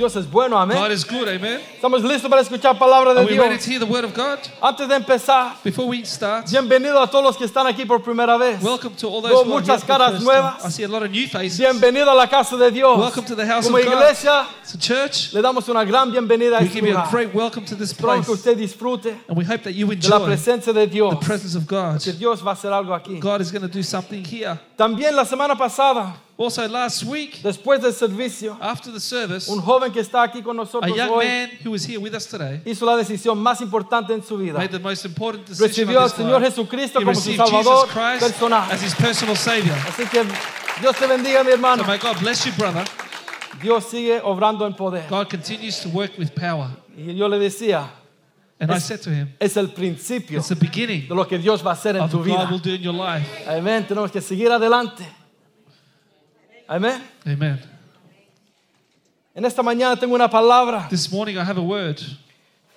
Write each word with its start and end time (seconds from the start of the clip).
Dios 0.00 0.16
es 0.16 0.30
bueno, 0.30 0.58
amén. 0.58 0.78
God 0.78 0.90
is 0.92 1.04
good, 1.04 1.28
amen. 1.28 1.60
Estamos 1.74 2.02
listos 2.02 2.30
para 2.30 2.40
escuchar 2.40 2.78
palabra 2.78 3.12
de 3.12 3.20
Are 3.20 3.26
we 3.30 3.36
ready 3.38 3.56
Dios. 3.56 3.64
to 3.66 3.70
hear 3.70 3.78
the 3.80 3.84
word 3.84 4.02
of 4.06 4.14
God? 4.14 4.38
Antes 4.62 4.88
de 4.88 4.94
empezar, 4.94 5.56
Before 5.62 5.86
we 5.86 6.06
start, 6.06 6.46
bienvenido 6.50 6.98
a 7.02 7.06
todos 7.10 7.22
los 7.22 7.36
que 7.36 7.44
están 7.44 7.66
aquí 7.66 7.84
por 7.84 8.00
primera 8.02 8.38
vez. 8.38 8.62
welcome 8.62 8.96
to 8.96 9.06
all 9.08 9.20
those 9.20 9.30
Veo 9.30 9.44
who 9.44 9.52
are 9.58 9.60
here 9.60 9.60
muchas 9.60 9.80
for 9.82 9.86
the 9.86 9.92
caras 9.92 10.10
first 10.12 10.24
nuevas. 10.24 10.56
time. 10.56 10.66
I 10.66 10.70
see 10.70 10.84
a 10.84 10.88
lot 10.88 11.02
of 11.02 11.10
new 11.10 11.26
faces. 11.28 11.58
Bienvenido 11.60 12.10
a 12.10 12.14
la 12.14 12.26
casa 12.30 12.56
de 12.56 12.70
Dios. 12.70 12.98
Welcome 12.98 13.26
to 13.26 13.34
the 13.36 13.44
house 13.44 13.66
Como 13.66 13.76
of 13.76 13.84
God. 13.84 13.92
iglesia, 13.92 14.46
church, 14.80 15.34
le 15.34 15.42
damos 15.42 15.68
una 15.68 15.84
gran 15.84 16.10
bienvenida 16.10 16.56
a 16.56 16.60
we 16.62 16.66
este 16.68 16.76
give 16.80 16.86
you 16.88 16.94
a 16.96 17.04
lugar. 17.04 17.10
great 17.10 17.34
welcome 17.34 17.66
to 17.66 17.74
this 17.76 17.92
Espero 17.92 18.14
place. 18.14 18.24
que 18.24 18.32
usted 18.32 18.56
disfrute 18.56 19.14
And 19.28 19.36
we 19.36 19.44
hope 19.44 19.64
that 19.64 19.74
you 19.74 19.86
de 19.86 20.08
la 20.08 20.16
enjoy 20.16 20.26
presencia 20.28 20.72
de 20.72 20.86
Dios. 20.86 21.10
the 21.20 21.26
presence 21.26 21.54
of 21.54 21.66
God. 21.66 22.00
Que 22.02 22.14
Dios 22.14 22.40
va 22.42 22.52
a 22.52 22.54
hacer 22.54 22.72
algo 22.72 22.94
aquí. 22.94 23.20
God 23.20 23.42
is 23.42 23.52
going 23.52 23.60
to 23.60 23.68
do 23.68 23.82
something 23.82 24.24
here. 24.24 24.58
También 24.78 25.14
la 25.14 25.26
semana 25.26 25.58
pasada, 25.58 26.16
Also, 26.42 26.66
last 26.68 27.04
week, 27.04 27.42
después 27.42 27.82
del 27.82 27.92
servicio, 27.92 28.56
after 28.62 28.90
the 28.90 28.98
service, 28.98 29.46
un 29.50 29.60
joven 29.60 29.92
que 29.92 30.00
está 30.00 30.22
aquí 30.22 30.42
con 30.42 30.56
a 30.58 30.62
nosotros 30.62 30.96
young 30.96 31.10
hoy 31.10 31.26
man 31.26 31.50
who 31.62 31.70
was 31.72 31.84
here 31.86 31.98
with 31.98 32.14
us 32.14 32.26
today 32.26 32.62
hizo 32.64 32.86
la 32.86 32.96
decisión 32.96 33.38
más 33.38 33.60
importante 33.60 34.14
en 34.14 34.22
su 34.24 34.38
vida. 34.38 34.54
made 34.56 34.70
the 34.70 34.78
most 34.78 35.04
important 35.04 35.46
decision 35.46 35.68
Recibió 35.68 36.00
al 36.00 36.08
Señor 36.10 36.40
life. 36.40 36.50
Jesucristo 36.50 36.98
He 36.98 37.04
como 37.04 37.14
su 37.20 37.34
Salvador 37.36 37.88
personal. 38.18 38.70
as 38.72 38.82
his 38.82 38.94
personal 38.94 39.36
Savior. 39.36 39.76
Así 39.86 40.06
que 40.06 40.22
Dios 40.80 40.96
te 40.96 41.06
bendiga, 41.06 41.44
mi 41.44 41.50
hermano. 41.52 41.82
So 41.82 41.86
may 41.90 41.98
God 41.98 42.18
bless 42.20 42.46
you, 42.46 42.52
brother. 42.56 42.84
Dios 43.60 43.84
sigue 43.90 44.22
obrando 44.24 44.66
en 44.66 44.72
poder. 44.74 45.04
God 45.10 45.28
continues 45.28 45.78
to 45.82 45.90
work 45.90 46.12
with 46.18 46.30
power. 46.34 46.70
Y 46.96 47.14
yo 47.16 47.28
le 47.28 47.38
decía, 47.38 47.86
And 48.58 48.70
I 48.70 48.76
Es- 48.76 48.84
said 48.84 49.00
to 49.02 49.10
him, 49.10 49.28
es 49.38 49.58
el 49.58 49.68
principio 49.68 50.38
it's 50.38 50.48
the 50.48 50.54
beginning 50.54 51.06
de 51.06 51.14
lo 51.14 51.26
que 51.26 51.36
Dios 51.38 51.62
va 51.62 51.72
a 51.72 51.74
hacer 51.74 51.96
en 51.96 52.02
of 52.02 52.10
tu 52.10 52.18
God 52.18 52.24
vida. 52.24 52.48
will 52.50 52.60
do 52.60 52.70
in 52.70 52.80
your 52.82 52.94
life. 52.94 53.26
Amén. 53.46 53.86
Tenemos 53.86 54.10
que 54.10 54.22
seguir 54.22 54.50
adelante. 54.50 55.06
Amén. 56.70 57.02
Amen. 57.26 57.58
En 59.34 59.44
esta 59.44 59.60
mañana 59.60 59.96
tengo 59.98 60.14
una 60.14 60.30
palabra, 60.30 60.86
This 60.88 61.10
morning 61.10 61.34
I 61.36 61.40
have 61.40 61.58
a 61.58 61.62
word, 61.62 62.00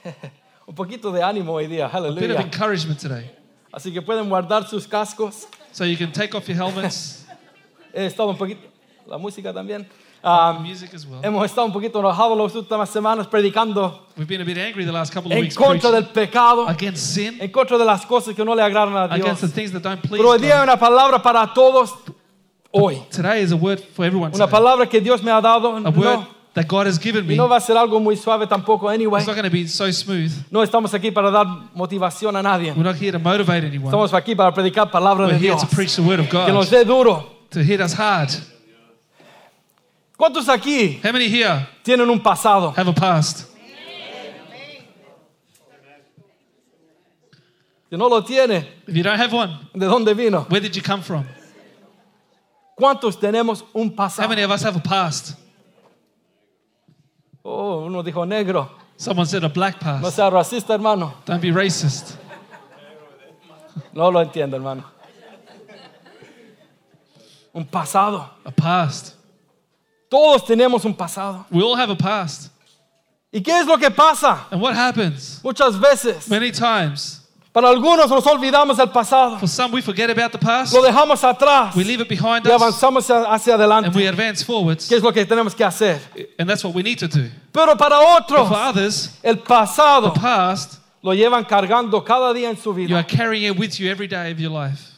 un 0.68 0.74
poquito 0.74 1.12
de 1.12 1.22
ánimo 1.22 1.54
hoy 1.54 1.68
día. 1.68 1.86
a 1.86 1.90
bit 2.02 2.10
of 2.10 2.18
Aleluya. 2.18 2.42
encouragement 2.42 3.00
today. 3.00 3.30
Así 3.72 3.94
que 3.94 4.02
pueden 4.02 4.28
guardar 4.30 4.68
sus 4.68 4.88
cascos. 4.88 5.46
So 5.72 5.86
you 5.86 5.96
can 5.96 6.12
take 6.12 6.34
off 6.36 6.48
your 6.48 6.58
helmets, 6.58 7.24
He 7.94 8.08
estado 8.08 8.30
un 8.30 8.38
poquito, 8.38 8.68
la 9.06 9.20
música 9.20 9.54
también. 9.54 9.86
Ah, 10.24 10.58
music 10.60 10.92
as 10.96 11.06
well. 11.06 11.20
hemos 11.22 11.46
estado 11.46 11.68
un 11.68 11.74
poquito 11.74 12.00
enojados 12.00 12.36
las 12.36 12.56
últimas 12.56 12.90
semanas 12.90 13.28
predicando 13.28 14.08
We've 14.18 14.26
been 14.28 14.42
a 14.42 14.46
bit 14.46 14.58
angry 14.58 14.86
the 14.86 14.92
last 14.92 15.14
couple 15.14 15.32
of 15.32 15.38
en 15.38 15.42
weeks 15.44 15.56
contra 15.56 15.92
preaching 15.92 15.92
del 15.92 16.06
pecado, 16.14 16.68
against 16.68 17.14
sin, 17.14 17.40
en 17.40 17.52
contra 17.52 17.78
de 17.78 17.86
las 17.86 18.08
cosas 18.08 18.34
que 18.34 18.44
no 18.44 18.56
le 18.56 18.64
agradan 18.64 18.96
a 18.96 19.04
against 19.14 19.42
the 19.42 19.48
Dios. 19.48 19.54
things 19.54 19.72
that 19.72 19.84
don't 19.84 20.02
please 20.02 20.18
Pero 20.18 20.30
hoy 20.32 20.40
día 20.40 20.54
hay 20.54 20.66
God. 20.66 20.74
una 20.74 20.80
palabra 20.80 21.22
para 21.22 21.54
todos 21.54 21.94
hoy. 22.74 23.02
Today 23.12 23.42
is 23.42 23.52
a 23.52 23.56
word 23.58 23.80
for 23.80 24.04
everyone. 24.06 24.32
Una 24.34 24.46
Today. 24.46 24.52
palabra 24.52 24.90
que 24.90 25.00
Dios 25.00 25.22
me 25.24 25.32
ha 25.32 25.40
dado. 25.42 25.76
A 25.78 25.80
No, 25.80 25.92
word 25.92 26.28
that 26.54 26.68
God 26.68 26.88
has 26.88 26.98
given 27.00 27.24
y 27.26 27.28
me. 27.30 27.36
no 27.36 27.48
va 27.48 27.58
a 27.58 27.62
ser 27.62 27.76
algo 27.78 28.00
muy 28.00 28.16
suave 28.16 28.48
tampoco, 28.48 28.90
anyway. 28.90 29.20
It's 29.22 29.28
not 29.28 29.36
going 29.36 29.46
to 29.46 29.52
be 29.52 29.68
so 29.68 29.90
smooth. 29.92 30.32
No 30.52 30.62
estamos 30.64 30.94
aquí 30.94 31.12
para 31.12 31.32
dar 31.32 31.46
motivación 31.76 32.36
a 32.36 32.42
nadie. 32.44 32.72
We're 32.74 32.84
not 32.84 32.96
here 32.96 33.12
to 33.12 33.20
motivate 33.20 33.64
anyone. 33.66 33.86
Estamos 33.92 34.14
aquí 34.14 34.36
para 34.36 34.52
predicar 34.54 34.92
palabra 34.92 35.28
We're 35.28 35.34
de 35.40 35.40
here 35.40 35.56
Dios. 35.56 35.62
to 35.62 35.68
preach 35.76 35.96
the 35.96 36.02
word 36.04 36.20
of 36.20 36.30
Que 36.30 36.52
nos 36.52 36.70
God, 36.70 36.78
dé 36.78 36.86
duro. 36.86 37.24
to 37.52 37.64
hit 37.64 37.80
us 37.80 37.94
hard. 37.94 38.30
¿Cuántos 40.18 40.48
aquí 40.48 41.00
How 41.04 41.12
many 41.12 41.28
here 41.28 41.68
tienen 41.84 42.10
un 42.10 42.20
pasado? 42.22 42.72
have 42.78 42.88
a 42.88 42.94
past? 42.94 43.50
Si 47.90 47.98
no 47.98 48.08
lo 48.10 48.24
tiene, 48.24 48.66
If 48.88 48.96
you 48.96 49.04
don't 49.04 49.20
have 49.20 49.32
one, 49.34 49.52
¿de 49.76 49.86
dónde 49.86 50.16
vino? 50.16 50.46
where 50.50 50.60
did 50.62 50.76
you 50.76 50.82
come 50.82 51.02
from? 51.04 51.26
¿Cuántos 52.76 53.20
tenemos 53.20 53.64
un 53.74 53.90
How 53.90 53.96
pasado? 53.96 54.30
many 54.30 54.42
of 54.44 54.52
us 54.52 54.64
have 54.64 54.76
a 54.78 54.82
past? 54.82 55.36
Oh, 57.44 57.86
uno 57.86 58.02
dijo 58.04 58.26
negro. 58.28 58.70
Someone 58.98 59.26
said 59.28 59.44
a 59.44 59.50
black 59.50 59.76
No 59.84 60.02
past. 60.02 60.16
sea 60.16 60.30
racista, 60.30 60.74
hermano. 60.74 61.14
Don't 61.26 61.42
be 61.42 61.52
racist. 61.52 62.18
No 63.94 64.10
lo 64.10 64.20
entiendo, 64.22 64.56
hermano. 64.56 64.84
Un 67.54 67.66
pasado. 67.66 68.30
A 68.46 68.52
past. 68.52 69.16
Todos 70.10 70.46
tenemos 70.46 70.86
un 70.86 70.94
pasado. 70.96 71.46
We 71.52 71.62
all 71.64 71.76
have 71.76 71.92
a 71.92 71.96
past. 71.96 72.50
¿Y 73.32 73.42
qué 73.42 73.60
es 73.60 73.66
lo 73.68 73.78
que 73.78 73.90
pasa? 73.90 74.46
And 74.52 74.62
what 74.62 74.76
happens? 74.76 75.42
Muchas 75.44 75.76
veces, 75.80 76.30
Many 76.30 76.52
times, 76.52 77.23
para 77.54 77.70
algunos 77.70 78.10
nos 78.10 78.26
olvidamos 78.26 78.78
del 78.78 78.90
pasado. 78.90 79.38
for 79.40 79.48
some, 79.48 79.72
we 79.74 79.82
forget 79.82 80.10
about 80.10 80.32
the 80.32 80.40
past, 80.40 80.74
Lo 80.74 80.82
dejamos 80.82 81.24
atrás 81.24 81.76
we 81.76 81.84
leave 81.84 82.02
it 82.02 82.10
behind 82.10 82.46
y 82.46 82.50
us, 82.50 82.62
avanzamos 82.62 83.08
hacia 83.10 83.54
and 83.54 83.62
adelante. 83.62 83.90
we 83.96 84.08
advance 84.08 84.44
forwards. 84.44 84.90
¿Qué 84.90 84.96
es 84.98 85.04
lo 85.04 85.12
que 85.14 85.24
tenemos 85.26 85.56
que 85.56 85.64
hacer? 85.64 86.00
And 86.40 86.50
that's 86.50 86.64
what 86.64 86.74
we 86.74 86.82
need 86.84 86.98
to 87.00 87.08
do. 87.08 87.30
Pero 87.54 87.76
para 87.78 87.98
But 88.00 88.24
otros, 88.24 88.48
for 88.50 88.58
others, 88.58 89.10
el 89.24 89.36
the 89.36 89.42
pasado 89.44 90.14
past, 90.14 90.80
lo 91.04 91.14
llevan 91.14 91.46
cargando 91.46 92.04
cada 92.04 92.34
día 92.34 92.50
en 92.50 92.58
su 92.58 92.72
you 92.72 92.88
vida. 92.88 92.98
are 92.98 93.04
carrying 93.08 93.44
it 93.44 93.58
with 93.60 93.80
you 93.80 93.88
every 93.90 94.08
day 94.08 94.32
of 94.32 94.40
your 94.40 94.52
life. 94.52 94.90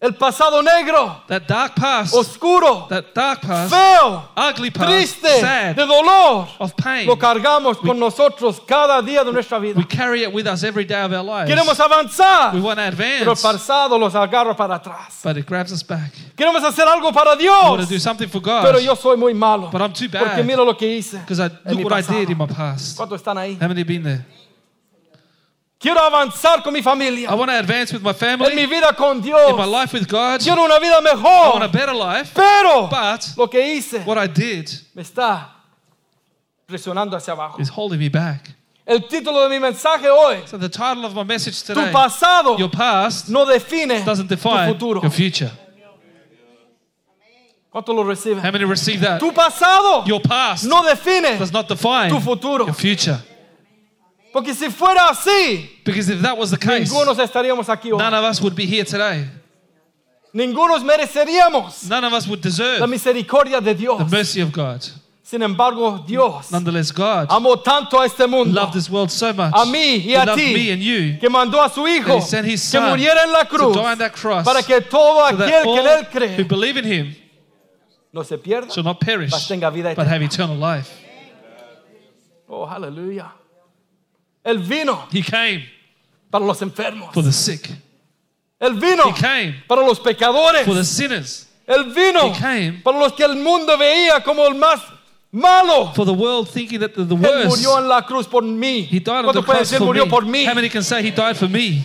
El 0.00 0.14
pasado 0.14 0.62
negro, 0.62 1.24
That 1.26 1.48
dark 1.48 1.74
past, 1.74 2.14
oscuro, 2.14 2.86
that 2.88 3.12
dark 3.12 3.40
past, 3.40 3.74
feo, 3.74 4.28
ugly 4.36 4.70
past, 4.70 4.88
triste, 4.92 5.40
sad, 5.40 5.74
de 5.74 5.84
dolor, 5.84 6.46
of 6.60 6.72
pain, 6.76 7.04
lo 7.04 7.16
cargamos 7.16 7.78
con 7.78 7.98
nosotros 7.98 8.60
cada 8.64 9.02
día 9.02 9.24
de 9.24 9.32
nuestra 9.32 9.58
vida. 9.58 9.74
we 9.76 9.84
carry 9.84 10.22
it 10.22 10.32
with 10.32 10.46
us 10.46 10.62
every 10.62 10.84
day 10.84 11.02
of 11.02 11.12
our 11.12 11.24
lives. 11.24 11.50
Queremos 11.50 11.80
avanzar, 11.80 12.54
We 12.54 12.60
want 12.60 12.78
to 12.78 12.96
pero 12.96 13.22
el 13.24 13.28
advance, 13.32 13.42
pasado 13.42 13.98
los 13.98 14.14
agarra 14.14 14.54
para 14.56 14.76
atrás. 14.76 15.20
but 15.24 15.36
it 15.36 15.44
grabs 15.44 15.72
us 15.72 15.82
back. 15.82 16.12
Queremos 16.36 16.62
hacer 16.62 16.86
algo 16.86 17.12
para 17.12 17.32
I 17.32 17.48
want 17.48 17.80
to 17.80 17.86
do 17.86 17.88
Dios, 17.88 18.02
something 18.04 18.28
for 18.28 18.40
pero 18.40 18.74
God, 18.74 18.78
yo 18.80 18.94
soy 18.94 19.16
muy 19.16 19.34
malo. 19.34 19.68
but 19.72 19.80
I'm 19.82 19.92
too 19.92 20.08
Porque 20.08 20.24
bad 20.36 20.44
mira 20.46 20.62
lo 20.64 20.74
que 20.76 20.86
hice. 20.86 21.18
because 21.18 21.40
I 21.40 21.48
look 21.72 21.82
what 21.82 21.92
I 21.92 22.02
pasado. 22.02 22.20
did 22.20 22.30
in 22.30 22.38
my 22.38 22.46
past. 22.46 22.96
¿Cuántos 22.96 23.20
están 23.20 23.36
ahí? 23.36 23.58
How 23.60 23.66
many 23.66 23.80
have 23.80 23.88
been 23.88 24.04
there? 24.04 24.24
Quiero 25.80 26.00
avanzar 26.00 26.62
con 26.64 26.72
mi 26.74 26.82
familia, 26.82 27.30
I 27.30 27.34
want 27.34 27.50
to 27.50 27.56
advance 27.58 27.92
with 27.92 28.02
my 28.02 28.10
en 28.10 28.38
mi 28.38 28.46
family, 28.46 28.66
vida 28.66 28.92
con 28.96 29.18
in 29.18 29.22
Dios. 29.22 29.56
my 29.56 29.64
life 29.64 29.92
with 29.92 30.08
God. 30.08 30.40
I 30.40 30.44
Quiero 30.44 30.64
una 30.64 30.80
vida 30.80 30.94
want 31.00 31.06
a 31.06 31.14
mejor, 31.14 31.68
better 31.70 31.94
life, 31.94 32.32
pero 32.34 32.88
but 32.88 33.24
lo 33.36 33.46
que 33.46 33.60
hice 33.76 34.04
what 34.04 34.18
I 34.18 34.26
did 34.26 34.68
me 34.94 35.02
está 35.02 35.50
presionando 36.66 37.16
hacia 37.16 37.32
abajo. 37.34 37.60
is 37.60 37.68
holding 37.68 37.98
me 38.00 38.08
back. 38.08 38.50
El 38.84 39.00
título 39.06 39.42
de 39.48 39.50
mi 39.50 39.58
mensaje 39.60 40.08
hoy, 40.10 40.42
So 40.46 40.58
the 40.58 40.68
title 40.68 41.04
of 41.04 41.14
my 41.14 41.22
message 41.22 41.62
tu 41.62 41.74
today, 41.74 41.92
pasado 41.92 42.58
your 42.58 42.70
past 42.70 43.28
no 43.28 43.44
define 43.44 44.02
doesn't 44.04 44.28
tu 44.28 44.34
define 44.34 44.72
futuro. 44.72 45.00
your 45.02 45.12
future. 45.12 45.52
¿Cuánto 47.70 47.92
lo 47.94 48.02
reciben? 48.02 48.40
How 48.42 48.50
many 48.50 48.64
receive 48.64 49.00
that? 49.02 49.20
Tu 49.20 49.30
pasado 49.30 50.04
Your 50.08 50.20
past 50.22 50.64
no 50.64 50.82
define 50.82 51.38
does 51.38 51.52
not 51.52 51.68
define 51.68 52.08
tu 52.10 52.18
futuro. 52.18 52.64
your 52.64 52.74
future. 52.74 53.20
Porque 54.32 54.54
si 54.54 54.70
fuera 54.70 55.08
así, 55.08 55.82
Because 55.84 56.08
if 56.10 56.20
that 56.20 56.36
was 56.36 56.50
the 56.50 56.58
case, 56.58 56.90
ningunos 56.92 57.18
estaríamos 57.18 57.68
aquí 57.68 57.90
hoy. 57.92 57.98
none 57.98 58.14
of 58.14 58.24
us 58.24 58.40
would 58.40 58.54
be 58.54 58.66
here 58.66 58.84
today. 58.84 59.26
Ningunos 60.34 60.84
mereceríamos 60.84 61.88
None 61.88 62.04
of 62.04 62.12
us 62.12 62.26
would 62.26 62.44
la 62.44 62.50
deserve 62.50 62.86
misericordia 62.86 63.60
de 63.60 63.74
the 63.74 64.04
mercy 64.10 64.40
of 64.40 64.52
God. 64.52 64.84
Sin 65.22 65.42
embargo, 65.42 66.04
Dios 66.06 66.50
Nonetheless, 66.50 66.90
God 66.90 67.26
amó 67.30 67.62
tanto 67.62 68.00
a 68.00 68.06
este 68.06 68.26
mundo 68.26 68.60
loved 68.60 68.72
this 68.72 68.88
world 68.88 69.10
so 69.10 69.32
much. 69.32 69.52
A 69.54 69.64
mí 69.66 70.04
y 70.04 70.14
a 70.14 70.24
loved 70.24 70.38
me 70.38 70.70
and 70.70 70.82
you 70.82 71.18
que 71.18 71.28
mandó 71.28 71.62
a 71.62 71.68
su 71.68 71.86
hijo 71.86 72.16
he 72.16 72.20
sent 72.22 72.46
his 72.46 72.62
que 72.62 72.78
son 72.78 72.90
muriera 72.90 73.24
en 73.24 73.32
la 73.32 73.44
to 73.44 73.72
die 73.72 73.78
on 73.78 73.98
that 73.98 74.12
cross 74.12 74.44
para 74.44 74.62
que 74.62 74.80
todo 74.80 75.28
so 75.30 75.36
that 75.36 75.48
aquel 75.48 75.62
que 75.64 75.80
en 75.80 75.86
él 75.86 75.98
all 75.98 76.04
cree 76.06 76.36
who 76.36 76.44
believe 76.44 76.78
in 76.78 76.84
Him 76.84 77.14
no 78.12 78.22
se 78.22 78.38
pierda. 78.38 78.72
shall 78.72 78.84
not 78.84 79.00
perish, 79.00 79.30
mas 79.30 79.46
tenga 79.46 79.70
vida 79.70 79.94
but 79.94 80.06
eterna. 80.06 80.08
have 80.08 80.22
eternal 80.22 80.56
life. 80.56 80.90
Oh, 82.48 82.66
aleluya. 82.66 83.30
Él 84.48 84.58
vino 84.58 85.06
He 85.12 85.22
came 85.22 85.68
para 86.30 86.44
los 86.44 86.60
enfermos. 86.62 87.12
for 87.12 87.22
the 87.22 87.32
sick. 87.32 87.68
Él 88.60 88.74
vino 88.80 89.10
He 89.10 89.12
came 89.20 89.62
para 89.68 89.82
los 89.82 90.00
pecadores. 90.00 90.64
for 90.64 90.74
the 90.74 90.84
sinners. 90.84 91.46
Él 91.66 91.92
vino 91.94 92.32
He 92.34 92.38
came 92.38 92.72
para 92.82 92.98
los 92.98 93.12
que 93.12 93.24
el 93.24 93.36
mundo 93.36 93.76
veía 93.76 94.22
como 94.24 94.46
el 94.46 94.54
más 94.54 94.80
malo. 95.30 95.92
For 95.94 96.06
the 96.06 96.12
world 96.12 96.48
thinking 96.48 96.80
that 96.80 96.94
the, 96.94 97.04
the 97.04 97.14
Él 97.14 97.20
worst. 97.20 97.48
murió 97.48 97.78
en 97.78 97.88
la 97.88 98.02
cruz 98.06 98.26
por 98.26 98.42
mí. 98.42 98.88
He 98.90 99.00
died 99.00 99.24
on 99.26 99.32
the 99.34 99.42
¿Cuántos 99.42 99.44
pueden 99.44 99.64
cross 99.66 99.78
for 99.78 99.86
murió 99.86 100.04
me. 100.06 100.10
por 100.10 100.24
mí? 100.24 100.46
How 100.46 100.54
many 100.54 100.70
can 100.70 100.82
say 100.82 101.02
He 101.06 101.10
died 101.10 101.36
for 101.36 101.48
me? 101.48 101.84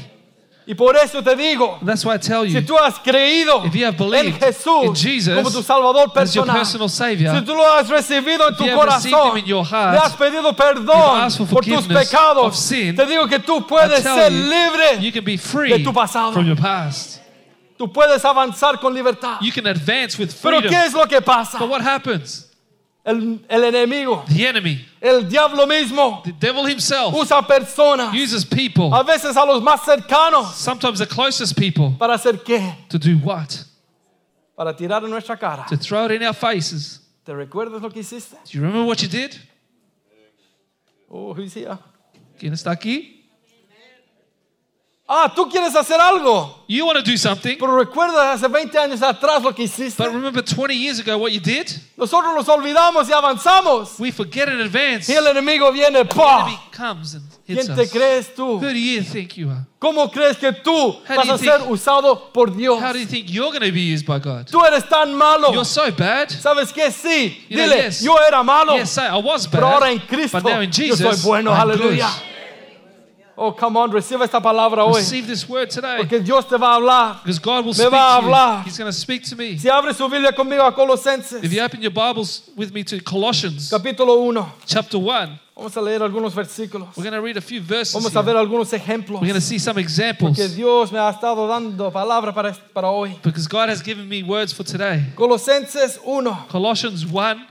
Y 0.66 0.74
por 0.76 0.96
eso 0.96 1.22
te 1.22 1.36
digo, 1.36 1.78
that's 1.86 2.06
why 2.06 2.16
I 2.16 2.18
tell 2.18 2.46
si 2.46 2.54
you, 2.54 2.62
tú 2.62 2.78
has 2.78 2.98
creído 3.00 3.66
If 3.66 3.74
you 3.76 3.86
have 3.86 3.98
en 4.18 4.34
Jesús 4.40 4.98
Jesus 4.98 5.36
como 5.36 5.52
tu 5.52 5.62
Salvador 5.62 6.14
personal, 6.14 6.56
personal 6.56 6.90
Savior, 6.90 7.36
si 7.36 7.46
tú 7.46 7.54
lo 7.54 7.70
has 7.70 7.90
recibido 7.90 8.48
en 8.48 8.56
tu 8.56 8.66
corazón, 8.74 9.36
heart, 9.36 9.94
le 9.94 10.00
has 10.00 10.16
pedido 10.16 10.56
perdón 10.56 11.30
por 11.50 11.66
tus 11.66 11.86
pecados, 11.86 12.58
sin, 12.58 12.96
te 12.96 13.06
digo 13.06 13.28
que 13.28 13.40
tú 13.40 13.68
puedes 13.68 14.02
ser 14.02 14.32
you, 14.32 14.38
libre, 14.38 15.02
you 15.02 15.12
can 15.12 15.24
be 15.24 15.38
free 15.38 15.84
tu 15.84 15.92
pasado. 15.92 16.32
from 16.32 16.48
your 16.48 16.58
past. 16.58 17.20
tú 17.78 17.92
puedes 17.92 18.24
avanzar 18.24 18.80
con 18.80 18.94
libertad. 18.94 19.40
You 19.42 19.52
can 19.52 19.68
advance 19.68 20.18
with 20.18 20.30
Pero 20.42 20.62
freedom. 20.62 20.70
¿qué 20.70 20.86
es 20.86 20.94
lo 20.94 21.06
que 21.08 21.22
pasa? 21.22 21.60
But 21.60 21.70
what 21.70 21.82
happens? 21.82 22.53
El, 23.06 23.46
el 23.50 23.64
enemigo, 23.66 24.24
The 24.28 24.48
enemy, 24.48 24.86
el 25.02 25.28
diablo 25.28 25.68
mismo, 25.68 26.22
the 26.24 26.32
devil 26.32 26.66
himself, 26.66 27.14
usa 27.14 27.42
personas, 27.42 28.14
uses 28.14 28.46
people, 28.46 28.94
a 28.94 29.04
veces 29.04 29.36
a 29.36 29.46
los 29.46 29.62
más 29.62 29.82
cercanos, 29.82 30.54
sometimes 30.54 31.00
the 31.00 31.06
closest 31.06 31.58
people, 31.58 31.94
para 32.00 32.14
hacer 32.14 32.42
qué? 32.46 32.88
to 32.88 32.98
do 32.98 33.18
what? 33.18 33.66
Para 34.56 34.74
tirar 34.74 35.04
en 35.04 35.10
nuestra 35.10 35.38
cara. 35.38 35.66
To 35.68 35.76
throw 35.76 36.06
it 36.06 36.12
in 36.12 36.24
our 36.24 36.34
faces. 36.34 37.02
¿Te 37.26 37.34
recuerdas 37.34 37.82
lo 37.82 37.90
que 37.90 38.00
hiciste? 38.00 38.38
Do 38.46 38.52
you 38.52 38.62
remember 38.62 38.86
what 38.88 39.02
you 39.02 39.10
did? 39.10 39.36
Oh, 41.10 41.34
who's 41.34 41.54
here? 41.54 41.78
¿Quién 42.40 42.54
está 42.54 42.72
aquí? 42.72 43.13
Ah, 45.06 45.32
tú 45.36 45.50
quieres 45.50 45.76
hacer 45.76 46.00
algo. 46.00 46.64
You 46.70 46.86
want 46.86 46.98
to 46.98 47.04
do 47.04 47.18
something, 47.18 47.58
Pero 47.60 47.76
recuerda 47.78 48.32
hace 48.32 48.48
20 48.48 48.80
años 48.80 49.02
atrás 49.02 49.44
lo 49.44 49.54
que 49.54 49.64
hiciste. 49.66 49.98
but 50.02 50.14
remember 50.14 50.42
20 50.42 50.74
years 50.74 50.98
ago 51.00 51.18
what 51.18 51.32
you 51.34 51.42
did? 51.42 51.68
Nosotros 51.98 52.34
nos 52.34 52.48
olvidamos 52.48 53.10
y 53.10 53.12
avanzamos. 53.12 54.00
We 54.00 54.12
forget 54.14 54.48
in 54.48 54.62
advance. 54.62 55.10
Y 55.12 55.16
el 55.16 55.28
enemigo 55.28 55.72
viene, 55.74 56.06
The 56.06 56.10
enemy 56.22 56.58
¡pah! 56.72 56.72
comes 56.72 57.16
and 57.16 57.24
hits 57.46 57.66
¿Quién 57.66 57.76
te 57.76 57.82
us. 57.84 57.92
crees 57.92 58.34
tú? 58.34 58.60
Who 58.60 58.62
do 58.62 58.72
you 58.72 59.04
think 59.04 59.36
you 59.36 59.50
are? 59.52 59.66
¿Cómo 59.78 60.10
crees 60.10 60.38
que 60.38 60.54
tú 60.54 60.72
How 61.06 61.18
vas 61.18 61.30
a 61.30 61.38
ser 61.38 61.60
think- 61.60 61.70
usado 61.70 62.32
por 62.34 62.56
Dios? 62.56 62.82
How 62.82 62.94
do 62.94 63.00
you 63.00 63.06
think 63.06 63.30
you're 63.30 63.52
going 63.52 63.70
to 63.70 63.74
be 63.74 63.82
used 63.94 64.06
by 64.08 64.20
God? 64.20 64.48
Tú 64.50 64.64
eres 64.66 64.88
tan 64.88 65.14
malo. 65.14 65.52
You're 65.52 65.66
so 65.66 65.92
bad. 65.92 66.30
¿Sabes 66.30 66.72
qué? 66.72 66.90
Sí. 66.92 67.46
You 67.50 67.58
know, 67.58 67.66
Dile, 67.68 67.84
yes. 67.84 68.02
yo 68.02 68.16
era 68.26 68.42
malo. 68.42 68.78
Yes, 68.78 68.98
I 68.98 69.18
was 69.22 69.48
Pero 69.48 69.68
ahora 69.68 69.92
en 69.92 69.98
bad, 70.00 70.08
Cristo 70.08 70.40
but 70.40 70.50
now 70.50 70.62
in 70.62 70.72
yo 70.72 70.96
soy 70.96 71.08
Jesus, 71.08 71.24
bueno. 71.24 71.54
Aleluya. 71.54 72.08
Oh, 73.36 73.52
come 73.52 73.78
on, 73.78 73.92
recibe 73.92 74.24
esta 74.24 74.40
palabra 74.40 74.86
hoy. 74.86 74.98
Receive 75.00 75.26
this 75.26 75.48
word 75.50 75.70
today. 75.70 75.98
Porque 75.98 76.20
Dios 76.24 76.48
te 76.48 76.56
va 76.58 76.74
a 76.74 76.76
hablar. 76.76 77.22
Because 77.24 77.40
God 77.40 77.66
will 77.66 77.74
Me 77.74 77.74
speak 77.74 77.90
va 77.92 78.18
a 78.18 78.22
to 78.22 78.28
you. 78.28 78.64
He's 78.66 78.78
going 78.78 78.92
to 78.92 78.98
speak 78.98 79.24
to 79.30 79.36
me. 79.36 79.58
Si 79.58 79.68
abre 79.70 79.94
su 79.94 80.08
Biblia 80.08 80.32
conmigo 80.32 80.66
a 80.68 80.72
Colosenses, 80.72 81.44
If 81.44 81.52
you 81.52 81.62
open 81.62 81.82
your 81.82 81.92
Bibles 81.92 82.50
with 82.56 82.72
me 82.72 82.84
to 82.84 83.00
Colossians 83.02 83.70
capítulo 83.72 84.24
1. 84.32 84.46
chapter 84.68 85.00
1, 85.00 85.40
Vamos 85.56 85.76
a 85.78 85.82
leer 85.82 86.02
algunos 86.02 86.34
versículos. 86.34 86.96
we're 86.96 87.04
going 87.04 87.14
to 87.14 87.22
read 87.22 87.38
a 87.38 87.42
few 87.42 87.60
verses. 87.62 87.94
Vamos 87.94 88.16
a 88.16 88.22
here. 88.22 88.34
ver 88.34 88.38
algunos 88.38 88.72
ejemplos. 88.72 89.20
We're 89.22 89.28
going 89.30 89.34
to 89.34 89.42
see 89.42 89.58
some 89.60 89.80
examples 89.80 90.36
Que 90.36 90.48
Dios 90.48 90.92
me 90.92 91.00
ha 91.00 91.10
estado 91.12 91.48
dando 91.48 91.92
palabra 91.92 92.34
para, 92.34 92.54
para 92.74 92.88
hoy. 92.90 93.20
because 93.24 93.48
God 93.48 93.70
has 93.70 93.82
given 93.82 94.08
me 94.08 94.22
words 94.22 94.54
for 94.54 94.64
today. 94.64 95.04
Colosenses 95.16 95.98
1, 96.04 96.48
Colossians 96.50 97.06
1, 97.06 97.48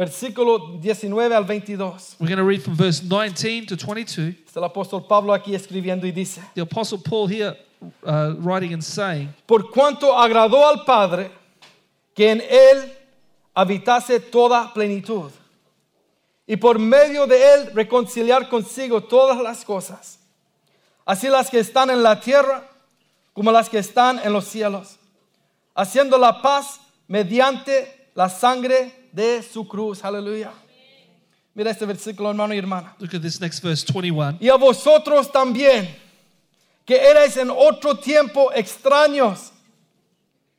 versículo 0.00 0.78
19 0.80 1.34
al 1.34 1.44
22. 1.44 2.16
we're 2.18 2.26
going 2.26 2.38
to 2.38 2.42
read 2.42 2.62
from 2.62 2.74
verse 2.74 3.02
19 3.02 3.66
to 3.66 3.76
22. 3.76 4.34
Está 4.46 4.60
el 4.60 4.64
apóstol 4.64 5.06
Pablo 5.06 5.34
aquí 5.34 5.54
escribiendo 5.54 6.06
y 6.06 6.10
dice, 6.10 6.40
The 6.54 6.62
Apostle 6.62 7.00
Paul 7.04 7.28
here 7.28 7.54
uh, 8.04 8.34
writing 8.38 8.72
and 8.72 8.82
saying, 8.82 9.28
por 9.46 9.70
cuanto 9.70 10.16
agradó 10.16 10.66
al 10.66 10.86
Padre 10.86 11.30
que 12.14 12.30
en 12.30 12.40
él 12.40 12.90
habitase 13.54 14.20
toda 14.20 14.72
plenitud, 14.72 15.30
y 16.46 16.56
por 16.56 16.78
medio 16.78 17.26
de 17.26 17.36
él 17.36 17.70
reconciliar 17.74 18.48
consigo 18.48 19.02
todas 19.02 19.38
las 19.42 19.66
cosas, 19.66 20.18
así 21.04 21.28
las 21.28 21.50
que 21.50 21.58
están 21.58 21.90
en 21.90 22.02
la 22.02 22.18
tierra 22.18 22.66
como 23.34 23.52
las 23.52 23.68
que 23.68 23.76
están 23.76 24.18
en 24.24 24.32
los 24.32 24.46
cielos, 24.46 24.96
haciendo 25.74 26.16
la 26.16 26.40
paz 26.40 26.80
mediante 27.06 28.08
la 28.14 28.30
sangre 28.30 28.99
de 29.12 29.42
su 29.42 29.66
cruz. 29.66 30.04
Aleluya. 30.04 30.52
Mira 31.54 31.70
este 31.70 31.84
versículo, 31.84 32.30
hermano 32.30 32.54
y 32.54 32.58
hermana. 32.58 32.94
look 32.98 33.14
at 33.14 33.20
this 33.22 33.40
next 33.40 33.62
verse 33.62 33.84
21. 33.84 34.38
Y 34.40 34.48
a 34.48 34.56
vosotros 34.56 35.30
también, 35.32 35.88
que 36.86 36.96
erais 36.96 37.36
en 37.36 37.50
otro 37.50 37.96
tiempo 37.96 38.50
extraños 38.54 39.50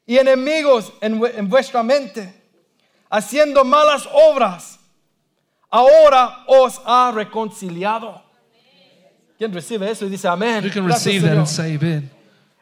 y 0.05 0.17
enemigos 0.17 0.91
en, 1.01 1.19
vue- 1.19 1.33
en 1.37 1.47
vuestra 1.47 1.81
mente, 1.81 2.33
haciendo 3.09 3.63
malas 3.63 4.07
obras, 4.11 4.79
ahora 5.69 6.43
os 6.47 6.81
ha 6.85 7.11
reconciliado. 7.15 8.21
¿Quién 9.37 9.53
recibe 9.53 9.89
eso 9.89 10.05
y 10.05 10.09
dice 10.09 10.27
amén? 10.27 10.63
You 10.63 10.71
can 10.71 10.85
receive 10.87 11.21
that 11.27 11.37
and 11.37 11.47
say 11.47 11.75
amen. 11.75 12.11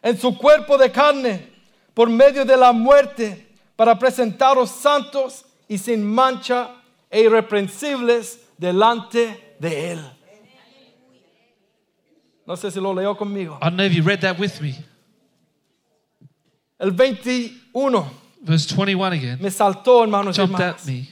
En 0.01 0.17
su 0.17 0.37
cuerpo 0.37 0.77
de 0.77 0.89
carne, 0.91 1.49
por 1.93 2.09
medio 2.09 2.45
de 2.45 2.55
la 2.55 2.71
muerte, 2.71 3.47
para 3.75 3.97
presentaros 3.97 4.69
santos 4.69 5.43
y 5.69 5.77
sin 5.77 6.03
mancha 6.05 6.71
e 7.09 7.21
irreprensibles 7.21 8.39
delante 8.57 9.55
de 9.59 9.91
Él. 9.93 10.11
No 12.45 12.55
sé 12.55 12.71
si 12.71 12.79
lo 12.79 12.93
leo 12.93 13.15
conmigo. 13.15 13.57
I 13.61 13.65
don't 13.69 13.77
know 13.77 13.85
if 13.85 13.93
you 13.93 14.01
read 14.03 14.21
that 14.21 14.39
with 14.39 14.59
me. 14.59 14.75
El 16.79 16.91
21 16.91 18.09
Verse 18.41 18.65
21 18.67 19.13
again 19.13 19.37
me 19.41 19.49
saltó, 19.49 20.01
hermanos 20.01 20.37
y 20.37 20.41
jumped 20.41 20.55
hermanas. 20.59 20.81
at 20.81 20.87
me. 20.87 21.09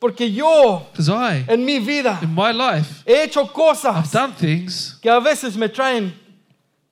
Porque 0.00 0.30
yo, 0.32 0.86
Because 0.92 1.08
I, 1.10 1.44
en 1.48 1.64
mi 1.64 1.80
vida, 1.80 2.20
in 2.22 2.32
my 2.32 2.52
life, 2.52 3.02
he 3.04 3.24
hecho 3.24 3.42
I've 3.42 3.52
cosas 3.52 4.12
done 4.12 4.32
things 4.32 4.96
que 5.02 5.10
a 5.10 5.20
veces 5.20 5.56
me 5.56 5.66
traen 5.68 6.12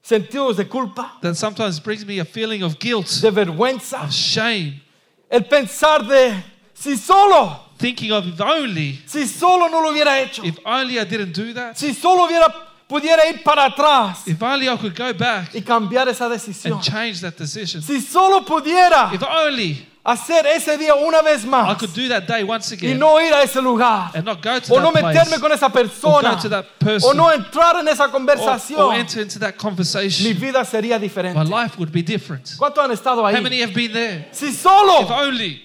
sentidos 0.02 0.56
de 0.56 0.64
culpa, 0.64 1.12
that 1.22 1.36
sometimes 1.36 1.78
brings 1.78 2.04
me 2.04 2.18
a 2.18 2.24
feeling 2.24 2.62
of 2.64 2.78
guilt, 2.80 3.06
de 3.22 3.30
vergüenza. 3.30 4.02
of 4.04 4.10
shame, 4.12 4.82
El 5.30 5.42
pensar 5.44 6.06
de, 6.06 6.34
si 6.78 6.96
solo, 6.96 7.60
thinking 7.78 8.12
of 8.12 8.26
if 8.26 8.40
only, 8.40 9.00
si 9.06 9.26
solo 9.26 9.68
no 9.68 9.80
lo 9.80 9.92
hubiera 9.92 10.20
hecho. 10.22 10.42
if 10.44 10.58
only 10.64 10.98
I 11.00 11.04
didn't 11.04 11.32
do 11.32 11.52
that, 11.54 11.76
Si 11.76 11.92
solo 11.94 12.26
hubiera, 12.28 12.52
pudiera 12.88 13.26
ir 13.28 13.42
para 13.42 13.64
atrás 13.70 14.26
if 14.28 14.40
only 14.42 14.68
I 14.68 14.76
could 14.76 14.94
go 14.94 15.12
back 15.14 15.54
y 15.54 15.60
cambiar 15.62 16.08
esa 16.08 16.28
decisión. 16.28 16.74
and 16.74 16.82
change 16.82 17.20
that 17.22 17.36
decision, 17.36 17.82
Si 17.82 18.00
solo 18.00 18.42
pudiera 18.44 19.10
if 19.12 19.22
only 19.22 19.86
hacer 20.04 20.46
ese 20.46 20.78
día 20.78 20.94
una 20.94 21.20
vez 21.20 21.42
I 21.44 21.48
más 21.48 21.78
could 21.78 21.92
do 21.92 22.06
that 22.08 22.28
day 22.28 22.44
once 22.44 22.70
y 22.70 22.76
again 22.76 22.98
no 22.98 23.18
ir 23.20 23.32
a 23.34 23.42
ese 23.42 23.56
lugar. 23.60 24.12
and 24.14 24.24
not 24.24 24.40
go 24.40 24.60
to 24.60 24.72
O 24.74 24.78
no 24.78 24.92
that 24.92 25.02
meterme 25.02 25.26
place 25.30 25.40
con 25.40 25.50
esa 25.52 25.66
or 25.66 25.72
persona. 25.72 26.34
go 26.36 26.40
to 26.42 26.48
that 26.50 26.64
person 26.78 27.10
O 27.10 27.12
no 27.14 27.30
entrar 27.32 27.80
en 27.80 27.88
esa 27.88 28.04
or, 28.04 28.08
or 28.10 28.12
conversación. 28.12 28.94
enter 28.94 29.20
into 29.22 29.38
that 29.40 29.54
Mi 29.54 29.58
conversation, 29.58 30.38
vida 30.38 30.64
sería 30.64 30.96
my 31.00 31.08
diferente. 31.08 31.44
life 31.50 31.76
would 31.78 31.90
be 31.90 32.02
different. 32.02 32.54
¿Cuántos 32.56 32.84
han 32.84 32.92
estado 32.92 33.22
How 33.22 33.34
ahí? 33.34 33.42
many 33.42 33.60
have 33.62 33.74
been 33.74 33.92
there? 33.92 34.28
Si 34.30 34.46
If 34.50 34.60
solo, 34.60 35.08
only, 35.12 35.60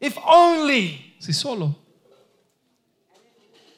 if 0.00 0.16
only 0.26 1.14
si 1.18 1.32
solo, 1.32 1.74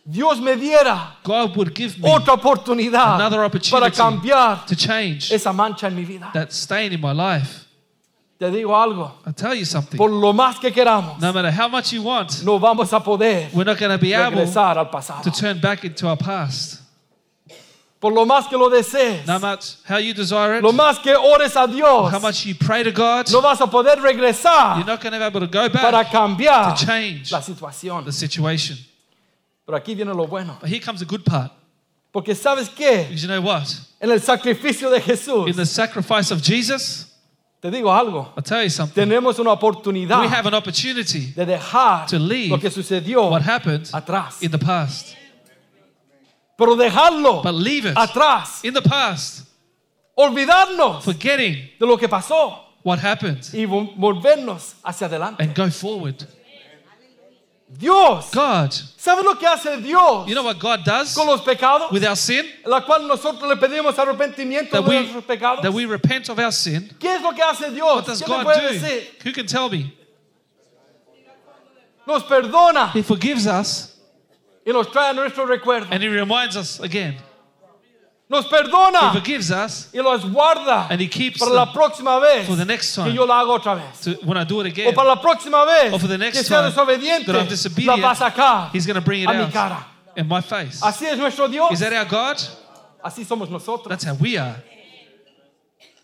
Dios 0.05 0.41
me 0.41 0.55
diera 0.57 1.17
God 1.23 1.57
would 1.57 1.75
give 1.75 1.99
me 2.01 2.09
otra 2.11 2.35
oportunidad 2.35 3.17
Another 3.17 3.37
para 3.37 3.47
opportunity. 3.47 3.97
cambiar 3.97 4.67
to 4.67 4.75
change 4.75 5.31
esa 5.33 5.53
mancha 5.53 5.87
en 5.87 5.95
mi 5.95 6.05
vida. 6.05 6.31
that 6.33 6.53
stain 6.53 6.93
in 6.93 7.01
my 7.01 7.13
life. 7.13 7.67
Te 8.39 8.47
digo 8.51 8.75
algo, 8.75 9.13
I'll 9.27 9.35
tell 9.35 9.55
you 9.55 9.67
something. 9.67 9.99
por 9.99 10.09
lo 10.11 10.33
más 10.33 10.59
que 10.59 10.73
queramos, 10.73 11.21
No 11.21 11.33
matter 11.33 11.51
how 11.53 11.69
much 11.69 11.93
you 11.93 12.03
want, 12.03 12.43
no 12.43 12.59
vamos 12.59 12.91
a 12.93 13.01
poder 13.01 13.51
we're 13.53 13.65
not 13.65 13.79
going 13.79 13.91
to 13.91 13.99
be 13.99 14.15
able 14.15 14.39
regresar 14.39 14.79
al 14.79 14.87
pasado. 14.91 15.23
to 15.23 15.31
turn 15.31 15.61
back 15.61 15.85
into 15.85 16.09
our 16.09 16.17
past. 16.17 16.80
Por 18.01 18.15
lo 18.15 18.25
más 18.25 18.49
que 18.49 18.57
lo 18.57 18.71
desees, 18.71 19.27
No 19.27 19.39
matter 19.39 19.77
how 19.87 19.99
you 19.99 20.15
desire 20.15 20.57
it, 20.57 20.63
lo 20.63 20.73
más 20.73 20.99
que 21.03 21.15
ores 21.15 21.55
a 21.55 21.67
Dios, 21.67 22.11
how 22.11 22.19
much 22.19 22.47
you 22.47 22.55
pray 22.55 22.83
to 22.83 22.91
God, 22.91 23.31
no 23.31 23.43
vas 23.43 23.61
a 23.61 23.67
poder 23.67 23.99
you're 23.99 24.87
not 24.87 25.03
going 25.03 25.13
to 25.13 25.19
be 25.19 25.25
able 25.25 25.41
to 25.41 25.47
go 25.47 25.69
para 25.69 25.93
back 25.93 26.11
cambiar 26.11 26.75
to 26.79 26.87
change 26.87 27.31
la 27.31 27.43
situación. 27.43 28.05
the 28.07 28.13
situation. 28.13 28.79
Pero 29.67 29.77
aquí 29.77 29.95
viene 29.95 30.15
lo 30.15 30.27
bueno. 30.27 30.57
But 30.61 30.71
here 30.71 30.81
comes 30.81 31.01
the 31.01 31.07
good 31.07 31.25
part. 31.27 31.53
Porque 32.11 32.35
sabes 32.35 32.71
qué? 32.71 33.05
Because 33.05 33.23
you 33.23 33.29
know 33.29 33.43
what? 33.43 33.69
En 34.01 34.11
el 34.11 34.21
sacrificio 34.21 34.91
de 34.91 35.01
Jesús, 35.01 35.49
In 35.49 35.55
the 35.57 35.67
sacrifice 35.67 36.33
of 36.33 36.43
Jesus, 36.43 37.07
te 37.61 37.71
digo 37.71 37.93
algo, 37.93 38.33
I'll 38.35 38.43
tell 38.43 38.63
you 38.63 38.71
something. 38.71 38.95
tenemos 38.95 39.39
una 39.39 39.53
We 39.53 40.27
have 40.27 40.47
an 40.47 40.55
opportunity 40.55 41.35
de 41.37 41.45
dejar 41.45 42.07
to 42.09 42.19
leave 42.19 42.49
lo 42.49 42.59
que 42.59 42.71
sucedió 42.71 43.31
what 43.31 43.43
happened 43.43 43.87
atrás. 43.93 44.43
in 44.43 44.51
the 44.51 44.59
past. 44.59 45.15
Pero 46.61 46.77
dejarlo 46.77 47.43
But 47.43 47.55
leave 47.55 47.87
it 47.87 47.97
atrás, 47.97 48.63
in 48.63 48.75
the 48.75 48.83
past, 48.83 49.47
olvidarnos 50.17 51.03
forgetting 51.03 51.71
de 51.81 51.87
lo 51.87 51.97
que 51.97 52.07
pasó 52.07 52.55
what 52.85 52.99
happened, 52.99 53.43
y 53.55 53.65
vo- 53.65 53.95
volvernos 53.97 54.75
hacia 54.85 55.07
adelante. 55.07 55.43
and 55.43 55.55
go 55.57 55.71
forward. 55.71 56.23
Dios, 57.73 58.31
God, 58.33 58.73
¿sabes 58.99 59.25
lo 59.25 59.37
que 59.37 59.47
hace 59.47 59.77
Dios 59.81 60.27
you 60.27 60.35
know 60.35 60.43
what 60.43 60.59
God 60.59 60.85
does 60.85 61.15
con 61.15 61.27
los 61.27 61.41
pecados? 61.43 61.91
with 61.93 62.05
our 62.05 62.17
sin? 62.17 62.45
La 62.67 62.81
cual 62.85 63.07
nosotros 63.07 63.49
le 63.49 63.57
pedimos 63.57 63.97
arrepentimiento 63.97 64.73
That 64.73 64.83
de 64.83 64.89
we, 64.91 65.01
nuestros 65.01 65.25
pecados. 65.25 65.63
that 65.63 65.73
we 65.73 65.87
repent 65.87 66.29
of 66.29 66.39
our 66.39 66.51
sin. 66.53 66.91
¿Qué 66.99 67.15
es 67.15 67.23
lo 67.23 67.33
que 67.33 67.43
hace 67.43 67.71
Dios? 67.71 67.95
What 67.97 68.07
does 68.07 68.21
¿Qué 68.23 68.29
me 68.29 68.35
God 68.39 68.45
puede 68.45 68.63
do? 68.63 68.75
decir? 68.75 69.07
Who 69.25 69.33
can 69.33 69.47
tell 69.47 69.71
me? 69.71 69.95
Nos 72.07 72.25
perdona 72.25 72.91
He 72.93 73.03
forgives 73.03 73.47
us 73.47 73.95
y 74.67 74.73
nos 74.73 74.87
trae 74.89 75.11
a 75.11 75.13
nuestro 75.13 75.47
recuerdo. 75.47 75.89
and 75.91 76.03
He 76.03 76.09
reminds 76.09 76.57
us 76.57 76.81
again. 76.81 77.17
nos 78.29 78.45
He 78.47 79.13
forgives 79.13 79.51
us 79.51 79.89
y 79.93 80.01
los 80.01 80.25
guarda 80.25 80.87
and 80.91 81.01
He 81.01 81.09
keeps 81.09 81.39
para 81.41 81.53
la 81.53 81.73
próxima 81.73 82.21
vez 82.21 82.47
for 82.47 82.57
the 82.57 82.65
next 82.65 82.95
que 82.95 83.03
time. 83.05 83.15
yo 83.15 83.25
lo 83.25 83.35
hago 83.35 83.59
otra 83.59 83.75
vez. 83.77 84.01
to, 84.03 84.13
when 84.25 84.37
I 84.37 84.45
do 84.45 84.61
it 84.61 84.67
O 84.67 84.69
again. 84.69 84.95
para 84.95 85.09
la 85.09 85.21
próxima 85.21 85.65
vez 85.67 85.93
Or 85.93 85.99
for 85.99 86.07
the 86.07 86.19
next 86.19 86.37
que 86.39 86.45
sea 86.45 86.57
time 86.61 86.71
desobediente, 86.71 87.27
that 87.27 87.35
I'm 87.37 87.45
la 87.45 87.51
disobedient, 87.51 88.03
va 88.03 88.11
a 88.13 88.15
sacar 88.15 88.71
He's 88.73 88.87
going 88.87 88.95
to 88.95 89.01
bring 89.05 89.23
it 89.23 89.29
a 89.29 89.33
mi 89.47 89.51
cara. 89.51 89.85
in 90.17 90.29
my 90.29 90.41
face. 90.41 90.81
Así 90.81 91.07
es 91.07 91.19
nuestro 91.19 91.49
Dios. 91.49 91.73
Is 91.73 91.81
that 91.81 91.93
our 91.93 92.05
God? 92.05 92.37
Así 93.05 93.25
somos 93.25 93.49
nosotros. 93.51 93.89
That's 93.89 94.05
how 94.05 94.15
we 94.15 94.37
are. 94.37 94.57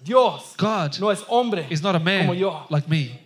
Dios 0.02 0.54
God 0.56 0.98
no 1.00 1.10
es 1.10 1.22
hombre 1.22 1.66
is 1.70 1.82
not 1.82 1.94
a 1.94 1.98
como 1.98 2.04
man 2.04 2.34
yo. 2.38 2.62
like 2.70 2.88
me. 2.88 3.20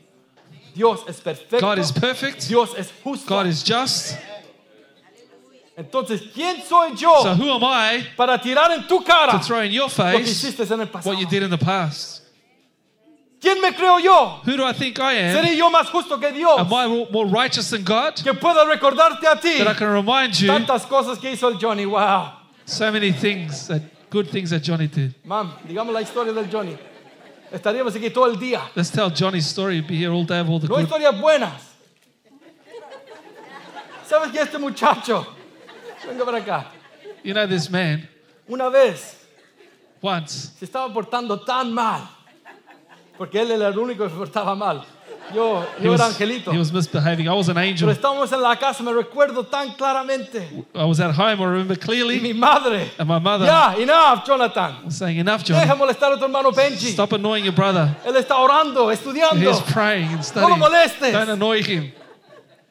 Dios 0.74 1.00
es 1.08 1.20
perfecto. 1.20 1.60
God 1.60 1.78
is 1.78 1.90
perfect. 1.92 2.48
Dios 2.48 2.74
es 2.74 2.90
justo. 3.02 3.28
God 3.28 3.46
is 3.46 3.62
just. 3.62 4.16
Entonces, 5.80 6.20
¿quién 6.34 6.62
soy 6.62 6.94
yo 6.94 7.22
So 7.22 7.34
who 7.34 7.50
am 7.50 7.64
I 7.64 8.06
para 8.14 8.38
tirar 8.38 8.70
en 8.72 8.86
tu 8.86 9.02
cara 9.02 9.32
to 9.32 9.38
throw 9.38 9.60
in 9.62 9.72
your 9.72 9.84
lo 9.84 9.88
que 9.88 9.94
face 9.94 10.30
hiciste 10.30 10.70
en 10.70 10.80
el 10.80 10.88
pasado? 10.88 11.06
what 11.06 11.18
you 11.18 11.26
did 11.26 11.42
in 11.42 11.50
the 11.50 11.56
past? 11.56 12.22
¿Quién 13.40 13.62
me 13.62 13.72
creo 13.72 13.98
yo? 13.98 14.40
Who 14.44 14.58
do 14.58 14.64
I 14.66 14.74
think 14.74 14.98
I 14.98 15.14
am? 15.14 15.36
¿Seré 15.36 15.56
yo 15.56 15.70
más 15.70 15.86
justo 15.86 16.18
que 16.18 16.30
Dios? 16.32 16.58
Am 16.58 16.70
I 16.70 17.06
more 17.10 17.26
righteous 17.26 17.70
than 17.70 17.82
God? 17.82 18.14
Que 18.22 18.34
pueda 18.34 18.66
recordarte 18.66 19.26
a 19.26 19.40
ti 19.40 19.58
That 19.58 19.68
I 19.68 19.74
can 19.74 19.88
remind 19.90 20.38
you 20.38 20.48
tantas 20.48 20.84
cosas 20.86 21.18
que 21.18 21.30
hizo 21.30 21.48
el 21.48 21.58
Johnny. 21.58 21.86
Wow. 21.86 22.32
so 22.66 22.92
many 22.92 23.10
things, 23.12 23.66
that 23.68 23.80
good 24.10 24.28
things 24.28 24.50
that 24.50 24.62
Johnny 24.62 24.86
did. 24.86 25.14
Mam, 25.24 25.50
digamos 25.66 25.94
la 25.94 26.00
historia 26.00 26.34
del 26.34 26.50
Johnny. 26.50 26.76
Estaríamos 27.50 27.96
aquí 27.96 28.12
todo 28.12 28.26
el 28.26 28.36
día. 28.36 28.60
Let's 28.76 28.90
tell 28.90 29.08
Johnny's 29.08 29.46
story. 29.46 29.80
Be 29.80 29.96
here 29.96 30.12
all 30.12 30.24
day 30.24 30.40
of 30.40 30.50
all 30.50 30.60
the 30.60 30.68
No 30.68 30.76
good. 30.76 30.86
historias 30.86 31.18
buenas. 31.18 31.70
¿Sabes 34.06 34.30
que 34.32 34.40
este 34.40 34.58
muchacho? 34.58 35.26
Venga 36.06 36.24
para 36.24 36.38
acá. 36.38 36.66
You 37.22 37.34
know, 37.34 37.46
this 37.46 37.68
man 37.70 38.08
Una 38.48 38.68
vez 38.70 39.16
once 40.02 40.50
se 40.58 40.64
estaba 40.64 40.92
portando 40.92 41.40
tan 41.44 41.72
mal. 41.72 42.02
Porque 43.18 43.40
él 43.40 43.50
era 43.50 43.68
el 43.68 43.78
único 43.78 44.04
que 44.04 44.10
se 44.10 44.16
portaba 44.16 44.54
mal. 44.56 44.82
Yo, 45.34 45.62
he 45.78 45.84
yo 45.84 45.94
era 45.94 46.06
was, 46.06 46.14
angelito. 46.14 46.50
he 46.52 46.58
was 46.58 46.72
misbehaving. 46.72 47.28
I 47.28 47.32
was 47.34 47.48
an 47.48 47.54
Pero 47.54 47.66
angel. 47.68 47.88
estábamos 47.90 48.32
en 48.32 48.40
la 48.42 48.56
casa, 48.56 48.82
me 48.82 48.90
recuerdo 48.92 49.46
tan 49.46 49.74
claramente. 49.74 50.64
I 50.74 50.84
was 50.84 50.98
at 50.98 51.12
home. 51.14 51.40
I 51.40 51.44
remember 51.44 51.74
Y 51.74 51.78
clearly. 51.78 52.18
mi 52.18 52.32
madre. 52.32 52.90
And 52.98 53.06
my 53.06 53.20
mother 53.20 53.44
Ya, 53.46 53.74
enough, 53.76 54.24
Jonathan. 54.26 54.86
was 54.86 54.96
saying, 54.96 55.18
"Enough, 55.18 55.44
Deja 55.44 55.66
Johnny. 55.66 55.78
molestar 55.78 56.12
a 56.14 56.16
tu 56.18 56.24
hermano 56.24 56.50
Benji. 56.50 56.90
Stop 56.92 57.12
annoying 57.12 57.44
your 57.44 57.54
brother. 57.54 57.94
Él 58.04 58.16
está 58.16 58.38
orando, 58.38 58.90
estudiando. 58.90 59.38
He's 59.48 59.60
praying 59.72 60.06
and 60.08 60.12
No 60.12 60.16
lo 60.16 60.22
studying. 60.56 60.58
molestes. 60.58 61.12
Don't 61.12 61.28
annoy 61.30 61.62
him." 61.62 61.92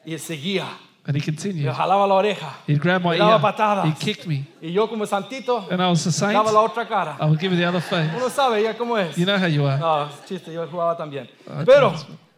Y 0.04 0.12
él 0.12 0.18
seguía. 0.20 0.66
And 1.10 1.16
he 1.16 1.20
Me 1.20 1.26
continued. 1.26 1.74
jalaba 1.74 2.06
la 2.06 2.14
oreja. 2.14 2.54
He'd 2.68 2.78
grab 2.80 3.02
my 3.02 3.10
Me 3.14 3.18
daba 3.18 3.32
ear. 3.34 3.40
patadas. 3.40 3.84
He 3.86 3.92
kicked 3.94 4.28
me. 4.28 4.44
Y 4.62 4.70
yo 4.70 4.86
como 4.88 5.04
santito, 5.06 5.66
And 5.68 5.82
I 5.82 5.88
was 5.90 6.04
the 6.04 6.12
saint. 6.12 6.32
daba 6.34 6.52
la 6.52 6.60
otra 6.60 6.86
cara. 6.86 7.16
I 7.20 7.24
would 7.24 7.40
give 7.40 7.50
you 7.52 7.58
the 7.58 7.66
other 7.66 7.80
face. 7.80 8.08
Uno 8.16 8.28
sabe 8.28 8.62
ya 8.62 8.74
cómo 8.74 8.96
es. 8.96 9.16
You 9.16 9.24
know 9.26 9.36
how 9.36 9.46
you 9.48 9.66
are. 9.66 9.78
No, 9.80 10.08
chiste, 10.28 10.52
yo 10.52 10.64
jugaba 10.68 10.96
también. 10.96 11.28
Ah, 11.50 11.64
Pero, 11.66 11.92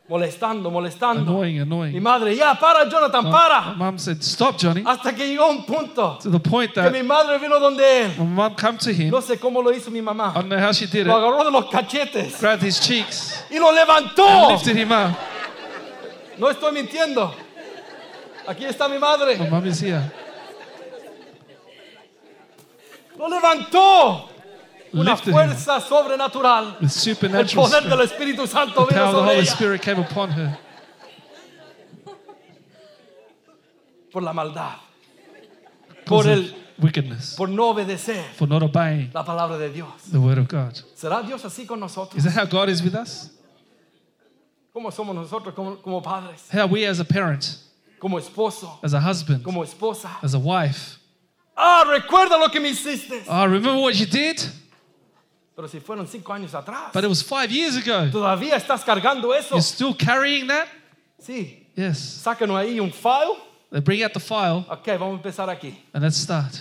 molestando, 0.09 0.71
molestando. 0.71 1.21
Annoying, 1.31 1.57
Mi 1.57 1.61
annoying. 1.61 2.02
madre, 2.02 2.35
ya, 2.35 2.55
para, 2.55 2.88
Jonathan, 2.88 3.25
My 3.25 3.31
para. 3.31 3.75
mom 3.76 3.99
said, 3.99 4.23
Stop, 4.23 4.57
Johnny. 4.59 4.83
Hasta 4.87 5.12
que 5.14 5.26
llegó 5.29 5.50
un 5.50 5.67
punto 5.67 6.17
To 6.23 6.31
the 6.31 6.41
point 6.41 6.73
que 6.73 6.81
mi 6.91 7.00
that 7.00 7.05
madre 7.05 7.38
vino 7.38 7.61
donde 7.61 7.83
él. 8.07 8.17
my 8.19 8.25
mom 8.25 8.55
come 8.55 8.79
to 8.79 8.91
him. 8.91 9.11
No 9.11 9.21
sé 9.21 9.38
cómo 9.38 9.62
lo 9.62 9.71
hizo 9.71 9.91
mi 9.91 9.99
I 9.99 10.02
mamá. 10.02 10.33
don't 10.33 10.49
know 10.49 10.59
how 10.59 10.73
she 10.73 10.87
did 10.87 11.07
Lo 11.07 11.19
it. 11.19 11.23
agarró 11.25 11.45
de 11.45 11.50
los 11.50 11.67
cachetes 11.71 12.41
Grabbed 12.41 12.62
his 12.67 12.81
cheeks 12.81 13.45
y 13.50 13.59
lo 13.59 13.69
and 13.69 13.76
levantó. 13.76 14.50
lifted 14.52 14.76
him 14.76 14.93
up. 14.93 15.14
No 16.38 16.49
estoy 16.49 16.73
mintiendo. 16.73 17.35
Aquí 18.47 18.65
está 18.65 18.89
mi 18.89 18.99
madre. 18.99 19.35
Is 19.67 19.83
here. 19.83 20.11
Lo 23.17 23.29
levantó. 23.29 24.29
Una 24.93 25.17
fuerza 25.17 25.81
sobrenatural. 25.81 26.77
El 26.81 27.47
poder 27.55 27.85
del. 27.85 28.01
Espíritu 28.03 28.47
Santo 28.47 28.87
vino 28.87 29.11
sobre 29.11 29.31
Holy 29.31 29.41
ella 29.41 29.53
Spirit 29.53 29.83
came 29.83 30.01
upon 30.01 30.31
her 30.33 30.59
por 34.13 34.23
la 34.23 34.33
maldad, 34.33 34.77
por 36.05 36.29
el, 36.29 36.55
wickedness, 36.79 37.35
por 37.37 37.49
no 37.49 37.71
obedecer 37.71 38.23
for 38.35 38.47
not 38.47 38.63
obeying 38.63 39.11
la 39.15 39.25
palabra 39.25 39.57
de 39.57 39.71
Dios. 39.71 39.89
the 40.11 40.19
word 40.19 40.39
of 40.39 40.49
God. 40.49 40.75
¿Será 40.95 41.23
Dios 41.23 41.45
así 41.45 41.67
con 41.67 41.81
nosotros? 41.81 42.17
Is 42.17 42.25
that 42.25 42.35
how 42.37 42.45
God 42.45 42.69
is 42.69 42.83
with 42.83 42.95
us? 42.95 43.31
¿Cómo 44.73 44.91
somos 44.91 45.15
nosotros 45.15 45.55
como, 45.55 45.77
como 45.77 46.03
padres, 46.03 46.49
How 46.53 46.67
we 46.67 46.87
as 46.87 47.01
a 47.01 47.05
parent, 47.05 47.57
como 48.03 48.19
esposo, 48.19 48.81
as 48.83 48.95
a 48.95 48.99
husband, 49.01 49.45
como 49.45 49.63
esposa? 49.63 50.19
as 50.21 50.35
a 50.35 50.39
wife. 50.39 50.99
Ah, 51.57 51.85
recuerda 51.87 52.37
lo 52.37 52.49
que 52.51 52.59
me 52.59 52.71
hiciste. 52.71 53.23
Oh, 53.29 53.45
remember 53.47 53.77
what 53.81 53.95
you 53.95 54.07
did? 54.07 54.41
Pero 55.55 55.69
si 55.69 55.79
fueron 55.79 56.09
cinco 56.09 56.33
años 56.33 56.53
atrás, 56.53 56.93
But 56.93 57.05
it 57.05 57.09
was 57.09 57.23
five 57.23 57.53
years 57.53 57.77
ago. 57.77 58.11
todavía 58.11 58.57
estás 58.57 58.83
cargando 58.85 59.33
eso. 59.33 59.51
You're 59.55 59.63
still 59.63 59.95
carrying 59.95 60.49
that? 60.49 60.67
Sí, 61.21 61.69
Yes. 61.77 61.99
sácanos 62.25 62.57
ahí 62.57 62.81
un 62.81 62.91
file. 62.91 63.37
They 63.71 63.81
bring 63.81 64.03
out 64.03 64.13
the 64.13 64.21
file 64.21 64.65
Ok, 64.69 64.87
vamos 64.99 65.15
a 65.15 65.23
empezar 65.23 65.49
aquí. 65.49 65.73
and 65.95 66.03
let's 66.03 66.17
start. 66.17 66.53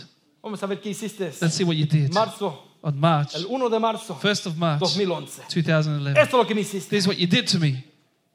Vamos 0.44 0.62
a 0.62 0.68
ver 0.68 0.80
qué 0.80 0.90
hiciste. 0.92 1.32
Let's 1.42 1.56
see 1.56 1.64
what 1.64 1.76
you 1.76 1.88
did. 1.88 2.14
Marzo, 2.14 2.68
On 2.84 3.00
March, 3.00 3.34
el 3.36 3.46
1 3.48 3.70
de 3.70 3.80
marzo 3.80 4.16
1st 4.20 4.46
of 4.48 4.58
March, 4.58 4.80
2011. 4.80 5.42
2011. 5.50 6.20
Esto 6.20 6.38
es 6.38 6.44
lo 6.44 6.46
que 6.46 6.54
me 6.56 6.62
hiciste. 6.62 6.90
This 6.90 7.04
is 7.04 7.08
what 7.08 7.18
you 7.18 7.28
did 7.28 7.48
to 7.48 7.60
me. 7.60 7.84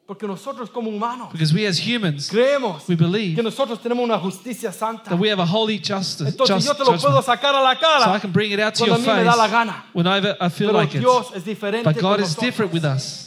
Porque 0.06 0.24
nosotros 0.24 0.70
como 0.70 0.88
humanos 0.88 1.32
Because 1.32 1.52
we 1.52 1.66
as 1.66 1.78
humans, 1.80 2.28
creemos 2.30 2.88
we 2.88 2.94
believe 2.94 3.34
que 3.34 3.42
nosotros 3.42 3.80
tenemos 3.82 4.04
una 4.04 4.16
justicia 4.18 4.72
santa. 4.72 5.10
that 5.10 5.18
we 5.18 5.28
have 5.28 5.40
a 5.42 5.44
holy 5.46 5.78
justice, 5.78 6.28
Entonces 6.28 6.54
just 6.64 6.66
yo 6.68 6.74
te 6.74 6.84
lo 6.84 6.96
puedo 6.96 7.20
judgment. 7.20 7.24
sacar 7.26 7.54
a 7.56 7.60
la 7.60 7.74
So 8.04 8.14
I 8.14 8.20
can 8.20 8.30
bring 8.32 8.52
it 8.52 8.60
out 8.60 8.74
to 8.74 8.86
your 8.86 8.94
cuando 8.96 9.10
a 9.10 9.14
mí 9.14 9.18
me 9.20 9.24
da 9.24 9.34
la 9.34 9.42
face 9.48 9.52
gana. 9.52 9.84
whenever 9.92 10.36
I 10.40 10.48
feel 10.48 10.68
Pero 10.68 10.78
like 10.78 10.94
it. 10.96 11.00
Dios 11.00 11.32
es 11.34 11.44
diferente 11.44 11.84
But 11.90 11.94
con 12.00 12.02
God 12.02 12.20
is 12.20 12.28
nosotros. 12.36 12.44
different 12.44 12.72
with 12.72 12.84
us. 12.84 13.25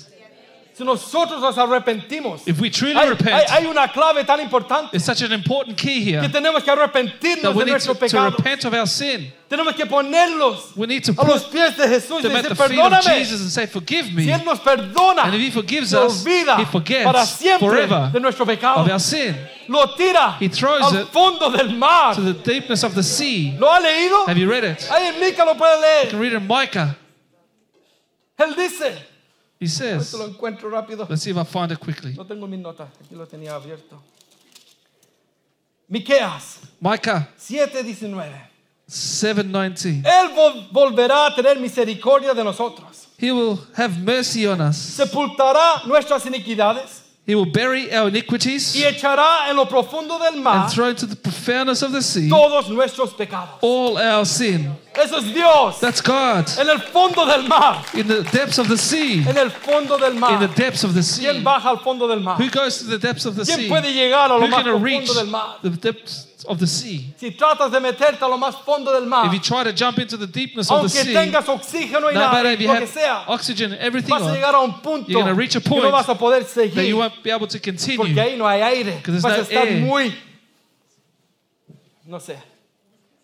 Si 0.79 0.85
nosotros 0.85 1.41
nos 1.41 1.57
arrepentimos, 1.57 2.47
If 2.47 2.61
we 2.61 2.69
truly 2.69 2.93
hay, 2.95 3.09
repent, 3.09 3.49
hay 3.49 3.65
una 3.65 3.89
clave 3.91 4.23
tan 4.25 4.39
importante 4.39 4.95
it's 4.95 5.03
such 5.03 5.21
an 5.23 5.33
important 5.33 5.77
key 5.77 6.05
que 6.05 6.13
here 6.21 6.29
tenemos 6.29 6.63
que 6.63 6.71
arrepentirnos 6.71 7.53
we 7.53 7.65
de 7.65 7.65
need 7.65 7.65
to, 7.65 7.71
nuestro 7.71 7.93
to 7.95 7.99
pecado. 7.99 8.31
repent 8.37 8.63
of 8.63 8.73
our 8.73 8.87
sin. 8.87 9.29
Tenemos 9.49 9.75
que 9.75 9.85
ponerlos 9.85 10.77
We 10.77 10.87
need 10.87 11.03
to 11.03 11.11
a 11.17 11.25
los 11.25 11.43
put 11.43 11.51
pies 11.51 11.75
de 11.75 11.85
Jesús 11.85 12.19
y 12.19 12.21
them 12.29 12.31
at 12.37 12.45
decir, 12.45 12.55
the 12.55 12.55
feet 12.69 12.79
of 12.79 12.91
perdóname. 12.93 13.19
Jesus 13.19 13.41
and 13.41 13.49
say, 13.51 13.65
Forgive 13.65 14.05
Si 14.05 14.11
me 14.13 14.23
Él 14.31 14.45
nos 14.45 14.59
perdona, 14.61 15.23
And 15.25 15.35
if 15.35 15.41
He 15.41 15.51
forgives 15.51 15.93
us, 15.93 16.23
olvida 16.23 16.57
He 16.57 16.63
forgets 16.65 17.03
para 17.03 17.25
siempre 17.25 17.67
forever 17.67 18.09
de 18.13 18.19
nuestro 18.21 18.45
pecado. 18.45 18.79
of 18.81 18.89
our 18.89 18.99
sin 19.01 19.35
Lo 19.67 19.85
tira 19.97 20.37
He 20.39 20.47
throws 20.47 20.81
al 20.81 20.95
it 21.01 21.07
fondo 21.09 21.49
del 21.51 21.75
mar. 21.75 22.15
to 22.15 22.21
the 22.21 22.33
deepness 22.33 22.83
of 22.85 22.95
the 22.95 23.03
sea. 23.03 23.53
¿Lo 23.59 23.67
ha 23.69 23.81
leído? 23.81 24.25
Have 24.29 24.37
you 24.37 24.49
read 24.49 24.63
it? 24.63 24.79
Ahí 24.89 25.07
en 25.13 25.19
Mica 25.19 25.43
lo 25.43 25.55
puede 25.55 25.75
You 25.75 25.81
leer. 25.81 26.09
can 26.11 26.19
read 26.21 26.31
it 26.31 26.37
in 26.41 26.47
Micah. 26.47 26.95
Él 28.37 28.55
dice, 28.55 28.97
He 29.59 29.67
says, 29.67 30.13
lo 30.13 30.25
encuentro 30.27 30.69
rápido. 30.69 31.05
let's 31.09 31.21
see 31.23 31.31
if 31.31 31.37
I 31.37 31.43
find 31.43 31.71
it 31.71 31.79
quickly. 31.79 32.13
No 32.15 32.23
tengo 32.25 32.47
mis 32.47 32.59
notas, 32.59 32.87
aquí 33.03 33.13
lo 33.15 33.25
tenía 33.27 33.55
abierto. 33.55 34.01
Miqueas 35.89 36.59
Micah 36.79 37.27
7:19. 37.37 38.47
7:19. 38.87 40.03
Él 40.05 40.29
vol- 40.35 40.67
volverá 40.71 41.27
a 41.27 41.35
tener 41.35 41.59
misericordia 41.59 42.33
de 42.33 42.43
nosotros. 42.43 43.07
He 43.17 43.31
will 43.31 43.59
have 43.75 43.97
mercy 43.99 44.47
on 44.47 44.61
us. 44.61 44.77
Sepultará 44.77 45.83
nuestras 45.85 46.25
iniquidades 46.25 47.03
He 47.29 47.35
will 47.35 47.45
bury 47.45 47.93
our 47.93 48.07
iniquities 48.09 48.75
y 48.75 48.81
echará 48.83 49.49
en 49.51 49.55
lo 49.55 49.65
profundo 49.67 50.17
del 50.17 50.41
mar 50.41 50.63
and 50.65 50.73
throw 50.73 50.89
into 50.89 51.05
the 51.05 51.15
profoundness 51.15 51.83
of 51.83 51.91
the 51.91 52.01
sea 52.01 52.27
todos 52.27 52.69
nuestros 52.69 53.13
pecados. 53.13 53.59
all 53.61 53.99
our 53.99 54.25
sin. 54.25 54.67
Eso 54.95 55.17
es 55.19 55.25
Dios. 55.31 55.79
That's 55.79 56.01
God. 56.01 56.49
En 56.57 56.67
el 56.67 56.79
fondo 56.79 57.27
del 57.27 57.47
mar. 57.47 57.85
In 57.93 58.07
the 58.07 58.23
depths 58.31 58.57
of 58.57 58.67
the 58.67 58.77
sea. 58.77 59.23
En 59.29 59.37
el 59.37 59.51
fondo 59.51 59.97
del 59.99 60.13
In 60.13 60.19
mar. 60.19 60.39
the 60.39 60.47
depths 60.55 60.83
of 60.83 60.95
the 60.95 61.01
¿Quién 61.01 61.35
sea. 61.35 61.41
baja 61.43 61.69
al 61.69 61.77
fondo 61.77 62.07
del 62.07 62.19
mar? 62.21 62.35
Who 62.37 62.49
goes 62.49 62.79
to 62.79 62.85
the 62.85 62.97
depths 62.97 63.25
of 63.27 63.35
the 63.35 63.43
¿Quién 63.43 63.59
sea? 63.59 63.69
puede 63.69 63.93
llegar 63.93 64.31
a 64.31 64.37
lo 64.39 64.39
Who 64.39 64.47
más 64.47 64.63
can 64.63 64.81
reach 64.81 65.05
profundo 65.05 65.13
del 65.13 65.27
mar? 65.27 65.57
the 65.61 65.69
depths 65.69 66.25
of 66.45 66.57
the 66.59 66.67
sea? 66.67 67.13
Si 67.17 67.31
tratas 67.31 67.71
de 67.71 67.79
meterte 67.79 68.23
a 68.23 68.27
lo 68.27 68.37
más 68.37 68.55
fondo 68.63 68.93
del 68.93 69.05
mar, 69.05 69.25
If 69.27 69.33
you 69.33 69.39
try 69.39 69.63
to 69.63 69.71
jump 69.73 69.99
into 69.99 70.15
the 70.17 70.25
deepness 70.27 70.69
of 70.71 70.89
the 70.91 70.99
aunque 70.99 71.03
sea, 71.03 71.13
tengas 71.25 71.47
oxígeno 71.49 72.09
y 72.09 72.13
no 72.13 72.19
nada, 72.21 72.31
matter 72.33 72.51
if 72.53 72.59
you 72.61 72.67
lo 72.67 72.73
que 72.75 72.79
have 72.85 72.89
sea, 72.93 73.23
oxygen 73.27 73.73
everything 73.79 74.09
vas 74.11 74.21
a 74.21 74.25
on, 74.25 74.33
llegar 74.35 74.55
a 74.55 74.59
un 74.59 74.81
punto 74.81 75.09
you're 75.11 75.21
gonna 75.21 75.33
reach 75.33 75.55
a 75.55 75.59
que 75.61 75.69
no 75.69 75.81
point 75.81 75.91
vas 75.91 76.07
a 76.09 76.15
poder 76.15 76.43
that 76.43 76.55
you 76.55 76.71
seguir 76.71 76.95
won't 76.95 77.21
be 77.23 77.29
able 77.31 77.47
to 77.47 77.57
porque 77.59 77.71
continue. 77.71 78.19
ahí 78.21 78.37
no 78.37 78.47
hay 78.47 78.61
aire. 78.61 79.01
there's 79.05 79.21
Vas 79.21 79.33
a 79.33 79.37
no 79.37 79.43
estar 79.43 79.67
air. 79.67 79.81
muy, 79.81 80.15
no 82.05 82.19
sé, 82.19 82.37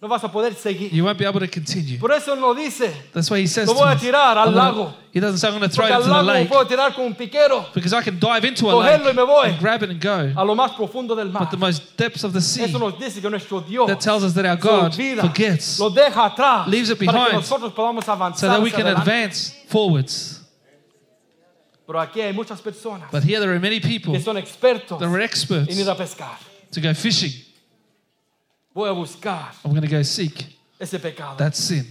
no 0.06 0.10
vas 0.10 0.24
a 0.24 0.32
poder 0.32 0.54
seguir. 0.54 0.94
You 0.94 1.04
won't 1.04 1.18
be 1.18 1.26
able 1.26 1.40
to 1.40 1.48
continue. 1.48 1.98
Por 1.98 2.12
eso 2.12 2.36
no 2.36 2.54
dice, 2.54 2.94
That's 3.12 3.30
why 3.32 3.40
he 3.42 3.48
says 3.48 3.68
lo 3.68 3.74
to 3.74 3.80
voy 3.80 3.88
a 3.90 3.96
us, 3.96 4.02
tirar 4.02 4.38
al 4.38 4.52
gonna- 4.52 4.56
lago. 4.72 4.94
he 5.12 5.20
doesn't 5.20 5.40
say 5.40 5.48
I'm 5.48 5.58
going 5.58 5.68
to 5.68 5.74
throw 5.76 5.88
Porque 5.88 5.92
it 5.92 5.96
al 5.96 6.02
into 6.02 6.14
the 6.14 6.22
lago 6.22 6.28
me 6.34 6.40
lake 6.42 6.50
puedo 6.50 6.68
tirar 6.68 6.94
con 6.94 7.06
un 7.06 7.16
piquero 7.16 7.66
because 7.74 7.92
I 7.92 8.02
can 8.04 8.20
dive 8.20 8.46
into 8.46 8.70
a 8.70 8.74
Cogerlo 8.74 9.10
y 9.10 9.14
me 9.14 9.24
voy. 9.24 9.44
lake 9.48 9.52
and 9.54 9.60
grab 9.60 9.82
it 9.84 9.90
and 9.90 10.00
go. 10.00 10.34
a 10.38 10.46
lo 10.46 10.54
más 10.56 10.74
profundo 10.76 11.16
del 11.16 11.30
mar. 11.32 11.42
But 11.44 11.50
the 11.52 11.58
most 11.58 11.98
depths 11.98 12.24
of 12.24 12.34
the 12.34 12.42
sea 12.42 12.66
Eso 12.66 12.78
nos 12.78 13.00
dice 13.00 13.20
que 13.20 13.30
nuestro 13.32 13.62
Dios 13.62 13.88
that 13.88 14.00
tells 14.00 14.24
us 14.24 14.34
that 14.36 14.46
our 14.46 14.58
se 14.58 14.62
God 14.62 14.92
olvida, 14.94 15.22
forgets 15.22 15.80
lo 15.80 15.90
deja 15.90 16.26
atrás 16.26 16.68
leaves 16.68 16.90
it 16.92 17.00
para 17.00 17.12
que 17.12 17.18
behind 17.18 17.34
nosotros 17.34 17.74
podamos 17.74 18.08
avanzar 18.08 18.40
so 18.40 18.48
that 18.48 18.62
we 18.62 18.70
hacia 18.70 18.78
can 18.84 18.88
adelante. 18.88 19.02
advance 19.12 19.56
forwards. 19.68 20.42
Pero 21.88 22.00
aquí 22.02 22.20
hay 22.22 22.34
muchas 22.34 22.62
personas 22.62 23.10
But 23.12 23.24
here 23.24 23.40
there 23.40 23.52
are 23.52 23.60
many 23.60 23.80
people 23.80 24.14
que 24.14 24.20
son 24.22 24.38
expertos 24.38 25.00
that 25.00 25.08
are 25.08 25.22
experts 25.24 25.70
en 25.70 25.80
ir 25.80 25.90
a 25.90 25.96
pescar. 25.96 26.38
to 26.72 26.82
go 26.82 26.94
fishing. 26.94 27.32
Voy 28.76 28.90
a 28.90 28.92
buscar 28.92 29.54
I'm 29.64 29.72
going 29.72 29.82
to 29.82 29.88
go 29.88 30.04
seek 30.04 30.46
ese 30.78 31.00
pecado. 31.00 31.38
that 31.38 31.56
sin. 31.56 31.86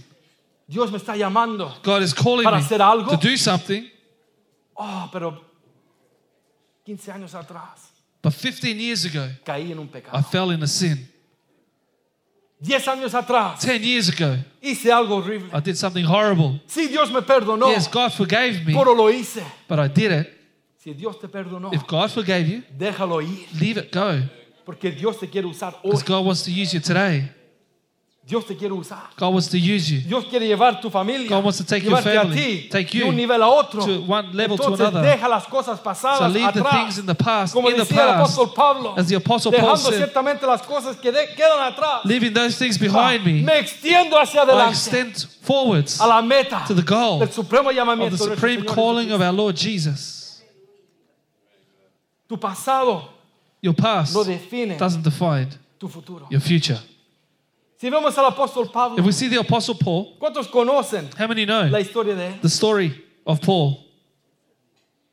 Dios 0.67 0.91
me 0.91 0.97
está 0.97 1.15
llamando. 1.17 1.73
God 1.83 2.03
is 2.03 2.13
calling 2.13 2.43
Para 2.43 2.57
me 2.57 2.63
hacer 2.63 2.79
algo. 2.79 3.09
to 3.09 3.17
do 3.17 3.35
something. 3.35 3.89
Oh, 4.77 5.09
pero 5.11 5.41
15 6.85 7.11
años 7.11 7.33
atrás 7.33 7.91
But 8.21 8.33
15 8.33 8.79
years 8.79 9.05
ago, 9.05 9.27
caí 9.43 9.71
en 9.71 9.79
un 9.79 9.89
I 10.13 10.21
fell 10.21 10.51
in 10.51 10.61
a 10.63 10.67
sin. 10.67 11.07
10 12.59 12.87
años 12.87 13.13
atrás 13.13 13.61
10 13.61 13.81
years 13.83 14.09
ago, 14.09 14.37
hice 14.61 14.91
algo 14.91 15.17
horrible. 15.17 15.49
I 15.53 15.59
did 15.61 15.75
something 15.75 16.05
horrible. 16.05 16.61
Sí, 16.67 16.87
Dios 16.87 17.11
me 17.11 17.21
perdonó, 17.21 17.67
Yes, 17.73 17.87
God 17.87 18.11
forgave 18.11 18.63
me, 18.65 18.73
pero 18.73 18.93
lo 18.93 19.09
hice. 19.09 19.43
but 19.67 19.79
I 19.79 19.87
did 19.87 20.11
it. 20.11 20.27
Si 20.77 20.93
Dios 20.93 21.19
te 21.19 21.27
perdonó, 21.27 21.71
If 21.73 21.85
God 21.87 22.09
forgave 22.11 22.47
you, 22.47 22.63
déjalo 22.77 23.21
ir, 23.21 23.47
leave 23.59 23.77
it 23.77 23.91
go. 23.91 24.21
Porque 24.65 24.91
Dios 24.91 25.19
te 25.19 25.27
quiere 25.27 25.47
usar 25.47 25.73
hoy. 25.83 25.91
Because 25.91 26.03
God 26.03 26.25
wants 26.25 26.43
to 26.43 26.51
use 26.51 26.73
you 26.73 26.79
today. 26.79 27.29
Dios 28.27 28.43
te 28.47 28.55
quiere 28.55 28.73
usar. 28.73 29.11
God 29.17 29.33
wants 29.33 29.47
to 29.49 29.57
use 29.57 29.87
you. 29.91 30.01
Dios 30.01 30.25
quiere 30.25 30.47
llevar 30.47 30.81
tu 30.81 30.89
familia, 30.89 31.29
God 31.29 31.43
wants 31.43 31.59
to 31.59 31.63
take 31.63 31.83
your 31.83 31.95
llevarte 31.95 32.17
a 32.17 32.21
family, 32.23 32.35
ti 32.35 32.69
take 32.69 32.91
de 32.91 32.97
you 32.97 33.07
un 33.07 33.15
nivel 33.15 33.39
a 33.39 33.47
otro. 33.47 33.85
to 33.85 34.01
one 34.01 34.31
level 34.33 34.57
to 34.57 34.63
Entonces 34.63 34.87
another. 34.87 35.03
deja 35.03 35.27
las 35.27 35.45
cosas 35.45 35.77
So 35.77 35.83
pasadas 35.83 36.33
leave 36.33 36.51
the 36.53 36.63
things 36.63 36.97
in 36.97 37.05
the 37.05 37.13
past, 37.13 37.53
Como 37.53 37.69
in 37.69 37.75
the 37.77 37.83
decía 37.83 38.01
el 38.01 38.09
apóstol 38.15 38.51
Pablo, 38.55 38.95
As 38.97 39.07
the 39.07 39.15
apostle 39.15 39.51
Paul 39.51 39.61
dejando 39.61 39.91
said, 39.91 39.97
ciertamente 39.99 40.47
las 40.47 40.63
cosas 40.63 40.95
que 40.95 41.11
de- 41.11 41.35
quedan 41.35 41.71
atrás. 41.71 42.03
leaving 42.03 42.33
those 42.33 42.57
things 42.57 42.79
behind 42.79 43.21
ah, 43.21 43.25
me, 43.25 43.43
Me 43.43 43.59
extiendo 43.59 44.17
hacia 44.19 44.41
I 44.43 44.69
extend 44.69 45.23
forwards 45.43 45.99
a 45.99 46.07
la 46.07 46.23
meta 46.23 46.63
to 46.65 46.73
the 46.73 46.81
goal 46.81 47.19
del 47.19 47.31
supremo 47.31 47.69
of 47.69 48.09
the 48.11 48.17
supreme 48.17 48.65
calling 48.65 49.11
of 49.11 49.21
our 49.21 49.33
Lord 49.33 49.55
Jesus. 49.55 50.41
Tu 52.27 52.37
pasado 52.37 53.14
Your 53.65 53.73
past 53.73 54.13
no 54.13 54.23
define 54.23 54.77
doesn't 54.77 55.01
define 55.01 55.47
tu 55.79 55.87
futuro. 55.87 56.27
your 56.29 56.39
future. 56.39 56.79
Si 57.77 57.89
vemos 57.89 58.15
al 58.15 58.25
apóstol 58.25 58.69
If 58.95 59.03
we 59.03 59.11
see 59.11 59.27
the 59.27 59.39
apostle 59.39 59.73
Paul, 59.73 60.15
¿cuántos 60.19 60.47
conocen 60.47 61.09
how 61.17 61.25
many 61.27 61.45
know 61.45 61.63
la 61.63 61.79
historia 61.79 62.13
de 62.13 62.27
él? 62.27 62.41
the 62.43 62.47
story 62.47 62.93
of 63.25 63.41
Paul? 63.41 63.83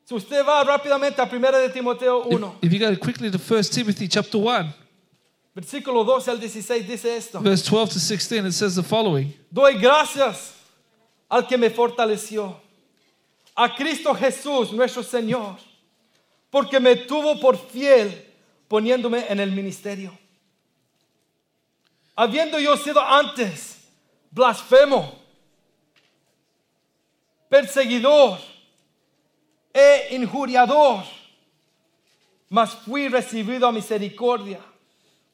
Si 0.04 0.14
usted 0.14 0.44
va 0.44 0.62
rápidamente 0.64 1.18
a 1.18 1.24
1 1.24 1.60
de 1.62 1.70
Timoteo 1.70 2.26
If, 2.26 2.32
1, 2.34 2.58
if 2.60 2.72
you 2.74 2.78
go 2.78 2.94
quickly 2.96 3.30
to 3.30 3.38
1 3.38 3.62
Timothy 3.70 4.06
chapter 4.06 4.38
1, 4.38 4.74
versículo 5.54 6.04
12 6.04 6.30
al 6.30 6.38
16, 6.38 6.86
dice 6.86 7.06
esto. 7.06 7.40
verse 7.40 7.62
12 7.64 7.94
to 7.94 7.98
16, 7.98 8.44
it 8.44 8.52
says 8.52 8.74
the 8.74 8.82
following. 8.82 9.32
Doy 9.50 9.78
gracias 9.78 10.52
al 11.30 11.46
que 11.46 11.56
me 11.56 11.70
fortaleció, 11.70 12.54
a 13.56 13.74
Cristo 13.74 14.12
Jesús 14.12 14.72
nuestro 14.72 15.02
Señor, 15.02 15.56
porque 16.50 16.78
me 16.78 16.96
tuvo 16.96 17.40
por 17.40 17.56
fiel 17.56 18.31
poniéndome 18.72 19.26
en 19.28 19.38
el 19.38 19.52
ministerio. 19.52 20.18
Habiendo 22.16 22.58
yo 22.58 22.74
sido 22.74 23.02
antes 23.02 23.86
blasfemo, 24.30 25.12
perseguidor 27.50 28.38
e 29.74 30.16
injuriador, 30.16 31.04
mas 32.48 32.72
fui 32.72 33.08
recibido 33.08 33.66
a 33.66 33.72
misericordia, 33.72 34.60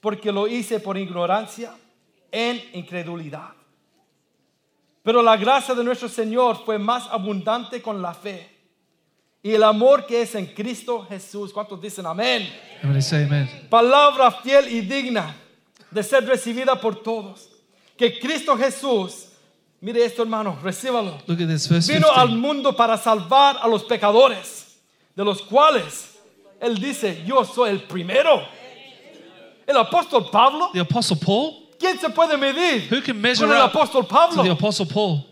porque 0.00 0.32
lo 0.32 0.48
hice 0.48 0.80
por 0.80 0.98
ignorancia 0.98 1.76
en 2.32 2.60
incredulidad. 2.72 3.54
Pero 5.04 5.22
la 5.22 5.36
gracia 5.36 5.76
de 5.76 5.84
nuestro 5.84 6.08
Señor 6.08 6.64
fue 6.64 6.76
más 6.76 7.06
abundante 7.06 7.80
con 7.80 8.02
la 8.02 8.14
fe 8.14 8.57
y 9.42 9.52
el 9.52 9.62
amor 9.62 10.06
que 10.06 10.22
es 10.22 10.34
en 10.34 10.46
Cristo 10.46 11.06
Jesús. 11.08 11.52
¿Cuántos 11.52 11.80
dicen 11.80 12.06
amén? 12.06 12.52
Amen? 12.82 13.66
Palabra 13.70 14.30
fiel 14.30 14.68
y 14.68 14.80
digna 14.80 15.34
de 15.90 16.02
ser 16.02 16.24
recibida 16.26 16.80
por 16.80 17.02
todos. 17.02 17.48
Que 17.96 18.18
Cristo 18.18 18.56
Jesús, 18.56 19.26
mire 19.80 20.04
esto 20.04 20.22
hermano, 20.22 20.58
recíbalo. 20.62 21.18
Look 21.26 21.42
at 21.42 21.48
this, 21.48 21.68
verse 21.68 21.92
Vino 21.92 22.10
al 22.10 22.28
15. 22.28 22.40
mundo 22.40 22.76
para 22.76 22.96
salvar 22.96 23.58
a 23.60 23.66
los 23.66 23.84
pecadores, 23.84 24.78
de 25.14 25.24
los 25.24 25.42
cuales 25.42 26.18
Él 26.60 26.78
dice, 26.78 27.22
yo 27.26 27.44
soy 27.44 27.70
el 27.70 27.82
primero. 27.82 28.42
El 29.66 29.76
apóstol 29.76 30.30
Pablo, 30.30 30.70
The 30.72 30.80
apostle 30.80 31.16
Paul, 31.16 31.68
¿quién 31.78 31.98
se 31.98 32.08
puede 32.08 32.36
medir 32.38 32.88
who 32.90 33.02
can 33.02 33.20
measure 33.20 33.46
con 33.46 33.54
el 33.54 33.62
apóstol 33.62 34.02
to 34.02 34.08
Pablo? 34.08 34.42
the 34.42 34.50
apostle 34.50 34.86
Paul? 34.86 35.27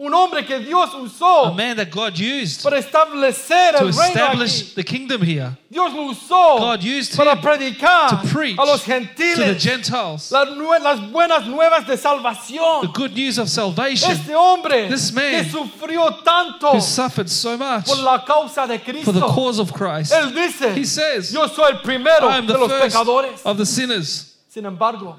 Un 0.00 0.14
hombre 0.14 0.44
que 0.46 0.60
Dios 0.60 0.90
A 0.94 0.98
usó 0.98 1.56
man 1.56 1.76
that 1.76 1.90
God 1.90 2.16
used 2.16 2.62
para 2.62 2.78
establecer 2.78 3.72
to 3.76 3.86
el 3.86 3.92
reino 3.92 4.04
establish 4.14 4.62
aquí. 4.62 4.74
the 4.76 4.84
kingdom 4.84 5.20
here, 5.22 5.56
Dios 5.68 5.92
lo 5.92 6.12
usó 6.12 6.58
God 6.60 6.84
used 6.84 7.16
para 7.16 7.32
him 7.34 7.40
predicar 7.42 8.10
to 8.10 8.28
preach 8.28 8.56
a 8.56 8.64
los 8.64 8.84
to 8.84 8.86
the 8.86 8.92
gentiles 8.92 9.60
Gentiles 9.64 10.30
las, 10.30 10.48
nue- 10.56 10.78
las 10.80 11.00
buenas 11.10 11.46
nuevas 11.48 11.84
de 11.84 11.96
the 11.96 12.00
salvación. 12.00 12.92
good 12.94 13.12
news 13.12 13.38
of 13.38 13.48
salvation, 13.48 14.12
Este 14.12 14.30
hombre 14.36 14.88
This 14.88 15.12
man 15.12 15.42
que 15.44 15.50
sufrió 15.50 16.22
tanto 16.22 16.74
who 16.74 16.80
suffered 16.80 17.28
so 17.28 17.56
much 17.58 17.86
por 17.86 17.96
la 17.96 18.24
causa 18.24 18.68
de 18.68 18.78
for 18.78 18.92
Cristo. 18.92 19.10
the 19.12 19.20
cause 19.20 19.58
of 19.58 19.72
Christ. 19.72 20.12
Él 20.12 20.32
dice, 20.32 20.76
He 20.76 20.84
says, 20.84 21.32
yo 21.32 21.48
soy 21.48 21.72
el 21.72 21.78
primero 21.82 22.28
I 22.28 22.36
am 22.38 22.46
de 22.46 22.52
the 22.52 22.58
los 22.60 22.70
first 22.70 22.94
pecadores. 22.94 23.40
of 23.44 23.56
the 23.58 23.66
sinners. 23.66 24.36
Sin 24.48 24.64
embargo, 24.64 25.16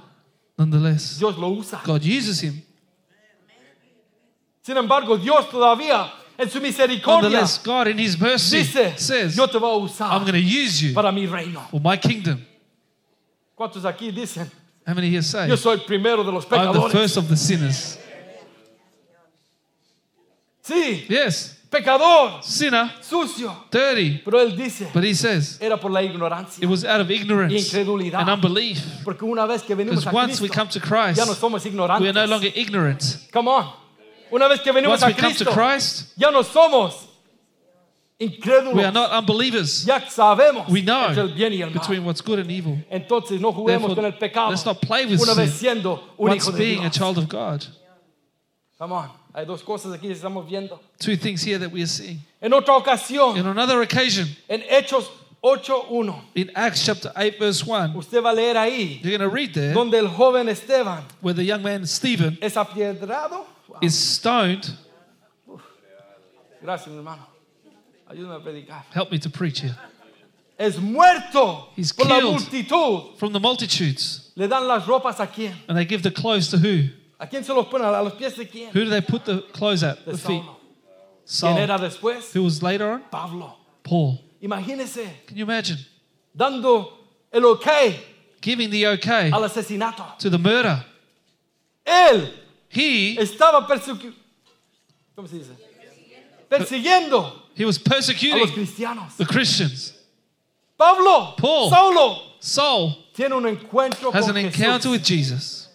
Nonetheless, 0.58 1.18
Dios 1.20 1.38
lo 1.38 1.50
usa. 1.50 1.82
God 1.84 2.02
uses 2.04 2.40
him. 2.42 2.62
Sin 4.62 4.78
embargo, 4.78 5.18
Dios 5.18 5.50
todavía 5.50 6.12
en 6.38 6.50
su 6.50 6.60
misericordia 6.62 7.30
Nonetheless, 7.30 7.62
God 7.64 7.88
in 7.88 7.98
his 8.00 8.20
mercy 8.20 8.58
dice, 8.60 8.98
says, 8.98 9.36
yo 9.36 9.48
te 9.48 9.58
voy 9.58 9.72
a 9.72 9.76
I'm 9.78 9.84
usar 9.86 10.20
going 10.22 10.34
to 10.34 10.40
use 10.40 10.82
you 10.82 10.94
para 10.94 11.12
mi 11.12 11.26
reino. 11.26 11.62
for 11.72 11.80
my 11.82 11.98
kingdom. 11.98 12.40
¿Cuántos 13.58 13.84
aquí 13.86 14.12
dicen, 14.12 14.50
How 14.88 14.94
many 14.94 15.10
here 15.10 15.22
say, 15.22 15.48
yo 15.48 15.56
soy 15.56 15.74
el 15.76 15.82
primero 15.86 16.24
de 16.24 16.32
los 16.32 16.46
I'm 16.46 16.50
the 16.50 16.56
pecadores? 16.80 16.92
first 16.92 17.18
of 17.18 17.28
the 17.28 17.36
sinners? 17.36 17.98
Sí, 20.62 21.06
Yes, 21.10 21.58
pecador, 21.72 22.44
sinner, 22.44 22.92
sucio. 23.02 23.66
dirty. 23.72 24.22
Pero 24.24 24.40
él 24.40 24.56
dice, 24.56 24.88
But 24.94 25.04
he 25.04 25.14
says, 25.16 25.58
era 25.62 25.78
por 25.78 25.90
la 25.92 26.02
ignorancia. 26.04 26.62
it 26.64 26.68
was 26.70 26.86
out 26.86 27.02
of 27.02 27.10
ignorance 27.10 27.54
Incredulidad. 27.54 28.20
and 28.22 28.30
unbelief. 28.30 28.80
Porque 29.04 29.24
una 29.24 29.46
vez 29.48 29.64
que 29.64 29.76
venimos 29.76 30.04
Because 30.04 30.08
a 30.08 30.16
once 30.16 30.42
we 30.42 30.48
Cristo, 30.48 30.62
come 30.62 30.70
to 30.72 30.80
Christ, 30.80 31.18
ya 31.18 31.26
no 31.26 31.34
somos 31.34 31.64
we 31.66 31.70
are 31.72 31.74
ignorantes. 31.74 32.14
no 32.14 32.26
longer 32.26 32.52
ignorant. 32.56 33.28
Come 33.34 33.48
on. 33.48 33.74
Una 34.32 34.48
vez 34.48 34.62
que 34.62 34.72
venimos 34.72 34.94
Once 35.02 35.04
a 35.04 35.08
we 35.08 35.14
come 35.14 35.34
to 35.34 35.46
Cristo, 35.46 35.52
Christ, 35.54 36.14
ya 36.18 36.30
no 36.32 36.42
somos 36.44 37.08
incrédulos. 38.20 38.74
we 38.76 38.84
are 38.84 38.92
not 38.92 39.12
unbelievers. 39.12 39.86
ya 39.86 40.00
sabemos 40.10 40.68
We 40.70 40.82
know 40.82 41.08
entre 41.10 41.22
el 41.24 41.30
bien 41.34 41.54
y 41.54 41.62
el 41.62 41.70
mal. 41.70 41.80
between 41.80 42.04
what's 42.06 42.22
good 42.22 42.40
and 42.40 42.52
evil. 42.52 42.78
Entonces 42.92 43.40
no 43.40 43.52
juguemos 43.52 43.88
Therefore, 43.90 43.96
con 43.96 44.06
el 44.06 44.14
pecado. 44.18 44.50
let's 44.52 44.66
not 44.66 44.82
play 44.82 45.06
with 45.06 45.22
una 45.22 45.34
vez 45.36 45.52
sin. 45.54 45.60
siendo 45.82 46.02
un 46.18 46.30
Once 46.30 46.44
hijo 46.48 46.52
de 46.52 46.58
being 46.58 46.80
a 46.80 46.90
Dios. 46.90 46.96
child 46.98 47.18
of 47.18 47.28
God. 47.30 47.66
Come 48.78 48.92
on. 48.94 49.10
Hay 49.34 49.46
dos 49.46 49.62
cosas 49.64 49.94
aquí 49.94 50.08
que 50.08 50.14
estamos 50.16 50.48
viendo. 50.50 50.80
Two 51.00 51.16
things 51.16 51.42
here 51.44 51.58
that 51.60 51.72
we 51.72 51.82
are 51.82 51.88
seeing. 51.88 52.20
En 52.42 52.52
otra 52.54 52.76
ocasión, 52.76 53.38
In 53.38 53.46
another 53.46 53.82
occasion, 53.82 54.28
en 54.50 54.62
Hechos 54.62 55.06
8.1, 55.44 56.14
in 56.36 56.52
Acts 56.56 56.84
chapter 56.86 57.12
8, 57.16 57.40
verse 57.40 57.64
1, 57.66 57.96
usted 57.96 58.22
va 58.22 58.32
a 58.32 58.34
leer 58.34 58.56
ahí 58.58 59.00
you're 59.02 59.18
going 59.18 59.22
to 59.22 59.30
read 59.34 59.54
there 59.54 59.74
donde 59.74 59.94
el 59.98 60.08
joven 60.10 60.50
Esteban 60.50 61.04
where 61.22 61.34
the 61.34 61.44
young 61.44 61.62
man 61.62 61.86
Stephen 61.86 62.38
es 62.42 62.56
apiedrado. 62.58 63.46
Is 63.82 63.96
stoned. 63.98 64.70
Gracias, 66.62 66.88
hermano. 66.94 67.26
Ayúdame 68.10 68.36
a 68.36 68.40
predicar. 68.40 68.84
Help 68.94 69.12
me 69.12 69.20
to 69.20 69.30
preach 69.30 69.62
here. 69.62 69.76
Es 70.58 70.78
muerto 70.78 71.70
He's 71.76 71.94
por 71.94 72.06
la 72.08 72.20
killed. 72.20 72.34
multitud. 72.34 73.18
From 73.18 73.32
the 73.32 73.40
multitudes. 73.40 74.32
Le 74.36 74.48
dan 74.48 74.68
las 74.68 74.86
ropas 74.86 75.20
a 75.22 75.28
quién? 75.28 75.54
And 75.70 75.78
they 75.78 75.86
give 75.86 76.02
the 76.04 76.12
clothes 76.12 76.50
to 76.50 76.58
who? 76.58 76.90
¿A 77.20 77.28
quién 77.28 77.44
se 77.46 77.54
los 77.54 77.68
ponen? 77.68 77.86
¿A 77.86 78.02
los 78.04 78.14
pies 78.14 78.36
de 78.36 78.46
quién? 78.46 78.70
Who 78.74 78.84
do 78.84 78.90
they 78.90 79.02
put 79.02 79.24
the 79.26 79.42
clothes 79.54 79.84
at? 79.84 80.04
De 80.06 80.12
The 80.12 80.18
feet. 80.18 80.44
Saulo. 81.26 81.56
¿Quién 81.56 81.64
era 81.70 81.78
después? 81.78 82.34
Who 82.36 82.44
was 82.44 82.62
later 82.62 82.92
on? 82.92 83.02
Pablo. 83.10 83.56
Paul. 83.84 84.20
Imagínese 84.42 85.26
Can 85.28 85.38
you 85.38 85.44
imagine? 85.46 85.78
dando 86.36 86.94
el 87.32 87.46
ok 87.46 87.68
Giving 88.42 88.70
the 88.70 88.88
okay 88.88 89.32
al 89.32 89.44
asesinato. 89.44 90.18
to 90.18 90.30
the 90.30 90.38
murder. 90.38 90.84
Él 91.86 92.32
He, 92.70 93.18
estaba. 93.20 93.68
¿Cómo 95.16 95.28
se 95.28 95.38
dice? 95.38 95.52
Persiguiendo 96.50 97.44
he 97.56 97.66
was 97.66 97.78
a 97.78 98.38
los 98.38 98.52
cristianos. 98.52 99.18
the 99.18 99.26
Christians. 99.26 99.94
Pablo, 100.78 101.36
Paul. 101.38 101.70
Saulo, 101.70 102.22
Saul 102.40 102.96
tiene 103.14 103.36
un 103.36 103.46
encuentro 103.46 104.14
has 104.14 104.26
con 104.26 104.38
an 104.38 104.46
encounter 104.46 104.90
Jesús. 104.90 104.92
with 104.92 105.04
Jesus. 105.04 105.70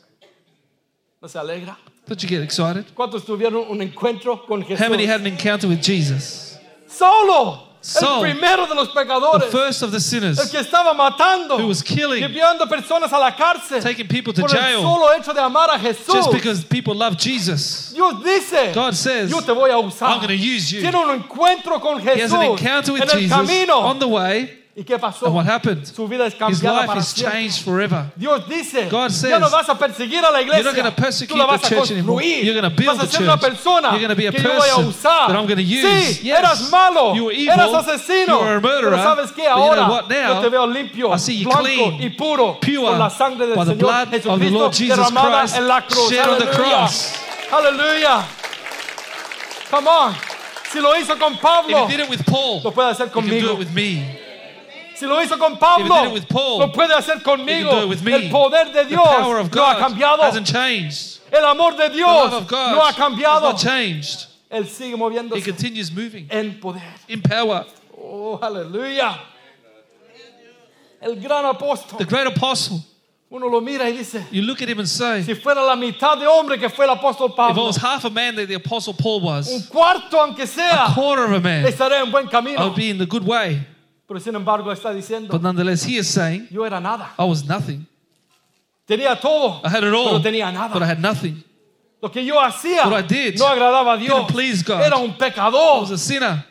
¿No 1.21 1.29
se 1.29 1.39
alegra? 1.39 1.77
Don't 2.07 2.23
you 2.23 2.29
get 2.29 2.43
excited? 2.43 2.87
¿Cuántos 2.95 3.25
tuvieron 3.25 3.69
un 3.69 3.81
encuentro 3.83 4.47
con 4.47 4.63
Jesús? 4.63 4.79
How 4.79 4.89
many 4.89 5.07
had 5.07 5.21
an 5.21 5.27
encounter 5.27 5.69
with 5.69 5.83
Jesus? 5.83 6.59
Saulo, 6.89 7.64
Saul, 7.87 8.25
el 8.25 8.33
primero 8.33 8.67
de 8.67 8.75
los 8.75 8.89
The 8.89 9.51
first 9.51 9.83
of 9.83 9.91
the 9.91 9.99
el 9.99 10.01
sinners 10.01 10.51
que 10.51 10.59
estaba 10.59 10.95
matando, 10.95 11.59
who 11.59 11.69
was 11.69 11.83
killing, 11.83 12.25
enviando 12.25 12.67
personas 12.67 13.13
a 13.13 13.19
la 13.19 13.37
cárcel 13.37 13.83
taking 13.83 14.09
people 14.09 14.33
to 14.33 14.41
por 14.41 14.51
el 14.51 14.57
jail 14.57 14.81
solo 14.81 15.13
hecho 15.13 15.35
de 15.35 15.41
amar 15.41 15.69
a 15.71 15.79
Jesús. 15.79 16.15
just 16.15 16.33
because 16.33 16.65
people 16.65 16.95
love 16.95 17.19
Jesus. 17.19 17.93
Dios 17.93 18.25
dice, 18.25 18.73
God 18.73 18.95
says, 18.95 19.31
yo 19.31 19.43
te 19.43 19.53
voy 19.53 19.71
a 19.71 19.77
usar. 19.79 20.09
I'm 20.09 20.17
going 20.17 20.29
to 20.29 20.35
use 20.35 20.73
you. 20.73 20.81
Tiene 20.81 20.97
un 20.97 21.11
encuentro 21.11 21.79
con 21.79 22.01
He 22.01 22.21
has 22.21 22.33
an 22.33 22.43
encounter 22.43 22.95
with 22.95 23.03
en 23.03 23.09
Jesus 23.09 23.31
camino. 23.31 23.81
on 23.81 23.99
the 23.99 24.09
way. 24.09 24.64
¿Y 24.77 24.83
qué 24.83 24.99
pasó? 24.99 25.27
And 25.27 25.35
what 25.37 25.47
happened? 25.47 25.87
Su 25.87 26.09
vida 26.09 26.27
es 26.27 26.33
His 26.33 26.39
cambiada 26.41 26.79
life 26.81 26.87
para 26.89 26.99
is 27.01 27.07
siempre. 27.07 27.39
changed 27.39 27.63
forever. 27.65 28.11
Dios 28.17 28.49
dice, 28.49 28.89
God 28.91 29.09
ya 29.09 29.15
says, 29.15 29.41
no 29.41 29.49
vas 29.49 29.69
a 29.69 29.79
perseguir 29.79 30.25
a 30.25 30.33
la 30.33 30.41
iglesia, 30.43 30.63
You're 30.65 30.73
not 30.73 30.83
going 30.83 30.95
to 30.97 31.01
persecute 31.01 31.33
tú 31.33 31.39
la 31.39 31.47
the 31.47 31.53
vas 31.53 31.65
a 31.65 31.69
church 31.69 31.91
anymore. 31.93 32.17
construir, 32.21 32.45
You're 32.45 32.61
going 32.61 32.71
to 32.75 32.77
build 32.83 32.99
vas 32.99 33.07
a 33.07 33.13
ser 33.13 33.23
una 33.23 33.39
church. 33.39 33.51
persona 33.51 33.89
You're 33.93 34.01
going 34.01 34.09
to 34.09 34.17
be 34.17 34.27
a 34.27 34.33
que 34.33 34.43
yo 34.43 34.49
voy 34.51 34.57
a 34.69 34.75
person 34.75 34.87
usar. 34.89 35.29
that 35.29 35.37
I'm 35.37 35.47
going 35.47 35.59
to 35.59 35.63
use. 35.63 35.85
Sí, 36.19 36.25
Yes. 36.25 36.39
eras 36.41 36.71
malo, 36.73 37.15
You 37.15 37.25
were 37.27 37.33
evil. 37.37 37.55
eras 37.55 37.73
asesino, 37.87 38.27
You 38.41 38.45
were 38.45 38.57
a 38.57 38.61
murderer. 38.61 38.91
pero 38.91 39.03
sabes 39.05 39.31
qué, 39.31 39.43
But 39.47 39.55
you 39.55 39.55
know 39.55 39.63
ahora 39.63 39.89
what 39.89 40.09
now? 40.11 40.35
yo 40.35 40.41
te 40.43 40.49
veo 40.49 40.67
limpio, 40.67 41.13
I 41.15 41.19
see 41.19 41.35
you 41.37 41.45
blanco 41.49 41.63
clean, 41.63 42.03
y 42.03 42.09
puro 42.11 42.59
pure 42.61 42.89
por 42.91 42.99
la 42.99 43.11
sangre 43.11 43.47
del 43.47 43.55
by 43.57 43.65
the 43.67 43.75
Señor 43.77 43.79
blood 43.79 44.03
of 44.03 44.11
the 44.11 44.19
Jesucristo 44.19 44.59
Lord 44.59 44.73
Jesus 44.75 44.99
derramada 44.99 45.39
Christ 45.43 45.57
en 45.57 45.69
la 45.69 45.81
cruz. 45.87 46.11
shed 46.11 46.29
on 46.29 46.39
the 46.41 46.47
cross. 46.51 47.15
Aleluya. 47.53 48.25
Come 49.71 49.87
on. 49.87 50.15
Si 50.73 50.81
lo 50.81 50.97
hizo 50.97 51.17
con 51.17 51.35
If 51.35 51.41
Pablo, 51.41 51.87
he 51.87 51.97
did 51.97 52.01
it 52.05 52.11
with 52.11 52.25
Paul, 52.27 52.61
lo 52.65 52.73
puede 52.73 52.91
hacer 52.91 53.07
he 53.07 53.11
can 53.13 53.23
do 53.23 53.31
conmigo. 53.31 53.53
it 53.53 53.59
with 53.61 53.73
me. 53.73 54.19
Si 54.95 55.07
lo 55.07 55.21
hizo 55.23 55.37
con 55.39 55.55
If 55.55 55.59
Pablo, 55.59 56.17
it 56.17 56.29
Paul, 56.29 56.61
lo 56.61 56.73
puede 56.73 56.95
hacer 56.95 57.23
conmigo. 57.23 57.91
it. 57.93 58.07
El 58.07 58.31
poder 58.31 58.73
de 58.73 58.85
Dios 58.85 59.05
no 59.53 59.67
ha 59.67 59.77
cambiado. 59.77 60.23
El 61.33 61.45
amor 61.45 61.77
de 61.77 61.91
Dios 61.91 62.49
no 62.51 62.85
ha 62.85 62.93
cambiado. 62.93 63.55
Él 64.51 64.69
sigue 64.69 64.97
moviéndose 64.97 65.55
en 66.31 66.61
poder. 66.61 66.83
in 67.09 67.21
power. 67.21 67.67
Oh, 67.97 68.39
aleluya. 68.41 69.19
El 71.01 71.17
gran 71.17 71.45
apóstol. 71.45 71.99
The 71.99 72.05
great 72.05 72.27
apostle, 72.27 72.81
Uno 73.31 73.49
lo 73.49 73.61
mira 73.61 73.91
y 73.91 73.97
dice, 73.97 74.25
you 74.31 74.43
look 74.43 74.63
at 74.63 74.69
him 74.69 74.79
and 74.79 74.89
say, 74.89 75.23
si 75.23 75.35
fuera 75.35 75.61
la 75.67 75.75
mitad 75.75 76.17
de 76.17 76.27
hombre 76.27 76.57
que 76.57 76.69
fue 76.69 76.85
el 76.85 76.91
apóstol 76.95 77.27
if 77.31 77.33
I 77.33 77.37
Pablo, 77.37 77.67
was 77.67 77.77
half 77.77 78.05
a 78.05 78.11
man 78.11 78.37
that 78.37 78.47
the 78.47 78.55
apostle 78.55 78.95
Paul 78.95 79.19
un 79.19 79.25
was, 79.25 79.69
cuarto 79.71 80.21
aunque 80.21 80.45
a 80.45 80.47
sea, 80.47 80.93
quarter 80.95 81.25
of 81.25 81.33
a 81.33 81.41
man, 81.41 81.65
estaré 81.67 82.01
en 82.01 82.13
buen 82.13 82.29
camino. 82.29 82.61
would 82.69 82.77
be 82.77 82.91
in 82.91 82.99
the 82.99 83.07
good 83.07 83.25
way. 83.27 83.61
Pero 84.07 84.21
sin 84.21 84.35
embargo 84.35 84.71
está 84.73 84.93
diciendo, 84.93 85.33
But 85.33 85.43
nonetheless, 85.43 85.85
he 85.87 85.97
is 85.99 86.09
saying, 86.09 86.49
yo 86.51 86.65
era 86.67 86.79
nada. 86.81 87.13
I 87.19 87.25
was 87.25 87.45
nothing. 87.45 87.87
Tenía 88.87 89.19
todo, 89.19 89.61
I 89.65 89.69
had 89.69 89.83
it 89.83 89.95
all, 89.95 90.05
pero 90.11 90.21
tenía 90.21 90.53
nada. 90.53 90.73
but 90.75 90.83
I 90.83 90.87
had 90.87 90.99
nothing. 91.01 91.43
Lo 92.03 92.11
que 92.11 92.23
yo 92.23 92.39
hacía 92.39 92.85
What 92.87 92.99
I 92.99 93.07
did 93.07 93.39
no 93.39 93.47
agradaba 93.47 93.95
a 93.95 93.97
Dios. 93.99 94.27
didn't 94.27 94.29
please 94.31 94.63
God. 94.63 94.83
Era 94.83 94.99
un 94.99 95.11
I 95.11 95.17
pecador. 95.19 95.81
was 95.81 95.91
a 95.91 95.97
sinner. 95.99 96.45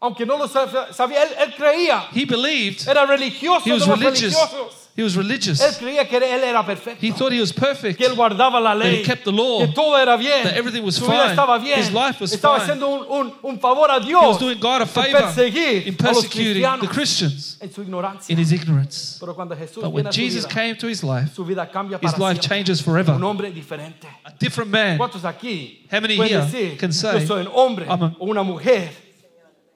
Aunque 0.00 0.24
no 0.24 0.36
lo 0.36 0.46
sab- 0.48 0.92
sabía, 0.92 1.22
él, 1.24 1.28
él 1.40 1.54
creía. 1.56 2.04
He 2.12 2.24
believed 2.24 2.86
Era 2.88 3.04
religioso 3.04 3.62
he 3.66 3.70
de 3.70 3.74
was 3.78 3.88
los 3.88 3.98
religious. 3.98 4.32
religiosos. 4.34 4.81
He 4.94 5.02
was 5.02 5.14
Él 5.16 5.22
religious. 5.22 5.58
creía 5.78 6.06
que 6.06 6.18
él 6.18 6.22
era 6.44 6.62
perfecto. 6.66 6.98
He 7.00 7.12
thought 7.12 7.32
he 7.32 7.40
was 7.40 7.50
perfect. 7.50 7.96
que 7.98 8.04
él 8.06 8.14
guardaba 8.14 8.60
la 8.60 8.74
ley, 8.74 8.96
he 9.00 9.02
kept 9.02 9.24
the 9.24 9.32
law, 9.32 9.60
que 9.64 9.72
todo 9.72 9.96
era 9.96 10.18
bien, 10.18 10.42
that 10.44 10.54
everything 10.54 10.82
was 10.84 10.96
su 10.96 11.06
vida 11.06 11.18
fine, 11.22 11.30
estaba 11.30 11.58
bien, 11.58 11.78
his 11.78 11.90
life 11.90 12.20
was 12.20 12.30
estaba 12.34 12.58
fine. 12.60 12.72
haciendo 12.74 12.88
un, 12.88 13.06
un, 13.08 13.32
un 13.42 13.58
favor 13.58 13.90
a 13.90 13.98
Dios 14.00 14.22
He 14.22 14.26
was 14.28 14.38
doing 14.38 14.60
God 14.60 14.82
a 14.82 14.86
favor 14.86 15.22
perseguir 15.22 15.86
in 15.86 15.94
persecuting 15.96 16.62
the 16.80 16.88
Christians 16.88 17.56
en 17.62 17.72
su 17.72 17.80
ignorancia. 17.82 18.30
in 18.34 18.38
his 18.38 18.52
ignorance. 18.52 19.16
Pero 19.18 19.34
cuando 19.34 19.56
Jesús 19.56 19.82
But 19.82 19.92
when 19.94 20.10
Jesus 20.12 20.44
vida, 20.44 20.54
came 20.54 20.76
to 20.76 20.86
his 20.88 21.02
life, 21.02 21.32
su 21.34 21.42
vida 21.46 21.66
cambia 21.70 21.98
his 22.02 22.18
life 22.18 22.38
siempre. 22.42 22.48
changes 22.48 22.82
forever. 22.82 23.14
Un 23.14 23.24
hombre 23.24 23.50
diferente. 23.50 24.06
A 24.26 24.30
different 24.38 24.70
man. 24.70 24.98
¿Cuántos 24.98 25.24
aquí 25.24 25.86
How 25.90 26.00
many 26.02 26.16
here 26.16 26.42
decir, 26.42 26.76
can 26.76 26.92
say, 26.92 27.18
yo 27.20 27.26
soy 27.26 27.40
un 27.46 27.50
hombre 27.54 27.86
I'm 27.88 28.02
a- 28.02 28.16
o 28.18 28.26
una 28.26 28.42
mujer 28.42 28.90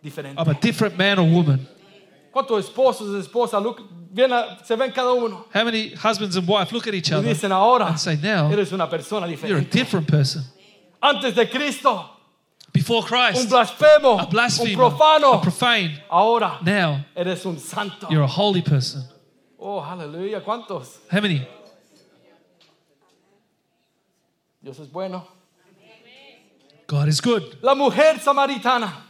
diferente? 0.03 0.39
I'm 0.39 0.49
a 0.51 0.61
different 0.61 0.99
man 0.99 1.19
or 1.19 1.25
woman. 1.27 1.67
¿Cuántos 2.37 2.67
esposos 2.67 3.17
y 3.17 3.21
esposas 3.21 3.65
se 4.63 4.77
ven 4.77 4.93
cada 4.93 5.11
uno 5.15 5.47
How 5.55 5.65
many 5.65 5.95
husbands 5.95 6.37
and 6.37 6.47
wife 6.47 6.71
look 6.71 6.87
at 6.87 6.93
each 6.93 7.09
y 7.11 7.15
other 7.15 7.27
dicen 7.33 7.51
ahora 7.51 7.87
and 7.87 7.99
say, 7.99 8.19
now 8.23 8.53
eres 8.53 8.73
una 8.73 8.87
persona 8.91 9.27
you're 9.27 9.57
a 9.57 9.63
diferente? 9.63 9.71
different 9.71 10.07
person? 10.07 10.43
Antes 11.01 11.35
de 11.35 11.49
Cristo, 11.49 12.11
Before 12.75 13.01
un 13.01 13.07
Christ, 13.07 13.49
blasfemo, 13.49 14.21
a 14.21 14.25
un 14.25 14.29
blasphemer, 14.31 14.77
profano. 14.77 15.33
a 15.33 15.41
profane. 15.41 16.05
Ahora 16.11 16.59
Now 16.61 17.07
eres 17.15 17.43
un 17.47 17.59
santo. 17.59 18.07
you're 18.11 18.25
a 18.25 18.27
holy 18.27 18.61
person. 18.61 19.03
Oh, 19.59 19.81
aleluya. 19.81 20.43
¿Cuántos? 20.45 20.99
How 21.11 21.23
many? 21.23 21.49
Dios 24.61 24.79
es 24.79 24.93
bueno. 24.93 25.27
God 26.87 27.09
is 27.09 27.19
good. 27.23 27.57
La 27.63 27.75
mujer 27.75 28.21
samaritana. 28.21 29.06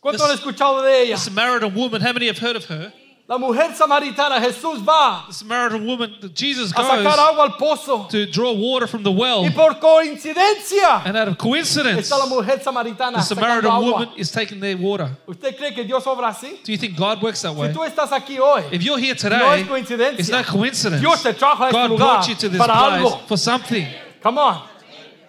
¿Cuántos 0.00 0.22
han 0.22 0.34
escuchado 0.34 0.82
de 0.82 1.02
ella? 1.02 1.16
The 1.16 1.20
Samaritan 1.22 1.74
woman, 1.74 2.00
how 2.00 2.12
many 2.12 2.26
have 2.28 2.38
heard 2.38 2.56
of 2.56 2.64
her? 2.70 2.92
La 3.28 3.38
mujer 3.38 3.72
samaritana, 3.76 4.40
Jesús 4.40 4.80
va 4.84 5.24
The 5.28 5.32
Samaritan 5.34 5.86
woman, 5.86 6.10
Jesus 6.34 6.72
a 6.72 6.82
sacar 6.82 7.04
goes 7.04 7.18
agua 7.18 7.44
al 7.44 7.56
pozo. 7.56 8.08
to 8.10 8.26
draw 8.26 8.50
water 8.52 8.88
from 8.88 9.04
the 9.04 9.10
well, 9.12 9.44
Y 9.44 9.50
por 9.50 9.74
coincidencia 9.78 11.02
and 11.04 11.16
out 11.16 11.28
of 11.28 11.38
coincidence, 11.38 12.00
está 12.08 12.18
la 12.18 12.26
mujer 12.26 12.60
samaritana 12.60 13.18
the 13.18 13.22
sacando 13.22 13.40
Samaritan 13.40 13.70
agua. 13.70 13.92
woman 13.92 14.08
is 14.16 14.32
taking 14.32 14.58
their 14.58 14.76
water. 14.76 15.08
¿Usted 15.28 15.56
cree 15.56 15.72
que 15.74 15.84
Dios 15.84 16.04
obra 16.08 16.28
así? 16.30 16.58
Do 16.64 16.72
you 16.72 16.78
think 16.78 16.96
God 16.96 17.22
works 17.22 17.42
that 17.42 17.52
Si 17.54 17.60
way? 17.60 17.72
tú 17.72 17.84
estás 17.84 18.10
aquí 18.10 18.38
hoy, 18.40 18.64
If 18.72 18.82
you're 18.82 18.98
here 18.98 19.14
no 19.14 19.20
today, 19.20 19.60
es 19.60 19.68
coincidencia. 19.68 20.18
it's 20.18 20.30
not 20.30 20.46
coincidence. 20.46 21.00
Dios 21.00 21.22
te 21.22 21.32
trajo 21.34 21.62
a 21.64 21.68
este 21.68 21.76
God 21.78 21.90
lugar 21.90 22.06
brought 22.16 22.28
you 22.28 22.34
to 22.34 22.48
this 22.48 22.58
para 22.58 22.72
place 22.74 23.04
algo. 23.04 23.20
for 23.28 23.36
something. 23.38 23.86
Come 24.22 24.38
on. 24.38 24.62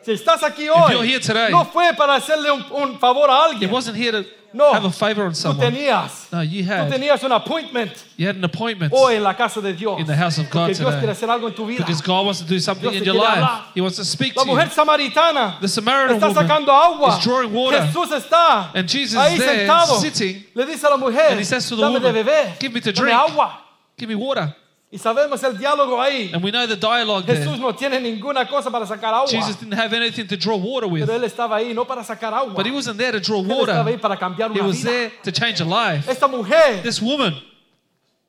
Si 0.03 0.11
estás 0.13 0.41
aquí 0.41 0.63
you're 0.63 0.75
hoy, 0.97 1.07
here 1.07 1.19
today, 1.19 1.51
no 1.51 1.65
fue 1.65 1.93
para 1.95 2.15
hacerle 2.15 2.49
un, 2.49 2.65
un 2.71 2.97
favor 2.99 3.29
a 3.29 3.49
It 3.51 3.53
alguien. 3.53 3.69
wasn't 3.71 3.95
here 3.95 4.11
to 4.11 4.25
No. 4.53 4.73
have 4.73 4.83
a 4.85 4.91
favor 4.91 5.23
on 5.25 5.31
Tú 5.31 5.35
someone. 5.37 5.71
tenías, 5.71 6.27
No, 6.31 6.41
you 6.41 6.63
tú 6.63 6.69
had. 6.69 6.89
tenías 6.91 7.23
un 7.23 7.31
appointment 7.31 7.91
You 8.17 8.27
had 8.27 8.35
an 8.35 8.43
appointment 8.43 8.91
hoy 8.93 9.15
en 9.15 9.23
la 9.23 9.33
casa 9.33 9.61
de 9.61 9.73
Dios. 9.73 9.99
in 9.99 10.05
the 10.05 10.15
house 10.15 10.37
of 10.37 10.49
God 10.49 10.67
Porque 10.67 10.77
Dios 10.77 10.89
today. 10.89 10.99
quiere 10.99 11.11
hacer 11.13 11.29
algo 11.29 11.47
en 11.47 11.53
tu 11.55 11.65
vida. 11.65 11.77
because 11.85 12.01
God 12.01 12.25
wants 12.25 12.39
to 12.41 12.45
do 12.45 12.59
something 12.59 12.89
Dios 12.91 13.01
in 13.01 13.05
your 13.05 13.15
life. 13.15 13.35
hablar. 13.39 13.61
He 13.73 13.81
wants 13.81 13.95
to 13.97 14.03
speak 14.05 14.35
La 14.35 14.43
to 14.43 14.49
you. 14.49 14.55
mujer 14.55 14.69
samaritana 14.71 15.59
The 15.61 15.67
Samaritan 15.67 16.17
está 16.17 16.27
woman 16.27 16.47
sacando 16.47 16.69
agua. 16.69 17.17
is 17.17 17.23
drawing 17.23 17.53
water. 17.53 17.79
Jesús 17.79 18.11
está 18.11 18.69
And 18.75 18.87
Jesus 18.89 19.17
ahí 19.17 19.37
there 19.37 19.65
sentado. 19.67 19.99
sitting. 19.99 20.43
Le 20.53 20.65
dice 20.65 20.83
a 20.83 20.89
la 20.89 20.97
mujer, 20.97 21.29
And 21.31 21.39
he 21.39 21.45
says 21.45 21.67
to 21.69 21.75
the 21.75 21.81
dame 21.83 21.93
de 21.93 21.99
woman, 21.99 22.13
beber, 22.25 22.53
"Give 22.59 22.73
me 22.73 22.81
to 22.81 22.91
dame 22.91 23.05
drink." 23.05 23.17
agua. 23.17 23.57
Give 23.97 24.09
me 24.09 24.15
water. 24.15 24.53
Y 24.93 24.97
sabemos 24.97 25.41
el 25.43 25.57
diálogo 25.57 26.01
ahí. 26.01 26.31
And 26.33 26.43
we 26.43 26.51
know 26.51 26.67
the 26.67 26.75
dialogue 26.75 27.25
there. 27.25 27.37
Jesús 27.39 27.59
no 27.59 27.73
tiene 27.73 27.97
ninguna 28.01 28.45
cosa 28.45 28.69
para 28.69 28.85
sacar 28.85 29.13
agua. 29.13 29.27
Jesus 29.29 29.55
didn't 29.57 29.73
have 29.79 29.93
anything 29.93 30.27
to 30.27 30.35
draw 30.35 30.57
water 30.57 30.85
with. 30.87 31.05
Pero 31.05 31.15
él 31.17 31.23
estaba 31.23 31.55
ahí 31.57 31.73
no 31.73 31.85
para 31.85 32.03
sacar 32.03 32.33
agua. 32.33 32.53
But 32.55 32.65
he 32.65 32.71
wasn't 32.73 32.97
there 32.97 33.13
to 33.13 33.21
draw 33.21 33.39
él 33.41 33.49
estaba 33.49 33.85
ahí 33.85 33.93
water. 33.95 33.99
para 34.01 34.17
cambiar 34.17 34.51
He 34.51 34.59
una 34.59 34.67
was 34.67 34.77
vida. 34.83 34.89
there 34.91 35.11
to 35.23 35.31
change 35.31 35.61
a 35.61 35.65
life. 35.65 36.09
Esta 36.11 36.27
mujer 36.27 36.83
This 36.83 37.01
woman 37.01 37.33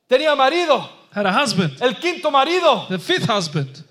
tenía 0.07 0.33
marido, 0.37 0.87
had 1.13 1.25
a 1.25 1.33
husband, 1.33 1.73
el 1.81 1.95
quinto 1.95 2.31
marido, 2.31 2.87
the 2.87 2.97
fifth 2.97 3.25
husband, 3.29 3.83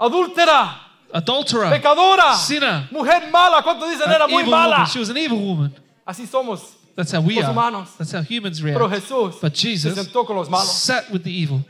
adúltera, 0.00 0.74
adulterer, 1.12 1.70
pecadora, 1.70 2.34
sinner, 2.36 2.88
mujer 2.90 3.30
mala. 3.30 3.62
¿Cuántos 3.62 3.90
dicen 3.90 4.10
era 4.10 4.26
muy 4.26 4.44
mala? 4.44 4.76
woman. 4.78 4.86
She 4.86 4.98
was 4.98 5.10
an 5.10 5.18
evil 5.18 5.38
woman. 5.38 5.74
Así 6.06 6.26
somos. 6.26 6.60
That's 6.94 7.12
how 7.12 7.20
we 7.20 7.34
Los 7.34 7.44
are. 7.44 7.52
humanos. 7.52 7.88
That's 7.98 8.12
how 8.12 8.22
humans 8.22 8.60
Pero 8.62 8.88
react. 8.88 9.04
Jesús 9.04 9.34
But 9.40 9.54
se 9.54 9.68
Jesus 9.68 9.94
sentó 9.94 10.24
con 10.24 10.34
los 10.36 10.48
malos. 10.48 10.72
sat 10.72 11.10
with 11.10 11.24
the 11.24 11.30
evil. 11.30 11.60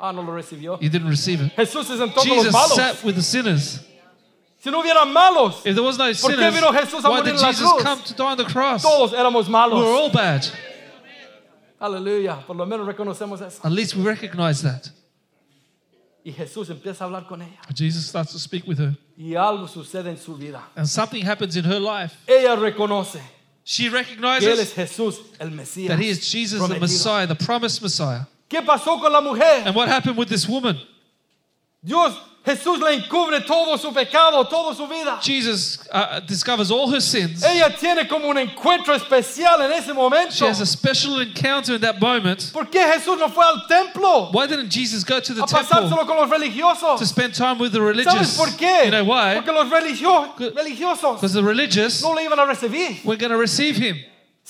Ah, 0.00 0.12
no 0.12 0.22
lo 0.22 0.32
recibió. 0.32 0.78
You 0.80 0.88
didn't 0.88 1.08
receive 1.08 1.40
it. 1.44 1.52
Jesús 1.56 1.86
se 1.86 1.96
sentó 1.96 2.20
con 2.20 2.28
los 2.28 2.36
Jesus 2.46 2.52
malos. 2.52 2.74
sat 2.74 3.04
with 3.04 3.14
the 3.14 3.22
sinners. 3.22 3.80
Si 4.62 4.70
no 4.70 4.82
hubieran 4.82 5.12
malos, 5.12 5.64
If 5.64 5.74
there 5.74 5.82
was 5.82 5.96
no 5.98 6.04
qué 6.06 6.14
sinners, 6.14 6.54
vino 6.54 6.72
Jesús 6.72 7.04
a 7.04 7.08
why 7.08 7.18
morir 7.20 7.24
did 7.24 7.34
en 7.36 7.40
la 7.40 7.52
Jesus 7.52 7.70
cruz? 7.72 7.82
come 7.82 8.02
to 8.02 8.14
die 8.14 8.24
on 8.24 8.36
the 8.36 8.44
cross? 8.44 8.82
todos 8.82 9.12
éramos 9.12 9.46
We 9.46 9.52
were 9.52 9.84
all 9.86 10.10
bad. 10.10 10.46
Aleluya. 11.80 12.44
Por 12.46 12.56
lo 12.56 12.66
menos 12.66 12.86
reconocemos 12.86 13.40
eso. 13.40 13.60
At 13.64 13.72
least 13.72 13.94
we 13.96 14.02
recognize 14.04 14.62
that. 14.62 14.90
Y 16.22 16.32
Jesús 16.32 16.68
empieza 16.68 17.04
a 17.04 17.06
hablar 17.06 17.26
con 17.26 17.40
ella. 17.40 17.58
Jesus 17.74 18.06
starts 18.06 18.32
to 18.32 18.38
speak 18.38 18.66
with 18.66 18.78
her. 18.78 18.94
Y 19.16 19.34
algo 19.34 19.66
sucede 19.66 20.10
en 20.10 20.18
su 20.18 20.36
vida. 20.36 20.62
And 20.76 20.86
something 20.86 21.24
happens 21.24 21.56
in 21.56 21.64
her 21.64 21.80
life. 21.80 22.14
Ella 22.26 22.56
reconoce 22.56 23.20
She 23.64 23.84
que 23.84 23.88
Él 23.88 23.92
recognizes 24.04 24.58
es 24.58 24.74
Jesús, 24.74 25.20
el 25.38 25.50
Mesías. 25.50 25.88
that 25.88 25.98
he 25.98 26.08
is 26.10 26.20
Jesus, 26.30 26.58
the 26.60 26.66
prometido. 26.66 26.80
Messiah, 26.80 27.26
the 27.26 27.34
promised 27.34 27.80
Messiah. 27.82 28.26
¿Qué 28.50 28.60
pasó 28.62 28.98
con 29.00 29.12
la 29.12 29.20
mujer? 29.20 29.62
And 29.64 29.74
what 29.76 29.88
happened 29.88 30.16
with 30.18 30.28
this 30.28 30.48
woman? 30.48 30.76
Dios, 31.82 32.12
Jesús 32.44 32.80
le 32.80 32.94
encubre 32.94 33.40
todo 33.46 33.76
su 33.78 33.92
pecado, 33.92 34.44
toda 34.48 34.74
su 34.74 34.86
vida. 34.88 35.18
Jesus 35.22 35.86
uh, 35.92 36.20
discovers 36.20 36.70
all 36.70 36.88
her 36.90 37.00
sins. 37.00 37.44
Ella 37.44 37.70
tiene 37.78 38.08
como 38.08 38.28
un 38.28 38.36
encuentro 38.38 38.92
especial 38.94 39.60
en 39.62 39.70
ese 39.72 39.94
momento. 39.94 40.32
She 40.32 40.46
has 40.46 40.60
a 40.60 40.66
special 40.66 41.20
encounter 41.20 41.74
in 41.76 41.80
that 41.82 42.00
moment. 42.00 42.50
¿Por 42.52 42.64
qué 42.66 42.84
Jesús 42.92 43.18
no 43.18 43.28
fue 43.28 43.44
al 43.44 43.66
templo 43.68 44.30
Why 44.32 44.46
didn't 44.46 44.70
Jesus 44.70 45.04
go 45.04 45.20
to 45.20 45.32
the 45.32 45.42
a 45.42 45.46
temple 45.46 46.04
con 46.04 46.16
los 46.16 46.28
religiosos? 46.28 46.98
to 46.98 47.06
spend 47.06 47.34
time 47.34 47.58
with 47.58 47.72
the 47.72 47.78
¿Sabes 47.78 47.96
religious? 48.04 48.36
por 48.36 48.48
qué? 48.58 48.86
You 48.86 48.90
know 48.90 49.04
why? 49.04 49.36
Porque 49.36 49.52
los 49.52 49.70
religio- 49.70 50.34
religiosos 50.56 51.16
Because 51.20 51.34
the 51.34 51.44
religious 51.44 52.02
no 52.02 52.12
le 52.14 52.22
iban 52.26 52.38
a 52.38 52.46
recibir. 52.46 53.04
were 53.04 53.16
going 53.16 53.30
to 53.30 53.38
receive 53.38 53.76
him. 53.76 53.96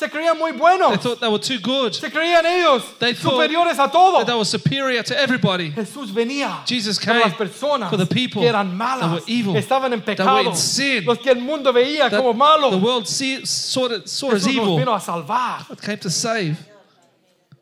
Se 0.01 0.09
creían 0.09 0.39
muy 0.39 0.53
They 0.53 0.59
buenos. 0.59 1.03
thought 1.03 1.21
they 1.21 1.29
were 1.29 1.39
too 1.39 1.59
good, 1.61 1.93
Se 1.93 2.11
creían 2.11 2.47
ellos 2.47 2.83
They 2.99 3.13
thought 3.13 3.35
superiores 3.35 3.79
a 3.79 3.87
that 3.91 4.25
they 4.27 4.35
were 4.35 4.47
superior 4.47 5.03
to 5.03 5.15
everybody. 5.15 5.71
Jesús 5.73 6.11
venía 6.11 6.65
Jesus 6.67 6.99
came 6.99 7.21
las 7.21 7.35
personas 7.35 7.91
for 7.91 7.99
the 7.99 8.07
people 8.07 8.41
que 8.41 8.49
eran 8.49 8.79
that 8.79 8.99
malas, 8.99 9.13
were 9.13 9.23
evil, 9.27 9.53
que 9.53 9.61
estaban 9.61 9.93
en 9.93 10.01
that 10.01 10.09
were 10.09 10.17
pecado, 10.17 10.51
in 10.51 10.57
sin, 10.57 11.05
los 11.05 11.19
que 11.19 11.31
el 11.31 11.41
mundo 11.43 11.71
veía 11.71 12.09
That 12.09 12.17
como 12.23 12.33
malos. 12.33 12.71
the 12.71 12.79
world 12.79 13.07
see, 13.07 13.45
saw, 13.45 13.93
it, 13.93 14.09
saw 14.09 14.31
as 14.33 14.43
Jesús 14.43 14.55
nos 14.57 14.65
evil. 14.65 14.79
vino 14.79 14.95
a 14.95 15.01
salvar. 15.01 15.67
God 15.69 15.83
came 15.83 15.99
to 15.99 16.09
save. 16.09 16.57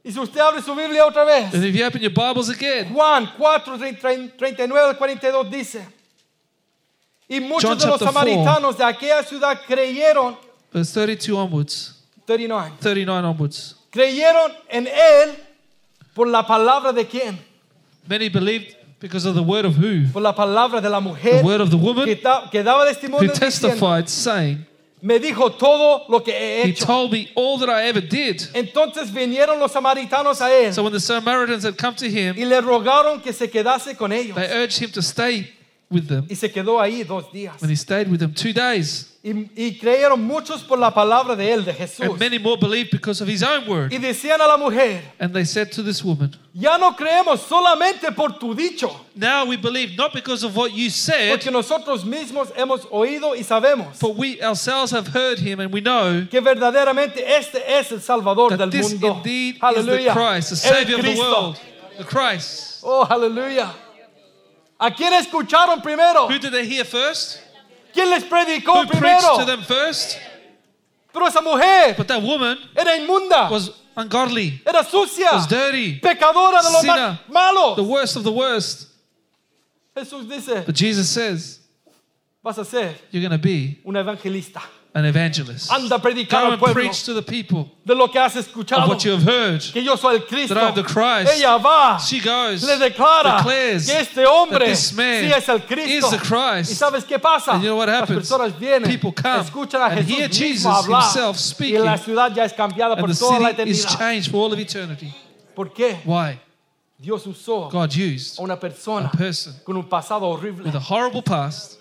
Y 0.05 0.12
si 0.12 0.20
usted 0.20 0.38
abre 0.40 0.62
su 0.62 0.72
Biblia 0.77 1.05
otra 1.05 1.24
vez, 1.24 1.53
And 1.53 1.64
if 1.64 1.74
you 1.74 1.85
open 1.85 2.01
your 2.01 2.12
Bibles 2.12 2.48
again, 2.51 2.87
Juan 2.94 3.27
4, 3.37 3.79
39 4.38 4.90
al 4.90 4.96
42 4.96 5.51
dice, 5.51 5.85
y 7.29 7.40
muchos 7.40 7.68
John 7.68 7.79
de 7.79 7.87
los 7.88 7.98
chapter 7.98 8.12
4. 8.12 8.12
samaritanos 8.12 8.79
de 8.79 8.85
aquella 8.85 9.24
ciudad 9.24 9.61
creyeron, 9.66 10.37
verse 10.72 10.92
32 10.94 11.37
onwards, 11.37 11.97
39, 12.29 12.73
39 12.81 13.25
onwards. 13.25 13.75
creyeron 13.91 14.53
en 14.69 14.87
él 14.87 15.31
por 16.14 16.29
la 16.29 16.47
palabra 16.47 16.93
de 16.93 17.07
quién? 17.07 17.38
Many 18.07 18.29
believed 18.29 18.77
because 19.01 19.25
of 19.27 19.35
the 19.35 19.43
word 19.43 19.64
of 19.64 19.77
who? 19.77 20.07
Por 20.12 20.21
la 20.21 20.35
palabra 20.35 20.83
de 20.83 20.91
la 20.91 21.01
mujer 21.01 21.41
The 21.41 21.45
word 21.47 21.61
of 21.62 21.71
the 21.71 21.77
woman 21.79 22.05
que, 22.05 22.17
ta- 22.17 22.49
que 22.51 22.62
daba 22.62 22.85
who 22.85 22.88
testimonio 22.95 23.31
diciendo, 23.33 23.41
testified, 23.41 24.09
saying, 24.09 24.67
me 25.01 25.19
dijo 25.19 25.57
todo 25.57 26.05
lo 26.09 26.21
que 26.21 26.33
he 26.35 26.69
He 26.69 26.73
told 26.75 27.12
me 27.12 27.31
all 27.35 27.59
that 27.61 27.71
I 27.71 27.85
ever 27.88 28.01
did. 28.03 28.43
Entonces 28.53 29.11
vinieron 29.11 29.59
los 29.59 29.73
samaritanos 29.73 30.41
a 30.43 30.51
él 30.51 30.75
So 30.75 30.83
when 30.83 30.93
the 30.93 31.01
Samaritans 31.01 31.64
had 31.64 31.79
come 31.79 31.95
to 31.97 32.07
him, 32.11 32.37
y 32.37 32.45
le 32.45 32.61
rogaron 32.61 33.23
que 33.23 33.33
se 33.33 33.49
quedase 33.49 33.97
con 33.97 34.12
ellos. 34.12 34.35
they 34.37 34.51
urged 34.62 34.79
him 34.83 34.91
to 34.91 35.01
stay 35.01 35.51
with 35.90 36.07
them. 36.09 36.27
Y 36.29 36.35
se 36.35 36.51
quedó 36.51 36.81
ahí 36.81 37.03
dos 37.03 37.33
días. 37.33 37.62
And 37.62 37.70
he 37.70 37.77
stayed 37.77 38.09
with 38.11 38.18
them 38.18 38.33
two 38.35 38.53
days. 38.53 39.14
Y, 39.22 39.51
y 39.57 39.79
creyeron 39.79 40.22
muchos 40.22 40.62
por 40.62 40.79
la 40.79 40.92
palabra 40.94 41.35
de 41.35 41.53
él, 41.53 41.64
de 41.64 41.74
Jesús. 41.74 42.07
And 42.07 42.18
many 42.18 42.38
more 42.38 42.57
believed 42.57 42.90
because 42.90 43.20
of 43.20 43.29
his 43.29 43.42
own 43.42 43.66
word. 43.66 43.92
Y 43.92 43.98
decían 43.98 44.40
a 44.40 44.46
la 44.46 44.57
mujer, 44.57 45.03
And 45.18 45.35
they 45.35 45.44
said 45.44 45.72
to 45.72 45.83
this 45.83 46.05
woman, 46.05 46.37
ya 46.55 46.77
no 46.79 46.94
creemos 46.94 47.40
solamente 47.40 48.14
por 48.14 48.38
tu 48.38 48.55
dicho, 48.55 48.90
Now 49.14 49.44
we 49.46 49.57
believe 49.57 49.96
not 49.96 50.12
because 50.12 50.44
of 50.44 50.55
what 50.57 50.72
you 50.72 50.88
said, 50.90 51.31
porque 51.31 51.51
nosotros 51.51 52.05
mismos 52.05 52.53
hemos 52.57 52.87
oído 52.90 53.35
y 53.35 53.42
sabemos 53.42 53.98
but 53.98 54.14
we 54.16 54.40
ourselves 54.40 54.92
have 54.92 55.09
heard 55.09 55.38
him 55.38 55.59
and 55.61 55.72
we 55.72 55.81
know 55.81 56.27
que 56.31 56.40
verdaderamente 56.40 57.18
este 57.27 57.57
es 57.66 57.90
el 57.90 58.01
Salvador 58.01 58.51
that 58.51 58.59
del 58.59 58.70
this 58.70 58.92
mundo. 58.92 59.16
indeed 59.16 59.57
is 59.57 59.87
the 59.87 60.11
Christ, 60.12 60.51
the 60.51 60.57
Savior 60.57 60.96
of 60.96 61.03
the 61.03 61.09
Cristo. 61.09 61.31
world, 61.31 61.61
the 61.98 62.05
Christ. 62.05 62.81
Oh, 62.85 63.05
aleluya. 63.05 63.88
¿A 64.79 64.91
quién 64.95 65.12
escucharon 65.14 65.83
primero? 65.83 66.27
Who 66.29 66.38
did 66.38 66.53
they 66.53 66.67
hear 66.67 66.85
first? 66.85 67.41
¿Quién 67.93 68.11
les 68.11 68.23
predicó 68.25 68.75
Who 68.83 68.87
preached 68.87 69.01
primero? 69.01 69.38
to 69.38 69.45
them 69.45 69.62
first? 69.62 70.19
Pero 71.12 71.27
esa 71.27 71.41
mujer 71.41 71.95
But 71.97 72.07
that 72.09 72.23
woman 72.23 72.59
era 72.77 72.97
inmunda, 72.97 73.51
was 73.51 73.71
ungodly, 73.97 74.61
era 74.64 74.85
sucia, 74.85 75.31
was 75.33 75.49
dirty, 75.49 75.99
pecadora 76.01 76.62
de 76.62 76.71
lo 76.71 76.79
más 76.79 76.81
Sinner. 76.83 77.21
malo. 77.29 77.75
the 77.75 77.83
worst 77.83 78.17
of 78.17 78.23
the 78.25 78.31
worst. 78.33 78.87
Jesús 79.97 80.29
dice, 80.29 80.64
But 80.64 80.77
Jesus 80.77 81.09
says, 81.09 81.59
vas 82.45 82.59
a 82.59 82.64
ser 82.64 82.95
You're 83.11 83.27
going 83.27 83.33
to 83.33 83.38
be 83.45 83.81
un 83.85 83.97
evangelista. 83.97 84.62
An 84.98 85.04
evangelist. 85.06 85.70
Anda 85.72 85.94
a 85.96 85.98
predicar 85.98 86.40
Go 86.42 86.46
al 86.46 86.52
and 86.52 86.58
pueblo 86.61 86.74
preach 86.74 87.04
to 87.04 87.14
the 87.14 87.22
people 87.22 87.70
de 87.87 87.94
lo 87.94 88.08
que 88.08 88.18
has 88.20 88.37
of 88.37 88.46
escuchado. 88.46 88.88
what 88.88 89.04
you 89.04 89.12
have 89.12 89.22
heard. 89.22 89.61
Que 89.72 89.82
yo 89.82 89.96
soy 89.96 90.16
el 90.16 90.20
Cristo. 90.26 90.54
That 90.54 90.62
I 90.64 90.68
am 90.68 90.74
the 90.74 90.82
Christ. 90.82 91.32
Ella 91.38 91.58
va, 91.58 91.98
She 91.98 92.20
goes, 92.20 92.62
le 92.64 92.76
declara 92.78 93.38
declares 93.38 93.87
que 93.87 93.98
este 94.00 94.26
hombre 94.26 94.58
that 94.58 94.66
this 94.66 94.92
man 94.92 95.22
sí 95.24 95.32
es 95.32 95.48
el 95.48 95.61
Cristo. 95.61 96.06
is 96.06 96.11
the 96.11 96.18
Christ. 96.18 96.70
¿Y 96.72 96.74
sabes 96.74 97.04
qué 97.04 97.18
pasa? 97.18 97.52
And 97.52 97.62
you 97.62 97.68
know 97.70 97.76
what 97.76 97.88
Las 97.88 98.02
happens? 98.02 98.18
personas 98.28 98.58
vienen, 98.58 98.88
People 98.90 99.12
come 99.12 99.40
escuchan 99.40 99.80
a 99.80 99.87
and 99.87 100.00
Jesús 100.00 100.16
hear 100.18 100.28
mismo 100.28 100.38
Jesus 100.38 100.66
hablar 100.66 101.02
himself 101.02 101.37
y 101.37 101.40
speaking. 101.40 101.84
la 101.84 101.96
ciudad 101.96 102.34
ya 102.34 102.44
es 102.44 102.52
cambiada 102.52 102.96
por 102.96 103.04
And 103.08 103.14
the 103.14 103.18
toda 103.18 103.38
la 103.40 103.50
city 103.50 103.70
is 103.70 103.84
eternidad. 103.84 103.98
changed 103.98 104.30
for 104.30 104.38
all 104.44 104.52
of 104.52 104.58
eternity. 104.58 105.14
¿Por 105.54 105.72
qué? 105.72 105.98
Why? 106.04 106.40
Dios 107.00 107.24
usó 107.26 107.70
God 107.70 107.94
used 107.94 108.40
a 108.40 108.42
una 108.42 108.56
persona 108.58 109.06
a 109.12 109.16
person 109.16 109.54
con 109.64 109.76
un 109.76 109.84
pasado 109.88 110.22
horrible. 110.28 110.64
with 110.64 110.74
a 110.74 110.80
horrible 110.80 111.22
past. 111.22 111.78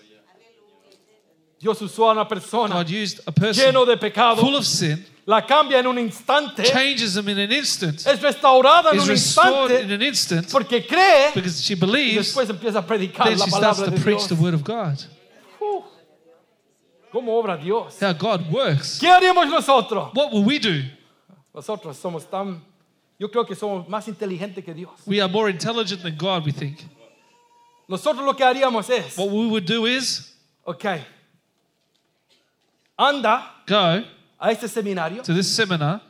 Dios 1.60 1.80
usó 1.82 2.08
a 2.08 2.12
una 2.12 2.26
persona 2.28 2.74
God 2.76 2.88
used 2.90 3.20
a 3.26 3.32
person 3.32 3.64
lleno 3.64 3.84
de 3.84 3.96
pecado. 3.96 4.36
full 4.40 4.54
of 4.54 4.64
sin, 4.64 5.04
La 5.26 5.44
cambia 5.44 5.78
en 5.80 5.86
un 5.86 5.98
instante. 5.98 6.62
changes 6.62 7.14
them 7.14 7.28
in 7.28 7.38
an 7.38 7.52
instant, 7.52 8.06
Es 8.06 8.20
restaurada 8.22 8.92
en 8.92 9.00
un 9.00 9.06
restored 9.08 9.84
in 9.84 9.92
an 9.92 10.00
instant 10.02 10.50
porque 10.50 10.86
cree 10.86 11.30
because 11.34 11.60
she 11.62 11.74
y 11.74 11.76
believes. 11.76 12.16
después 12.34 12.48
empieza 12.48 12.78
a 12.78 12.86
predicar 12.86 13.26
Then 13.28 13.38
la 13.38 13.44
she 13.44 13.50
starts 13.50 13.78
to 13.82 13.90
de 13.90 14.00
preach 14.00 14.18
Dios. 14.18 14.28
the 14.28 14.34
word 14.36 14.54
of 14.54 14.62
God. 14.62 14.96
Uh, 15.60 15.82
¿Cómo 17.12 17.32
obra 17.38 17.56
Dios? 17.56 17.98
How 18.00 18.12
God 18.12 18.50
works. 18.50 18.98
¿Qué 19.00 19.08
haríamos 19.08 19.48
nosotros? 19.48 20.10
What 20.14 20.32
will 20.32 20.44
we 20.44 20.58
do? 20.58 20.82
Nosotros 21.54 21.96
somos 21.96 22.24
tan, 22.30 22.62
yo 23.18 23.28
creo 23.30 23.44
que 23.46 23.54
somos 23.56 23.88
más 23.88 24.06
inteligentes 24.08 24.64
que 24.64 24.72
Dios. 24.72 24.92
We 25.06 25.20
are 25.20 25.28
more 25.30 25.50
intelligent 25.50 26.02
than 26.02 26.16
God, 26.16 26.46
we 26.46 26.52
think. 26.52 26.78
Nosotros 27.88 28.24
lo 28.24 28.34
que 28.36 28.44
haríamos 28.44 28.88
es, 28.90 29.16
What 29.18 29.28
we 29.30 29.46
would 29.46 29.64
do 29.66 29.86
is 29.86 30.34
ok, 30.64 30.84
anda 32.98 33.54
go 33.66 34.02
a 34.40 34.50
este 34.50 34.68
seminario 34.68 35.22
to 35.22 35.32
this 35.34 35.46
seminar 35.54 36.00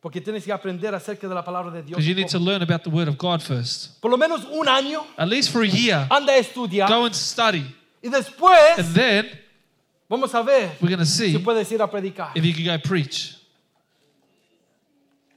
porque 0.00 0.20
tienes 0.20 0.44
que 0.44 0.52
aprender 0.52 0.94
acerca 0.94 1.26
de 1.26 1.34
la 1.34 1.42
palabra 1.44 1.70
de 1.72 1.82
Dios. 1.82 1.96
because 1.96 2.06
you 2.06 2.14
need 2.14 2.28
to 2.28 2.38
learn 2.38 2.62
about 2.62 2.82
the 2.84 2.90
word 2.90 3.08
of 3.08 3.16
God 3.16 3.40
first. 3.42 4.00
Por 4.02 4.10
lo 4.10 4.18
menos 4.18 4.44
un 4.52 4.68
año, 4.68 5.02
At 5.16 5.28
least 5.28 5.50
for 5.50 5.62
a 5.62 5.66
year. 5.66 6.06
anda 6.10 6.32
a 6.34 6.38
estudiar 6.38 6.88
Go 6.88 7.04
and 7.06 7.14
study. 7.14 7.64
y 8.02 8.08
después 8.10 8.78
And 8.78 8.94
then 8.94 9.26
vamos 10.08 10.34
a 10.34 10.42
ver 10.42 10.72
we're 10.80 10.88
going 10.90 10.98
to 10.98 11.06
si 11.06 11.32
see 11.32 11.38
puedes 11.38 11.70
ir 11.72 11.80
a 11.82 11.90
predicar. 11.90 12.32
if 12.34 12.44
you 12.44 12.52
can 12.54 12.64
go 12.64 12.78
preach. 12.86 13.36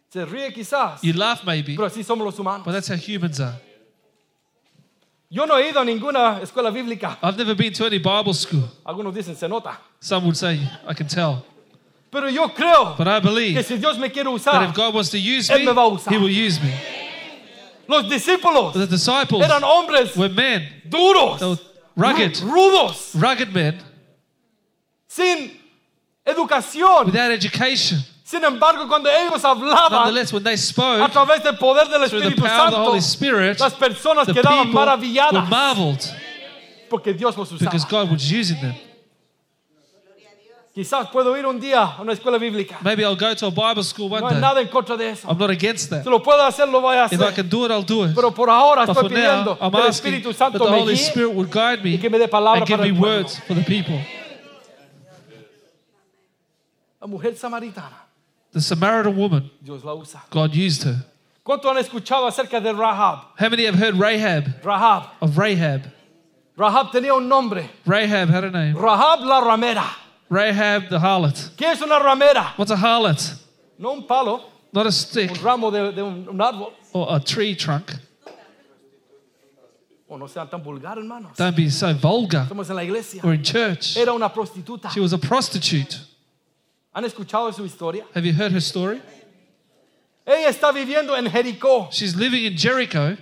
Se 0.10 0.26
ríe 0.26 0.54
quizás, 0.54 1.02
You 1.02 1.14
laugh 1.14 1.44
maybe, 1.46 1.76
pero 1.76 1.86
así 1.88 2.04
somos 2.04 2.26
los 2.26 2.38
humanos. 2.40 2.66
but 2.66 2.72
that's 2.74 2.88
how 2.90 2.96
humans 2.98 3.40
are. 3.40 3.56
Yo 5.30 5.46
no 5.46 5.58
he 5.58 5.70
ido 5.70 5.80
a 5.82 5.86
ninguna 5.86 6.40
escuela 6.42 6.72
bíblica. 6.72 7.18
I've 7.22 7.38
never 7.38 7.54
been 7.54 7.74
to 7.74 7.86
any 7.86 7.98
Bible 8.00 8.34
school. 8.34 8.64
Algunos 8.86 9.14
dicen 9.14 9.36
se 9.36 9.48
nota. 9.48 9.78
Some 10.00 10.26
would 10.26 10.38
say, 10.38 10.60
I 10.88 10.94
can 10.94 11.08
tell. 11.08 11.44
Pero 12.10 12.30
yo 12.30 12.48
creo 12.50 12.96
But 12.98 13.08
I 13.08 13.20
que 13.20 13.30
believe 13.30 13.64
si 13.66 13.78
Dios 13.78 13.98
me 13.98 14.10
quiere 14.10 14.30
that 14.30 14.36
usar, 14.36 14.70
if 14.70 14.74
God 14.74 14.94
wants 14.94 15.10
to 15.10 15.18
use 15.18 15.50
Él 15.50 15.60
me, 15.60 15.66
me 15.66 15.74
va 15.74 15.82
a 15.82 15.90
usar. 15.90 16.14
He 16.14 16.18
will 16.18 16.30
use 16.30 16.62
me. 16.62 16.74
los 17.90 18.10
discípulos 18.10 18.74
The 18.74 18.88
disciples 18.88 19.44
eran 19.44 19.64
hombres 19.64 20.16
were 20.16 20.30
men, 20.30 20.82
duros, 20.90 21.40
they 21.40 21.46
were 21.46 21.58
rugged, 21.98 22.36
rudos, 22.36 23.14
rugged 23.14 23.54
men 23.54 23.78
sin 25.08 25.52
educación. 26.26 27.06
without 27.08 27.32
education. 27.32 28.00
Sin 28.28 28.44
embargo, 28.44 28.86
cuando 28.90 29.10
ellos 29.10 29.42
hablaban 29.46 30.14
they 30.44 30.54
a 30.54 30.58
spoke 30.58 31.12
través 31.14 31.42
del 31.42 31.58
poder 31.58 31.88
del 31.88 32.04
Espíritu 32.04 32.46
Santo, 32.46 32.94
Spirit, 32.98 33.58
las 33.58 33.74
personas 33.74 34.28
quedaban 34.28 34.70
maravilladas 34.70 35.48
marveled 35.48 36.02
porque 36.90 37.14
Dios 37.14 37.38
los 37.38 37.50
usaba. 37.54 37.72
because 37.72 37.86
God 37.90 38.12
was 38.12 38.30
using 38.30 38.60
them. 38.60 38.76
Quizás 40.76 41.08
puedo 41.10 41.38
ir 41.38 41.46
un 41.46 41.58
día 41.58 41.82
a 41.84 42.02
una 42.02 42.12
escuela 42.12 42.38
bíblica. 42.38 42.78
Maybe 42.82 43.04
I'll 43.06 43.16
go 43.16 43.34
to 43.34 43.48
a 43.48 43.50
Bible 43.50 43.82
school 43.86 44.10
No 44.10 44.16
one 44.16 44.26
hay 44.26 44.34
day. 44.34 44.42
nada 44.42 44.60
en 44.62 44.68
contra 44.68 44.98
de 44.98 45.12
eso. 45.12 45.26
I'm 45.30 45.38
not 45.38 45.50
against 45.50 45.90
that. 45.90 46.04
Si 46.04 46.10
lo 46.10 46.22
puedo 46.22 46.44
hacer, 46.44 46.68
lo 46.68 46.82
voy 46.82 46.98
a 46.98 47.06
If 47.06 47.14
I 47.14 47.16
hacer. 47.16 47.34
can 47.34 47.48
do 47.48 47.64
it, 47.66 47.72
I'll 47.72 47.82
do 47.86 48.04
it. 48.04 48.14
Pero 48.14 48.32
por 48.34 48.50
ahora 48.50 48.86
But 48.86 48.90
estoy 48.98 49.04
for 49.04 49.10
now, 49.10 49.18
pidiendo 49.18 49.58
I'm 49.62 49.72
que 49.72 49.80
el 49.80 49.88
Espíritu 49.88 50.34
Santo 50.34 50.60
the 50.60 50.70
me 50.70 50.82
Holy 50.82 50.96
guíe 50.96 51.08
Spirit 51.08 51.34
would 51.34 51.50
guide 51.50 51.82
me 51.82 51.92
y 51.92 51.98
que 51.98 52.10
me 52.10 52.20
dé 52.20 52.28
palabra 52.28 52.60
and 52.60 52.68
give 52.68 52.78
para 52.78 52.92
me 52.92 52.94
el 52.98 53.02
words 53.02 53.40
for 53.48 53.56
the 53.56 53.64
people. 53.64 54.06
La 57.00 57.08
mujer 57.08 57.38
samaritana, 57.38 58.07
The 58.58 58.62
Samaritan 58.64 59.16
woman, 59.16 59.52
Dios 59.64 59.84
la 59.84 59.94
usa. 59.94 60.20
God 60.32 60.56
used 60.56 60.82
her. 60.82 61.06
¿Cuánto 61.46 61.66
han 61.70 61.78
escuchado 61.78 62.26
acerca 62.26 62.60
de 62.60 62.74
Rahab? 62.74 63.20
How 63.38 63.50
many 63.50 63.66
have 63.66 63.76
heard 63.76 63.94
Rahab 63.96 64.46
Rahab. 64.64 65.04
of 65.22 65.38
Rahab? 65.38 65.84
Rahab 66.58 66.92
tenía 66.92 67.16
un 67.16 67.30
nombre. 67.30 67.70
Rahab 67.86 68.30
had 68.30 68.46
a 68.46 68.50
name. 68.50 68.76
Rahab 68.76 69.20
la 69.22 69.42
ramera. 69.42 69.86
Rahab 70.28 70.90
the 70.90 70.98
harlot. 70.98 71.52
¿Qué 71.56 71.68
es 71.72 71.82
una 71.84 72.00
ramera? 72.00 72.54
What's 72.58 72.72
a 72.72 72.76
harlot? 72.76 73.36
No 73.78 73.92
un 73.94 74.08
palo, 74.08 74.42
Not 74.74 74.88
a 74.88 74.92
stick 74.92 75.30
un 75.30 75.44
ramo 75.44 75.70
de, 75.70 75.92
de 75.92 76.04
un, 76.04 76.28
un 76.28 76.38
árbol. 76.40 76.74
or 76.94 77.16
a 77.16 77.20
tree 77.20 77.54
trunk. 77.56 77.94
O 80.10 80.18
no 80.18 80.26
sean 80.26 80.50
tan 80.50 80.64
vulgares, 80.64 80.98
hermanos. 81.04 81.38
Don't 81.38 81.56
be 81.56 81.70
so 81.70 81.94
vulgar. 81.94 82.48
Estamos 82.48 82.68
en 82.72 82.76
la 82.76 82.82
iglesia. 82.82 83.22
We're 83.24 83.34
in 83.36 83.44
church. 83.44 83.96
Era 83.98 84.14
una 84.14 84.30
prostituta. 84.30 84.90
She 84.92 85.00
was 85.00 85.14
a 85.14 85.20
prostitute. 85.20 86.00
¿Han 86.98 87.06
escuchado 87.06 87.54
su 87.54 87.64
historia? 87.64 88.06
Have 88.16 88.26
you 88.26 88.34
heard 88.34 88.52
her 88.52 88.60
story? 88.60 89.00
Ella 90.26 90.50
está 90.50 90.72
viviendo 90.72 91.16
en 91.16 91.30
Jericó, 91.30 91.90
She's 91.92 92.16
living 92.16 92.44
in 92.44 92.58
Jericho, 92.58 93.16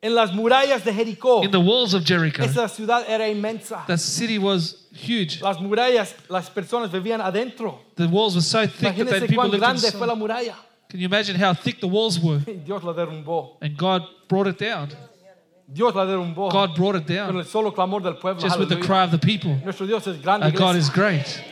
en 0.00 0.14
las 0.14 0.32
murallas 0.32 0.84
de 0.84 0.92
Jericó. 0.92 1.42
in 1.42 1.50
the 1.50 1.58
walls 1.58 1.94
of 1.94 2.04
Jericho. 2.04 2.44
Esa 2.44 2.68
ciudad 2.68 3.04
era 3.08 3.28
inmensa. 3.28 3.84
That 3.88 3.98
city 3.98 4.38
was 4.38 4.86
huge. 4.92 5.42
Las 5.42 5.60
murallas, 5.60 6.14
las 6.28 6.48
personas 6.50 6.92
vivían 6.92 7.20
adentro. 7.20 7.80
The 7.96 8.06
walls 8.06 8.36
were 8.36 8.42
so 8.42 8.64
thick 8.68 8.94
that 8.94 8.94
they, 8.94 9.02
Imagínense 9.02 9.20
people 9.26 9.36
cuán 9.36 9.50
lived 9.50 9.60
grande 9.60 9.90
fue 9.90 10.06
la 10.06 10.12
inside. 10.14 10.18
muralla. 10.20 10.54
Can 10.88 11.00
you 11.00 11.06
imagine 11.06 11.34
how 11.34 11.52
thick 11.52 11.80
the 11.80 11.88
walls 11.88 12.20
were? 12.20 12.40
Y 12.46 12.52
Dios 12.64 12.84
la 12.84 12.92
derrumbó. 12.92 13.56
And 13.60 13.76
God 13.76 14.02
brought 14.28 14.46
it 14.46 14.56
down. 14.56 14.90
Dios 15.66 15.92
la 15.96 16.04
derrumbó. 16.06 16.48
God 16.52 16.76
brought 16.76 16.94
it 16.94 17.08
Con 17.08 17.16
down 17.16 17.36
el 17.38 17.44
solo 17.44 17.72
clamor 17.72 18.00
del 18.02 18.14
pueblo. 18.14 18.40
just 18.40 18.56
with 18.56 18.68
the 18.68 18.76
Aleluya. 18.76 18.86
cry 18.86 19.02
of 19.02 19.10
the 19.10 19.18
people. 19.18 19.56
Nuestro 19.64 19.84
Dios 19.84 20.06
es 20.06 20.16
grande. 20.22 20.44
Our 20.44 20.52
God 20.52 20.76
iglesia. 20.76 20.78
is 20.78 20.90
great. 20.90 21.44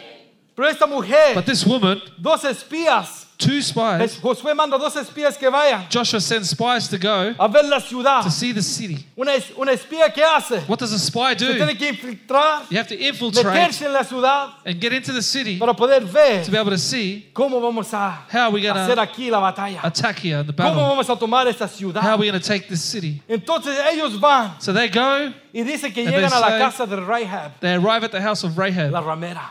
Pero 0.56 0.68
esta 0.68 0.86
mujer, 0.86 1.34
But 1.34 1.44
this 1.44 1.66
woman, 1.66 2.00
dos 2.18 2.42
espías, 2.44 3.26
two 3.36 3.60
spies, 3.60 4.00
es- 4.00 4.18
Josué 4.22 4.54
manda 4.56 4.78
dos 4.78 4.96
espías 4.96 5.36
que 5.36 5.50
vayan 5.50 5.86
Joshua 5.92 6.18
sends 6.18 6.48
spies 6.48 6.88
to 6.88 6.96
go 6.96 7.34
a 7.38 7.46
ver 7.46 7.64
la 7.64 7.78
ciudad. 7.78 8.22
to 8.22 8.30
see 8.30 8.52
the 8.52 8.62
city. 8.62 9.04
Una, 9.18 9.32
una 9.58 9.72
espía 9.72 10.10
que 10.14 10.22
hace, 10.24 10.60
What 10.66 10.78
does 10.78 10.94
a 10.94 10.98
spy 10.98 11.34
se 11.38 11.44
do? 11.46 11.54
tiene 11.56 11.76
que 11.76 11.90
infiltrar, 11.90 12.62
You 12.70 12.78
have 12.78 12.88
to 12.88 12.94
infiltrate 12.94 13.82
en 13.84 13.92
la 13.92 14.02
ciudad 14.04 14.54
and 14.64 14.80
get 14.80 14.94
into 14.94 15.12
the 15.12 15.20
city 15.20 15.58
para 15.58 15.74
poder 15.74 16.00
ver 16.06 16.42
to 16.46 16.50
be 16.50 16.56
able 16.56 16.70
to 16.70 16.78
see 16.78 17.28
cómo 17.34 17.60
vamos 17.60 17.92
a 17.92 18.24
how 18.32 18.44
are 18.48 18.50
we 18.52 18.62
going 18.62 18.74
hacer 18.74 18.94
to 18.94 19.02
aquí 19.02 19.30
la 19.30 19.40
batalla. 19.40 19.80
attack 19.84 20.18
here 20.20 20.40
in 20.40 20.46
the 20.46 20.54
¿Cómo 20.54 20.74
battle. 20.74 20.88
vamos 20.88 21.10
a 21.10 21.16
tomar 21.16 21.46
esta 21.48 21.66
How 22.00 22.12
are 22.12 22.16
we 22.18 22.30
going 22.30 22.40
to 22.40 22.48
take 22.48 22.66
this 22.68 22.82
city? 22.82 23.20
Entonces 23.28 23.76
ellos 23.92 24.18
van 24.18 24.58
So 24.58 24.72
they 24.72 24.88
go, 24.88 25.30
y 25.52 25.62
dicen 25.62 25.92
que 25.92 26.02
llegan 26.06 26.30
they 26.30 26.38
a 26.38 26.40
la 26.40 26.58
casa 26.58 26.86
de 26.86 26.96
Rahab, 26.96 27.60
they 27.60 27.74
arrive 27.74 28.02
at 28.04 28.10
the 28.12 28.22
house 28.22 28.42
of 28.44 28.56
Rahab. 28.56 28.90
la 28.90 29.02
ramera. 29.02 29.50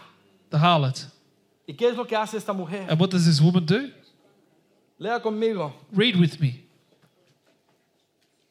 The 0.59 0.65
harlot. 0.65 1.05
¿Y 1.67 1.73
qué 1.73 1.89
es 1.89 1.95
lo 1.97 2.05
que 2.05 2.15
hace 2.15 2.37
esta 2.37 2.53
mujer? 2.53 2.85
And 2.89 2.99
what 2.99 3.09
does 3.09 3.25
this 3.25 3.41
woman 3.41 3.65
do? 3.65 3.89
Lea 4.99 5.19
conmigo. 5.19 5.73
Read 5.91 6.15
with 6.15 6.39
me. 6.39 6.61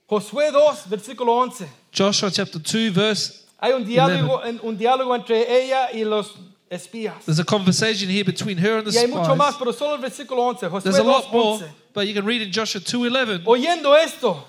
Josué 0.08 0.50
2, 0.52 0.86
versículo 0.88 1.32
11. 1.32 1.66
Joshua 1.92 2.30
chapter 2.30 2.60
2, 2.60 2.90
verse. 2.92 3.44
Hay 3.58 3.72
un 3.72 3.84
diálogo, 3.84 4.44
en- 4.44 4.60
un 4.62 4.76
diálogo 4.76 5.14
entre 5.14 5.44
ella 5.64 5.90
y 5.92 6.04
los 6.04 6.34
espías. 6.70 7.24
There's 7.24 7.38
a 7.38 7.44
conversation 7.44 8.10
here 8.10 8.24
between 8.24 8.58
her 8.58 8.78
and 8.78 8.86
the 8.86 8.92
Y 8.92 8.98
hay 8.98 9.06
mucho 9.06 9.34
más, 9.34 9.54
spies. 9.54 9.58
pero 9.58 9.72
solo 9.72 9.94
el 9.94 10.00
versículo 10.02 10.42
11. 10.42 10.68
Josué 10.68 10.82
There's 10.82 10.98
a 10.98 11.02
2, 11.02 11.06
lot 11.06 11.32
more, 11.32 11.64
but 11.94 12.06
you 12.06 12.12
can 12.12 12.26
read 12.26 12.42
in 12.42 12.50
Joshua 12.52 12.80
2:11. 12.82 13.42
Oyendo 13.46 13.96
esto, 13.96 14.46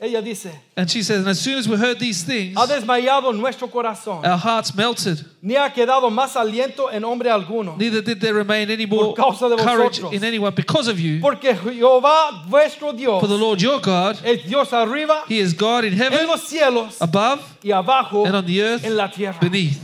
ella 0.00 0.22
dice, 0.22 0.50
And 0.76 0.90
she 0.90 1.02
says, 1.02 1.18
And 1.18 1.28
as 1.28 1.38
soon 1.40 1.58
as 1.58 1.68
we 1.68 1.76
heard 1.76 1.98
these 1.98 2.24
things, 2.24 2.56
ha 2.56 2.66
desmayado 2.66 3.32
nuestro 3.34 3.68
corazón, 3.68 4.24
our 4.24 4.38
hearts 4.38 4.74
melted. 4.74 5.22
ni 5.42 5.56
ha 5.56 5.68
quedado 5.70 6.10
más 6.10 6.36
aliento 6.36 6.90
en 6.90 7.04
hombre 7.04 7.28
alguno. 7.30 7.76
Neither 7.76 8.00
did 8.00 8.18
there 8.20 8.32
remain 8.32 8.70
any 8.70 8.86
more 8.86 9.14
courage 9.14 10.00
vosotros. 10.00 10.12
in 10.14 10.24
anyone 10.24 10.54
because 10.54 10.88
of 10.88 10.98
you. 10.98 11.20
Porque 11.20 11.54
Jehová 11.54 12.44
vuestro 12.48 12.92
Dios 12.92 13.20
For 13.20 13.26
the 13.28 13.36
Lord 13.36 13.60
your 13.60 13.78
God, 13.80 14.18
es 14.24 14.42
Dios 14.44 14.72
arriba, 14.72 15.24
He 15.28 15.38
is 15.38 15.52
God 15.52 15.84
in 15.84 15.92
en 15.92 15.98
heaven, 15.98 16.26
los 16.26 16.48
cielos 16.48 16.96
above, 17.00 17.40
y 17.62 17.70
abajo 17.70 18.24
and 18.24 18.34
on 18.36 18.46
the 18.46 18.62
earth, 18.62 18.84
en 18.84 18.96
la 18.96 19.08
tierra. 19.08 19.38
beneath. 19.38 19.78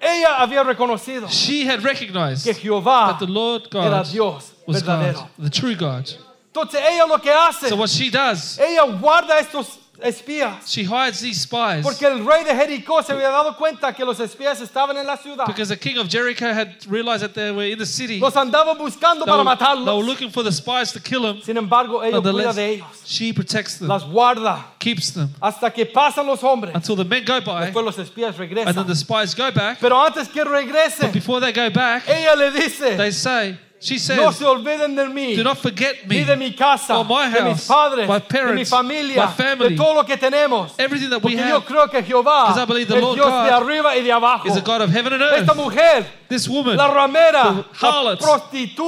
Ella 0.00 0.36
había 0.38 0.62
reconocido 0.62 1.28
She 1.30 1.66
had 1.66 1.82
recognized 1.82 2.44
que 2.44 2.54
Jehová 2.54 3.08
that 3.12 3.18
the 3.18 3.26
Lord 3.30 3.68
era 3.74 4.02
God 4.02 4.06
Dios 4.10 4.52
was 4.66 4.82
verdadero. 4.82 5.14
God, 5.16 5.28
the 5.38 5.50
true 5.50 5.74
God. 5.74 6.10
Entonces 6.54 6.80
ella 6.88 7.04
lo 7.06 7.18
que 7.20 7.30
hace, 7.32 7.68
So 7.68 7.74
what 7.76 7.88
she 7.88 8.10
does, 8.10 8.58
ella 8.60 8.84
guarda 8.84 9.40
estos 9.40 9.80
espías. 10.00 10.68
she 10.68 10.82
hides 10.84 11.20
these 11.20 11.40
spies 11.42 11.82
Porque 11.82 12.02
el 12.06 12.24
rey 12.24 12.44
de 12.44 12.54
Jericó 12.54 13.02
se 13.02 13.12
había 13.12 13.28
dado 13.30 13.56
cuenta 13.56 13.92
que 13.92 14.04
los 14.04 14.20
espías 14.20 14.60
estaban 14.60 14.96
en 14.96 15.04
la 15.06 15.16
ciudad. 15.16 15.46
because 15.48 15.68
the 15.68 15.76
king 15.76 15.98
of 15.98 16.08
Jericho 16.08 16.46
had 16.52 16.76
realized 16.88 17.22
that 17.22 17.34
they 17.34 17.50
were 17.50 17.64
in 17.68 17.76
the 17.78 17.84
city. 17.86 18.20
Los 18.20 18.34
andaba 18.36 18.74
buscando 18.78 19.24
They 19.24 19.32
para 19.32 19.42
were, 19.42 19.56
they 19.56 19.64
were 19.66 19.76
matarlos. 19.80 20.06
looking 20.06 20.30
for 20.30 20.44
the 20.44 20.52
spies 20.52 20.92
to 20.92 21.00
kill 21.00 21.26
him. 21.26 21.40
Sin 21.42 21.56
embargo, 21.56 22.02
ella 22.04 22.20
cuida 22.20 22.32
Nonetheless, 22.32 22.54
de 22.54 22.70
ellos. 22.74 22.86
she 23.04 23.32
protects 23.32 23.78
them, 23.78 23.88
Las 23.88 24.04
guarda 24.04 24.64
keeps 24.78 25.12
them 25.12 25.30
hasta 25.42 25.70
que 25.72 25.86
pasan 25.86 26.24
los 26.26 26.40
hombres. 26.40 26.72
until 26.74 26.94
the 26.94 27.04
men 27.04 27.24
go 27.24 27.40
by, 27.40 27.66
Después 27.66 27.84
los 27.84 27.96
espías 27.98 28.38
and 28.38 28.48
then 28.48 28.64
regresan. 28.64 28.86
the 28.86 28.94
spies 28.94 29.34
go 29.34 29.50
back. 29.50 29.78
Pero 29.80 29.96
antes 30.00 30.28
que 30.28 30.44
regresen, 30.44 31.10
Before 31.12 31.40
they 31.40 31.50
go 31.52 31.68
back, 31.70 32.04
ella 32.08 32.34
le 32.36 32.52
dice, 32.52 32.96
they 32.96 33.10
say, 33.10 33.58
she 33.84 33.96
no 34.16 34.30
se 34.30 34.44
olviden 34.44 34.96
de 34.96 35.04
mí, 35.08 35.36
do 35.36 35.42
not 35.44 35.58
forget 35.58 36.06
ni 36.08 36.20
me, 36.20 36.24
de 36.24 36.36
mi 36.36 36.52
casa, 36.54 36.96
or 36.96 37.04
my 37.04 37.30
de 37.30 37.42
mis 37.44 37.66
house, 37.66 37.66
padres, 37.68 38.08
my 38.08 38.18
de 38.18 38.24
mi 38.24 38.28
parents, 38.28 38.70
familia, 38.70 39.26
my 39.26 39.32
family, 39.32 39.68
de 39.70 39.76
todo 39.76 39.94
lo 39.94 40.04
que 40.04 40.16
tenemos. 40.16 40.72
everything 40.78 41.10
that 41.10 41.22
we 41.22 41.34
Porque 41.36 41.48
yo 41.48 41.56
have 41.60 41.64
creo 41.66 41.90
que 41.90 42.02
Jehová 42.02 42.46
Because 42.48 42.58
I 42.62 42.64
believe 42.64 42.88
the 42.88 42.96
es 42.96 43.02
Lord 43.02 43.16
Dios 43.16 43.26
de 43.26 43.50
God 43.50 43.62
arriba 43.62 43.96
y 43.96 44.02
de 44.02 44.10
abajo. 44.12 44.48
is 44.48 44.56
a 44.56 44.62
God 44.62 44.80
of 44.80 44.90
heaven 44.90 45.12
and 45.12 45.22
Esta 45.22 45.52
earth. 45.52 45.56
mujer, 45.56 46.06
This 46.28 46.48
woman, 46.48 46.76
la 46.76 46.88
ramera, 46.94 47.42
the 47.42 47.86
la 47.86 47.92
harlot, 47.92 48.18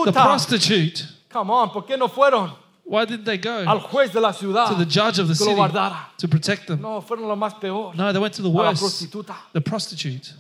the 0.03 0.13
prostitute, 0.13 1.05
Come 1.31 1.51
on, 1.51 1.71
¿por 1.71 1.83
qué 1.85 1.99
no 1.99 2.09
fueron 2.09 2.53
why 2.85 3.05
didn't 3.05 3.25
they 3.25 3.37
go 3.37 3.65
al 3.67 3.81
juez 3.81 4.13
de 4.13 4.21
la 4.21 4.33
ciudad 4.33 4.69
to 4.69 4.75
the 4.77 4.87
judge 4.87 5.19
of 5.19 5.27
the 5.29 5.35
city 5.35 5.55
to 6.19 6.29
protect 6.29 6.69
them? 6.69 6.81
No, 6.81 7.03
fueron 7.03 7.27
lo 7.29 7.37
más 7.37 7.61
peor. 7.61 7.93
No, 7.95 8.13
they 8.13 8.21
went 8.21 8.33
to 8.35 8.43
the 8.43 8.49
worst, 8.49 8.81
prostituta. 8.83 9.35
the 9.53 9.61
prostitute. 9.61 10.33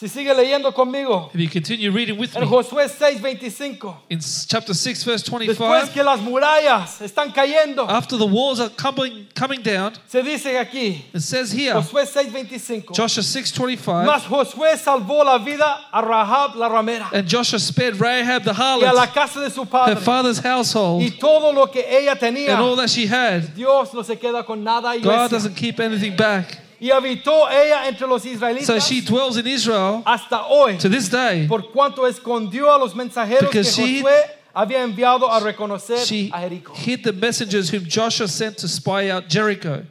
Si 0.00 0.08
sigue 0.08 0.32
leyendo 0.32 0.72
conmigo, 0.72 1.30
If 1.34 1.38
you 1.38 1.50
continue 1.50 1.90
reading 1.90 2.18
with 2.18 2.34
en 2.34 2.40
me, 2.40 2.46
Josué 2.46 2.88
6:25, 2.88 3.96
in 4.08 4.18
chapter 4.48 4.74
6, 4.74 5.04
verse 5.04 5.22
después 5.22 5.58
25, 5.58 5.92
que 5.92 6.02
las 6.02 6.20
murallas 6.22 7.02
están 7.02 7.30
cayendo, 7.30 7.86
after 7.86 8.16
the 8.16 8.24
walls 8.24 8.60
are 8.60 8.70
coming, 8.70 9.26
coming 9.34 9.60
down, 9.60 9.92
se 10.08 10.22
dice 10.22 10.58
aquí, 10.58 11.04
it 11.12 11.20
says 11.20 11.52
here, 11.52 11.74
Josué 11.74 12.06
6:25, 12.06 12.94
Joshua 12.94 13.22
6:25, 13.22 14.06
mas 14.06 14.22
Josué 14.24 14.78
salvó 14.78 15.22
la 15.22 15.36
vida 15.36 15.86
a 15.92 16.00
Rahab 16.00 16.56
la 16.56 16.70
ramera. 16.70 17.10
and 17.12 17.28
Joshua 17.28 17.58
spared 17.58 18.00
Rahab 18.00 18.44
the 18.44 18.54
y 18.54 18.86
a 18.86 18.94
la 18.94 19.02
harlot, 19.02 19.12
casa 19.12 19.40
de 19.40 19.50
su 19.50 19.64
her 19.64 19.96
father's 19.96 20.38
household, 20.38 21.02
y 21.02 21.10
todo 21.10 21.52
lo 21.52 21.66
que 21.66 21.84
ella 21.86 22.16
tenía. 22.16 22.54
and 22.54 22.62
all 22.62 22.74
that 22.74 22.88
she 22.88 23.04
had. 23.06 23.54
Dios 23.54 23.92
no 23.92 24.00
se 24.00 24.16
queda 24.16 24.46
con 24.46 24.64
nada, 24.64 24.98
God 24.98 25.30
doesn't 25.30 25.54
keep 25.54 25.78
anything 25.78 26.16
back. 26.16 26.69
Y 26.80 26.90
habitó 26.90 27.48
ella 27.50 27.86
entre 27.88 28.06
los 28.06 28.22
So 28.64 28.78
she 28.80 29.02
dwells 29.02 29.36
in 29.36 29.46
Israel 29.46 30.02
hasta 30.06 30.46
hoy, 30.48 30.78
to 30.78 30.88
this 30.88 31.10
day. 31.10 31.46
por 31.46 31.70
cuanto 31.70 32.06
escondió 32.06 32.72
a 32.74 32.78
los 32.78 32.94
mensajeros 32.94 33.50
que 33.50 33.60
Because 33.60 33.76
she- 33.76 34.00
Josué 34.00 34.22
había 34.54 34.82
enviado 34.82 35.30
a 35.30 35.40
reconocer 35.40 35.98
She 36.06 36.30
a 36.32 36.40
Jericó. 36.40 36.74
hid 36.74 37.02
the 37.04 37.12
messengers 37.12 37.68
whom 37.70 37.84
Joshua 37.86 38.26
sent 38.26 38.56
to 38.58 38.66
spy 38.66 39.10
out 39.10 39.28
Jericho. 39.28 39.84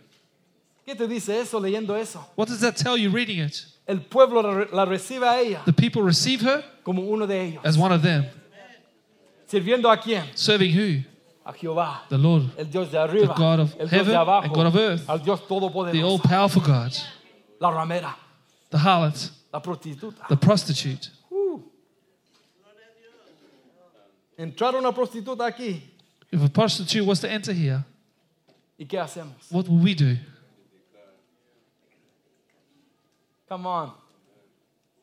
¿Qué 0.85 0.95
te 0.95 1.07
dice 1.07 1.39
eso 1.39 1.59
leyendo 1.59 1.95
eso? 1.95 2.25
What 2.35 2.47
does 2.47 2.59
that 2.61 2.75
tell 2.75 2.97
you 2.97 3.11
reading 3.11 3.37
it? 3.39 3.65
El 3.87 3.99
pueblo 4.01 4.41
la 4.71 4.85
recibe 4.85 5.27
a 5.27 5.39
ella 5.39 5.61
The 5.65 5.73
people 5.73 6.01
receive 6.01 6.41
her 6.41 6.63
como 6.83 7.03
uno 7.03 7.27
de 7.27 7.39
ellos. 7.49 7.61
as 7.63 7.77
one 7.77 7.91
of 7.93 8.01
them. 8.01 8.25
¿Sirviendo 9.47 9.91
a 9.91 9.97
quién? 9.97 10.23
Serving 10.35 10.71
who? 10.73 11.03
A 11.49 11.53
Jehová, 11.53 12.01
The 12.09 12.17
Lord, 12.19 12.43
el 12.59 12.65
Dios 12.65 12.91
de 12.91 12.97
arriba, 12.99 13.33
The 13.33 13.41
God 13.41 13.59
of 13.61 13.71
el 13.71 13.87
Dios 13.87 13.89
heaven 13.89 14.11
de 14.11 14.19
abajo, 14.19 14.43
and 14.43 14.53
God 14.53 14.65
of 14.67 14.75
earth. 14.75 15.09
al 15.09 15.17
Dios 15.17 15.39
the 15.47 16.03
all 16.03 16.19
powerful 16.19 16.61
God, 16.61 16.95
la 17.59 17.71
ramera, 17.71 18.13
the 18.69 18.77
harlot, 18.77 19.31
la 19.51 19.59
prostituta. 19.59 20.27
the 20.27 20.37
prostitute. 20.37 21.09
Uh. 21.31 21.57
Entrar 24.37 24.75
una 24.75 24.91
prostituta 24.91 25.47
aquí, 25.47 25.81
If 26.31 26.43
a 26.43 26.49
prostitute 26.49 27.03
was 27.03 27.19
to 27.21 27.27
enter 27.27 27.51
here, 27.51 27.83
¿y 28.79 28.85
qué 28.85 28.99
hacemos? 28.99 29.49
what 29.49 29.67
will 29.67 29.79
we 29.79 29.95
do? 29.95 30.17
Come 33.47 33.65
on. 33.65 33.91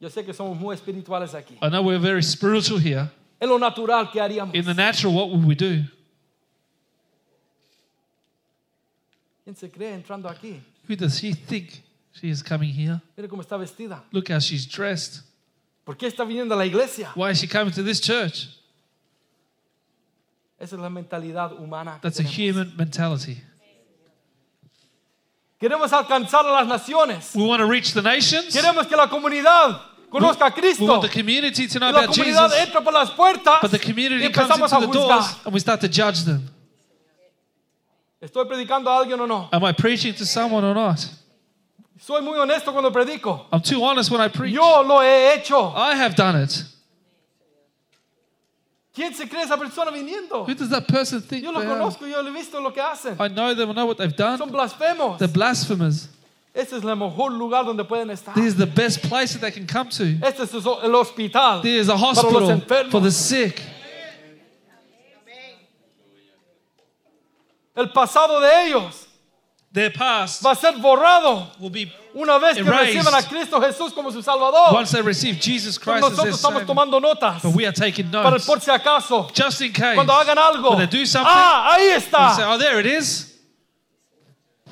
Yo 0.00 0.08
sé 0.10 0.24
que 0.24 0.32
somos 0.32 0.56
muy 0.56 0.76
espirituales 0.76 1.34
aquí. 1.34 1.58
I 1.60 1.70
know 1.70 1.82
we're 1.82 1.98
very 1.98 2.22
spiritual 2.22 2.78
here. 2.78 3.10
En 3.40 3.48
lo 3.48 3.58
natural, 3.58 4.12
¿qué 4.12 4.20
haríamos? 4.20 4.54
In 4.54 4.64
the 4.64 4.74
natural, 4.74 5.12
what 5.12 5.30
would 5.30 5.44
we 5.44 5.56
do? 5.56 5.82
¿Quién 9.46 9.54
se 9.54 9.70
cree 9.70 9.94
entrando 9.94 10.28
aquí? 10.28 10.60
Who 10.88 10.96
does 10.96 11.20
she 11.20 11.32
think 11.32 11.84
she 12.12 12.28
is 12.28 12.42
coming 12.42 12.68
here? 12.68 13.00
Cómo 13.28 13.42
está 13.42 13.56
vestida. 13.56 14.02
Look 14.10 14.28
how 14.28 14.40
she's 14.40 14.66
dressed. 14.66 15.22
¿Por 15.84 15.96
qué 15.96 16.08
está 16.08 16.24
viniendo 16.24 16.52
a 16.52 16.56
la 16.56 16.66
iglesia? 16.66 17.12
Why 17.14 17.30
is 17.30 17.38
she 17.38 17.46
coming 17.46 17.72
to 17.72 17.84
this 17.84 18.00
church? 18.00 18.48
Esa 20.58 20.74
es 20.74 20.80
la 20.82 20.88
mentalidad 20.90 21.52
humana. 21.52 22.00
That's 22.02 22.18
a 22.18 22.24
human 22.24 22.74
mentality. 22.76 23.40
Queremos 25.60 25.92
alcanzar 25.92 26.44
a 26.44 26.50
las 26.50 26.66
naciones. 26.66 27.32
We 27.36 27.44
want 27.46 27.60
to 27.60 27.68
reach 27.68 27.92
the 27.94 28.02
nations. 28.02 28.52
Queremos 28.52 28.88
que 28.88 28.96
la 28.96 29.08
comunidad 29.08 29.80
conozca 30.10 30.46
a 30.46 30.48
We 30.48 30.60
Cristo. 30.60 30.86
want 30.86 31.02
the 31.02 31.08
community 31.08 31.68
to 31.68 31.78
know 31.78 31.90
Y 31.90 31.92
la 31.92 31.98
about 32.00 32.16
comunidad 32.16 32.50
Jesus. 32.50 32.66
entra 32.66 32.80
por 32.82 32.92
las 32.92 33.12
puertas 33.12 33.60
But 33.62 33.70
the 33.70 33.78
y 33.78 33.92
community 33.92 34.32
comes 34.32 34.50
empezamos 34.50 34.72
into 34.72 34.76
a 34.76 34.80
the 34.80 34.92
doors 34.92 35.36
and 35.44 35.54
we 35.54 35.60
start 35.60 35.80
to 35.82 35.88
judge 35.88 36.24
them. 36.24 36.50
¿Estoy 38.26 38.44
predicando 38.46 38.90
a 38.90 38.98
alguien 38.98 39.20
o 39.20 39.26
no? 39.26 39.48
Am 39.52 39.62
I 39.64 39.72
preaching 39.72 40.12
to 40.14 40.26
someone 40.26 40.64
or 40.66 40.74
not? 40.74 40.98
Soy 42.00 42.20
muy 42.22 42.36
honesto 42.36 42.72
cuando 42.72 42.90
predico. 42.90 43.46
I'm 43.52 43.62
too 43.62 43.80
honest 43.84 44.10
when 44.10 44.20
I 44.20 44.26
preach. 44.28 44.52
Yo 44.52 44.82
lo 44.82 45.00
he 45.00 45.34
hecho. 45.34 45.72
I 45.76 45.94
have 45.94 46.16
done 46.16 46.42
it. 46.42 46.64
¿Quién 48.92 49.14
se 49.14 49.28
cree 49.28 49.44
esa 49.44 49.56
persona 49.56 49.92
viniendo? 49.92 50.44
Who 50.44 50.54
does 50.54 50.70
that 50.70 50.88
person 50.88 51.20
think 51.22 51.44
Yo 51.44 51.52
lo 51.52 51.60
they 51.60 51.68
are? 51.68 51.78
conozco, 51.78 52.06
yo 52.08 52.20
lo 52.20 52.30
he 52.30 52.32
visto 52.32 52.60
lo 52.60 52.72
que 52.72 52.82
hacen. 52.82 53.16
I 53.20 53.28
know 53.28 53.54
them, 53.54 53.70
I 53.70 53.74
know 53.74 53.86
what 53.86 53.96
they've 53.98 54.12
Son 54.16 54.38
done. 54.38 54.50
blasfemos. 54.50 55.18
They're 55.18 55.28
blasphemers. 55.28 56.08
Este 56.52 56.72
es 56.78 56.82
el 56.82 56.96
mejor 56.96 57.30
lugar 57.30 57.64
donde 57.64 57.84
pueden 57.84 58.10
estar. 58.10 58.34
This 58.34 58.46
is 58.46 58.56
the 58.56 58.66
best 58.66 59.02
place 59.02 59.34
that 59.34 59.40
they 59.40 59.52
can 59.52 59.66
come 59.68 59.88
to. 59.90 60.04
Este 60.26 60.40
es 60.42 60.52
el 60.54 60.94
hospital 60.96 61.62
There 61.62 61.78
is 61.78 61.88
a 61.88 61.92
para 61.94 62.06
los 62.06 62.18
hospital 62.18 62.50
enfermos. 62.50 62.90
for 62.90 63.00
the 63.00 63.12
sick. 63.12 63.62
El 67.76 67.90
pasado 67.92 68.40
de 68.40 68.66
ellos 68.66 69.02
Their 69.72 69.92
past 69.92 70.42
va 70.42 70.52
a 70.52 70.54
ser 70.54 70.72
borrado 70.78 71.50
will 71.60 71.70
be 71.70 71.92
una 72.14 72.38
vez 72.38 72.54
que 72.54 72.62
Erased. 72.62 72.94
reciban 72.96 73.14
a 73.14 73.22
Cristo 73.28 73.60
Jesús 73.60 73.92
como 73.92 74.10
su 74.10 74.22
Salvador. 74.22 74.72
once 74.74 74.90
they 74.92 75.02
receive 75.02 75.38
Jesus 75.38 75.76
Christ 75.78 76.02
as 76.02 76.16
their 76.16 76.26
nosotros 76.30 76.36
estamos 76.40 76.64
tomando 76.66 76.98
notas 76.98 77.42
But 77.42 77.54
we 77.54 77.66
are 77.66 77.72
taking 77.74 78.10
para 78.10 78.30
notes 78.30 78.46
por 78.46 78.58
si 78.60 78.70
acaso. 78.70 79.30
just 79.34 79.60
in 79.60 79.72
case. 79.72 79.94
Cuando 79.96 80.14
hagan 80.14 80.38
algo, 80.38 80.70
When 80.70 80.78
they 80.78 80.98
do 80.98 81.04
something, 81.04 81.30
ah, 81.30 81.74
ahí 81.74 81.88
we 81.94 82.00
say, 82.00 82.08
está. 82.08 82.54
"Oh, 82.54 82.56
there 82.58 82.80
it 82.80 82.86
is." 82.86 83.34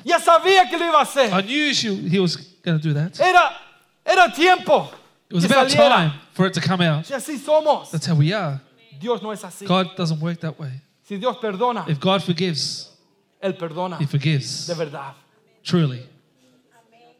Ya 0.03 0.19
sabía 0.19 0.67
que 0.69 0.77
lo 0.77 0.85
iba 0.85 0.99
a 0.99 1.03
hacer. 1.03 1.31
I 1.31 1.41
knew 1.41 1.73
she, 1.73 1.93
he 2.09 2.19
was 2.19 2.35
going 2.63 2.79
to 2.79 2.83
do 2.83 2.93
that. 2.93 3.19
Era, 3.19 3.51
era 4.05 4.31
tiempo 4.31 4.89
It 5.29 5.35
was 5.35 5.45
about 5.45 5.67
saliera. 5.69 5.89
time 5.89 6.11
for 6.33 6.45
it 6.47 6.53
to 6.53 6.61
come 6.61 6.81
out. 6.81 7.05
Si 7.05 7.13
así 7.13 7.37
somos, 7.37 7.91
That's 7.91 8.05
how 8.07 8.15
we 8.15 8.33
are. 8.33 8.59
Dios 8.99 9.21
no 9.21 9.31
es 9.31 9.43
así. 9.43 9.67
God 9.67 9.95
doesn't 9.95 10.19
work 10.19 10.39
that 10.41 10.59
way. 10.59 10.71
Si 11.07 11.17
Dios 11.17 11.37
perdona, 11.37 11.85
If 11.87 11.99
God 11.99 12.23
forgives, 12.23 12.89
Él 13.45 13.55
perdona 13.55 13.97
He 13.99 14.07
forgives. 14.07 14.67
de 14.67 14.73
verdad. 14.73 15.13
Truly. 15.63 16.01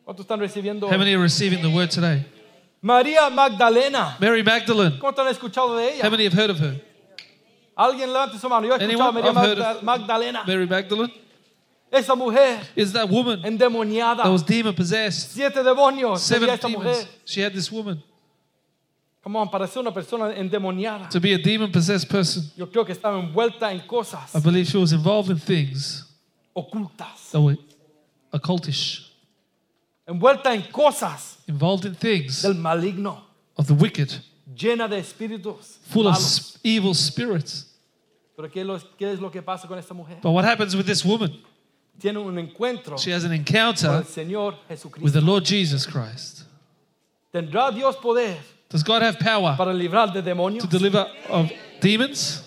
¿Cuántos 0.04 0.24
están 0.26 0.40
recibiendo? 0.40 0.88
How 0.88 0.98
many 0.98 1.14
are 1.14 1.22
receiving 1.22 1.62
the 1.62 1.68
word 1.70 1.90
today? 1.90 2.26
María 2.82 3.30
Magdalena. 3.32 4.16
Mary 4.20 4.44
Magdalene. 4.44 5.00
¿Cuántos 5.00 5.26
han 5.26 5.32
escuchado 5.32 5.76
de 5.78 6.00
How 6.04 6.10
many 6.12 6.26
have 6.26 6.34
heard 6.34 6.52
of 6.52 6.60
her? 6.60 6.80
Alguien 7.76 8.12
levante 8.14 8.38
su 8.40 8.48
mano. 8.48 8.68
Yo 8.68 8.74
he 8.76 8.78
escuchado 8.78 9.04
a 9.04 9.10
Anyone? 9.10 9.22
María 9.22 9.34
Magda- 9.34 9.72
of- 9.78 9.84
Magdalena. 9.84 10.44
Mary 10.46 10.68
Magdalene 10.68 11.12
Esa 11.92 12.16
mujer 12.16 12.60
is 12.76 12.92
that 12.94 13.10
woman 13.10 13.42
endemoniada. 13.44 14.24
that 14.24 14.32
was 14.32 14.44
demon 14.44 14.74
possessed. 14.76 15.32
Siete 15.32 15.64
demonios 15.64 16.20
Seven 16.22 16.50
esta 16.50 16.68
mujer. 16.68 16.92
demons. 16.94 17.08
She 17.26 17.42
had 17.42 17.54
this 17.54 17.72
woman. 17.72 18.02
Come 19.24 19.38
on, 19.38 19.50
para 19.50 19.66
ser 19.68 19.80
una 19.80 19.92
persona 19.92 20.32
endemoniada, 20.36 21.10
To 21.10 21.20
be 21.20 21.34
a 21.34 21.38
demon 21.40 21.72
possessed 21.72 22.08
person, 22.08 22.44
yo 22.56 22.68
creo 22.68 22.86
que 22.86 22.94
estaba 22.94 23.18
envuelta 23.20 23.72
en 23.72 23.80
cosas 23.88 24.36
I 24.36 24.40
believe 24.40 24.68
she 24.68 24.78
was 24.78 24.92
involved 24.94 25.32
in 25.32 25.40
things 25.40 26.06
ocultas, 26.56 27.32
that 27.32 27.42
were 27.42 27.58
occultish, 28.32 29.02
envuelta 30.08 30.54
en 30.54 30.64
cosas 30.72 31.38
involved 31.48 31.86
in 31.86 31.96
things 31.96 32.42
del 32.42 32.54
maligno, 32.56 33.24
of 33.58 33.68
the 33.68 33.74
wicked, 33.74 34.12
llena 34.56 34.88
de 34.90 34.98
espíritus 34.98 35.78
full 35.90 36.08
of 36.08 36.14
malos. 36.14 36.26
s- 36.40 36.60
evil 36.64 36.94
spirits. 36.94 37.66
Pero 38.36 38.50
¿qué 38.50 38.62
es, 38.62 38.66
lo, 38.68 38.78
qué 38.98 39.12
es 39.14 39.20
lo 39.22 39.30
que 39.32 39.42
pasa 39.42 39.68
con 39.68 39.78
esta 39.80 39.94
mujer? 39.94 40.18
But 40.22 40.32
what 40.32 40.44
happens 40.46 40.76
with 40.76 40.86
this 40.86 41.06
woman? 41.06 41.32
Tiene 41.98 42.18
un 42.20 42.38
encuentro 42.38 42.98
She 42.98 43.12
has 43.12 43.24
an 43.24 43.30
con 43.30 43.40
encounter 43.40 43.90
el 43.90 44.04
Señor 44.04 44.56
with 45.02 45.14
the 45.14 45.22
Lord 45.22 45.46
Jesus 45.46 45.86
Christ. 45.88 46.44
¿Tendrá 47.34 47.72
Dios 47.74 47.96
poder 47.96 48.38
Does 48.70 48.84
God 48.84 49.02
have 49.02 49.18
power 49.20 49.56
para 49.58 49.72
librar 49.74 50.12
de 50.12 50.22
demonios? 50.22 50.62
to 50.64 50.68
deliver 50.68 51.08
of 51.30 51.50
demons? 51.80 52.42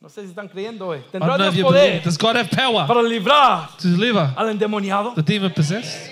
No 0.00 0.08
sé 0.08 0.22
si 0.22 0.28
están 0.28 0.48
creyendo 0.48 0.86
hoy. 0.88 0.98
I 0.98 1.10
¿Tendrá 1.10 1.26
don't 1.28 1.38
know 1.38 1.48
if 1.48 1.54
Dios 1.54 1.66
poder 1.66 1.88
believe. 1.88 2.04
Does 2.04 2.18
God 2.18 2.36
have 2.36 2.50
power 2.50 2.86
para 2.86 3.02
librar 3.02 3.76
to 3.78 3.88
deliver 3.88 4.32
al 4.36 4.48
endemoniado? 4.48 5.14
the 5.14 5.22
demon 5.22 5.52
possessed? 5.52 6.10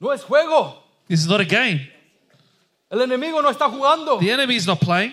No 0.00 0.12
es 0.12 0.22
juego. 0.22 0.82
This 1.08 1.20
is 1.20 1.28
not 1.28 1.40
a 1.40 1.44
game. 1.44 1.88
El 2.90 3.00
enemigo 3.00 3.42
no 3.42 3.50
está 3.50 3.68
jugando. 3.68 4.18
The 4.18 4.30
enemy 4.30 4.56
is 4.56 4.66
not 4.66 4.80
playing. 4.80 5.12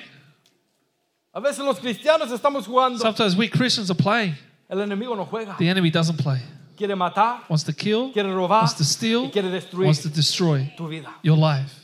A 1.34 1.40
veces 1.42 1.60
los 1.66 1.80
cristianos 1.80 2.32
estamos 2.32 2.68
jugando. 2.68 3.00
Sometimes 3.00 3.36
we 3.36 3.48
Christians 3.48 3.90
are 3.90 3.96
playing. 3.96 4.36
El 4.70 4.78
enemigo 4.80 5.16
no 5.16 5.26
juega. 5.26 5.58
The 5.58 5.68
enemy 5.68 5.90
doesn't 5.90 6.18
play. 6.18 6.40
Quiere 6.78 6.96
matar, 6.96 7.42
Wants 7.50 7.64
to 7.64 7.74
kill, 7.74 8.12
quiere 8.12 8.30
robar 8.34 8.62
wants 8.62 8.74
to 8.76 8.84
steal, 8.84 9.26
y 9.26 9.32
quiere 9.32 9.50
destruir 9.50 9.86
wants 9.86 10.02
to 10.02 10.10
destroy 10.10 10.74
tu 10.76 10.88
vida. 10.88 11.10
your 11.22 11.38
life. 11.38 11.83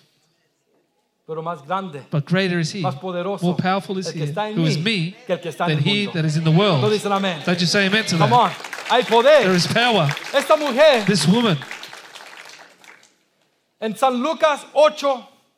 Pero 1.30 1.44
más 1.44 1.64
grande, 1.64 2.02
But 2.10 2.26
greater 2.26 2.60
is 2.60 2.74
he, 2.74 2.82
más 2.82 2.96
poderoso, 2.96 3.44
more 3.46 3.56
powerful 3.56 4.00
is 4.00 4.08
he, 4.12 4.20
who 4.56 4.66
is 4.66 4.80
me, 4.80 5.16
que 5.28 5.34
el 5.36 5.40
que 5.40 5.50
en 5.52 5.56
than 5.76 5.78
he 5.78 6.06
mundo. 6.06 6.14
that 6.14 6.26
is 6.26 6.36
in 6.38 6.44
the 6.44 6.50
Todos 6.50 6.82
world. 6.82 6.92
dicen 6.92 7.12
amén. 7.12 7.44
Don't 7.46 7.60
you 7.62 7.68
say 7.68 7.86
amen 7.86 8.04
to 8.06 8.18
Come 8.18 8.32
that? 8.32 8.36
on. 8.36 8.50
Hay 8.90 9.04
There 9.04 9.12
poder. 9.12 9.52
is 9.56 9.68
power. 9.68 10.10
Esta 10.34 10.58
mujer 10.58 11.06
This 11.06 11.28
woman, 11.28 11.56
en 13.80 13.96
San 13.96 14.16
Lucas 14.24 14.66
8, 14.74 15.06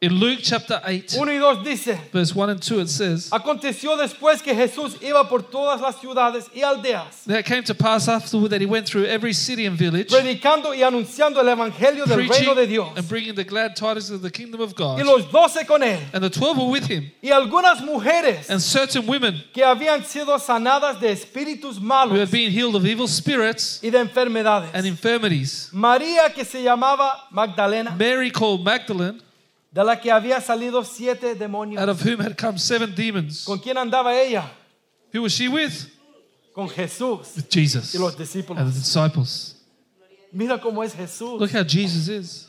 in 0.04 0.14
Luke 0.16 0.40
chapter 0.42 0.82
8, 0.84 1.14
1 1.16 1.30
y 1.30 1.38
2 1.38 1.64
dice, 1.64 1.96
verse 2.12 2.34
1 2.34 2.50
and 2.50 2.60
2, 2.60 2.80
it 2.80 2.90
says, 2.90 3.30
aconteció 3.32 3.96
después 3.96 4.42
que 4.42 4.52
Jesús 4.56 4.98
iba 5.00 5.30
por 5.30 5.44
todas 5.44 5.80
las 5.80 5.98
ciudades 6.02 6.50
y 6.56 6.62
aldeas, 6.64 7.24
That 7.28 7.38
it 7.42 7.46
came 7.46 7.64
to 7.66 7.76
pass 7.76 8.08
afterward 8.08 8.50
that 8.50 8.62
he 8.62 8.66
went 8.66 8.88
through 8.88 9.06
every 9.06 9.32
city 9.32 9.68
and 9.68 9.78
village, 9.78 10.08
predicando 10.10 10.74
y 10.74 10.82
anunciando 10.82 11.40
el 11.40 11.48
evangelio 11.50 12.08
del 12.08 12.16
preaching 12.18 12.48
reino 12.48 12.56
de 12.56 12.66
Dios. 12.66 12.90
and 12.98 13.08
bringing 13.08 13.36
the 13.36 13.44
glad 13.44 13.76
tidings 13.76 14.10
of 14.10 14.24
the 14.24 14.32
kingdom 14.32 14.60
of 14.60 14.74
God. 14.76 14.98
Y 14.98 15.04
los 15.04 15.32
doce 15.32 15.64
con 15.68 15.82
él, 15.84 16.00
And 16.14 16.24
the 16.24 16.32
twelve 16.32 16.58
were 16.58 16.72
with 16.72 16.88
him, 16.88 17.12
y 17.22 17.30
algunas 17.30 17.80
mujeres 17.82 18.50
and 18.50 18.60
certain 18.60 19.06
women 19.06 19.44
que 19.54 19.64
habían 19.64 20.04
sido 20.04 20.40
sanadas 20.40 21.00
de 21.00 21.12
espíritus 21.12 21.78
who 21.78 21.86
malos 21.86 22.18
had 22.18 22.32
been 22.32 22.50
healed 22.52 22.76
of 22.76 22.88
evil 22.88 23.08
spirits 23.08 23.80
y 23.84 23.92
de 23.92 24.00
enfermedades. 24.00 24.72
and 24.74 24.88
infirmities. 24.88 25.70
María 25.72 26.34
que 26.34 26.44
se 26.44 26.64
llamaba 26.64 27.28
Magdalena, 27.30 27.96
Mary 27.96 28.32
called 28.32 28.64
Magdalene, 28.66 29.22
de 29.72 29.84
la 29.84 30.00
que 30.00 30.12
había 30.12 30.42
salido 30.42 30.84
siete 30.84 31.34
demonios. 31.36 31.82
out 31.82 31.90
of 31.90 32.02
whom 32.06 32.20
had 32.20 32.36
come 32.38 32.58
seven 32.58 32.94
demons. 32.94 33.46
¿Con 33.46 33.60
quién 33.60 33.78
andaba 33.78 34.14
ella? 34.16 34.52
Who 35.14 35.22
was 35.24 35.34
she 35.34 35.48
with? 35.48 35.88
Con 36.54 36.68
Jesús 36.70 37.36
With 37.38 37.50
Jesus 37.50 37.94
y 37.96 37.98
los 38.00 38.10
and 38.10 38.18
the 38.18 38.24
discípulos. 38.24 38.74
disciples. 38.74 39.56
Mira 40.34 40.60
cómo 40.60 40.84
es 40.84 40.94
Jesús. 40.94 41.40
Look 41.40 41.52
how 41.52 41.64
Jesus 41.64 42.08
is. 42.10 42.48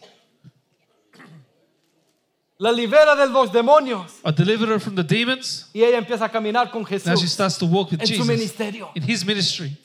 La 2.58 2.70
libera 2.70 3.16
de 3.16 3.26
los 3.26 3.50
demonios 3.52 4.20
I 4.24 4.30
delivered 4.30 4.68
her 4.68 4.78
from 4.80 4.94
the 4.94 5.02
demons. 5.02 5.66
y 5.72 5.82
ella 5.82 5.98
empieza 5.98 6.24
a 6.24 6.28
caminar 6.30 6.70
con 6.70 6.82
Now 6.82 6.88
she 6.88 6.98
Jesús 6.98 7.30
starts 7.32 7.58
to 7.58 7.66
walk 7.66 7.90
with 7.90 8.00
en 8.00 8.06
su 8.06 8.14
Jesus 8.14 8.26
ministerio. 8.28 8.90
in 8.94 9.02
his 9.02 9.24
ministry. 9.24 9.76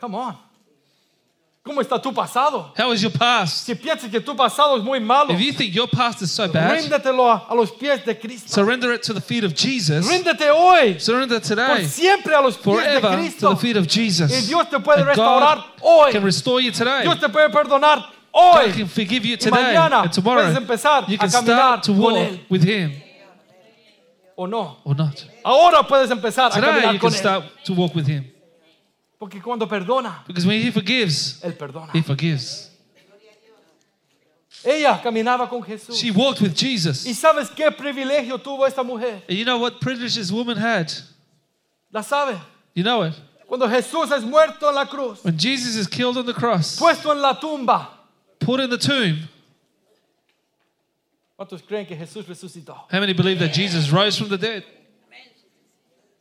Come 0.00 0.14
on. 0.16 0.45
¿Cómo 1.66 1.80
está 1.80 2.00
tu 2.00 2.12
pasado? 2.12 2.72
How 2.78 2.92
is 2.92 3.02
your 3.02 3.10
past? 3.10 3.66
Si 3.66 3.74
piensas 3.74 4.08
que 4.08 4.20
tu 4.20 4.36
pasado 4.36 4.76
es 4.76 4.84
muy 4.84 5.00
malo, 5.00 5.32
If 5.34 5.40
you 5.40 5.52
think 5.52 5.74
your 5.74 5.88
past 5.88 6.22
is 6.22 6.30
so 6.30 6.46
bad, 6.46 6.76
ríndetelo 6.80 7.28
a, 7.28 7.46
a 7.50 7.54
los 7.56 7.72
pies 7.72 8.04
de 8.04 8.14
Cristo. 8.16 8.48
surrender 8.54 8.92
it 8.92 9.02
to 9.02 9.12
the 9.12 9.20
feet 9.20 9.42
of 9.42 9.52
Jesus. 9.52 10.06
Ríndete 10.08 10.48
hoy 10.50 11.00
Surrender 11.00 11.40
por 11.40 11.48
today, 11.48 11.84
siempre 11.86 12.34
a 12.36 12.40
los 12.40 12.56
pies 12.56 12.76
de 12.76 13.00
forever 13.00 13.10
to 13.10 13.16
Cristo. 13.16 13.50
the 13.50 13.56
feet 13.56 13.76
of 13.76 13.88
Jesus. 13.88 14.30
Y 14.30 14.46
Dios 14.46 14.70
te 14.70 14.78
puede 14.78 15.00
And 15.00 15.08
restaurar 15.08 15.56
God 15.56 15.64
hoy. 15.82 16.12
can 16.12 16.22
restore 16.22 16.60
you 16.62 16.70
today. 16.70 17.02
Dios 17.02 17.18
te 17.18 17.28
puede 17.28 17.50
perdonar 17.50 17.98
God 17.98 18.06
hoy. 18.32 18.72
can 18.72 18.86
forgive 18.86 19.24
you 19.26 19.32
Y 19.34 19.36
today. 19.36 19.50
mañana 19.60 20.02
And 20.02 20.12
tomorrow, 20.12 20.42
puedes 20.44 20.56
empezar 20.56 21.04
you 21.08 21.16
a 21.16 21.18
can 21.18 21.30
caminar 21.32 21.56
start 21.80 21.82
to 21.82 21.92
con 21.94 22.00
walk 22.00 22.16
Él. 22.16 22.40
with 22.48 22.62
Him 22.62 22.92
¿O 24.36 24.46
no? 24.46 24.76
or 24.84 24.94
not. 24.94 25.24
Ahora 25.44 25.82
puedes 25.82 26.10
empezar 26.12 26.52
a 26.52 26.54
Today, 26.54 26.70
caminar 26.70 26.92
you 26.94 27.00
con 27.00 27.10
can 27.10 27.16
Él. 27.16 27.20
start 27.20 27.44
to 27.64 27.72
walk 27.72 27.92
with 27.96 28.06
Him. 28.06 28.24
Porque 29.18 29.40
cuando 29.40 29.66
perdona, 29.66 30.24
Because 30.26 30.46
when 30.46 30.60
He 30.60 30.70
forgives, 30.70 31.40
Él 31.42 31.56
perdona. 31.56 31.90
He 31.94 32.02
forgives. 32.02 32.70
Ella 34.64 35.00
caminaba 35.00 35.48
con 35.48 35.62
Jesús. 35.62 35.96
She 35.96 36.10
walked 36.10 36.40
with 36.40 36.52
¿Y 36.52 36.74
Jesus. 36.74 37.04
sabes 37.16 37.50
qué 37.50 37.70
privilegio 37.70 38.38
tuvo 38.38 38.66
esta 38.66 38.82
mujer? 38.82 39.22
And 39.28 39.38
you 39.38 39.44
know 39.44 39.58
what 39.58 39.80
privilege 39.80 40.16
this 40.16 40.32
woman 40.32 40.56
had? 40.56 40.92
¿La 41.92 42.02
sabe? 42.02 42.36
You 42.74 42.82
know 42.82 43.02
it. 43.04 43.14
Cuando 43.46 43.68
Jesús 43.68 44.10
es 44.10 44.24
muerto 44.24 44.68
en 44.68 44.74
la 44.74 44.86
cruz, 44.86 45.22
When 45.24 45.38
Jesus 45.38 45.76
is 45.76 45.86
killed 45.86 46.16
on 46.16 46.26
the 46.26 46.34
cross, 46.34 46.76
puesto 46.78 47.12
en 47.12 47.22
la 47.22 47.34
tumba, 47.38 47.88
put 48.40 48.58
in 48.60 48.68
the 48.68 48.78
tomb, 48.78 49.28
¿cuántos 51.38 51.62
creen 51.62 51.86
que 51.86 51.96
Jesús 51.96 52.26
resucitó? 52.26 52.74
how 52.90 52.98
many 52.98 53.12
believe 53.12 53.38
that 53.38 53.52
Jesus 53.52 53.90
rose 53.90 54.18
from 54.18 54.28
the 54.28 54.38
dead? 54.38 54.64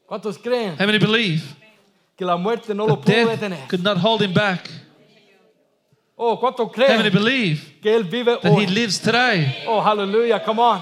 ¿Cuántos 0.07 0.37
creen 0.37 0.77
How 0.77 0.85
many 0.85 0.99
believe 0.99 1.43
que 2.17 2.25
la 2.25 2.37
muerte 2.37 2.73
no 2.73 2.85
lo 2.87 2.95
that 2.95 3.05
pudo 3.05 3.13
death 3.27 3.39
detener? 3.39 3.67
could 3.67 3.83
not 3.83 3.97
hold 3.97 4.21
him 4.21 4.33
back? 4.33 4.69
Oh, 6.17 6.37
¿cuántos 6.39 6.67
How 6.73 6.97
many 6.97 7.09
creen 7.09 7.13
believe 7.13 7.81
que 7.81 7.93
Él 7.93 8.03
vive 8.05 8.39
that 8.41 8.51
he 8.53 8.65
hoy? 8.65 8.67
lives 8.67 8.99
today? 8.99 9.63
Oh, 9.67 9.81
aleluya, 9.81 10.39
come 10.43 10.59
on. 10.59 10.81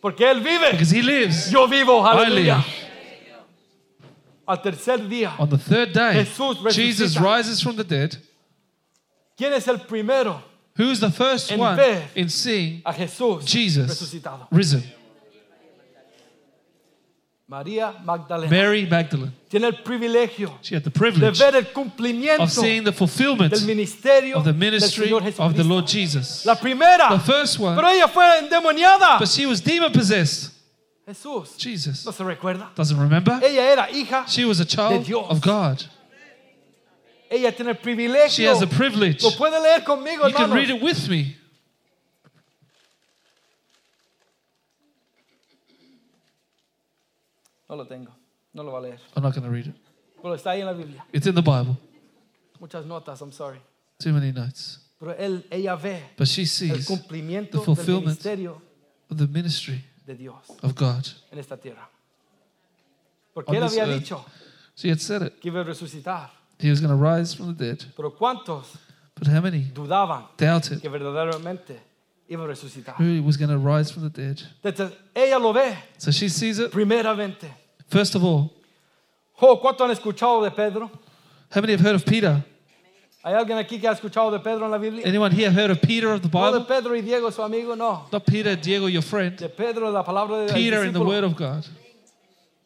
Porque 0.00 0.20
Él 0.20 0.40
vive, 0.40 0.70
Because 0.72 0.90
he 0.90 1.02
lives. 1.02 1.50
yo 1.50 1.66
vivo, 1.66 2.02
live. 2.28 2.64
Al 4.48 4.62
tercer 4.62 5.06
día, 5.08 5.34
On 5.38 5.48
the 5.48 5.58
third 5.58 5.92
day, 5.92 6.14
Jesús 6.24 6.62
resucita. 6.62 6.72
Jesus 6.74 7.16
rises 7.20 7.60
from 7.60 7.76
the 7.76 7.84
dead. 7.84 8.16
¿quién 9.36 9.52
es 9.52 9.66
el 9.68 9.78
primero 9.80 10.40
Who 10.78 10.90
is 10.90 11.00
the 11.00 11.10
first 11.10 11.50
En 11.50 11.58
one 11.60 11.76
ver 11.76 12.08
in 12.14 12.28
seeing 12.30 12.80
a 12.84 12.92
Jesús 12.92 13.44
Jesus 13.46 13.88
resucitado? 13.88 14.46
risen? 14.50 14.82
María 17.48 17.94
Magdalena. 18.04 18.50
Mary 18.50 18.86
Magdalene. 18.86 19.32
Tiene 19.48 19.68
el 19.68 19.74
privilegio 19.84 20.58
She 20.62 20.74
had 20.74 20.82
the 20.82 20.90
de 20.90 20.98
privilege 20.98 21.38
ver 21.38 21.54
el 21.54 21.66
cumplimiento 21.72 22.42
of 22.42 22.50
seeing 22.50 22.82
the 22.82 22.92
fulfillment 22.92 23.52
del 23.52 23.62
ministerio 23.64 24.38
of 24.38 24.44
the 24.44 24.50
del 24.52 24.58
ministry 24.58 25.12
of 25.12 25.54
the 25.54 25.62
Lord 25.62 25.86
Jesus. 25.86 26.44
La 26.44 26.56
primera, 26.56 27.08
The 27.10 27.20
first 27.20 27.60
one, 27.60 27.76
pero 27.76 27.88
ella 27.88 28.08
fue 28.08 28.24
endemoniada. 28.40 29.18
but 29.20 29.28
she 29.28 29.46
was 29.46 29.60
demon 29.60 29.92
possessed. 29.92 30.52
Jesús, 31.06 31.56
Jesus 31.56 32.04
no 32.04 32.10
se 32.10 32.24
recuerda. 32.24 32.68
doesn't 32.74 32.98
remember. 32.98 33.38
Ella 33.40 33.62
era 33.62 33.88
hija, 33.92 34.24
She 34.26 34.44
was 34.44 34.58
a 34.58 34.64
child 34.64 35.04
Dios. 35.06 35.26
of 35.30 35.40
God. 35.40 35.84
ella 37.30 37.52
tiene 37.52 37.70
el 37.70 38.28
She 38.28 38.42
has 38.44 38.60
a 38.60 38.66
privilege. 38.66 39.22
Lo 39.22 39.30
puede 39.36 39.60
leer 39.62 39.84
conmigo, 39.84 40.26
You 40.28 40.34
can 40.34 40.50
read 40.50 40.68
it 40.68 40.82
with 40.82 41.08
me. 41.08 41.36
No 47.68 47.76
lo 47.76 47.86
tengo, 47.86 48.12
no 48.52 48.62
lo 48.62 48.72
va 48.72 48.78
a 48.78 48.82
leer. 48.82 49.00
I'm 49.16 49.22
not 49.22 49.34
going 49.34 49.44
to 49.44 49.50
read 49.50 49.66
it. 49.66 49.74
Pero 50.22 50.34
está 50.34 50.50
ahí 50.50 50.60
en 50.60 50.66
la 50.66 50.72
Biblia. 50.72 51.04
It's 51.12 51.26
in 51.26 51.34
the 51.34 51.42
Bible. 51.42 51.76
Muchas 52.60 52.84
notas, 52.86 53.20
I'm 53.20 53.32
sorry. 53.32 53.60
Too 53.98 54.12
many 54.12 54.32
notes. 54.32 54.80
Pero 54.98 55.12
él, 55.18 55.44
ella 55.50 55.74
ve 55.76 56.02
But 56.16 56.26
she 56.28 56.42
el 56.42 56.46
sees 56.48 56.86
cumplimiento 56.86 57.50
the 57.52 57.56
del 57.58 57.64
fulfillment 57.66 58.06
ministerio 58.06 58.62
of 59.10 59.18
the 59.18 59.26
ministry 59.26 59.84
de 60.06 60.14
Dios 60.14 60.48
of 60.62 60.74
God. 60.74 61.06
en 61.30 61.38
esta 61.38 61.56
tierra. 61.56 61.88
Porque 63.34 63.50
On 63.50 63.56
él 63.56 63.62
this 63.64 63.72
había 63.72 63.84
earth. 63.92 64.00
dicho 64.00 64.24
She 64.74 64.90
had 64.90 64.98
said 65.00 65.22
it. 65.22 65.38
que 65.40 65.48
iba 65.50 65.60
a 65.60 65.64
resucitar. 65.64 66.30
He 66.58 66.70
was 66.70 66.80
going 66.80 66.90
to 66.90 66.96
rise 66.96 67.34
from 67.36 67.54
the 67.54 67.64
dead. 67.66 67.82
Pero 67.94 68.14
¿cuántos 68.16 68.78
But 69.18 69.28
how 69.28 69.40
many 69.42 69.70
dudaban 69.74 70.26
doubted 70.38 70.80
que 70.80 70.88
verdaderamente 70.88 71.78
iba 72.28 72.44
a 72.44 72.48
resucitar? 72.48 72.94
who 72.96 73.22
was 73.22 73.36
going 73.36 73.50
to 73.50 73.58
rise 73.58 73.90
from 73.90 74.02
the 74.02 74.10
dead? 74.10 74.42
Entonces, 74.64 74.92
ella 75.14 75.38
lo 75.38 75.52
ve 75.52 75.76
So 75.98 76.10
she 76.10 76.28
sees 76.28 76.58
it. 76.58 76.70
primeramente. 76.72 77.48
First 77.88 78.14
of 78.14 78.24
all, 78.24 78.52
Oh, 79.40 79.58
¿Cuánto 79.60 79.84
han 79.84 79.90
escuchado 79.90 80.42
de 80.42 80.50
Pedro? 80.50 80.90
how 81.50 81.60
many 81.60 81.72
have 81.72 81.80
heard 81.80 81.94
of 81.94 82.04
Peter? 82.04 82.42
¿Hay 83.22 83.34
alguien 83.34 83.58
aquí 83.58 83.80
que 83.80 83.88
ha 83.88 83.92
escuchado 83.92 84.30
de 84.30 84.38
Pedro 84.38 84.64
en 84.66 84.70
la 84.70 84.78
Biblia? 84.78 85.04
Anyone 85.06 85.32
here 85.32 85.50
heard 85.50 85.70
of 85.70 85.80
Peter 85.82 86.10
of 86.12 86.22
the 86.22 86.28
No 86.28 86.52
de 86.52 86.58
Bible? 86.60 86.64
Pedro 86.68 86.94
y 86.94 87.00
Diego, 87.02 87.30
su 87.30 87.42
amigo, 87.42 87.74
no. 87.76 88.06
Not 88.12 88.24
Peter, 88.24 88.54
Diego, 88.56 88.86
your 88.86 89.02
friend. 89.02 89.36
De 89.36 89.48
Pedro, 89.48 89.90
la 89.90 90.02
palabra 90.04 90.38
de 90.38 90.46
Dios. 90.46 90.52
Peter 90.54 90.84
in 90.84 90.92
the 90.92 91.00
Word 91.02 91.24
of 91.24 91.34
God. 91.36 91.66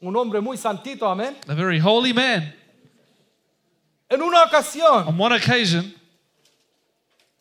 Un 0.02 0.14
hombre 0.16 0.40
muy 0.40 0.56
santito, 0.58 1.02
amén. 1.10 1.34
A 1.48 1.54
very 1.54 1.78
holy 1.78 2.12
man. 2.12 2.52
En 4.10 4.20
una 4.22 4.42
ocasión, 4.44 5.06
On 5.08 5.16
one 5.18 5.32
occasion, 5.32 5.94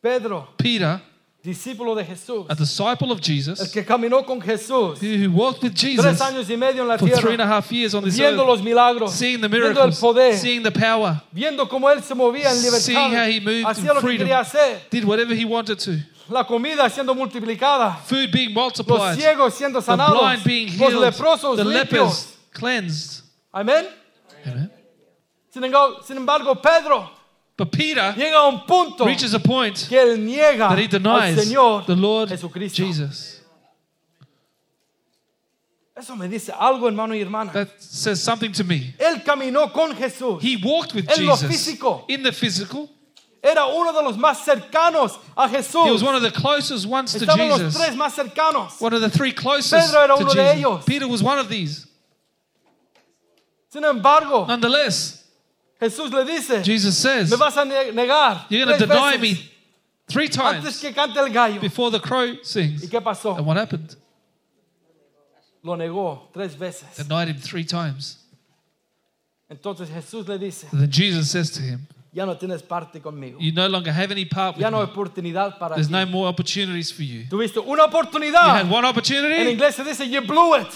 Pedro, 0.01 0.47
Peter, 0.57 1.01
discípulo 1.43 1.95
de 1.95 2.03
Jesús, 2.03 2.45
a 2.49 2.55
disciple 2.55 3.11
of 3.11 3.19
el 3.19 3.23
Jesus, 3.23 3.71
que 3.71 3.83
caminó 3.85 4.25
con 4.25 4.41
Jesús 4.41 4.99
who 5.01 5.31
walked 5.31 5.63
with 5.63 5.73
tres 5.73 5.95
Jesus 5.95 6.21
años 6.21 6.49
y 6.49 6.57
medio 6.57 6.81
en 6.81 6.87
la 6.87 6.97
for 6.97 7.09
three 7.09 7.33
and 7.33 7.41
a 7.41 7.47
half 7.47 7.71
years 7.71 7.93
on 7.93 8.03
this 8.03 8.15
viendo 8.17 8.41
earth, 8.43 8.47
los 8.47 8.61
milagros, 8.61 9.13
seeing 9.13 9.39
the 9.39 9.47
viendo 9.47 9.67
el 9.67 9.73
miracles, 9.73 9.99
poder, 9.99 10.37
seeing 10.37 10.61
the 10.61 10.71
power, 10.71 11.21
viendo 11.33 11.67
cómo 11.69 11.89
él 11.89 12.03
se 12.03 12.13
movía 12.13 12.49
en 12.51 12.57
seeing 12.57 12.97
how 12.97 13.09
libertad, 13.09 13.29
he 13.29 13.39
moved 13.39 13.65
hacía 13.65 13.93
lo 13.93 14.01
que 14.01 14.17
quería 14.17 14.39
hacer, 14.39 14.81
did 14.89 15.05
whatever 15.05 15.33
he 15.33 15.45
wanted 15.45 15.79
to. 15.79 15.97
la 16.29 16.43
comida 16.45 16.89
siendo 16.89 17.15
multiplicada, 17.15 17.95
Food 18.05 18.31
being 18.31 18.53
los 18.53 18.55
multiplied, 18.55 19.15
ciegos 19.15 19.53
siendo 19.53 19.79
the 19.79 19.85
sanados, 19.85 20.19
blind 20.19 20.43
being 20.43 20.77
los 20.77 20.93
leprosos 20.93 21.55
the 21.55 21.63
limpios. 21.63 21.73
lepers 21.73 22.37
cleansed. 22.53 23.23
Amen. 23.53 23.87
Embargo, 25.55 26.03
sin 26.03 26.17
embargo, 26.17 26.61
Pedro 26.61 27.09
But 27.59 27.71
Peter 27.73 28.13
llega 28.17 28.35
a 28.37 28.47
un 28.47 28.61
punto 28.65 29.05
reaches 29.05 29.33
a 29.33 29.39
point 29.39 29.75
que 29.89 29.97
él 29.99 30.17
niega 30.17 30.69
that 30.69 30.77
he 30.79 30.85
al 30.85 30.89
denies 30.89 31.35
Señor 31.45 31.85
the 31.85 31.95
Lord 31.95 32.29
Jesucristo. 32.29 32.77
Jesus. 32.85 33.41
Eso 35.95 36.15
me 36.15 36.29
dice 36.29 36.53
algo, 36.57 36.87
hermano 36.87 37.13
y 37.13 37.19
hermana. 37.21 37.51
That 37.51 37.67
says 37.81 38.23
something 38.23 38.53
to 38.53 38.63
me. 38.63 38.93
Él 38.97 39.21
caminó 39.25 39.73
con 39.73 39.93
Jesús. 39.93 40.41
He 40.41 40.55
walked 40.55 40.93
with 40.95 41.09
En 41.09 41.25
lo 41.25 41.35
Jesus 41.35 41.51
físico. 41.51 42.05
in 42.07 42.23
the 42.23 42.31
physical. 42.31 42.89
Era 43.43 43.65
uno 43.67 43.91
de 43.91 44.01
los 44.01 44.15
más 44.17 44.37
cercanos 44.45 45.17
a 45.35 45.47
He 45.49 45.91
was 45.91 46.01
one 46.03 46.15
of 46.15 46.21
the 46.21 46.31
closest 46.31 46.85
ones 46.85 47.11
to 47.13 47.19
Estaban 47.19 47.49
los 47.49 47.59
Jesus. 47.59 47.75
tres 47.77 47.95
más 47.95 48.13
cercanos. 48.15 48.79
One 48.81 48.93
of 48.93 49.01
the 49.01 49.09
three 49.09 49.33
closest 49.33 49.87
Pedro 49.93 50.01
era 50.01 50.15
to 50.15 50.21
uno 50.23 50.33
de 50.33 50.41
Jesus. 50.43 50.57
ellos. 50.57 50.85
Peter 50.85 51.07
was 51.07 51.21
one 51.21 51.37
of 51.39 51.49
these. 51.49 51.85
Sin 53.69 53.83
embargo, 53.83 54.45
Nonetheless, 54.45 55.18
Jesús 55.79 56.11
le 56.11 56.25
dice, 56.25 56.63
Jesus 56.63 56.97
says, 56.97 57.29
me 57.31 57.37
vas 57.37 57.55
a 57.57 57.63
negar 57.65 58.45
You're 58.49 58.65
going 58.65 58.77
to 58.77 58.85
deny 58.85 59.17
veces 59.17 59.21
me 59.21 59.51
three 60.07 60.25
antes 60.25 60.35
times 60.35 60.79
que 60.81 60.91
cante 60.93 61.17
el 61.19 61.29
gallo. 61.31 61.59
before 61.61 61.89
the 61.91 61.99
crow 61.99 62.35
sings. 62.43 62.83
¿Y 62.83 62.87
qué 62.89 63.01
pasó? 63.01 63.37
And 63.37 63.45
what 63.45 63.57
happened? 63.57 63.95
Lo 65.63 65.75
negó 65.75 66.31
tres 66.33 66.55
veces. 66.57 66.95
Denied 66.97 67.29
him 67.29 67.37
three 67.39 67.63
times. 67.65 68.17
Entonces 69.49 69.89
Jesús 69.89 70.27
le 70.27 70.37
dice, 70.37 70.67
And 70.71 70.81
then 70.81 70.91
Jesus 70.91 71.31
says 71.31 71.49
to 71.51 71.61
him, 71.61 71.87
ya 72.11 72.25
no 72.25 72.35
tienes 72.37 72.61
parte 72.61 72.99
conmigo. 73.01 73.37
You 73.39 73.51
no 73.51 73.67
longer 73.67 73.91
have 73.91 74.11
any 74.11 74.25
part 74.25 74.55
with 74.55 74.61
Ya 74.61 74.69
no 74.69 74.79
me. 74.79 74.91
oportunidad 74.91 75.57
para 75.59 75.75
There's 75.75 75.87
ti. 75.87 75.93
no 75.93 76.05
more 76.05 76.27
opportunities 76.27 76.91
for 76.91 77.03
you. 77.03 77.25
Tuviste 77.29 77.57
una 77.57 77.83
You 77.87 78.33
had 78.33 78.69
one 78.69 78.83
En 78.83 78.89
opportunity, 78.89 79.51
inglés 79.51 79.73
se 79.75 79.83
dice, 79.83 80.05
you 80.07 80.21
blew 80.21 80.55
it. 80.55 80.67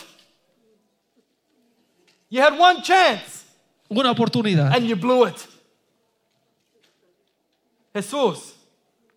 You 2.30 2.42
had 2.42 2.58
one 2.58 2.82
chance 2.82 3.43
una 3.90 4.12
oportunidad. 4.12 4.76
and 4.76 4.86
you 4.88 4.96
blew 4.96 5.26
it. 5.26 5.48
Jesús 7.94 8.54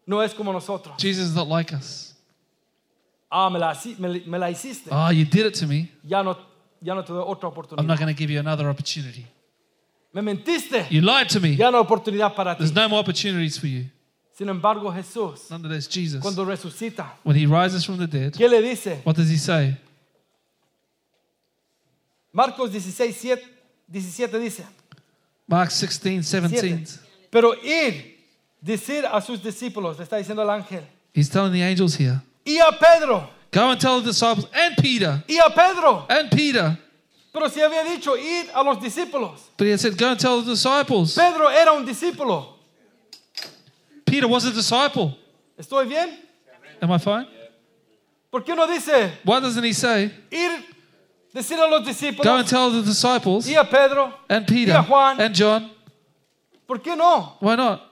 no 0.07 0.23
es 0.23 0.35
como 0.35 0.53
nosotros. 0.53 0.97
Jesus 0.99 1.29
is 1.29 1.35
not 1.35 1.49
like 1.49 1.73
us. 1.75 2.15
Ah, 3.31 3.51
me 3.51 3.59
la, 3.59 3.75
me, 3.99 4.23
me 4.27 4.39
la 4.39 4.51
hiciste. 4.51 4.89
Oh, 4.91 5.11
you 5.11 5.25
did 5.25 5.47
it 5.47 5.55
to 5.55 5.67
me. 5.67 5.91
Ya 6.05 6.23
no, 6.23 6.37
ya 6.81 6.95
no 6.95 7.03
te 7.03 7.13
doy 7.13 7.25
otra 7.27 7.51
I'm 7.79 7.87
not 7.87 7.99
going 7.99 8.15
to 8.15 8.19
give 8.19 8.31
you 8.31 8.39
another 8.39 8.69
opportunity. 8.69 9.27
Me 10.13 10.23
mentiste. 10.23 10.87
You 10.91 11.01
lied 11.03 11.29
to 11.31 11.41
me. 11.41 11.57
Ya 11.57 11.71
no 11.71 11.79
hay 11.79 11.85
oportunidad 11.85 12.35
para 12.35 12.55
ti. 12.55 12.59
There's 12.59 12.75
no 12.75 12.89
more 12.89 13.01
opportunities 13.01 13.59
for 13.59 13.67
you. 13.67 13.87
Sin 14.33 14.49
embargo, 14.49 14.93
Jesús, 14.93 15.51
Nonetheless, 15.51 15.89
Jesus, 15.89 16.21
cuando 16.21 16.45
resucita, 16.45 17.15
when 17.25 17.37
he 17.37 17.47
rises 17.47 17.85
from 17.85 17.97
the 17.97 18.07
dead, 18.07 18.35
¿qué 18.35 18.49
le 18.49 18.61
dice? 18.61 19.01
what 19.03 19.17
does 19.17 19.31
he 19.31 19.39
say? 19.39 19.77
Marcos 22.33 22.71
16, 22.71 23.15
7, 23.15 23.43
17 23.89 24.39
dice, 24.39 24.65
Mark 25.47 25.71
16, 25.71 26.23
17. 26.31 27.01
pero 27.31 27.55
ir, 27.63 28.17
decir 28.61 29.05
a 29.07 29.21
sus 29.21 29.43
discípulos, 29.43 29.97
le 29.99 30.05
está 30.05 30.17
diciendo 30.17 30.43
el 30.43 30.51
ángel, 30.51 30.83
He's 31.15 31.29
telling 31.31 31.53
the 31.53 31.63
angels 31.63 31.95
here 31.97 32.21
y 32.45 32.59
a 32.59 32.71
Pedro, 32.73 33.29
go 33.51 33.71
and 33.71 33.81
tell 33.81 34.01
the 34.01 34.09
disciples 34.09 34.47
and 34.53 34.77
Peter, 34.77 35.23
y 35.29 35.39
a 35.45 35.51
Pedro. 35.51 36.07
and 36.09 36.31
Peter. 36.31 36.79
Pero 37.33 37.49
si 37.49 37.61
había 37.61 37.85
dicho 37.85 38.17
ir 38.17 38.51
a 38.55 38.63
los 38.63 38.79
discípulos. 38.81 39.51
But 39.59 39.67
he 39.67 39.77
said, 39.77 39.97
go 39.99 40.09
and 40.09 40.19
tell 40.19 40.41
the 40.43 40.53
disciples. 40.53 41.15
Pedro 41.15 41.49
era 41.49 41.73
un 41.73 41.85
discípulo. 41.85 42.55
Peter 44.07 44.27
was 44.27 44.47
a 44.47 44.53
disciple. 44.53 45.19
¿Estoy 45.59 45.87
bien? 45.87 46.19
Am 46.81 46.91
I 46.91 46.99
fine? 46.99 47.27
¿Por 48.31 48.43
qué 48.43 48.55
no 48.55 48.67
dice 48.67 49.13
Why 49.25 49.41
doesn't 49.41 49.63
he 49.65 49.73
say, 49.73 50.11
ir, 50.31 50.65
decir 51.37 51.59
a 51.59 51.69
los 51.69 51.85
discípulos. 51.85 52.25
go 52.25 52.37
and 52.37 52.49
tell 52.49 52.71
the 52.71 52.83
disciples 52.83 53.47
y 53.47 53.55
a 53.55 53.65
Pedro? 53.65 54.13
and 54.29 54.47
Peter 54.47 54.73
y 54.73 54.77
a 54.77 54.83
Juan? 54.83 55.21
and 55.21 55.35
John? 55.35 55.71
¿Por 56.67 56.79
qué 56.81 56.97
no? 56.97 57.37
Why 57.41 57.57
not? 57.57 57.83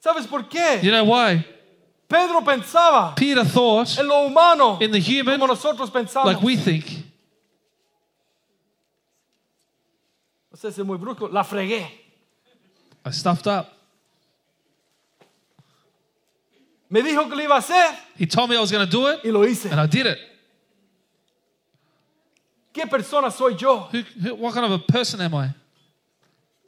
¿Sabes 0.00 0.26
por 0.26 0.42
qué? 0.48 0.80
You 0.82 0.90
know 0.90 1.04
why? 1.04 1.44
Pedro 2.08 2.40
pensaba 2.42 3.14
Peter 3.16 3.44
thought 3.44 3.98
en 3.98 4.06
lo 4.06 4.26
humano 4.26 4.78
in 4.80 4.90
the 4.90 5.00
human 5.00 5.38
como 5.38 5.46
nosotros 5.46 5.90
pensamos. 5.90 6.26
like 6.26 6.42
we 6.42 6.56
think. 6.56 6.84
No 10.50 10.56
sé 10.58 10.72
si 10.72 10.80
es 10.80 10.86
muy 10.86 10.98
brusco, 10.98 11.28
la 11.28 11.42
fregué. 11.44 11.86
I 13.04 13.10
stuffed 13.10 13.46
up. 13.46 13.68
Me 16.88 17.02
dijo 17.02 17.28
que 17.28 17.34
lo 17.36 17.42
iba 17.42 17.56
a 17.56 17.58
hacer 17.58 17.96
He 18.16 18.26
told 18.26 18.48
me 18.48 18.56
I 18.56 18.60
was 18.60 18.70
going 18.70 18.84
to 18.84 18.90
do 18.90 19.08
it, 19.08 19.20
y 19.24 19.30
lo 19.30 19.42
hice. 19.44 19.66
and 19.70 19.80
I 19.80 19.86
did 19.86 20.06
it. 20.06 20.18
¿Qué 22.76 22.86
persona 22.86 23.30
soy 23.30 23.56
yo? 23.56 23.88
Who, 23.90 24.02
who, 24.20 24.34
what 24.34 24.52
kind 24.52 24.66
of 24.66 24.72
a 24.72 24.78
person 24.78 25.18
am 25.22 25.34
I? 25.34 25.48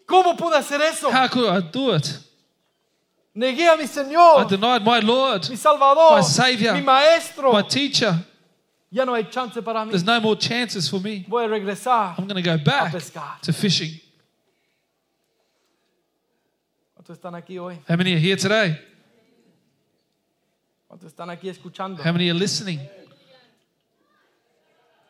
¿Cómo 0.06 0.34
pude 0.38 0.56
hacer 0.56 0.80
eso? 0.80 1.10
How 1.10 1.28
could 1.28 1.44
I 1.46 1.60
do 1.60 1.94
it? 1.94 2.18
Negué 3.36 3.68
a 3.68 3.76
mi 3.76 3.84
I 3.84 4.44
denied 4.48 4.82
my 4.82 5.00
Lord, 5.00 5.50
mi 5.50 5.56
Salvador, 5.56 6.16
my 6.16 6.22
Savior, 6.22 6.72
mi 6.72 6.80
Maestro. 6.80 7.52
my 7.52 7.60
teacher. 7.60 8.24
Ya 8.90 9.04
no 9.04 9.12
hay 9.12 9.24
chance 9.24 9.60
para 9.60 9.84
mí. 9.84 9.90
There's 9.90 10.02
no 10.02 10.18
more 10.18 10.34
chances 10.34 10.88
for 10.88 10.98
me. 10.98 11.26
Voy 11.28 11.44
a 11.44 11.48
regresar 11.48 12.14
I'm 12.16 12.26
going 12.26 12.42
to 12.42 12.42
go 12.42 12.54
a 12.54 12.58
back 12.58 12.90
pescar. 12.94 13.42
to 13.42 13.52
fishing. 13.52 14.00
¿Cuántos 16.96 17.18
están 17.18 17.34
aquí 17.34 17.58
hoy? 17.58 17.78
How 17.86 17.96
many 17.96 18.14
are 18.14 18.18
here 18.18 18.36
today? 18.36 18.80
¿Cuántos 20.88 21.12
están 21.12 21.28
aquí 21.28 21.50
escuchando? 21.50 22.02
How 22.02 22.12
many 22.12 22.30
are 22.30 22.38
listening? 22.38 22.80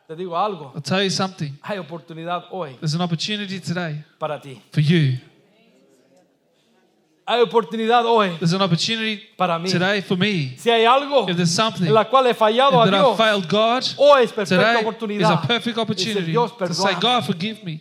Te 0.09 0.15
digo 0.15 0.35
algo. 0.35 0.71
I'll 0.73 0.81
tell 0.81 1.03
you 1.03 1.11
something. 1.11 1.53
Hay 1.61 1.77
oportunidad 1.77 2.45
hoy 2.49 2.75
There's 2.79 2.95
an 2.95 3.01
opportunity 3.01 3.59
today 3.59 4.03
para 4.17 4.41
ti. 4.41 4.59
for 4.71 4.81
you. 4.81 5.19
Hay 7.27 7.39
oportunidad 7.43 8.03
hoy 8.07 8.35
There's 8.39 8.53
an 8.53 8.61
opportunity 8.63 9.21
para 9.37 9.59
mí. 9.59 9.69
today 9.69 10.01
for 10.01 10.17
me. 10.17 10.55
Si 10.57 10.67
hay 10.71 10.83
algo 10.85 11.29
If 11.29 11.35
there's 11.37 11.51
something 11.53 11.85
en 11.85 11.93
la 11.93 12.05
cual 12.09 12.25
he 12.25 12.33
fallado 12.33 12.81
a 12.81 12.85
that 12.85 12.91
Dios, 12.91 13.17
failed 13.17 13.47
God, 13.47 13.83
hoy 13.97 14.23
es 14.23 14.33
perfecta 14.33 14.63
today 14.63 14.79
is 14.79 14.81
a 14.81 14.87
oportunidad. 14.89 15.47
perfect 15.47 15.77
opportunity 15.77 16.31
Dios, 16.31 16.57
to 16.57 16.73
say. 16.73 16.95
God, 16.99 17.23
forgive 17.23 17.63
me. 17.63 17.79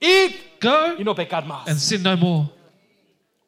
Ir 0.00 0.30
Go 0.60 0.94
y 0.96 1.02
no 1.02 1.12
pecar 1.12 1.44
más. 1.44 1.66
and 1.66 1.76
sin 1.80 2.00
no 2.04 2.16
more. 2.16 2.48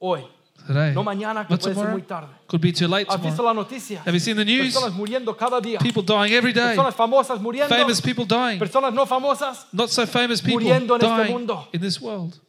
Hoy. 0.00 0.24
Today. 0.66 0.92
No 0.94 1.02
mañana, 1.04 1.46
que 1.46 1.52
Not 1.54 1.60
puede 1.60 1.74
ser 1.74 1.74
tomorrow. 1.74 1.92
muy 1.92 2.02
tarde. 2.02 2.28
Could 2.48 2.60
be 2.60 2.72
too 2.72 2.88
late 2.88 3.06
¿Has 3.08 3.20
visto 3.20 3.36
tomorrow. 3.36 3.62
la? 3.62 4.00
Have 4.04 4.12
you 4.14 4.20
seen 4.20 4.36
the 4.36 4.44
news? 4.44 4.74
Personas 4.74 4.94
muriendo 4.94 5.36
cada 5.36 5.60
día. 5.60 5.78
People 5.78 6.02
dying 6.02 6.32
every 6.32 6.52
day. 6.52 6.74
Personas 6.76 6.94
famosas 6.94 7.40
muriendo. 7.40 7.68
Famous 7.74 8.00
people 8.00 8.24
dying. 8.24 8.58
Personas 8.58 8.92
no 8.92 9.06
famosas. 9.06 9.66
Not 9.72 9.90
so 9.90 10.06
famous 10.06 10.40
people 10.40 10.60
Muriendo 10.64 10.96
en 10.96 11.02
este 11.02 11.16
dying 11.22 11.32
mundo. 11.32 11.68
in 11.72 11.80
this 11.80 12.00
world. 12.00 12.40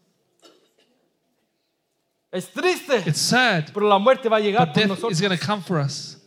Es 2.32 2.52
triste. 2.52 3.04
It's 3.08 3.22
sad, 3.22 3.72
Pero 3.74 3.88
la 3.88 3.98
muerte 4.00 4.28
va 4.30 4.38
a 4.38 4.40
llegar 4.40 4.66
but 4.68 4.74
por 4.74 4.82
death 4.82 4.90
nosotros. 4.90 5.12
is 5.14 5.22
going 5.22 5.38
to 5.38 5.46
come 5.46 5.62
for 5.62 5.80
us. 5.80 6.18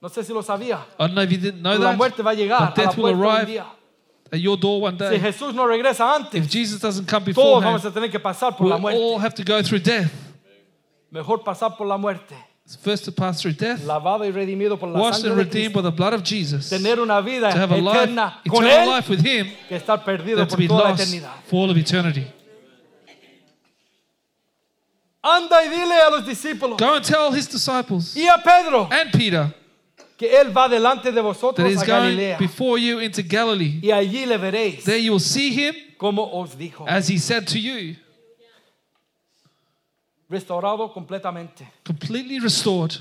No 0.00 0.08
sé 0.08 0.22
si 0.22 0.32
lo 0.32 0.42
sabía. 0.42 0.78
I 0.98 1.02
don't 1.08 1.14
know 1.14 1.22
if 1.22 1.30
you 1.32 1.38
didn't 1.38 1.60
know 1.60 1.72
Pero 1.72 1.82
la 1.84 1.90
that. 1.90 1.96
muerte 1.96 2.22
va 2.22 2.30
a 2.30 2.34
llegar 2.34 2.60
But 2.60 2.78
a 2.78 2.80
la 2.82 2.86
death 2.86 2.96
will 2.98 3.14
puerta 3.16 3.18
un 3.18 3.36
arrive 3.36 3.46
día. 3.52 3.66
At 4.30 4.40
your 4.40 4.58
door 4.58 4.82
one 4.82 4.98
Si 4.98 5.04
day. 5.04 5.18
Jesús 5.18 5.54
no 5.54 5.66
regresa 5.66 6.14
antes, 6.14 6.34
If 6.44 6.50
Jesus 6.50 6.80
doesn't 6.80 7.06
come 7.06 7.32
todos 7.32 7.62
vamos 7.62 7.84
a 7.84 7.90
tener 7.90 8.10
que 8.10 8.18
pasar 8.18 8.56
por 8.56 8.66
we'll 8.66 8.78
muerte. 8.78 8.98
all 9.00 9.18
have 9.18 9.34
to 9.34 9.42
go 9.42 9.62
through 9.62 9.80
death. 9.82 10.12
Mejor 11.10 11.38
pasar 11.42 11.76
por 11.76 11.86
la 11.86 11.96
muerte. 11.96 12.34
First 12.82 13.06
to 13.06 13.12
pass 13.12 13.40
through 13.40 13.54
death, 13.54 13.80
Lavado 13.86 14.24
y 14.26 14.30
redimido 14.30 14.78
por 14.78 14.90
la 14.90 15.00
washed 15.00 15.24
and 15.24 15.28
sangre 15.28 15.44
de 15.44 15.50
redeemed 15.50 15.72
by 15.74 15.80
the 15.80 15.90
blood 15.90 16.12
of 16.12 16.22
Jesus. 16.22 16.68
To 16.68 16.76
Tener 16.76 17.00
una 17.00 17.22
vida 17.22 17.50
have 17.50 17.72
a 17.72 17.76
life, 17.78 17.96
eterna 18.10 18.42
con 18.46 18.62
eternal 18.66 18.84
Él 18.84 18.86
life 18.88 19.08
with 19.08 19.24
Him, 19.24 19.46
que 19.66 19.76
estar 19.78 20.04
perdido 20.04 20.36
than 20.36 20.48
to 20.48 20.56
be 20.58 20.68
toda 20.68 20.84
la 20.84 20.90
lost 20.90 21.02
eternidad. 21.02 21.32
for 21.46 21.62
all 21.62 21.70
of 21.70 21.78
eternity. 21.78 22.26
Anda 25.22 25.64
y 25.64 25.68
dile 25.68 26.00
a 26.06 26.10
los 26.10 26.26
discípulos 26.26 26.78
Go 26.78 26.94
and 26.94 27.04
tell 27.04 27.32
His 27.32 27.48
disciples 27.48 28.14
y 28.14 28.28
a 28.28 28.36
Pedro 28.38 28.88
and 28.90 29.12
Peter 29.12 29.52
que 30.18 30.38
Él 30.40 30.54
va 30.54 30.68
delante 30.68 31.12
de 31.12 31.20
vosotros 31.22 31.66
He's 31.70 31.80
a 31.82 31.86
going 31.86 32.16
Galilea. 32.16 32.38
before 32.38 32.78
you 32.78 32.98
into 33.00 33.22
Galilee. 33.22 33.78
Y 33.80 33.90
allí 33.92 34.26
le 34.26 34.36
veréis 34.36 34.84
There 34.84 34.98
you 35.00 35.12
will 35.12 35.20
see 35.20 35.50
Him 35.50 35.74
como 35.96 36.28
os 36.38 36.56
dijo. 36.58 36.84
as 36.88 37.08
He 37.08 37.18
said 37.18 37.46
to 37.46 37.58
you, 37.58 37.94
Restaurado 40.28 40.92
completamente. 40.92 41.66
completely 41.84 42.38
restored. 42.38 42.92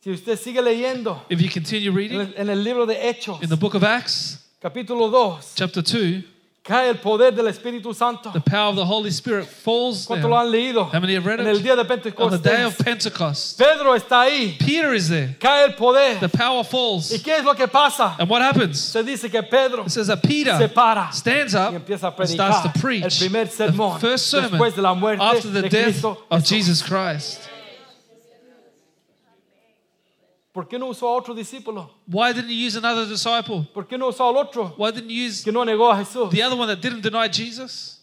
Si 0.00 0.10
usted 0.10 0.36
sigue 0.38 0.60
leyendo 0.62 1.24
If 1.30 1.40
you 1.40 1.48
continue 1.50 1.88
en 1.88 1.94
reading 1.96 2.20
el, 2.20 2.34
en 2.36 2.48
el 2.50 2.62
libro 2.62 2.84
de 2.86 3.08
Hechos, 3.08 3.42
in 3.42 3.48
the 3.48 3.56
book 3.56 3.74
of 3.74 3.82
Acts, 3.82 4.38
capítulo 4.60 5.08
2, 5.10 5.54
chapter 5.54 5.82
2, 5.82 6.24
cae 6.68 6.90
el 6.90 6.98
poder 6.98 7.34
del 7.34 7.46
Espíritu 7.46 7.94
Santo. 7.94 8.30
The 8.30 8.40
power 8.40 8.68
of 8.68 8.76
the 8.76 8.84
Holy 8.84 9.10
Spirit 9.10 9.46
falls 9.46 10.06
¿Cuánto 10.06 10.28
lo 10.28 10.36
han 10.36 10.50
leído? 10.50 10.84
How 10.92 11.00
many 11.00 11.14
have 11.14 11.24
read 11.24 11.40
En 11.40 11.46
el 11.46 11.56
it? 11.56 11.62
día 11.62 11.74
de 11.74 12.12
On 12.18 12.30
the 12.30 12.38
day 12.38 12.62
of. 12.62 12.76
Pentecost, 12.76 13.58
Pedro 13.58 13.94
está 13.94 14.20
ahí. 14.20 14.58
Peter 14.58 14.92
is 14.92 15.08
there. 15.08 15.34
Cae 15.40 15.64
el 15.64 15.74
poder. 15.74 16.20
The 16.20 16.28
power 16.28 16.62
falls. 16.64 17.10
¿Y 17.10 17.18
qué 17.20 17.38
es 17.38 17.44
lo 17.44 17.54
que 17.54 17.66
pasa? 17.66 18.16
And 18.18 18.28
what 18.28 18.42
happens? 18.42 18.78
Se 18.78 19.02
dice 19.02 19.30
que 19.30 19.42
Pedro 19.42 19.84
It 19.84 19.90
says 19.90 20.08
that 20.08 20.20
se 20.22 20.28
Peter 20.28 20.68
para 20.68 21.10
stands 21.12 21.54
up 21.54 21.72
y 21.72 21.76
empieza 21.76 22.08
a 22.08 22.14
and 22.18 22.28
starts 22.28 22.62
to 22.62 22.68
predicar 22.68 22.74
el 22.74 22.80
preach 22.80 23.18
primer 23.18 23.46
the 23.46 23.52
sermón 23.52 23.98
first 23.98 24.26
sermon 24.26 24.50
después 24.50 24.74
de 24.74 24.82
la 24.82 24.94
muerte 24.94 25.22
after 25.22 25.50
the 25.50 25.62
de 25.62 25.68
death 25.68 25.84
Cristo 25.84 26.18
of 26.30 26.42
Jesús. 26.42 26.48
Jesus 26.48 26.82
Christ. 26.82 27.48
¿Por 30.58 30.66
qué 30.66 30.76
no 30.76 30.88
usó 30.88 31.06
a 31.06 31.12
otro 31.12 31.34
discípulo? 31.36 31.88
Why 32.08 32.32
didn't 32.32 32.50
he 32.50 32.66
use 32.66 32.76
another 32.76 33.06
disciple? 33.06 33.68
¿Por 33.72 33.86
qué 33.86 33.96
no 33.96 34.08
usó 34.08 34.28
al 34.28 34.36
otro 34.36 34.74
Why 34.76 34.90
didn't 34.90 35.08
he 35.08 35.28
use 35.28 35.44
que 35.44 35.52
no 35.52 35.64
negó 35.64 35.88
a 35.88 35.96
Jesús? 35.98 36.32
the 36.32 36.42
other 36.42 36.58
one 36.58 36.66
that 36.66 36.80
didn't 36.80 37.00
deny 37.00 37.28
Jesus? 37.28 38.00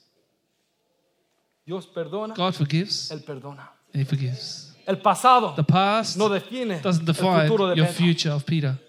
Dios 1.66 1.86
perdona, 1.86 2.34
God 2.34 2.56
forgives 2.56 3.12
Él 3.12 3.26
perdona. 3.26 3.72
and 3.94 4.02
he 4.02 4.06
forgives. 4.06 4.74
El 4.88 5.02
pasado 5.02 5.54
The 5.54 5.66
past 5.66 6.16
no 6.16 6.30
define 6.30 6.80
doesn't 6.82 7.04
define 7.04 7.50
de 7.50 7.76
your 7.76 7.88
future 7.88 8.32
of 8.32 8.46
Peter. 8.46 8.80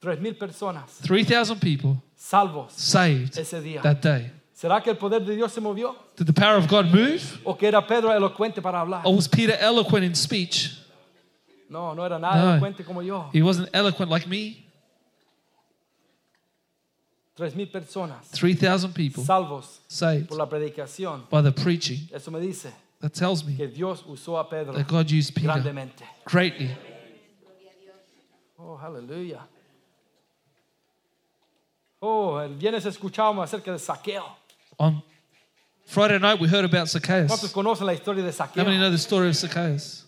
Tres 0.00 0.18
personas 0.38 0.98
3,000 1.02 1.60
people 1.60 2.02
salvos 2.16 2.72
saved 2.72 3.36
ese 3.36 3.60
día. 3.60 3.82
that 3.82 4.00
day. 4.00 4.30
¿Será 4.54 4.82
que 4.82 4.88
el 4.88 4.96
poder 4.96 5.22
de 5.26 5.36
Dios 5.36 5.52
se 5.52 5.60
movió? 5.60 5.94
Did 6.16 6.26
the 6.26 6.32
power 6.32 6.56
of 6.56 6.66
God 6.68 6.86
move? 6.86 7.20
¿O 7.44 7.54
que 7.54 7.68
era 7.68 7.86
Pedro 7.86 8.14
elocuente 8.14 8.62
para 8.62 8.80
hablar? 8.80 9.02
Or 9.04 9.14
was 9.14 9.28
Peter 9.28 9.58
eloquent 9.60 10.06
in 10.06 10.14
speech? 10.14 10.87
No, 11.68 11.94
no 11.94 12.04
era 12.04 12.18
nada 12.18 12.54
elocuente 12.54 12.84
como 12.84 13.02
yo. 13.02 13.28
He 13.32 13.42
wasn't 13.42 13.68
eloquent 13.74 14.10
like 14.10 14.26
me. 14.26 14.64
Tres 17.36 17.54
mil 17.54 17.68
personas 17.68 18.28
3,000 18.32 18.92
people 18.92 19.22
salvos 19.22 19.80
saved 19.86 20.28
por 20.28 20.36
la 20.38 20.46
predicación. 20.48 21.22
by 21.30 21.40
the 21.40 21.52
preaching. 21.52 22.08
Eso 22.12 22.30
me 22.30 22.40
dice 22.40 22.72
That 23.00 23.12
tells 23.14 23.44
me 23.44 23.54
que 23.56 23.68
Dios 23.68 24.02
usó 24.08 24.38
a 24.40 24.48
Pedro 24.48 24.72
that 24.72 24.88
God 24.88 25.08
used 25.08 25.34
Peter 25.34 25.46
grandemente. 25.48 26.02
greatly. 26.24 26.70
Oh, 28.58 28.76
aleluya. 28.76 29.46
Oh, 32.00 32.40
el 32.40 32.56
viernes 32.56 32.84
escuchábamos 32.86 33.44
acerca 33.44 33.70
de 33.70 33.78
Zaqueo. 33.78 34.24
On 34.78 35.02
Friday 35.84 36.18
night, 36.18 36.40
we 36.40 36.48
heard 36.48 36.64
about 36.64 36.88
¿Cuántos 36.88 36.90
Zacchaeus. 36.92 37.52
conocen 37.52 37.86
la 37.86 37.94
historia 37.94 38.24
de 38.24 38.32
How 38.32 38.64
many 38.64 38.78
know 38.78 38.90
the 38.90 38.98
story 38.98 39.28
of 39.28 39.36
Zacchaeus? 39.36 40.07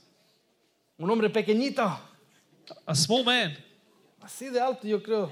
Un 1.01 1.11
hombre 1.11 1.30
pequeñito, 1.30 1.82
A 2.84 2.94
small 2.94 3.24
man, 3.24 3.57
así 4.20 4.51
de 4.51 4.61
alto, 4.61 4.86
yo 4.86 5.03
creo. 5.03 5.28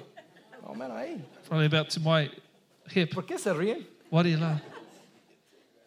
Más 0.62 0.70
o 0.70 0.74
menos 0.74 0.96
ahí. 0.96 1.22
probably 1.46 1.66
about 1.66 1.90
to 1.90 2.00
my 2.00 2.30
hip. 2.90 3.14
¿Por 3.14 3.26
qué 3.26 3.38
se 3.38 3.52
ríen? 3.52 3.86
Why 4.10 4.22
do 4.22 4.28
you 4.30 4.38
laugh? 4.38 4.62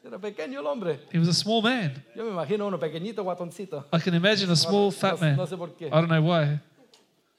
Era 0.05 0.19
pequeño 0.19 0.59
el 0.59 0.67
hombre. 0.67 0.99
He 1.11 1.17
was 1.17 1.27
a 1.27 1.33
small 1.33 1.63
man. 1.63 2.03
Yo 2.15 2.23
me 2.23 2.29
imagino 2.29 2.67
uno 2.67 2.77
pequeñito, 2.77 3.23
guatoncito. 3.23 3.87
I 3.91 3.99
can 3.99 4.13
imagine 4.13 4.51
a 4.51 4.55
small, 4.55 4.91
fat 4.91 5.19
man. 5.19 5.35
no 5.35 5.47
sé 5.47 5.57
por 5.57 5.75
qué. 5.75 5.87
I 5.87 5.89
don't 5.89 6.07
know 6.07 6.21
why. 6.21 6.59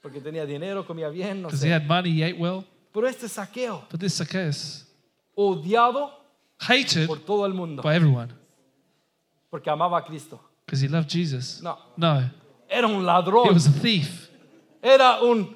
Porque 0.00 0.20
tenía 0.20 0.44
dinero, 0.44 0.84
comía 0.84 1.08
bien, 1.10 1.42
no 1.42 1.48
Because 1.48 1.62
he 1.64 1.72
had 1.72 1.86
money, 1.86 2.10
he 2.10 2.24
ate 2.24 2.38
well. 2.40 2.64
Pero 2.92 3.06
este 3.06 3.28
Zaqueo, 3.28 3.86
But 3.88 4.00
this 4.00 4.16
Zacchaeus, 4.16 4.84
odiado 5.36 6.10
hated 6.58 7.06
por 7.06 7.20
todo 7.20 7.46
el 7.46 7.54
mundo, 7.54 7.82
by 7.82 7.94
everyone 7.94 8.34
porque 9.48 9.70
amaba 9.70 9.98
a 9.98 10.04
Cristo. 10.04 10.40
Because 10.72 10.80
he 10.80 10.88
loved 10.88 11.10
Jesus. 11.10 11.60
No, 11.62 11.76
No, 11.98 12.30
era 12.70 12.86
un 12.86 13.02
he 13.02 13.04
ladrón. 13.04 13.52
was 13.52 13.66
a 13.66 13.70
thief. 13.72 14.30
Era 14.82 15.20
un, 15.22 15.54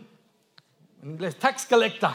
en 1.02 1.12
inglés, 1.16 1.34
tax 1.38 1.64
collector, 1.64 2.14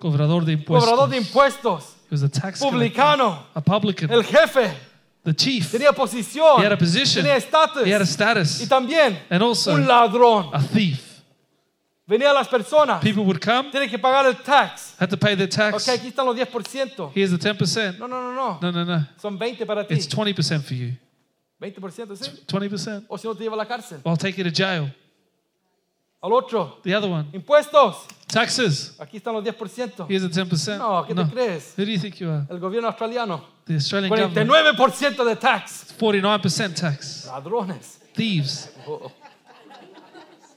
Cobrador 0.00 0.44
de 0.46 0.56
cobrador 0.64 1.10
de 1.10 1.18
impuestos. 1.18 1.26
impuestos, 1.26 1.94
He 2.08 2.14
was 2.14 2.22
a 2.22 2.28
tax 2.30 2.60
collector, 2.60 2.70
publicano, 2.72 3.46
a 3.54 3.60
publican, 3.60 4.10
el 4.10 4.22
jefe, 4.24 4.72
the 5.24 5.34
chief. 5.34 5.70
tenía 5.70 5.92
posición, 5.92 6.58
He 6.62 6.64
had 6.64 6.72
a 6.72 6.78
position. 6.78 7.22
tenía 7.22 7.36
estatus 7.36 7.84
He 7.86 7.92
had 7.92 8.00
a 8.00 8.04
y 8.04 8.06
status. 8.08 8.66
también 8.66 9.18
And 9.28 9.42
also 9.42 9.74
un 9.74 9.86
ladrón. 9.86 10.50
a 10.54 10.62
thief. 10.62 11.04
Las 12.08 12.48
personas, 12.48 13.02
People 13.02 13.24
would 13.24 13.38
come, 13.42 13.70
que 13.70 13.98
pagar 13.98 14.24
el 14.24 14.36
tax. 14.36 14.94
had 14.98 15.10
to 15.10 15.18
pay 15.18 15.36
their 15.36 15.46
tax. 15.50 15.86
Ok, 15.86 15.94
aquí 15.94 16.08
están 16.08 16.24
los 16.24 16.34
10%. 16.34 17.12
Here's 17.14 17.30
the 17.30 17.36
10%. 17.36 17.98
No, 17.98 18.06
no, 18.08 18.22
no, 18.22 18.32
no. 18.34 18.58
No, 18.62 18.70
no, 18.72 18.84
no. 18.86 19.06
Son 19.20 19.36
20 19.38 19.66
para 19.66 19.86
ti. 19.86 19.92
It's 19.94 20.06
20% 20.08 20.62
for 20.64 20.72
you. 20.74 20.92
20%, 21.60 22.16
¿sí? 22.16 22.44
20%. 22.46 23.04
O 23.08 23.18
si 23.18 23.26
no 23.26 23.34
te 23.34 23.42
lleva 23.44 23.54
a 23.54 23.58
la 23.58 23.66
cárcel. 23.66 24.00
I'll 24.04 24.16
take 24.16 24.36
you 24.42 24.44
to 24.44 24.50
jail. 24.54 24.94
Al 26.20 26.32
otro, 26.32 26.80
The 26.82 26.94
other 26.96 27.10
one. 27.10 27.28
impuestos. 27.32 28.06
Taxes. 28.26 28.96
Aquí 29.00 29.16
están 29.18 29.32
los 29.34 29.44
10%. 29.44 30.06
Here's 30.08 30.22
the 30.22 30.28
10%. 30.28 30.78
No, 30.78 31.04
¿qué 31.06 31.14
te 31.14 31.24
crees? 31.32 31.74
Who 31.78 31.84
do 31.84 31.90
you 31.92 31.98
think 31.98 32.16
you 32.16 32.28
are? 32.30 32.44
El 32.50 32.58
gobierno 32.58 32.88
australiano, 32.88 33.44
The 33.64 33.74
Australian 33.74 34.10
government. 34.10 34.50
49% 34.50 35.24
de 35.24 35.36
tax. 35.36 35.94
49% 35.98 36.74
tax. 36.74 37.26
Ladrones. 37.26 37.98
Thieves. 38.14 38.70
Oh, 38.86 39.10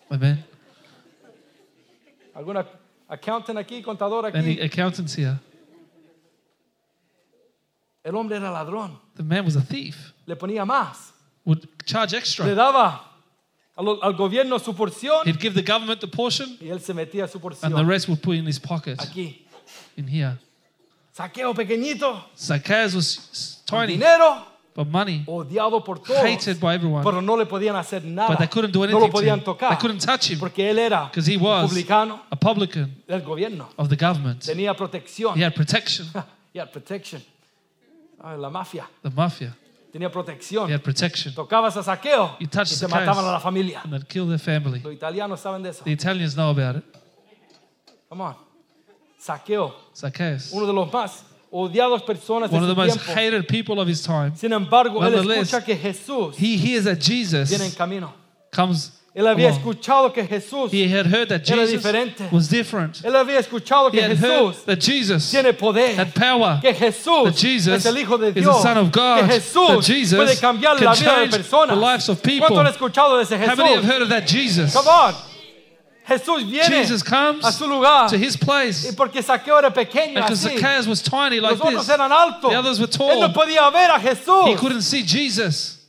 Amen. 0.09 0.43
¿Alguna 2.33 2.65
accountant 3.07 3.57
aquí, 3.59 3.81
contador 3.81 4.25
Any 4.25 4.53
aquí? 4.53 4.61
accountants 4.61 5.15
here? 5.17 5.37
El 8.03 8.15
hombre 8.15 8.37
era 8.37 8.51
ladrón. 8.51 8.99
The 9.15 9.23
man 9.23 9.45
was 9.45 9.55
a 9.55 9.61
thief. 9.61 10.13
Le 10.25 10.35
ponía 10.35 10.65
más. 10.65 11.13
Would 11.45 11.67
charge 11.85 12.13
Le 12.13 12.19
extra. 12.19 12.53
daba 12.55 13.01
al, 13.75 13.97
al 14.01 14.13
gobierno 14.13 14.59
su 14.59 14.73
porción 14.75 15.25
He'd 15.25 15.39
give 15.39 15.53
the 15.55 15.63
government 15.63 15.99
the 16.01 16.07
portion, 16.07 16.57
y 16.59 16.69
él 16.69 16.79
se 16.81 16.93
metía 16.93 17.27
su 17.27 17.37
and 17.37 17.41
the 17.41 17.67
porción 17.69 17.87
rest 17.87 18.07
would 18.07 18.21
put 18.21 18.35
in 18.35 18.47
his 18.47 18.59
pocket. 18.59 18.99
aquí. 18.99 19.45
In 19.97 20.07
here. 20.07 20.37
Saqueo 21.13 21.53
pequeñito, 21.53 22.25
Zacchaeus 22.37 22.95
was 22.95 23.63
con 23.69 23.81
tiny, 23.81 23.93
dinero, 23.93 24.45
but 24.73 24.87
money, 24.87 25.23
odiado 25.27 25.83
por 25.83 25.99
todos. 25.99 26.21
hated 26.23 26.59
by 26.59 26.75
everyone. 26.75 27.03
Pero 27.03 27.21
no 27.21 27.35
le 27.35 27.45
podían 27.45 27.75
hacer 27.75 28.03
nada. 28.05 28.29
But 28.29 28.37
they 28.39 28.47
couldn't 28.47 28.71
do 28.71 28.79
no 28.79 28.85
anything 28.85 29.01
lo 29.01 29.07
to 29.07 29.13
podían 29.13 29.43
tocar. 29.43 29.69
They 29.69 29.77
couldn't 29.77 29.99
touch 29.99 30.29
him 30.31 30.39
Porque 30.39 30.69
él 30.69 30.79
era 30.79 31.05
because 31.05 31.27
he 31.29 31.37
was 31.37 31.69
publicano 31.69 32.21
a 32.29 32.35
publican 32.35 33.03
del 33.07 33.21
gobierno. 33.21 33.69
of 33.77 33.89
the 33.89 33.95
government. 33.97 34.41
Tenía 34.45 34.73
protección. 34.75 35.35
He 35.37 35.43
had 35.43 35.53
protection. 35.53 36.07
He 36.53 36.59
had 36.59 36.71
protection. 36.71 37.21
Ah, 38.23 38.35
la 38.37 38.49
mafia 38.49 38.87
The 39.01 39.09
mafia. 39.09 39.55
tenía 39.91 40.11
protección. 40.11 40.71
Had 40.71 40.81
protection. 40.83 41.33
Tocabas 41.33 41.75
a 41.77 41.83
saqueo 41.83 42.37
You 42.39 42.45
y 42.45 42.47
touch 42.47 42.69
te 42.69 42.75
Zacchaeus. 42.75 42.91
mataban 43.07 43.25
a 43.25 43.31
la 43.31 43.39
familia. 43.39 43.81
And 43.83 43.91
they'd 43.93 44.07
kill 44.07 44.27
their 44.27 44.39
family. 44.39 44.79
Los 44.79 44.93
italianos 44.93 45.39
saben 45.41 45.63
de 45.63 45.69
eso. 45.69 45.83
The 45.83 45.91
Italians 45.91 46.35
know 46.35 46.49
about 46.51 46.75
it. 46.77 46.83
Come 48.09 48.21
on. 48.23 48.35
Saqueo, 49.19 49.73
Zacchaeus. 49.95 50.51
uno 50.51 50.65
de 50.65 50.73
los 50.73 50.91
más 50.91 51.23
odiados 51.51 52.01
personas 52.03 52.49
de 52.49 52.57
One 52.57 52.65
of 52.65 52.69
su 52.69 52.75
the 52.75 52.81
most 52.87 53.05
tiempo. 53.05 53.19
hated 53.21 53.47
people 53.47 53.79
of 53.79 53.87
his 53.87 54.01
time. 54.01 54.31
Sin 54.35 54.51
embargo, 54.53 55.03
él 55.05 55.11
Nonetheless, 55.13 55.51
escucha 55.53 55.65
que 55.65 55.75
Jesús 55.77 56.35
He 56.37 56.57
hears 56.57 56.85
that 56.85 56.97
viene 56.99 57.25
en 57.25 57.49
Jesus 57.49 57.75
camino. 57.75 58.13
comes 58.51 58.93
Él 59.13 59.27
había 59.27 59.49
escuchado 59.49 60.13
que 60.13 60.25
Jesús, 60.25 60.71
He 60.71 60.85
had 60.87 61.05
heard 61.05 61.27
that 61.27 61.41
Era 61.45 61.63
Jesus 61.65 61.71
diferente. 61.83 62.29
was 62.31 62.47
different. 62.47 63.01
él 63.03 63.13
había 63.13 63.39
escuchado 63.39 63.89
He 63.89 63.97
que 63.97 64.01
had 64.03 64.11
heard 64.11 64.53
Jesús 64.53 64.65
that 64.65 64.79
Jesus 64.79 65.29
tiene 65.29 65.51
poder, 65.53 65.99
had 65.99 66.13
power. 66.13 66.59
que 66.61 66.73
Jesús 66.73 67.25
That 67.25 67.35
Jesus 67.35 67.73
es 67.73 67.85
el 67.85 67.97
Hijo 67.97 68.17
de 68.17 68.29
is 68.29 68.33
the 68.35 68.39
Dios, 68.41 68.61
Son 68.61 68.77
of 68.77 68.89
God. 68.89 69.19
que 69.19 69.27
Jesús 69.27 69.67
That 69.67 69.81
Jesus 69.83 70.17
puede 70.17 70.39
cambiar 70.39 70.77
can 70.77 70.85
la 70.85 70.93
vida 70.93 71.03
de 71.03 71.29
change 71.29 71.31
personas. 71.43 71.75
the 71.75 71.75
lives 71.75 72.07
of 72.09 72.21
people. 72.23 72.47
¿Cuánto 72.47 72.61
han 72.61 72.67
escuchado 72.67 73.17
de 73.17 73.23
ese 73.23 73.35
How 73.37 73.55
many 73.57 73.73
have 73.73 73.81
Jesús? 73.83 73.89
heard 73.91 74.01
of 74.01 74.09
that 74.09 74.25
Jesus? 74.27 74.73
Come 74.73 74.87
on. 74.87 75.15
Jesús 76.07 76.43
viene 76.49 76.63
Jesus 76.69 77.03
comes 77.03 77.43
a 77.45 77.51
su 77.51 77.67
lugar 77.67 78.09
to 78.09 78.15
his 78.17 78.35
y 78.35 78.39
place. 78.45 78.93
porque 78.95 79.21
Saqueo 79.21 79.57
era 79.59 79.71
pequeño 79.73 80.15
Because 80.15 80.45
así. 80.45 80.57
Zacchaeus 80.57 80.87
was 80.87 81.01
tiny 81.01 81.39
like 81.41 81.57
Los 81.57 81.61
otros 81.61 81.85
this. 81.85 81.89
eran 81.95 82.11
altos. 82.13 82.49
The 82.49 82.57
others 82.57 82.79
were 82.79 82.87
Él 82.87 83.19
no 83.19 83.27
tall. 83.27 83.33
podía 83.33 83.69
ver 83.71 83.91
a 83.91 83.99
He 83.99 84.07
Jesús. 84.15 84.57
couldn't 84.57 84.81
see 84.83 85.03
Jesus. 85.03 85.79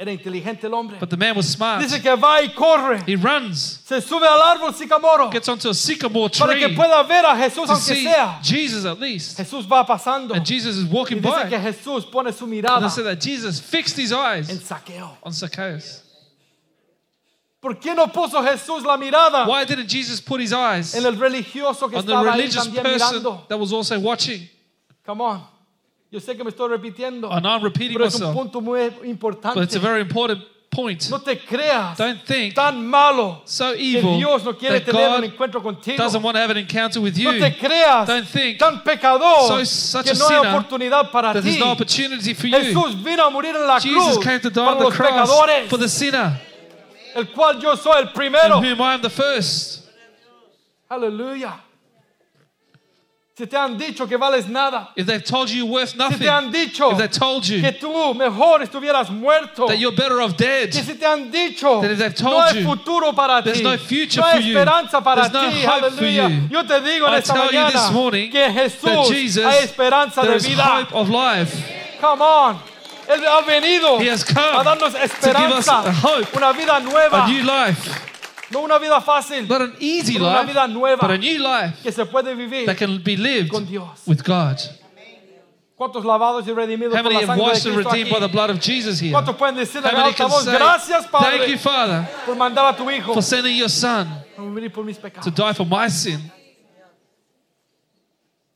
Era 0.00 0.12
inteligente 0.12 0.66
el 0.66 0.72
hombre. 0.72 0.96
But 0.98 1.10
the 1.10 1.16
man 1.18 1.36
was 1.36 1.46
smart. 1.46 1.82
Dice 1.82 2.00
que 2.00 2.16
va 2.16 2.40
y 2.40 2.48
corre. 2.54 3.02
He 3.06 3.16
runs, 3.16 3.80
Se 3.84 4.00
sube 4.00 4.26
al 4.26 4.40
árbol 4.40 4.72
sicamoro 4.74 5.30
gets 5.30 5.46
onto 5.46 5.68
a 5.68 5.74
sycamore 5.74 6.30
para 6.38 6.54
que 6.54 6.68
tree 6.68 6.74
pueda 6.74 7.02
ver 7.02 7.26
a 7.26 7.36
Jesús 7.36 7.66
to 7.66 7.72
aunque 7.72 7.94
see 7.94 8.04
sea. 8.04 8.38
Jesus 8.42 8.86
at 8.86 8.98
least. 8.98 9.36
Jesús 9.36 9.66
va 9.70 9.84
pasando. 9.84 10.32
And 10.34 10.42
Jesus 10.46 10.76
is 10.78 10.84
Y 10.86 10.90
walking 10.90 11.20
dice 11.20 11.50
que 11.50 11.58
by. 11.58 11.64
Jesús 11.70 12.06
pone 12.10 12.32
su 12.32 12.44
And 12.44 12.52
mirada 12.54 12.80
they 12.80 12.88
said 12.88 13.04
that 13.04 13.20
Jesus 13.20 13.60
fixed 13.60 13.98
his 13.98 14.10
en 14.10 14.18
eyes 14.18 14.48
saqueo. 14.62 15.18
on 15.22 15.34
Zacchaeus. 15.34 16.02
¿Por 17.60 17.74
qué 17.78 17.94
no 17.94 18.06
puso 18.06 18.42
Jesús 18.42 18.82
la 18.84 18.96
mirada 18.96 19.46
Why 19.46 19.66
didn't 19.66 19.90
Jesus 19.90 20.18
put 20.18 20.40
his 20.40 20.54
eyes 20.54 20.94
en 20.94 21.04
el 21.04 21.14
religioso 21.18 21.90
que 21.90 21.98
on 21.98 22.06
the 22.06 22.14
ahí 22.14 22.24
religious 22.24 22.64
también 22.64 22.82
person 22.84 23.18
mirando? 23.18 23.46
that 23.48 23.58
was 23.58 23.70
also 23.70 24.00
watching? 24.00 24.48
Come 25.04 25.20
on. 25.20 25.42
Yo 26.12 26.18
sé 26.18 26.36
que 26.36 26.42
me 26.42 26.50
estoy 26.50 26.68
repitiendo, 26.68 27.30
And 27.32 27.46
I'm 27.46 27.62
repeating 27.62 27.92
pero 27.96 28.06
es 28.06 28.14
un 28.16 28.20
myself, 28.22 28.34
punto 28.36 28.60
muy 28.60 28.80
but 28.80 28.92
it's 28.96 29.02
a 29.04 29.06
importante. 29.06 29.78
very 29.78 30.00
important 30.00 30.42
point. 30.68 31.08
No 31.10 31.18
te 31.20 31.36
creas 31.38 31.96
Don't 31.98 32.24
think 32.24 32.54
tan 32.54 32.84
malo 32.84 33.42
so 33.44 33.72
que 33.72 33.78
evil 33.98 34.16
Dios 34.18 34.44
no 34.44 34.56
quiere 34.56 34.80
that 34.80 34.86
tener 34.92 35.08
un 35.08 35.20
God 35.20 35.24
encuentro 35.24 35.62
contigo. 35.62 35.96
doesn't 35.98 36.20
want 36.22 36.34
to 36.36 36.40
have 36.40 36.50
an 36.50 36.56
encounter 36.58 37.00
with 37.00 37.16
No 37.16 37.30
you. 37.32 37.38
te 37.40 37.50
creas 37.56 38.06
Don't 38.08 38.26
think 38.26 38.58
tan 38.58 38.80
pecador 38.82 39.46
so- 39.48 39.64
such 39.64 40.04
que 40.06 40.10
a 40.10 40.14
no 40.14 40.28
hay 40.28 40.36
sinner 40.36 40.50
oportunidad 40.54 41.10
para 41.12 41.32
that 41.32 41.42
ti. 41.42 41.50
there's 41.50 41.60
no 41.60 41.70
opportunity 41.72 42.34
for 42.34 42.46
you. 42.48 42.56
Jesús 42.58 42.94
vino 43.04 43.24
a 43.24 43.30
morir 43.30 43.54
en 43.54 43.66
la 43.66 43.78
Jesus 43.78 44.14
cruz 44.16 44.24
came 44.24 44.40
to 44.40 44.50
die 44.50 44.54
para 44.64 44.72
on 44.72 44.78
the 44.78 44.84
los 44.84 44.94
cross 44.96 45.10
pecadores, 45.10 45.68
for 45.68 45.78
the 45.78 45.88
sinner, 45.88 46.40
el 47.14 47.26
cual 47.26 47.60
yo 47.60 47.76
soy 47.76 47.98
el 48.02 48.12
primero. 48.12 48.58
in 48.58 48.64
whom 48.64 48.80
I 48.80 48.94
am 48.94 49.00
the 49.02 49.10
first. 49.10 49.84
Aleluya. 50.88 51.54
Si 53.38 53.46
te 53.46 53.56
han 53.56 53.78
dicho 53.78 54.06
que 54.06 54.18
vales 54.18 54.48
nada. 54.48 54.88
if 54.96 55.06
they've 55.06 55.24
told 55.24 55.48
you 55.48 55.64
you're 55.64 55.72
worth 55.72 55.90
Si 55.92 55.96
nothing, 55.96 56.18
te 56.18 56.28
han 56.28 56.52
dicho 56.52 56.90
if 56.92 56.98
they 56.98 57.08
told 57.08 57.46
you 57.48 57.62
que 57.62 57.72
tú 57.72 58.14
mejor 58.14 58.60
estuvieras 58.60 59.08
muerto. 59.08 59.66
that 59.66 59.78
you're 59.78 59.94
better 59.96 60.20
off 60.20 60.36
dead, 60.36 60.70
Que 60.70 60.82
si 60.82 60.94
te 60.94 61.06
han 61.06 61.30
dicho 61.30 61.80
That 61.80 61.92
if 61.92 61.98
they've 61.98 62.20
no 62.22 62.30
told 62.30 62.44
hay 62.44 62.58
you 62.60 62.66
futuro 62.66 63.12
para 63.14 63.40
there's 63.42 63.58
ti, 63.58 63.64
no 63.64 63.78
future 63.78 64.20
no 64.20 64.26
hay 64.26 64.34
for 64.36 64.42
you, 64.42 64.58
esperanza 64.58 65.00
para 65.00 65.22
there's 65.28 65.32
no 65.32 65.50
ti, 65.50 65.64
aleluya. 65.64 66.28
you. 66.28 66.48
Yo 66.50 66.62
te 66.66 66.80
digo 66.80 67.06
en 67.06 67.14
I 67.14 67.16
esta 67.18 67.34
mañana 67.34 67.92
morning 67.92 68.30
que 68.30 68.50
Jesús 68.52 69.08
Jesus, 69.08 69.44
hay 69.44 69.64
esperanza 69.64 70.20
de 70.22 70.38
vida. 70.38 70.62
hope 70.80 70.92
of 70.94 71.08
life. 71.08 71.64
Come 72.00 72.20
on. 72.20 72.58
Él 73.08 73.24
ha 73.26 73.40
venido 73.42 73.98
He 74.00 74.08
has 74.08 74.22
come 74.22 74.38
a 74.38 74.62
darnos 74.62 74.92
to 74.92 74.98
give 74.98 75.50
us 75.50 75.66
esperanza, 75.66 75.88
a 75.88 75.92
hope, 75.92 76.36
una 76.36 76.52
vida 76.52 76.78
nueva, 76.80 77.24
A 77.24 77.28
new 77.28 77.42
life, 77.42 78.09
no 78.50 78.60
una 78.60 78.78
vida 78.78 79.00
fácil, 79.00 79.48
not 79.48 79.60
an 79.62 79.74
easy 79.80 80.14
Pero 80.14 80.26
una 80.26 80.42
vida 80.42 80.66
life, 80.66 80.74
nueva. 80.74 80.98
but 81.00 81.10
a 81.10 81.18
new 81.18 81.38
life 81.38 81.82
que 81.82 81.92
se 81.92 82.04
puede 82.04 82.34
vivir 82.34 82.66
that 82.66 82.76
can 82.76 83.02
be 83.02 83.16
lived 83.16 83.50
con 83.50 83.64
Dios. 83.66 84.02
with 84.06 84.22
God. 84.24 84.58
¿Cuántos 85.76 86.04
lavados 86.04 86.46
y 86.46 86.52
redimidos 86.52 86.94
How 86.94 87.02
por 87.02 87.10
many 87.10 87.14
la 87.14 87.20
have 87.20 87.26
sangre 87.26 87.42
de 87.44 87.50
washed 87.50 87.66
and 87.66 87.74
Cristo 87.74 87.90
redeemed 87.90 88.10
by 88.12 88.18
the 88.18 88.26
aquí? 88.26 88.32
blood 88.32 88.50
of 88.50 88.60
Jesus 88.60 89.00
here? 89.00 89.12
¿Cuántos 89.12 89.36
pueden 89.36 89.56
decirle 89.56 89.86
How 89.86 89.92
en 89.92 89.96
many 89.96 90.08
alta 90.08 90.16
can 90.24 90.28
voz, 90.28 90.44
say, 90.44 90.52
gracias 90.58 91.06
Thank 91.10 91.48
you, 91.48 91.56
Padre 91.56 91.56
Father, 91.56 92.08
por 92.26 92.36
mandar 92.36 92.66
a 92.66 92.76
tu 92.76 92.90
Hijo 92.90 93.14
for 93.14 93.22
sending 93.22 93.56
your 93.56 93.70
Son 93.70 94.06
a 94.36 94.40
morir 94.42 94.70
por 94.70 94.84
mis 94.84 94.98
to 94.98 95.30
die 95.30 95.54
for 95.54 95.64
my 95.64 95.88
sin? 95.88 96.20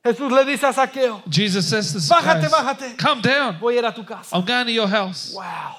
Jesús 0.05 0.31
le 0.31 0.45
dice 0.45 0.65
a 0.65 0.73
Saqueo, 0.75 1.23
Jesus 1.27 1.67
says 1.67 1.93
to 1.93 1.99
Bájate, 1.99 2.43
Zacchaeus, 2.43 2.53
bájate. 2.53 2.97
Come 2.99 3.23
down. 3.23 3.59
voy 3.59 3.77
a 3.77 3.79
ir 3.79 3.87
a 3.87 3.93
tu 3.95 4.05
casa. 4.05 4.37
I'm 4.37 4.45
going 4.45 4.67
to 4.67 4.73
your 4.73 4.87
house. 4.87 5.33
Wow. 5.35 5.77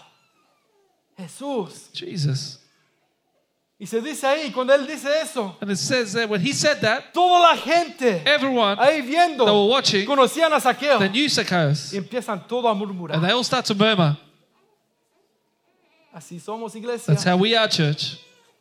Jesús. 1.19 1.91
Jesus. 1.93 2.57
Y 3.77 3.85
se 3.85 3.99
dice 3.99 4.25
ahí, 4.25 4.51
cuando 4.53 4.73
él 4.73 4.87
dice 4.87 5.09
eso, 5.21 5.57
And 5.59 5.69
it 5.69 5.77
says 5.77 6.13
that 6.13 6.29
when 6.29 6.39
he 6.39 6.53
said 6.53 6.79
that, 6.79 7.11
toda 7.13 7.39
la 7.39 7.57
gente 7.57 8.21
everyone 8.25 8.77
ahí 8.79 9.01
viendo 9.01 9.43
that 9.43 9.53
were 9.53 9.67
watching, 9.69 10.05
conocían 10.07 10.53
a 10.53 10.61
Saqueo 10.61 10.97
they 10.97 11.09
knew 11.09 11.27
Zacchaeus. 11.29 11.91
y 11.91 11.97
empiezan 11.97 12.47
todo 12.47 12.69
a 12.69 12.73
murmurar. 12.73 13.17
And 13.17 13.25
they 13.25 13.33
all 13.33 13.43
start 13.43 13.65
to 13.65 13.75
murmur. 13.75 14.17
Así 16.13 16.39
somos 16.39 16.73
iglesia. 16.75 17.13
That's 17.13 17.25
how 17.25 17.35
we 17.35 17.53
are, 17.57 17.67
church. 17.67 18.17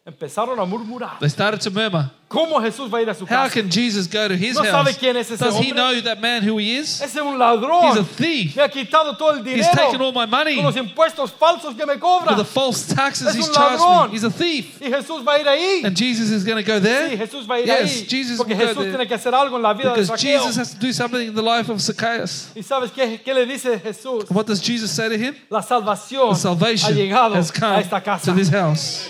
Empezaron 0.06 0.58
a 0.60 0.66
murmurar. 0.66 1.18
They 1.18 1.30
started 1.30 1.62
to 1.62 1.70
murmur. 1.70 2.10
¿Cómo 2.28 2.60
Jesús 2.60 2.92
va 2.92 2.98
a 2.98 3.02
ir 3.02 3.08
a 3.08 3.14
su 3.14 3.24
How 3.24 3.44
casa? 3.48 3.54
can 3.54 3.70
Jesus 3.70 4.06
go 4.06 4.28
to 4.28 4.34
his 4.34 4.54
No 4.54 4.62
sabe 4.64 4.90
house? 4.92 4.98
quién 4.98 5.16
es 5.16 5.30
ese 5.30 5.38
Does 5.42 5.54
he 5.54 5.70
hombre. 5.70 5.72
know 5.74 6.00
that 6.02 6.20
man 6.20 6.42
who 6.42 6.58
he 6.58 6.76
is? 6.76 7.00
Ese 7.00 7.16
es 7.16 7.22
un 7.22 7.34
He's 7.34 7.40
a 7.40 7.54
ladrón. 7.56 8.06
thief. 8.16 8.54
Me 8.56 8.62
ha 8.64 8.68
quitado 8.68 9.16
todo 9.16 9.30
el 9.38 9.46
He's 9.46 9.66
taken 9.70 10.02
all 10.02 10.10
dinero 10.10 10.12
my 10.12 10.26
money 10.26 10.56
con 10.56 10.64
los 10.64 10.76
impuestos 10.76 11.30
falsos 11.32 11.74
que 11.74 11.86
me 11.86 11.96
cobra. 11.98 12.34
for 12.34 12.36
the 12.36 12.44
false 12.44 12.92
taxes 12.94 13.28
Es 13.28 13.36
he's 13.36 13.48
un 13.48 13.54
charged 13.54 13.78
ladrón. 13.80 14.08
me. 14.10 14.14
He's 14.16 14.24
a 14.24 14.30
thief. 14.30 14.78
Y 14.82 14.90
Jesús 14.90 15.24
va 15.26 15.34
a 15.34 15.38
ir 15.40 15.48
ahí. 15.48 15.84
And 15.86 15.96
Jesus 15.96 16.28
is 16.30 16.44
going 16.44 16.62
to 16.62 16.70
go 16.70 16.78
Sí, 16.78 16.82
there 16.82 17.16
Jesús 17.16 17.46
va 17.48 17.54
a 17.54 17.60
ir 17.60 17.66
Yes, 17.66 18.02
ahí. 18.02 18.06
Jesus 18.06 18.36
Porque 18.36 18.52
will 18.52 18.58
go 18.58 18.66
Jesús 18.66 18.76
there. 18.84 18.90
tiene 18.90 19.06
que 19.08 19.14
hacer 19.14 19.34
algo 19.34 19.56
en 19.56 19.62
la 19.62 19.72
vida 19.72 19.94
de 19.94 20.00
because. 20.02 20.20
Jesus 20.20 20.56
has 20.58 20.74
to 20.74 20.78
do 20.80 20.92
something 20.92 21.28
in 21.28 21.34
the 21.34 21.42
life 21.42 21.70
of 21.72 21.80
Zacchaeus. 21.80 22.48
¿Y 22.54 22.62
sabes 22.62 22.90
qué, 22.90 23.22
qué 23.24 23.32
le 23.32 23.46
dice 23.46 23.80
Jesús? 23.80 24.24
What 24.30 24.44
does 24.46 24.60
Jesus 24.60 24.90
say 24.90 25.08
to 25.08 25.16
him? 25.16 25.34
La 25.48 25.62
salvación 25.62 26.30
The 26.34 26.40
salvation 26.40 26.92
ha 26.92 26.94
llegado 26.94 27.34
has 27.36 27.48
a 27.48 27.52
come 27.58 27.78
esta 27.80 28.02
casa. 28.02 28.26
to 28.26 28.32
this 28.36 28.50
house. 28.50 29.08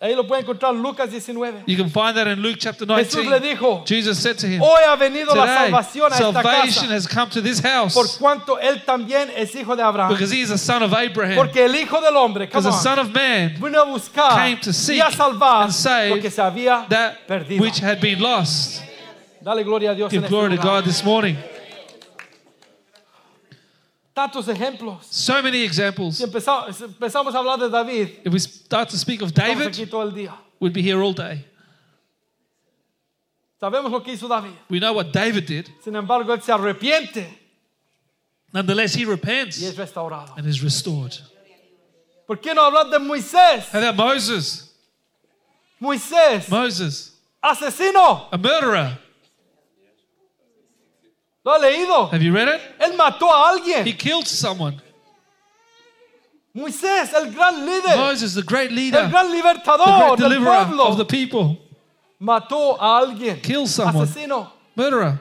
Ahí 0.00 0.12
lo 0.16 0.26
pueden 0.26 0.44
encontrar 0.44 0.74
Lucas 0.74 1.08
19. 1.10 1.62
You 1.66 1.76
can 1.76 1.88
find 1.88 2.16
that 2.16 2.26
in 2.26 2.40
Luke 2.42 2.56
chapter 2.58 2.84
Jesús 2.84 3.22
19. 3.22 3.30
le 3.30 3.40
dijo, 3.40 3.84
Jesus 3.86 4.18
said 4.18 4.36
to 4.36 4.46
him, 4.48 4.60
hoy 4.60 4.82
ha 4.84 4.96
venido 4.96 5.32
la 5.36 5.46
salvación 5.46 6.12
a 6.12 6.16
esta 6.16 6.32
salvation 6.32 6.88
casa 6.88 6.94
has 6.94 7.06
come 7.06 7.30
to 7.30 7.40
this 7.40 7.60
house 7.60 7.94
por 7.94 8.06
cuanto 8.18 8.58
él 8.58 8.82
también 8.84 9.30
es 9.36 9.54
hijo 9.54 9.76
de 9.76 9.82
Abraham. 9.84 10.12
because 10.12 10.32
he 10.32 10.40
is 10.40 10.50
a 10.50 10.58
son 10.58 10.82
of 10.82 10.92
Abraham. 10.92 11.36
Porque 11.36 11.64
el 11.64 11.76
hijo 11.76 12.00
del 12.00 12.16
hombre, 12.16 12.46
Because 12.46 12.64
come 12.64 12.70
the 12.72 12.76
on, 12.76 12.82
Son 12.82 12.98
of 12.98 13.14
Man 13.14 13.54
vino 13.60 13.80
a 13.80 13.84
buscar 13.86 14.30
came 14.34 14.56
to 14.60 14.72
seek 14.72 14.96
y 14.98 15.00
a 15.00 15.12
salvar 15.12 15.62
and 15.64 15.72
save 15.72 16.10
lo 16.16 16.20
que 16.20 16.30
se 16.30 16.42
había 16.42 16.84
that 16.88 17.26
perdido. 17.28 17.60
which 17.62 17.78
had 17.78 18.00
been 18.00 18.18
lost. 18.20 18.82
Dale 19.40 19.62
gloria 19.62 19.92
a 19.92 19.94
Dios 19.94 20.12
en 20.12 20.18
Give 20.20 20.24
este 20.26 20.30
glory 20.30 20.56
to 20.56 20.62
lugar. 20.62 20.80
God 20.82 20.84
this 20.86 21.04
morning. 21.04 21.36
Tantos 24.18 24.48
ejemplos. 24.48 25.06
So 25.12 25.40
many 25.40 25.62
examples. 25.62 26.16
Si 26.16 26.24
empezamos, 26.24 26.80
empezamos 26.80 27.32
a 27.36 27.38
hablar 27.38 27.56
de 27.60 27.70
David, 27.70 28.08
If 28.24 28.32
we 28.32 28.40
start 28.40 28.88
to 28.90 28.96
speak 28.96 29.22
of 29.22 29.32
David, 29.32 29.68
aquí 29.68 29.86
todo 29.88 30.02
el 30.02 30.10
día. 30.12 30.34
we'd 30.58 30.72
be 30.72 30.82
here 30.82 31.00
all 31.00 31.12
day. 31.12 31.44
Sabemos 33.60 33.92
lo 33.92 34.00
que 34.02 34.12
hizo 34.14 34.26
David. 34.28 34.50
We 34.68 34.80
know 34.80 34.92
what 34.92 35.12
David 35.12 35.46
did. 35.46 35.68
Sin 35.84 35.94
embargo, 35.94 36.32
él 36.34 36.42
se 36.42 36.50
arrepiente 36.52 37.28
Nonetheless, 38.52 38.96
he 38.96 39.02
y 39.02 39.04
repents 39.04 39.62
es 39.62 39.76
restaurado. 39.76 40.34
and 40.36 40.48
is 40.48 40.62
restored. 40.64 41.16
¿Por 42.26 42.40
qué 42.40 42.54
no 42.54 42.62
hablar 42.62 42.90
de 42.90 42.98
Moisés? 42.98 43.72
How 43.72 43.78
about 43.78 43.94
Moses? 43.94 44.74
Moisés, 45.80 46.48
Moses, 46.48 47.12
asesino. 47.40 48.26
a 48.32 48.36
murderer. 48.36 48.98
¿Lo 51.48 51.54
ha 51.54 51.58
leído? 51.58 52.10
Have 52.12 52.22
you 52.22 52.30
read 52.30 52.46
it? 52.48 52.60
Él 52.78 52.94
mató 52.94 53.32
a 53.32 53.52
He 53.54 53.58
alguien. 53.58 53.96
killed 53.96 54.26
someone. 54.26 54.78
Moisés, 56.54 57.14
el 57.14 57.32
gran 57.32 57.64
líder, 57.64 57.96
Moses, 57.96 58.34
the 58.34 58.42
great 58.42 58.70
el 58.70 59.08
gran 59.10 59.30
the 59.30 59.36
libertador 59.36 60.16
great 60.18 60.18
del 60.18 60.42
pueblo, 60.42 60.84
of 60.88 60.98
the 60.98 61.04
people, 61.06 61.56
mató 62.20 62.76
a 62.78 62.98
alguien. 63.00 63.40
killed 63.40 63.66
someone, 63.68 64.06
Asesino. 64.06 64.52
murderer. 64.76 65.20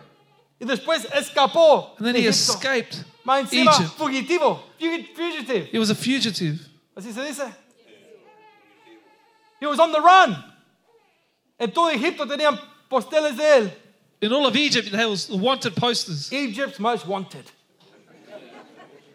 Y 0.59 0.65
después 0.65 1.05
escapó. 1.13 1.95
And 1.97 2.07
then 2.07 2.15
he 2.15 2.28
Egipto. 2.28 2.53
escaped 2.55 3.05
Más 3.23 3.41
encima, 3.43 3.71
Egypt. 3.73 3.97
fugitivo. 3.97 4.59
Fugit- 4.80 5.15
Fugitive. 5.15 5.69
He 5.71 5.80
was 5.80 5.89
a 5.91 5.95
fugitive. 5.95 6.59
Así 6.97 7.13
se 7.13 7.23
dice. 7.25 7.43
He 9.61 9.65
was 9.67 9.80
on 9.80 9.91
the 9.93 9.99
run. 10.01 10.36
En 11.57 11.71
todo 11.71 11.89
Egipto 11.89 12.25
tenían 12.28 12.59
posteles 12.89 13.38
de 13.38 13.57
él. 13.57 13.71
In 14.22 14.32
all 14.34 14.47
of 14.47 14.55
Egypt, 14.55 14.91
there 14.91 15.07
was 15.07 15.28
the 15.28 15.38
wanted 15.38 15.76
posters. 15.76 16.32
Egypt's 16.34 16.80
most 16.80 17.05
wanted. 17.05 17.45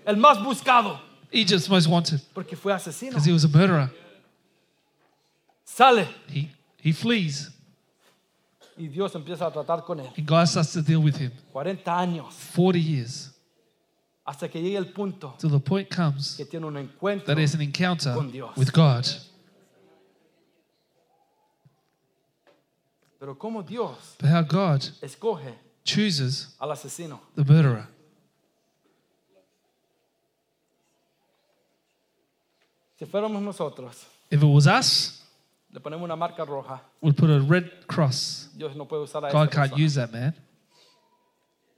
El 0.07 0.17
más 0.17 0.39
buscado. 0.39 0.99
Egypt's 1.33 1.69
most 1.69 1.89
wanted 1.89 2.21
Porque 2.35 2.57
fue 2.57 2.73
asesino. 2.73 3.11
because 3.11 3.25
he 3.25 3.33
was 3.33 3.45
a 3.45 3.49
murderer. 3.49 3.91
Sale. 5.65 6.07
He, 6.29 6.51
he 6.79 6.93
flees, 6.93 7.51
Y 8.77 8.87
Dios 8.89 9.13
empieza 9.15 9.47
a 9.47 9.51
tratar 9.53 9.85
con 9.85 9.99
él. 10.01 10.11
and 10.17 10.27
God 10.27 10.47
starts 10.49 10.73
to 10.73 10.83
deal 10.83 11.01
with 11.03 11.17
him. 11.17 11.31
40 11.53 11.85
años. 11.91 12.33
40 12.55 12.79
years 12.79 13.29
Hasta 14.27 14.49
que 14.49 14.61
llegue 14.63 14.77
el 14.77 14.87
punto 14.93 15.35
till 15.39 15.51
the 15.51 15.59
point 15.59 15.91
comes 15.91 16.37
que 16.37 16.45
tiene 16.45 16.65
un 16.67 16.77
encuentro. 16.77 17.27
that 17.27 17.39
is 17.39 17.55
an 17.55 17.61
encounter 17.61 18.15
Con 18.15 18.31
Dios. 18.31 18.57
with 18.57 18.73
God. 18.73 19.07
Pero 23.23 23.37
como 23.39 23.63
Dios 23.63 24.17
But 24.19 24.31
how 24.31 24.43
God 24.43 24.83
escoge 25.01 25.55
chooses 25.85 26.57
al 26.59 26.73
asesino. 26.73 27.21
the 27.37 27.45
murderer. 27.45 27.87
Si 32.99 33.07
fuéramos 33.07 33.41
nosotros, 33.41 34.07
If 34.29 34.43
it 34.43 34.47
was 34.47 34.67
us, 34.67 35.23
le 35.71 35.79
ponemos 35.79 36.03
una 36.05 36.17
marca 36.17 36.45
roja. 36.45 36.81
we'd 37.01 37.17
put 37.17 37.31
a 37.31 37.39
red 37.39 37.87
cross. 37.87 38.49
Dios 38.57 38.75
no 38.75 38.87
puede 38.87 39.05
usar 39.05 39.25
a 39.25 39.31
God 39.31 39.51
can't 39.53 39.71
persona. 39.71 39.85
use 39.85 39.95
that 39.95 40.13
man 40.13 40.35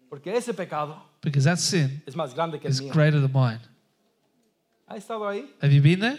Porque 0.09 0.35
ese 0.35 0.55
pecado 0.55 0.97
because 1.21 1.45
that 1.45 1.59
sin 1.59 2.03
es 2.07 2.15
más 2.17 2.35
grande 2.35 2.59
que 2.59 2.69
el 2.69 2.73
is 2.73 2.81
mío. 2.81 2.91
greater 2.91 3.21
than 3.21 3.33
mine. 3.35 3.61
¿Ha 4.89 4.97
estado 4.97 5.29
ahí? 5.29 5.47
Have 5.61 5.75
you 5.75 5.83
been 5.83 6.01
there? 6.01 6.19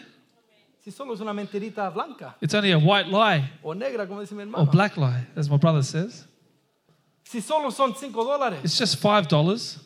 Si 0.85 0.91
solo 0.91 1.15
es 1.15 1.19
una 1.19 1.33
mentirita 1.33 1.89
blanca 1.89 2.37
It's 2.39 2.53
only 2.53 2.71
a 2.71 2.77
white 2.77 3.09
lie 3.09 3.49
o 3.63 3.73
negra, 3.73 4.05
como 4.07 4.21
dice 4.21 4.35
mi 4.35 4.43
or 4.43 4.47
hermano. 4.47 4.71
black 4.71 4.95
lie, 4.97 5.25
as 5.35 5.49
my 5.49 5.57
brother 5.57 5.81
says. 5.83 6.27
Si 7.23 7.41
solo 7.41 7.71
son 7.71 7.95
5 7.95 8.23
dólares. 8.23 8.63
It's 8.63 8.77
just 8.77 8.97
five 9.01 9.27
dollars. 9.27 9.79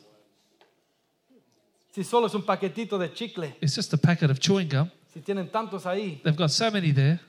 Si 1.94 2.04
solo 2.04 2.28
es 2.28 2.34
un 2.36 2.42
paquetito 2.42 3.00
de 3.00 3.08
chicle. 3.14 3.56
It's 3.62 3.74
just 3.76 3.94
a 3.94 3.98
packet 3.98 4.30
of 4.30 4.40
chewing 4.42 4.68
gum. 4.68 4.92
Si 5.14 5.22
tienen 5.22 5.50
tantos 5.50 5.86
ahí. 5.86 6.22
They've 6.22 6.36
got 6.36 6.52
so 6.52 6.70
many 6.70 6.92
there, 6.92 7.22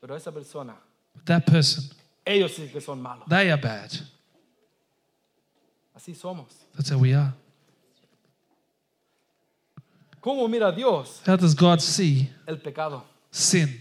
Pero 0.00 0.14
esa 0.14 0.30
persona, 0.30 0.76
but 1.12 1.26
that 1.26 1.44
person, 1.44 1.82
ellos 2.24 2.52
sí 2.52 2.70
que 2.70 2.80
son 2.80 3.02
malos. 3.02 3.28
they 3.28 3.50
are 3.50 3.60
bad. 3.60 3.90
Así 5.92 6.14
somos. 6.14 6.46
That's 6.76 6.90
how 6.90 6.98
we 6.98 7.14
are. 7.14 7.34
¿Cómo 10.20 10.48
mira 10.48 10.72
Dios 10.72 11.22
How 11.26 11.36
does 11.36 11.54
God 11.54 11.78
see 11.80 12.28
el 12.46 12.58
pecado? 12.58 13.04
sin? 13.30 13.80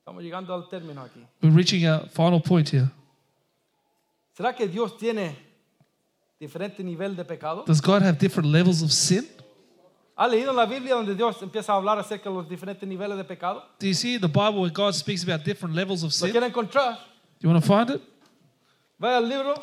Estamos 0.00 0.22
llegando 0.22 0.54
al 0.54 0.68
término 0.68 1.02
aquí. 1.02 1.20
We're 1.42 1.54
reaching 1.54 1.84
a 1.86 2.06
final 2.12 2.40
point 2.40 2.68
here. 2.72 2.88
¿Será 4.36 4.54
que 4.54 4.68
Dios 4.68 4.96
tiene 4.96 5.36
diferente 6.38 6.82
nivel 6.84 7.16
de 7.16 7.24
pecado? 7.24 7.64
Does 7.66 7.80
God 7.80 8.02
have 8.02 8.18
different 8.18 8.50
levels 8.50 8.82
of 8.82 8.90
sin? 8.92 9.26
¿Ha 10.16 10.26
leído 10.28 10.50
en 10.50 10.56
la 10.56 10.64
Biblia 10.64 10.94
donde 10.94 11.14
Dios 11.14 11.42
empieza 11.42 11.72
a 11.72 11.76
hablar 11.76 11.98
acerca 11.98 12.30
de 12.30 12.36
los 12.36 12.48
diferentes 12.48 12.88
niveles 12.88 13.16
de 13.18 13.24
pecado? 13.24 13.62
Do 13.78 13.86
you 13.86 13.94
see 13.94 14.14
in 14.14 14.20
the 14.20 14.28
Bible 14.28 14.60
where 14.60 14.72
God 14.72 14.94
speaks 14.94 15.22
about 15.22 15.44
different 15.44 15.74
levels 15.74 16.02
of 16.02 16.08
¿Lo 16.08 16.26
sin? 16.26 16.30
quiere 16.30 16.46
encontrar? 16.46 16.98
You 17.40 17.50
want 17.50 17.62
to 17.62 17.66
find 17.66 17.90
it? 17.90 18.02
Vaya 18.98 19.18
al 19.18 19.28
libro. 19.28 19.54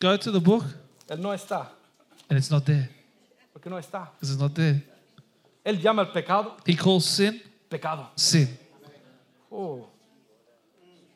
Go 0.00 0.16
to 0.16 0.30
the 0.30 0.38
book, 0.40 0.64
Él 1.08 1.18
no 1.20 1.32
está. 1.32 1.70
And 2.28 2.38
it's 2.38 2.50
not 2.50 2.64
there 2.64 2.88
Porque 3.52 3.68
no 3.70 3.78
está. 3.78 4.10
because 4.14 4.32
it's 4.32 4.40
not 4.40 4.52
there. 4.54 4.82
Él 5.64 5.80
llama 5.80 6.02
el 6.02 6.08
pecado 6.12 6.56
He 6.66 6.74
calls 6.76 7.04
sin 7.04 7.40
pecado. 7.68 8.10
sin. 8.16 8.48
Oh, 9.50 9.88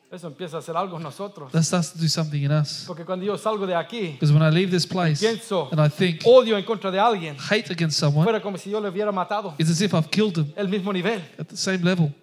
eso 0.09 0.27
empieza 0.27 0.55
a 0.57 0.59
hacer 0.59 0.77
algo 0.77 0.95
en 0.97 1.03
nosotros. 1.03 1.51
That 1.51 1.63
starts 1.63 1.91
to 1.91 1.99
do 1.99 2.07
something 2.07 2.41
in 2.41 2.51
us. 2.51 2.85
Porque 2.87 3.03
cuando 3.03 3.25
yo 3.25 3.37
salgo 3.37 3.65
de 3.67 3.75
aquí, 3.75 4.11
Because 4.13 4.31
when 4.31 4.41
I 4.41 4.49
leave 4.49 4.71
this 4.71 4.85
place 4.87 5.19
pienso 5.19 5.67
and 5.71 5.81
I 5.81 5.89
think 5.89 6.21
odio 6.25 6.57
en 6.57 6.63
contra 6.63 6.89
de 6.91 6.99
alguien, 6.99 7.35
hate 7.37 7.71
against 7.71 7.99
someone, 7.99 8.23
fuera 8.23 8.41
como 8.41 8.57
si 8.57 8.69
yo 8.69 8.79
le 8.79 8.89
hubiera 8.89 9.11
matado. 9.11 9.53
it's 9.59 9.69
as 9.69 9.81
if 9.81 9.93
I've 9.93 10.09
killed 10.09 10.35
them 10.35 10.53
El 10.55 10.69
mismo 10.69 10.93
nivel. 10.93 11.21
at 11.37 11.47
the 11.49 11.57
same 11.57 11.83
level. 11.83 12.13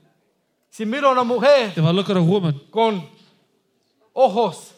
Si 0.70 0.84
miro 0.86 1.08
a 1.08 1.12
una 1.12 1.24
mujer 1.24 1.68
If 1.76 1.78
I 1.84 1.90
look 1.92 2.08
at 2.10 2.16
a 2.16 2.22
woman 2.22 2.58
con 2.70 3.06
ojos 4.14 4.72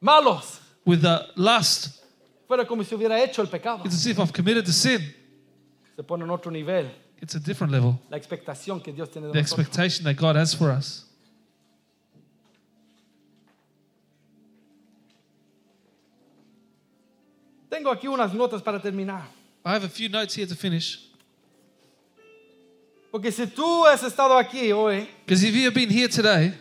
malos, 0.00 0.60
with 0.84 1.04
uh, 1.04 1.20
lust, 1.36 1.97
fuera 2.48 2.66
como 2.66 2.82
si 2.82 2.94
hubiera 2.94 3.22
hecho 3.22 3.42
el 3.42 3.48
pecado. 3.48 3.82
it's 3.84 3.94
as 3.94 4.06
if 4.06 4.18
I've 4.18 4.32
committed 4.32 4.64
the 4.64 4.72
sin. 4.72 5.00
Se 5.94 6.02
pone 6.02 6.24
en 6.24 6.30
otro 6.30 6.50
nivel 6.50 6.90
It's 7.20 7.34
a 7.34 7.40
different 7.40 7.72
level. 7.72 7.98
la 8.10 8.16
expectación 8.16 8.80
que 8.82 8.92
Dios 8.92 9.10
tiene 9.10 9.26
de 9.28 9.32
The 9.34 9.40
nosotros. 9.42 9.66
expectation 9.68 10.04
that 10.04 10.16
God 10.16 10.36
has 10.36 10.54
for 10.54 10.70
us. 10.70 11.04
Tengo 17.68 17.90
aquí 17.90 18.08
unas 18.08 18.32
notas 18.32 18.62
para 18.62 18.80
terminar. 18.80 19.28
I 19.64 19.70
have 19.74 19.84
a 19.84 19.88
few 19.88 20.08
notes 20.08 20.34
here 20.34 20.46
to 20.46 20.54
finish. 20.54 21.00
Porque 23.10 23.30
si 23.32 23.46
tú 23.46 23.86
has 23.86 24.02
estado 24.02 24.36
aquí 24.38 24.70
hoy 24.72 25.08
Because 25.24 25.42
if 25.42 25.54
you 25.54 25.64
have 25.64 25.74
been 25.74 25.88
here 25.90 26.08
today 26.08 26.52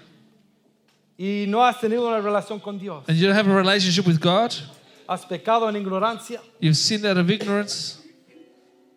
y 1.19 1.45
no 1.47 1.61
has 1.65 1.79
tenido 1.79 2.07
una 2.07 2.21
relación 2.21 2.59
con 2.61 2.77
Dios, 2.77 3.03
and 3.07 3.17
you 3.17 3.25
don't 3.27 3.35
have 3.35 3.47
a 3.47 3.53
relationship 3.55 4.05
with 4.05 4.19
God, 4.19 4.53
has 5.07 5.25
pecado 5.25 5.67
en 5.69 5.75
ignorancia, 5.75 6.41
you've 6.59 6.77
sinned 6.77 7.05
out 7.05 7.17
of 7.17 7.29
ignorance, 7.29 7.99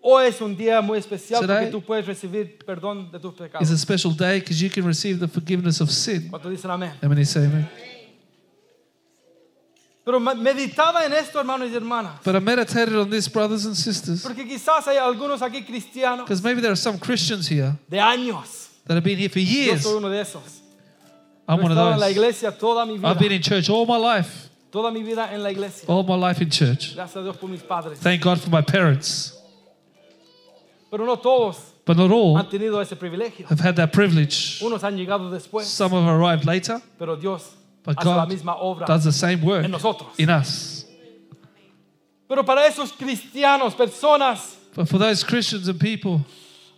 hoy 0.02 0.26
es 0.26 0.40
un 0.40 0.56
día 0.56 0.80
muy 0.80 0.98
especial 0.98 1.40
Today 1.40 1.66
porque 1.66 1.70
tú 1.70 1.82
puedes 1.82 2.06
recibir 2.06 2.58
perdón 2.64 3.10
de 3.12 3.18
tus 3.18 3.34
it's 3.60 3.70
a 3.70 3.78
special 3.78 4.12
day 4.12 4.40
because 4.40 4.60
you 4.62 4.70
can 4.70 4.84
receive 4.84 5.18
the 5.20 5.28
forgiveness 5.28 5.80
of 5.80 5.90
sin. 5.90 6.28
¿Cuántos 6.30 6.50
dicen 6.50 6.70
amén? 6.70 6.92
How 7.02 7.08
many 7.08 7.24
say 7.24 7.44
amen? 7.44 7.68
Pero 10.04 10.18
meditaba 10.18 11.04
en 11.04 11.12
esto, 11.12 11.38
hermanos 11.38 11.70
y 11.70 11.74
hermanas. 11.74 12.20
But 12.24 12.34
I 12.34 12.40
meditated 12.40 12.96
on 12.96 13.10
this, 13.10 13.28
brothers 13.28 13.64
and 13.66 13.76
sisters, 13.76 14.22
Porque 14.22 14.44
quizás 14.46 14.88
hay 14.88 14.96
algunos 14.96 15.42
aquí 15.42 15.62
cristianos 15.64 16.24
because 16.26 16.42
maybe 16.42 16.60
there 16.60 16.72
are 16.72 16.76
some 16.76 16.98
Christians 16.98 17.46
here 17.48 17.76
de 17.88 17.98
años. 17.98 18.70
that 18.86 18.94
have 18.94 19.04
been 19.04 19.18
here 19.18 19.28
for 19.28 19.38
Yo 19.38 19.44
years. 19.44 19.82
soy 19.82 19.98
uno 19.98 20.08
de 20.08 20.20
esos. 20.20 20.42
I'm 21.46 21.58
Yo 21.58 21.62
he 21.62 21.62
one 21.62 21.72
of 21.72 21.78
estado 21.78 21.92
en 21.92 22.00
la 22.00 22.06
those. 22.06 22.12
iglesia 22.16 22.50
toda 22.58 22.86
mi 22.86 22.96
vida. 22.96 23.08
I've 23.08 23.18
been 23.20 23.32
in 23.32 23.42
church 23.42 23.68
all 23.70 23.86
my 23.86 23.98
life, 23.98 24.49
Toda 24.70 24.90
mi 24.92 25.02
vida 25.02 25.32
en 25.32 25.42
la 25.42 25.50
iglesia. 25.50 25.84
all 25.88 26.02
my 26.04 26.14
life 26.16 26.40
in 26.42 26.48
church. 26.50 26.94
Gracias 26.94 27.16
a 27.16 27.22
Dios 27.22 27.36
por 27.36 27.48
mis 27.48 27.62
padres. 27.62 27.98
Thank 27.98 28.22
God 28.22 28.38
for 28.38 28.50
my 28.50 28.62
parents. 28.62 29.36
Pero 30.90 31.04
no 31.04 31.16
todos 31.16 31.56
But 31.84 31.96
not 31.96 32.10
all 32.10 32.36
han 32.36 32.48
tenido 32.48 32.80
ese 32.80 32.94
privilegio. 32.96 33.46
have 33.48 33.60
had 33.60 33.74
that 33.76 33.92
privilege. 33.92 34.60
Unos 34.62 34.82
han 34.82 34.96
llegado 34.96 35.30
después, 35.30 35.64
Some 35.64 35.92
have 35.92 36.06
arrived 36.08 36.44
later, 36.44 36.80
pero 36.98 37.16
Dios 37.16 37.50
but 37.84 37.96
hace 37.98 38.08
la 38.08 38.24
God 38.26 38.28
misma 38.32 38.54
obra 38.60 38.86
does 38.86 39.04
the 39.04 39.12
same 39.12 39.40
work 39.42 39.64
en 39.64 39.70
nosotros. 39.70 40.08
in 40.18 40.30
us. 40.30 40.84
Pero 42.28 42.44
para 42.44 42.66
esos 42.66 42.92
cristianos, 42.92 43.74
personas, 43.74 44.56
But 44.74 44.88
for 44.88 44.98
those 44.98 45.24
Christians 45.24 45.66
and 45.66 45.80
people, 45.80 46.24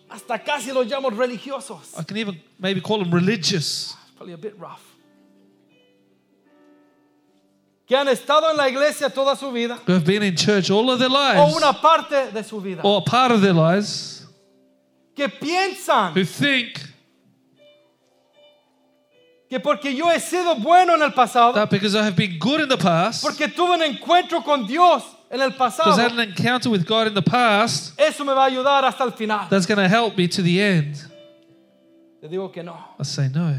hasta 0.09 0.39
casi 0.39 0.73
los 0.73 0.87
llamo 0.87 1.11
religiosos. 1.11 1.99
I 1.99 2.05
can 2.05 2.17
even 2.17 2.41
maybe 2.59 2.81
call 2.81 2.99
them 3.01 3.11
religious, 3.13 3.95
Probably 4.17 4.33
a 4.35 4.39
bit 4.39 4.55
rough. 4.59 4.81
Que 7.87 7.97
han 7.97 8.09
estado 8.09 8.51
en 8.51 8.57
la 8.57 8.69
iglesia 8.69 9.11
toda 9.11 9.37
su 9.37 9.51
vida 9.51 9.79
who 9.87 9.93
have 9.93 10.05
been 10.05 10.23
in 10.23 10.37
church 10.37 10.71
all 10.71 10.89
of 10.91 10.99
their 10.99 11.11
o 11.11 11.15
lives, 11.15 11.57
una 11.57 11.73
parte 11.73 12.31
de 12.33 12.43
su 12.45 12.61
vida. 12.61 12.81
or 12.85 13.03
part 13.05 13.33
of 13.33 13.41
their 13.43 13.53
lives, 13.55 14.27
Que 15.15 15.29
piensan 15.29 16.15
who 16.15 16.25
think 16.25 16.79
que 19.51 19.61
porque 19.61 19.95
yo 19.95 20.11
he 20.11 20.19
sido 20.19 20.55
bueno 20.55 20.95
en 20.95 21.03
el 21.03 21.13
pasado, 21.13 21.53
that 21.53 21.69
because 21.69 21.95
I 21.95 22.03
have 22.05 22.17
been 22.17 22.39
good 22.39 22.61
in 22.63 22.69
the 22.69 22.79
past, 22.79 23.23
porque 23.23 23.49
tuve 23.49 23.75
un 23.75 23.83
encuentro 23.83 24.43
con 24.43 24.67
Dios 24.67 25.03
en 25.31 25.43
el 25.43 25.51
pasado, 25.51 25.91
because 25.91 25.99
I 25.99 26.03
had 26.05 26.13
an 26.13 26.21
encounter 26.21 26.71
with 26.71 26.87
God 26.87 27.09
in 27.09 27.15
the 27.15 27.21
past, 27.21 27.93
eso 28.01 28.25
me 28.25 28.33
va 28.33 28.47
a 28.47 28.51
ayudar 28.51 28.85
hasta 28.85 29.03
el 29.05 29.11
final. 29.11 29.49
that's 29.51 29.67
going 29.67 29.77
to 29.79 29.89
help 29.89 30.17
me 30.17 30.27
to 30.29 30.41
the 30.41 30.59
end. 30.59 30.97
Te 32.23 32.29
digo 32.29 32.51
que 32.51 32.63
no. 32.63 32.79
I 32.99 33.03
say 33.03 33.29
no. 33.29 33.55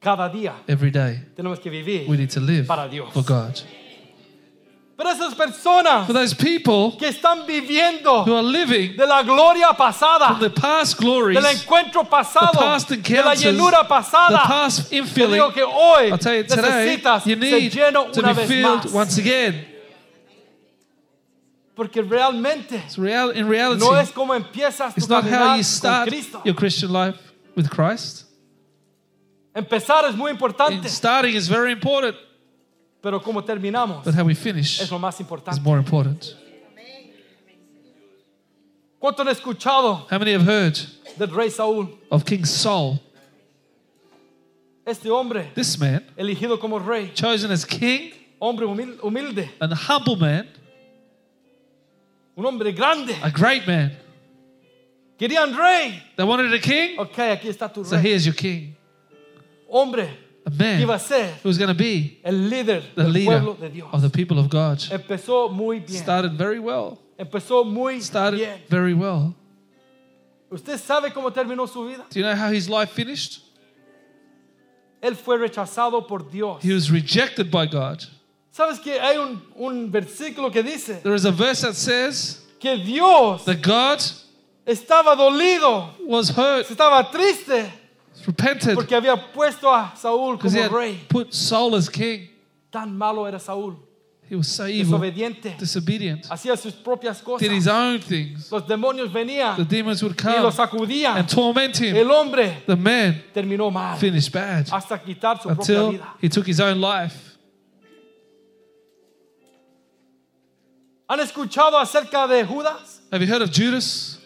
Cada 0.00 0.28
día 0.28 0.54
Every 0.68 0.90
day 0.90 1.20
tenemos 1.36 1.58
que 1.60 1.70
vivir 1.70 2.08
we 2.08 2.16
need 2.16 2.30
to 2.30 2.40
live 2.40 2.66
para 2.66 2.88
Dios. 2.88 3.12
for 3.12 3.22
God. 3.24 3.60
Pero 4.96 5.10
esas 5.10 5.34
personas 5.34 6.06
For 6.06 6.12
those 6.12 6.34
people 6.34 6.96
que 6.98 7.06
están 7.08 7.46
viviendo 7.46 8.24
who 8.24 8.34
are 8.34 8.42
living 8.42 8.96
de 8.96 9.06
la 9.06 9.22
gloria 9.22 9.72
pasada, 9.76 10.28
from 10.28 10.40
the 10.40 10.50
past 10.50 10.98
glories, 10.98 11.40
del 11.40 11.46
encuentro 11.54 12.02
pasado, 12.08 12.52
the 12.52 12.58
past 12.58 12.88
de 12.88 12.96
la 12.96 13.32
encounters, 13.32 13.42
llenura 13.44 13.82
the 13.82 13.88
pasada, 13.88 14.38
past 14.44 14.90
te 14.90 14.96
infilling, 14.98 15.52
que 15.52 15.62
hoy 15.62 16.10
I'll 16.10 16.18
tell 16.18 16.34
you 16.34 16.42
today, 16.42 16.96
necesitas 16.96 17.26
you 17.26 17.36
ser 17.36 17.50
need 17.60 17.72
lleno 17.72 18.12
to 18.12 18.22
be 18.22 18.32
vez 18.34 18.48
filled 18.48 18.82
más. 18.86 18.92
once 18.92 19.18
again. 19.18 19.64
Porque 21.76 22.02
realmente 22.02 22.82
So 22.88 23.00
real, 23.02 23.30
in 23.30 23.48
reality, 23.48 23.78
no 23.84 23.94
es 23.94 24.10
como 24.10 24.34
empiezas 24.34 24.94
tu 24.94 24.98
it's 25.00 25.08
not 25.08 25.22
how 25.22 25.30
caminar 25.30 25.56
you 25.58 25.62
con 25.62 25.64
start 25.64 26.08
Cristo. 26.08 26.40
your 26.44 26.54
Christian 26.56 26.92
life 26.92 27.16
with 27.54 27.70
Christ. 27.70 28.24
Empezar 29.58 30.04
es 30.08 30.14
muy 30.16 30.30
importante, 30.30 30.88
starting 30.88 31.34
is 31.34 31.48
very 31.48 31.72
important, 31.72 32.14
pero 33.02 33.20
como 33.20 33.42
terminamos 33.42 34.04
but 34.04 34.14
how 34.14 34.24
we 34.24 34.34
finish 34.34 34.80
es 34.80 34.90
lo 34.90 34.98
más 34.98 35.14
is 35.14 35.20
importante. 35.20 35.60
more 35.62 35.78
important. 35.78 36.34
¿Cuánto 39.00 39.22
han 39.22 39.28
escuchado 39.28 40.06
How 40.10 40.18
many 40.18 40.32
have 40.32 40.42
heard 40.44 40.76
del 41.16 41.28
rey 41.30 41.50
Saúl? 41.50 41.88
of 42.10 42.24
King 42.24 42.44
Saul? 42.44 42.98
Este 44.86 45.10
hombre 45.10 45.50
This 45.54 45.78
man, 45.78 46.02
elegido 46.16 46.58
como 46.58 46.78
rey, 46.78 47.12
chosen 47.14 47.50
as 47.50 47.64
king, 47.64 48.12
hombre 48.40 48.64
humil- 48.66 48.98
humilde, 49.02 49.50
and 49.60 49.72
a 49.72 49.76
humble 49.76 50.16
man, 50.16 50.48
un 52.36 52.44
hombre 52.46 52.72
grande. 52.72 53.14
a 53.22 53.30
great 53.30 53.66
man. 53.66 53.92
Querían 55.18 55.56
rey. 55.56 56.00
They 56.16 56.24
wanted 56.24 56.52
a 56.54 56.58
king, 56.60 56.96
Ok, 56.98 57.18
aquí 57.18 57.48
está 57.48 57.68
tu 57.72 57.84
so 57.84 57.96
rey. 57.96 58.02
here's 58.02 58.24
your 58.24 58.34
king. 58.34 58.74
Hombre 59.68 60.08
A 60.46 60.50
que 60.50 60.80
iba 60.82 60.86
man 60.86 60.96
a 60.96 60.98
ser 60.98 61.30
who 61.42 61.48
was 61.48 61.58
going 61.58 61.68
to 61.68 61.74
be 61.74 62.18
el 62.24 62.48
líder 62.48 62.82
the 62.94 63.02
del 63.02 63.12
leader 63.12 63.40
pueblo 63.40 63.54
de 63.60 63.68
Dios. 63.68 63.88
of 63.92 64.00
the 64.02 64.08
people 64.10 64.38
of 64.38 64.48
God. 64.48 64.78
Empezó 64.90 65.50
muy 65.50 65.80
bien. 65.80 66.02
Started 66.02 66.32
very 66.38 66.58
well. 66.58 66.98
Empezó 67.18 67.64
muy 67.64 68.00
Started 68.00 68.38
bien. 68.38 68.60
very 68.70 68.94
well. 68.94 69.34
¿Usted 70.50 70.78
sabe 70.78 71.12
cómo 71.12 71.30
terminó 71.32 71.68
su 71.68 71.86
vida? 71.86 72.06
Do 72.10 72.18
you 72.18 72.22
know 72.24 72.34
how 72.34 72.50
his 72.50 72.68
life 72.68 72.90
finished? 72.92 73.42
Él 75.02 75.14
fue 75.14 75.36
rechazado 75.36 76.06
por 76.08 76.20
Dios. 76.30 76.62
He 76.62 76.72
was 76.72 76.90
rejected 76.90 77.50
by 77.50 77.66
God. 77.66 78.02
¿Sabes 78.50 78.80
que 78.80 78.98
hay 78.98 79.16
un, 79.18 79.40
un 79.56 79.90
versículo 79.92 80.50
que 80.50 80.62
dice 80.62 81.00
There 81.02 81.14
is 81.14 81.24
a 81.24 81.30
verse 81.30 81.60
that 81.60 81.74
says 81.74 82.40
que 82.58 82.76
Dios 82.78 83.44
that 83.44 83.60
God 83.62 84.00
estaba 84.66 85.14
dolido, 85.14 85.90
was 86.06 86.30
hurt, 86.30 86.68
estaba 86.68 87.10
triste 87.12 87.70
repented, 88.26 88.74
porque 88.74 88.94
había 88.94 89.16
puesto 89.32 89.72
a 89.72 89.94
Saúl 89.96 90.36
because 90.36 90.52
he 90.54 90.62
como 90.62 90.78
had 90.78 90.84
rey? 90.84 91.04
put 91.08 91.32
Saul 91.32 91.74
as 91.76 91.88
king. 91.88 92.28
Tan 92.70 92.96
malo 92.96 93.26
era 93.26 93.38
Saúl, 93.38 93.76
He 94.28 94.36
was 94.36 94.46
so 94.46 94.66
evil, 94.66 94.98
desobediente, 94.98 95.56
disobedient, 95.58 96.26
hacía 96.28 96.54
sus 96.58 96.74
propias 96.74 97.22
did 97.38 97.50
his 97.50 97.66
own 97.66 97.98
things. 97.98 98.52
Los 98.52 98.66
demonios 98.66 99.10
The 99.10 99.64
demons 99.64 100.02
would 100.02 100.12
y 100.12 100.22
come 100.22 100.42
los 100.42 100.54
sacudían. 100.56 101.16
and 101.16 101.26
torment 101.28 101.78
him. 101.80 101.96
El 101.96 102.10
hombre 102.10 102.62
The 102.66 102.76
man 102.76 103.22
terminó 103.32 103.72
mal 103.72 103.96
finished 103.98 104.30
bad 104.30 104.68
hasta 104.70 104.98
quitar 104.98 105.40
su 105.40 105.48
propia 105.48 105.62
until 105.62 105.90
vida. 105.92 106.14
he 106.20 106.28
took 106.28 106.46
his 106.46 106.60
own 106.60 106.78
life. 106.78 107.14
¿Han 111.08 111.20
escuchado 111.20 111.78
acerca 111.78 112.26
de 112.28 112.44
Judas? 112.44 113.00
Have 113.10 113.22
you 113.22 113.26
heard 113.32 113.40
of 113.40 113.50
Judas? 113.50 114.17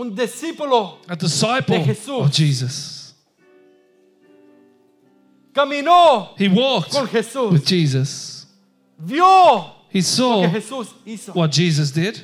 Un 0.00 0.14
discípulo 0.14 0.96
A 1.08 1.14
disciple 1.14 1.78
De 1.78 1.84
Jesús. 1.84 2.24
of 2.24 2.32
Jesus. 2.32 3.14
caminó 5.52 6.34
He 6.38 6.48
walked 6.48 6.92
con 6.92 7.06
Jesús, 7.06 7.52
with 7.52 7.66
Jesus. 7.66 8.46
vio 8.98 9.74
He 9.92 10.00
saw 10.00 10.42
que 10.42 10.60
Jesús 10.60 10.88
hizo, 11.04 11.32
what 11.34 11.50
Jesus 11.52 11.90
did, 11.90 12.18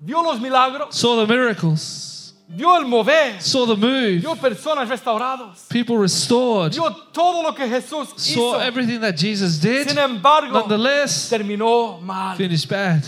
vio 0.00 0.22
los 0.22 0.40
milagros, 0.40 0.94
saw 0.94 1.24
the 1.24 1.26
miracles, 1.32 2.34
vio 2.48 2.74
el 2.74 2.84
mover, 2.86 3.40
saw 3.40 3.64
the 3.64 3.76
move, 3.76 4.20
vio 4.20 4.34
personas 4.34 4.88
restauradas, 4.88 5.68
people 5.70 5.96
restored, 5.96 6.72
vio 6.74 6.90
todo 7.12 7.42
lo 7.42 7.52
que 7.54 7.66
Jesús 7.68 8.08
saw 8.16 8.56
hizo. 8.56 8.60
everything 8.60 9.00
that 9.00 9.16
Jesus 9.16 9.58
did. 9.58 9.88
Sin 9.88 9.96
embargo, 9.98 10.52
Nonetheless, 10.60 11.30
terminó 11.30 12.00
mal. 12.02 12.36
finished 12.36 12.68
bad. 12.68 13.04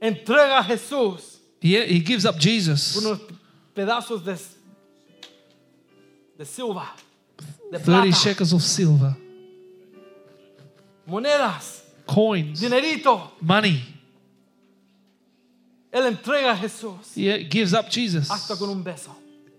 Entrega 0.00 0.58
a 0.58 0.64
Jesús 0.64 1.38
He, 1.60 1.76
he 1.86 2.00
gives 2.00 2.24
up 2.24 2.38
Jesus. 2.38 2.96
unos 2.96 3.18
pedazos 3.74 4.24
de, 4.24 4.36
de 6.38 6.44
silva, 6.44 6.94
de 7.72 7.78
30 7.78 7.84
plata, 7.84 8.10
shekels 8.12 8.52
of 8.52 8.62
silver, 8.62 9.16
monedas, 11.06 11.82
coins, 12.06 12.60
dinerito, 12.60 13.32
money, 13.40 13.82
Él 15.90 16.06
entrega 16.06 16.52
a 16.52 16.56
Jesús 16.56 17.16
He 17.16 17.44
gives 17.44 17.72
up 17.74 17.88
Jesus, 17.90 18.30
hasta 18.30 18.56
con 18.56 18.68
un 18.70 18.82
beso. 18.84 19.10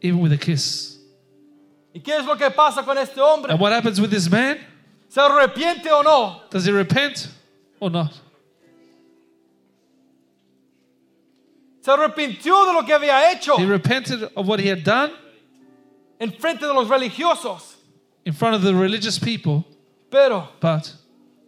even 0.02 0.20
with 0.22 0.32
a 0.32 0.38
kiss. 0.38 0.98
¿Y 1.94 2.00
qué 2.02 2.18
es 2.20 2.26
lo 2.26 2.36
que 2.38 2.50
pasa 2.52 2.84
con 2.84 2.98
este 2.98 3.20
hombre? 3.20 3.52
And 3.52 3.60
what 3.60 3.74
happens 3.74 4.00
with 4.00 4.12
this 4.12 4.30
man? 4.30 4.58
¿Se 5.10 5.20
arrepiente 5.20 5.88
o 5.92 6.02
no? 6.04 6.44
Does 6.52 6.66
he 6.66 6.72
repent 6.72 7.28
or 7.80 7.90
not? 7.90 8.14
Se 11.82 11.92
arrepintió 11.92 12.66
de 12.66 12.74
lo 12.74 12.86
que 12.86 12.94
había 12.94 13.32
hecho 13.32 13.58
He 13.58 13.66
repented 13.66 14.24
of 14.36 14.48
what 14.48 14.60
he 14.60 14.70
had 14.70 14.84
done 14.84 15.12
en 16.20 16.32
frente 16.34 16.66
de 16.68 16.74
los 16.74 16.90
religiosos, 16.90 17.78
in 18.26 18.34
front 18.34 18.54
of 18.56 18.62
the 18.62 18.74
religious 18.74 19.18
people, 19.18 19.64
pero 20.12 20.50
but 20.60 20.92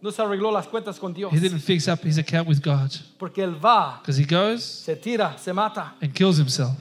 no 0.00 0.10
se 0.10 0.22
arregló 0.22 0.50
las 0.50 0.66
cuentas 0.66 0.98
con 0.98 1.12
Dios. 1.12 1.30
he 1.32 1.38
didn't 1.38 1.60
fix 1.60 1.86
up 1.86 2.00
his 2.02 2.16
account 2.18 2.48
with 2.48 2.60
God 2.62 2.90
Porque 3.18 3.42
él 3.42 3.54
va, 3.62 3.98
because 4.00 4.16
he 4.18 4.24
goes 4.24 4.64
se 4.64 4.96
tira, 4.96 5.36
se 5.38 5.52
mata. 5.52 5.92
and 6.00 6.14
kills 6.14 6.38
himself. 6.38 6.76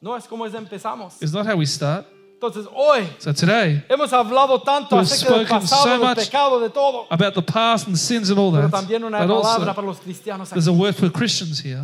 No 0.00 0.14
es 0.14 0.26
como 0.28 0.46
empezamos. 0.46 1.20
It's 1.22 1.32
not 1.32 1.46
how 1.46 1.56
we 1.56 1.66
start. 1.66 2.06
Entonces 2.40 2.66
hoy 2.72 3.04
So 3.18 3.32
today, 3.34 3.82
hemos 3.88 4.12
hablado 4.12 4.60
tanto 4.62 4.94
We've 4.94 5.02
acerca 5.02 5.34
del 5.34 5.46
spoken 5.46 5.60
pasado, 5.60 5.82
so 5.82 5.88
del 5.90 5.98
much 6.00 6.18
pecado, 6.18 6.60
de 6.60 6.70
todo. 6.70 7.06
about 7.10 7.34
the 7.34 7.42
past 7.42 7.88
and 7.88 7.96
sins 7.96 8.30
and 8.30 8.38
all 8.38 8.52
Pero 8.52 8.68
that, 8.68 8.70
también 8.80 9.02
una 9.02 9.18
but 9.18 9.28
palabra 9.28 9.50
also 9.64 9.74
para 9.74 9.86
los 9.86 9.98
cristianos 9.98 10.50
there's 10.50 10.68
aquí. 10.68 10.76
a 10.76 10.78
word 10.80 10.94
for 10.94 11.10
Christians 11.10 11.58
here 11.60 11.82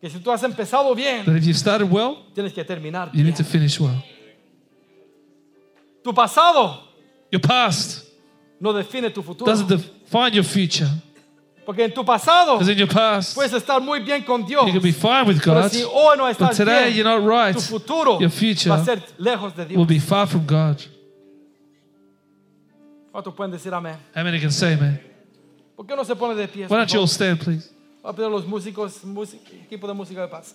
Que 0.00 0.10
si 0.10 0.18
tú 0.20 0.30
has 0.30 0.42
empezado 0.42 0.94
bien, 0.94 1.24
that 1.24 1.34
if 1.36 1.44
you've 1.44 1.58
started 1.58 1.90
well, 1.90 2.18
tienes 2.34 2.52
que 2.52 2.62
terminar 2.64 3.06
you 3.08 3.22
bien. 3.22 3.26
need 3.28 3.36
to 3.36 3.42
finish 3.44 3.80
well. 3.80 3.96
Tu 6.04 6.12
pasado 6.12 6.82
Your 7.32 7.40
past 7.40 8.04
no 8.60 8.72
define 8.72 9.10
tu 9.10 9.22
futuro. 9.22 9.50
doesn't 9.50 9.68
define 9.68 10.34
your 10.34 10.44
future. 10.44 10.88
Porque 11.68 11.84
en 11.84 11.92
tu 11.92 12.02
pasado 12.02 12.54
Because 12.54 12.72
in 12.72 12.78
your 12.78 12.88
past, 12.88 13.34
puedes 13.34 13.52
estar 13.52 13.78
muy 13.78 14.00
bien 14.00 14.24
con 14.24 14.42
Dios. 14.46 14.64
you 14.68 14.72
can 14.72 14.80
be 14.80 14.90
fine 14.90 15.26
with 15.26 15.38
Pero 15.44 15.60
God, 15.60 15.70
si 15.70 15.82
hoy 15.84 16.16
no 16.16 16.24
but 16.24 16.30
estás 16.32 16.56
today 16.56 16.84
bien, 16.84 16.96
you're 16.96 17.04
not 17.04 17.22
right. 17.22 17.54
tu 17.54 17.60
futuro 17.60 18.18
Your 18.18 18.30
future 18.30 18.70
va 18.70 18.76
a 18.80 18.84
ser 18.86 19.02
lejos 19.18 19.54
de 19.54 19.64
will 19.76 19.84
Dios. 19.84 19.86
be 19.86 19.98
far 20.00 20.26
from 20.26 20.46
God. 20.46 20.80
¿Cuántos 23.12 23.34
pueden 23.34 23.52
decir 23.52 23.74
amén? 23.74 23.96
How 24.16 24.24
many 24.24 24.40
can 24.40 24.50
say, 24.50 24.76
man? 24.76 24.98
¿Por 25.76 25.84
qué 25.86 25.94
no 25.94 26.04
se 26.04 26.14
pone 26.16 26.34
de 26.34 26.48
pie? 26.48 26.62
Why 26.68 26.76
don't 26.78 26.90
you 26.90 27.00
all 27.00 27.06
stand, 27.06 27.38
please? 27.44 27.68
Voy 28.02 28.12
a 28.12 28.14
pedir 28.14 28.28
a 28.28 28.30
los 28.30 28.46
músicos, 28.46 29.04
músic- 29.04 29.42
equipo 29.66 29.86
de 29.86 29.92
música 29.92 30.22
de 30.22 30.28
paz. 30.28 30.54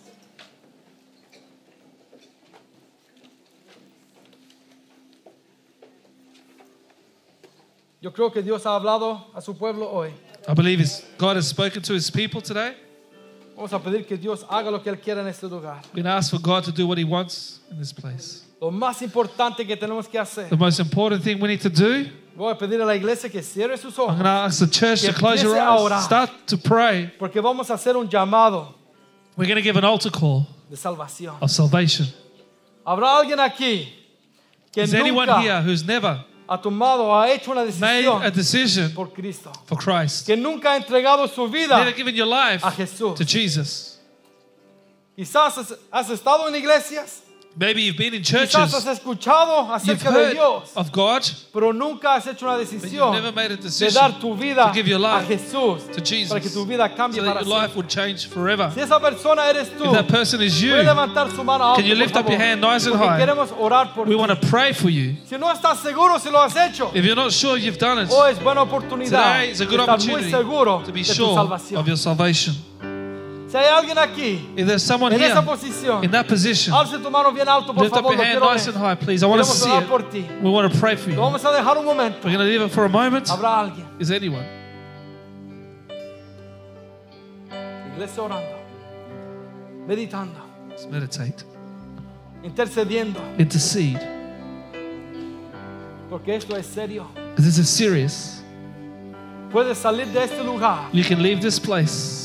Yo 8.01 8.11
creo 8.11 8.32
que 8.32 8.41
Dios 8.41 8.66
ha 8.66 8.76
hablado 8.76 9.28
a 9.34 9.41
su 9.41 9.57
pueblo 9.57 9.89
hoy. 9.89 10.11
I 10.47 10.53
believe 10.53 10.79
his, 10.79 11.03
God 11.17 11.35
has 11.37 11.47
spoken 11.47 11.81
to 11.83 11.93
his 11.93 12.09
people 12.11 12.41
today. 12.41 12.73
Vamos 13.55 13.71
a 13.71 13.79
pedir 13.79 14.05
que 14.07 14.17
Dios 14.17 14.43
haga 14.49 14.71
lo 14.71 14.79
que 14.81 14.91
Él 14.91 14.99
quiera 14.99 15.21
en 15.21 15.27
este 15.27 15.43
lugar. 15.43 15.81
We're 15.93 16.01
going 16.01 16.05
to 16.05 16.09
ask 16.09 16.31
for 16.31 16.39
God 16.39 16.63
to 16.65 16.71
do 16.71 16.87
what 16.87 16.97
he 16.97 17.03
wants 17.03 17.59
in 17.71 17.77
this 17.77 17.93
place. 17.93 18.41
Lo 18.59 18.71
más 18.71 19.01
importante 19.01 19.65
que 19.67 19.75
tenemos 19.77 20.07
que 20.09 20.19
hacer, 20.19 20.49
The 20.49 20.57
most 20.57 20.79
important 20.79 21.23
thing 21.23 21.39
we 21.39 21.47
need 21.49 21.61
to 21.61 21.69
do, 21.69 22.09
voy 22.35 22.51
a 22.51 22.55
pedir 22.57 22.81
a 22.81 22.85
la 22.85 22.95
iglesia 22.95 23.29
que 23.29 23.43
cierre 23.43 23.77
sus 23.77 23.97
I'm 23.99 24.07
going 24.07 24.23
to 24.23 24.29
ask 24.29 24.59
the 24.59 24.67
church 24.67 25.01
to 25.03 25.13
close 25.13 25.43
your 25.43 25.55
empiece 25.55 25.67
a 25.67 25.81
orar. 25.83 25.97
eyes. 25.99 26.05
Start 26.05 26.31
to 26.47 26.57
pray. 26.57 27.11
porque 27.19 27.39
vamos 27.41 27.69
a 27.69 27.75
hacer 27.75 27.95
un 27.95 28.09
llamado 28.09 28.73
We're 29.37 29.47
going 29.47 29.57
to 29.57 29.61
give 29.63 29.77
an 29.77 29.85
altar 29.85 30.09
call 30.11 30.47
de 30.69 30.75
salvación. 30.75 31.35
of 31.39 31.51
salvation. 31.51 32.07
¿Habrá 32.85 33.17
alguien 33.19 33.39
aquí 33.39 33.87
que 34.71 34.81
Is 34.81 34.93
anyone 34.95 35.29
here 35.41 35.61
who's 35.61 35.85
never 35.85 36.25
ha 36.47 36.57
tomado, 36.61 37.13
ha 37.13 37.29
hecho 37.31 37.51
una 37.51 37.63
made 37.79 38.07
a 38.07 38.29
decision 38.31 38.91
por 38.93 39.11
Cristo? 39.13 39.51
for 39.65 39.77
Christ? 39.77 40.25
Que 40.25 40.35
nunca 40.35 40.71
ha 40.71 40.77
entregado 40.77 41.27
su 41.27 41.47
vida 41.47 41.77
Never 41.77 41.93
given 41.93 42.15
your 42.15 42.27
life 42.27 42.65
a 42.65 42.71
Jesús. 42.71 43.15
to 43.15 43.23
Jesus. 43.25 43.99
Quizás 45.15 45.57
has, 45.57 45.75
has 45.91 46.09
estado 46.09 46.47
en 46.47 46.55
iglesias, 46.55 47.21
Maybe 47.56 47.84
you've 47.84 47.97
been 47.97 48.16
in 48.16 48.22
quizás 48.24 48.49
churches, 48.49 48.74
has 48.74 48.97
escuchado 48.97 49.62
you've 49.62 49.76
acerca 49.76 50.12
de 50.12 50.34
Dios, 50.34 50.72
of 50.76 50.91
God, 50.91 51.22
pero 51.54 51.72
nunca 51.72 52.16
has 52.16 52.26
hecho 52.26 52.45
una 52.47 52.58
decisión 52.58 53.12
never 53.14 53.32
made 53.32 53.51
a 53.54 53.58
de 53.58 53.62
decision 53.64 53.93
dar 53.93 54.20
tu 54.20 54.36
vida 54.36 54.68
to 54.70 54.74
give 54.74 54.88
your 54.88 54.97
a 54.97 55.20
life 55.20 55.28
Jesús 55.28 55.84
to 55.93 56.01
Jesus 56.04 56.30
para 56.30 56.41
que 56.41 56.49
tu 56.49 56.66
vida 56.66 56.89
so 56.89 56.95
that 56.95 56.97
para 56.97 57.14
your 57.14 57.45
life 57.45 57.76
would 57.76 57.88
change 57.88 58.28
forever. 58.28 58.72
Si 58.74 58.82
esa 58.82 58.99
persona 58.99 59.47
eres 59.49 59.70
tú, 59.78 59.86
If 59.86 59.91
that 59.93 60.08
person 60.08 60.41
is 60.41 60.60
you, 60.64 60.72
puede 60.72 60.86
levantar 60.86 61.30
su 61.30 61.43
mano 61.43 61.64
alto, 61.66 61.82
Can 61.82 61.86
you 61.88 61.95
lift 61.95 62.16
up 62.16 62.28
your 62.28 62.39
hand 62.39 62.60
nice 62.60 62.88
and 62.88 62.95
high? 62.95 63.20
queremos 63.20 63.51
orar 63.60 63.93
por 63.93 64.06
we 64.08 64.14
ti. 64.14 64.20
want 64.20 64.32
to 64.32 64.47
pray 64.47 64.74
for 64.74 64.89
you. 64.89 65.16
Si 65.28 65.38
no 65.38 65.47
estás 65.54 65.78
seguro 65.84 66.18
si 66.18 66.32
lo 66.32 66.39
has 66.41 66.56
hecho, 66.56 66.89
If 66.95 67.06
you're 67.06 67.16
not 67.16 67.32
sure 67.32 67.56
you've 67.56 67.78
done 67.78 67.99
it, 68.01 68.10
hoy 68.10 68.32
es 68.32 68.39
buena 68.39 68.64
oportunidad 68.64 69.10
today 69.41 69.51
is 69.51 69.62
a 69.62 69.66
good 69.66 69.80
estar 69.80 69.99
muy 69.99 70.08
opportunity 70.16 70.32
seguro 70.32 70.82
to 70.84 70.91
be 70.91 71.04
sure 71.04 71.38
of 71.39 71.88
your 71.88 71.97
salvation. 71.97 72.56
Si 73.54 73.58
hay 73.60 73.68
alguien 73.68 73.99
aquí 73.99 74.49
If 74.58 74.66
there's 74.66 74.82
someone 74.82 75.14
en 75.14 75.20
here 75.22 75.30
esa 75.32 75.43
posición, 75.45 76.04
in 76.04 76.10
that 76.10 76.28
position, 76.28 76.74
alce 76.74 76.97
tu 76.97 77.12
mano 77.12 77.32
bien 77.32 77.47
alto, 77.47 77.72
por 77.72 77.84
lift 77.84 77.95
up 77.95 78.01
favor, 78.01 78.14
your 78.14 78.18
lo 78.18 78.24
hand 78.24 78.39
quiero 78.39 78.51
nice 78.51 78.68
and 78.68 78.76
high, 78.78 78.95
please. 78.95 79.22
I 79.22 79.28
want 79.28 79.43
to 79.43 79.47
Queremos 79.47 79.62
see 79.64 79.70
orar 79.70 79.84
it. 79.84 79.89
por 79.89 80.01
ti. 80.10 80.26
We 80.41 80.49
want 80.49 80.74
to 80.74 80.80
pray 80.80 80.95
for 80.95 81.12
Lo 81.12 81.16
you. 81.18 81.22
vamos 81.22 81.45
a 81.45 81.49
dejar 81.51 81.78
un 81.78 81.86
momento. 81.86 82.18
We're 82.24 82.36
going 82.36 82.39
to 82.39 82.45
leave 82.51 82.62
it 82.64 82.72
for 82.72 82.86
a 82.86 82.89
moment. 82.89 83.28
Habrá 83.28 83.60
alguien, 83.60 83.86
Is 83.99 84.10
anyone? 84.10 84.43
iglesia 87.93 88.24
orando, 88.24 88.58
meditando, 89.88 90.39
Let's 90.70 90.88
meditate. 90.88 91.43
intercediendo, 92.43 93.20
Intercede. 93.38 93.99
porque 96.10 96.36
esto 96.36 96.56
es 96.58 96.66
serio. 96.66 97.06
This 97.36 97.60
is 97.60 97.70
serious. 97.70 98.41
Puedes 99.51 99.78
salir 99.78 100.08
de 100.12 100.24
este 100.24 100.43
lugar 100.43 100.89
You 100.91 101.04
can 101.04 101.22
leave 101.22 101.39
this 101.39 101.60
place 101.60 102.22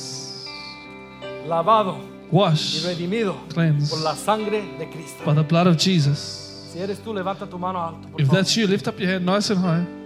lavado 1.49 1.96
y 2.30 2.34
washed, 2.34 2.84
redimido 2.84 3.36
cleansed 3.53 3.90
por 3.90 4.01
la 4.01 4.14
sangre 4.14 4.62
de 4.78 4.88
Cristo. 4.90 5.24
by 5.24 5.34
the 5.34 5.42
blood 5.42 5.66
of 5.66 5.76
Jesus. 5.76 6.44
Si 6.72 6.78
eres 6.78 6.99
tú, 7.03 7.14
levanta 7.14 7.46
tu 7.49 7.59
mano 7.59 7.80
alto. 7.82 8.09
Por 8.11 8.20
If 8.20 8.26
favor. 8.28 8.36
that's 8.42 8.57
you, 8.57 8.66
lift 8.66 8.86
up 8.86 8.99
your 9.01 9.11
hand 9.11 9.24
nice 9.24 9.51
and 9.51 9.61
high. 9.61 9.97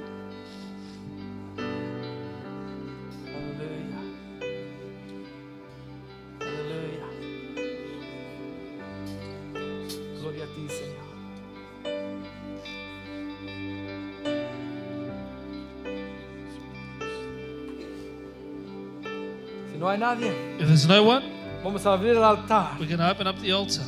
Hay 19.93 19.99
nadie, 19.99 20.33
If 20.59 20.67
there's 20.67 20.87
no 20.87 21.03
one, 21.05 21.25
vamos 21.63 21.85
a 21.87 21.93
abrir 21.93 22.17
el 22.17 22.25
altar. 22.25 22.73
we're 22.79 22.87
going 22.87 22.99
to 22.99 23.11
open 23.11 23.27
up 23.27 23.37
the 23.41 23.53
altar. 23.53 23.85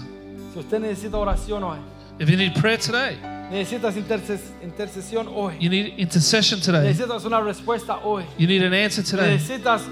Si 0.53 0.59
usted 0.61 0.81
necesita 0.81 1.17
oración 1.19 1.63
hoy, 1.63 1.79
If 2.19 2.29
you 2.31 2.37
need 2.37 2.55
prayer 2.55 2.79
today, 2.79 3.19
necesitas 3.51 3.97
interces- 3.97 4.53
intercesión 4.63 5.27
hoy, 5.29 5.55
you 5.61 5.69
need 5.69 5.95
intercession 5.99 6.61
today, 6.61 6.87
necesitas 6.89 7.25
una 7.25 7.41
respuesta 7.41 7.99
hoy, 8.05 8.25
you 8.39 8.47
need 8.47 8.63
an 8.63 8.73
answer 8.73 9.03
today, 9.05 9.33
necesitas 9.37 9.83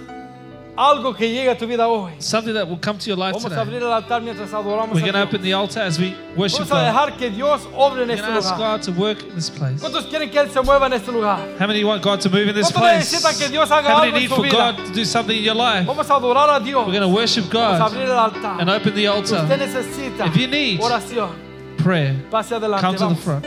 algo 0.74 1.14
que 1.14 1.28
llegue 1.28 1.50
a 1.50 1.56
tu 1.58 1.66
vida 1.66 1.86
hoy. 1.86 2.12
something 2.18 2.54
that 2.54 2.66
will 2.66 2.78
come 2.80 2.98
to 2.98 3.06
your 3.10 3.18
life 3.18 3.32
Vamos 3.34 3.44
a 3.44 3.48
today. 3.50 3.60
abrir 3.62 3.82
el 3.82 3.92
altar 3.92 4.22
mientras 4.22 4.52
adoramos 4.54 4.94
We're 4.94 5.02
going 5.02 5.12
to 5.12 5.22
open 5.22 5.42
the 5.42 5.52
altar 5.52 5.80
as 5.82 5.98
we 5.98 6.14
worship 6.34 6.60
Vamos 6.66 6.70
a 6.72 6.74
God. 6.74 6.86
dejar 6.86 7.16
que 7.18 7.30
Dios 7.30 7.60
obre 7.76 8.02
en 8.02 8.08
We're 8.08 8.14
este 8.14 8.26
going 8.26 8.40
to 8.40 8.46
ask 8.48 8.56
lugar. 8.56 8.78
God 8.78 8.82
to 8.84 8.92
work 8.92 9.22
in 9.22 9.34
this 9.34 9.50
place. 9.50 9.80
¿Cuántos 9.80 10.06
quieren 10.06 10.30
que 10.30 10.38
Él 10.40 10.50
se 10.50 10.60
mueva 10.62 10.86
en 10.86 10.94
este 10.94 11.12
lugar? 11.12 11.38
How 11.60 11.66
many 11.66 11.84
want 11.84 12.02
God 12.02 12.20
to 12.22 12.30
move 12.30 12.48
in 12.48 12.54
this 12.54 12.72
¿Cuántos 12.72 12.80
place? 12.80 12.98
necesitan 13.12 13.38
que 13.38 13.48
Dios 13.50 13.70
haga 13.70 13.90
How 13.90 14.00
algo 14.02 14.12
many 14.12 14.16
en 14.16 14.22
need 14.22 14.28
su 14.30 14.34
for 14.36 14.44
vida? 14.44 14.56
God 14.72 14.76
to 14.86 14.92
do 14.94 15.04
something 15.04 15.36
in 15.36 15.44
your 15.44 15.54
life? 15.56 15.84
Vamos 15.86 16.08
a 16.10 16.14
adorar 16.14 16.48
a 16.50 16.60
Dios. 16.64 16.86
We're 16.86 16.98
going 16.98 17.02
to 17.02 17.14
worship 17.14 17.44
Vamos 17.52 17.74
a 17.76 17.78
God 17.78 17.92
abrir 17.92 18.08
el 18.08 18.18
altar. 18.18 18.60
and 18.60 18.70
open 18.70 18.94
the 18.94 19.00
Si 19.02 19.06
altar. 19.06 19.42
usted 19.44 19.58
necesita 19.58 20.26
If 20.26 20.36
you 20.36 20.48
need 20.48 20.80
oración, 20.80 21.30
prayer. 21.76 22.14
pase 22.30 22.54
adelante. 22.54 22.80
Come 22.80 22.96
to 22.96 23.08
the 23.08 23.14
Vamos. 23.14 23.22
front. 23.22 23.44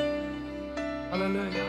Aleluya. 1.11 1.63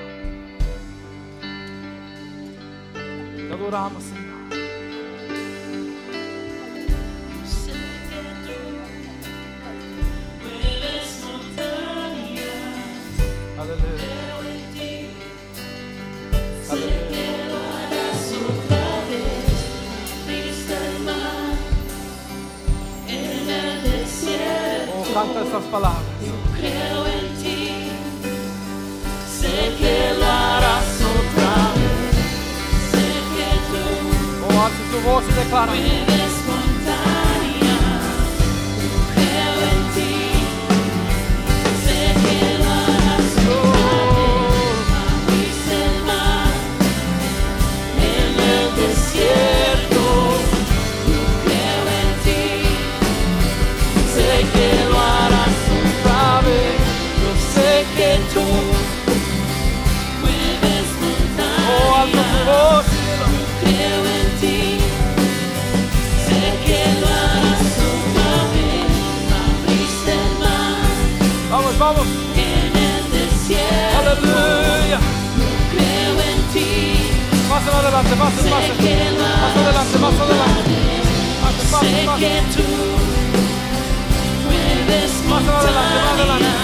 Te 3.48 3.54
adoramos, 3.54 4.02
Señor. 4.02 4.15
canta 25.16 25.40
essas 25.40 25.64
palavras. 25.70 26.04
Eu 26.20 26.34
creio 26.54 27.06
em 27.08 27.34
ti, 27.36 27.90
sei 29.26 29.74
que 29.78 30.18
lo 30.18 30.24
harás 30.24 30.84
vez, 31.74 32.14
sei 32.90 33.16
que 33.32 33.48
tu. 33.70 34.46
Com 34.46 34.58
ótimo, 34.58 34.84
tu 34.92 34.98
voz 35.00 35.26
declara. 35.34 35.72
Adelante, 77.96 78.16
Más 78.16 78.32
harás 78.32 78.76
adelante, 79.56 79.98
más 79.98 80.20
adelante. 80.20 80.76
Más 81.42 81.82
adelante, 81.82 82.18
más 85.28 85.48
adelante. 85.48 86.56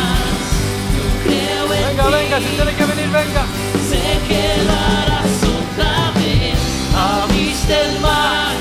Venga, 1.68 2.05
venga, 2.07 2.39
si 2.39 2.47
tiene 2.57 2.74
que 2.74 2.85
venir, 2.85 3.11
venga. 3.11 3.47
Sé 3.89 4.03
que 4.28 4.64
lo 4.64 4.72
harás 4.72 5.43
otra 5.43 6.12
vez. 6.20 6.59
Abriste 6.97 7.74
el 7.80 8.01
mar 8.01 8.55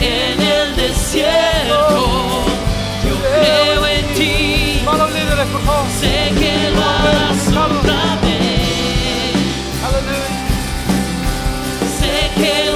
en 0.00 0.40
el 0.40 0.76
desierto. 0.76 2.44
Yo 3.04 3.14
creo 3.16 3.86
en 3.86 4.14
ti. 4.14 4.82
Manos 4.84 5.10
líderes, 5.12 5.46
por 5.46 5.60
favor. 5.62 5.86
Sé 6.00 6.32
que 6.38 6.70
lo 6.70 6.82
harás 6.82 7.48
otra 7.48 8.18
vez. 8.22 9.40
Aleluya. 9.86 10.39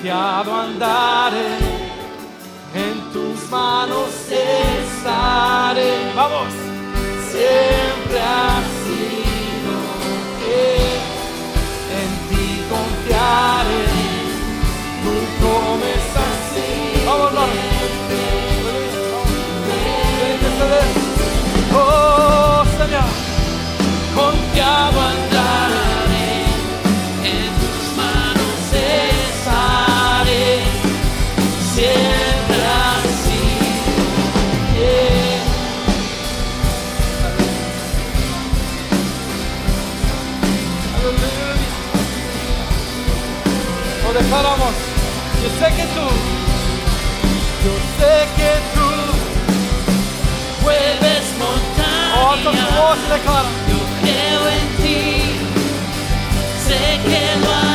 Confiado 0.00 0.56
andaré. 0.56 1.58
En 2.74 3.12
tus 3.12 3.50
manos 3.50 4.08
estaré. 4.30 5.92
Vamos. 6.16 6.48
Siempre 7.30 8.18
has. 8.18 8.64
En 12.00 12.10
ti 12.30 12.64
confiaré. 12.70 13.84
Tu 15.02 15.14
promesa 15.38 16.24
sí. 16.54 16.68
Vamos, 17.04 17.30
ceder. 20.58 20.88
Oh, 21.74 22.64
Señor. 22.78 23.10
Confiado 24.14 24.98
andaré. 24.98 25.19
Lo 44.12 44.18
declaramos. 44.18 44.74
Yo 45.40 45.48
sé 45.60 45.66
que 45.76 45.84
tú, 45.94 46.06
yo 47.64 47.74
sé 47.96 48.14
que 48.36 48.52
tú, 48.74 48.88
Mueves 50.62 51.26
oh, 51.40 52.30
alza 52.32 52.42
tu 52.42 52.56
montañas. 52.56 52.80
voz 52.80 53.00
declara. 53.08 53.50
Yo 53.68 53.78
creo 54.02 54.42
en 54.48 54.66
ti, 54.82 55.00
sé 56.66 56.82
que 57.08 57.22
lo 57.40 57.48
harás 57.52 57.69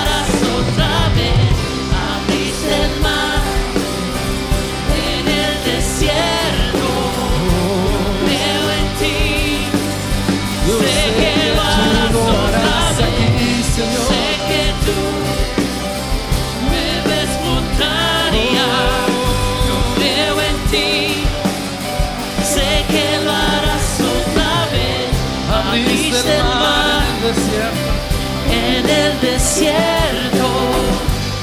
en 28.85 28.89
el 28.89 29.21
desierto. 29.21 30.47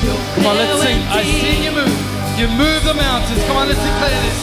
Yo 0.05 0.13
Come 0.35 0.47
on, 0.47 0.57
let's 0.57 0.83
sing. 0.83 0.99
I 1.11 1.23
see 1.25 1.65
you 1.65 1.73
move. 1.73 1.99
You 2.39 2.49
move 2.49 2.85
the 2.85 2.95
mountains. 2.95 3.43
Come 3.47 3.57
on, 3.57 3.69
let's 3.69 3.83
declare 3.83 4.21
this. 4.27 4.41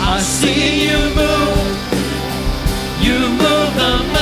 I 0.00 0.20
see 0.20 0.88
you 0.88 0.98
move. 1.14 1.78
You 3.00 3.18
move 3.28 3.70
the 3.76 3.92
mountains, 4.12 4.17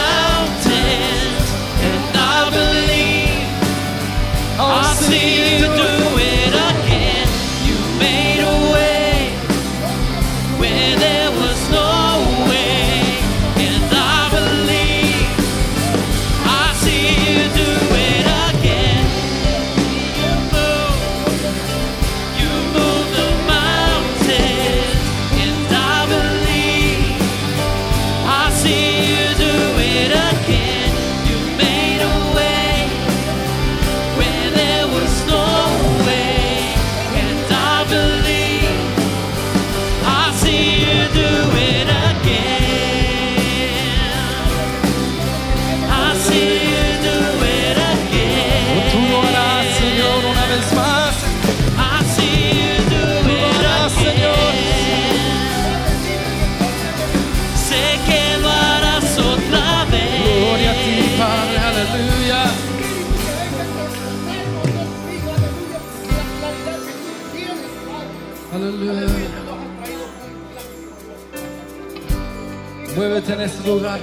lugar. 73.66 74.00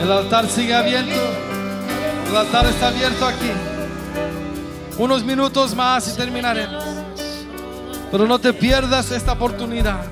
El 0.00 0.12
altar 0.12 0.48
sigue 0.48 0.74
abierto. 0.74 1.20
El 2.28 2.36
altar 2.36 2.66
está 2.66 2.88
abierto 2.88 3.26
aquí. 3.26 3.50
Unos 4.98 5.24
minutos 5.24 5.74
más 5.74 6.06
y 6.08 6.16
terminaremos. 6.16 6.84
Pero 8.10 8.26
no 8.26 8.38
te 8.38 8.52
pierdas 8.52 9.10
esta 9.10 9.32
oportunidad. 9.32 10.04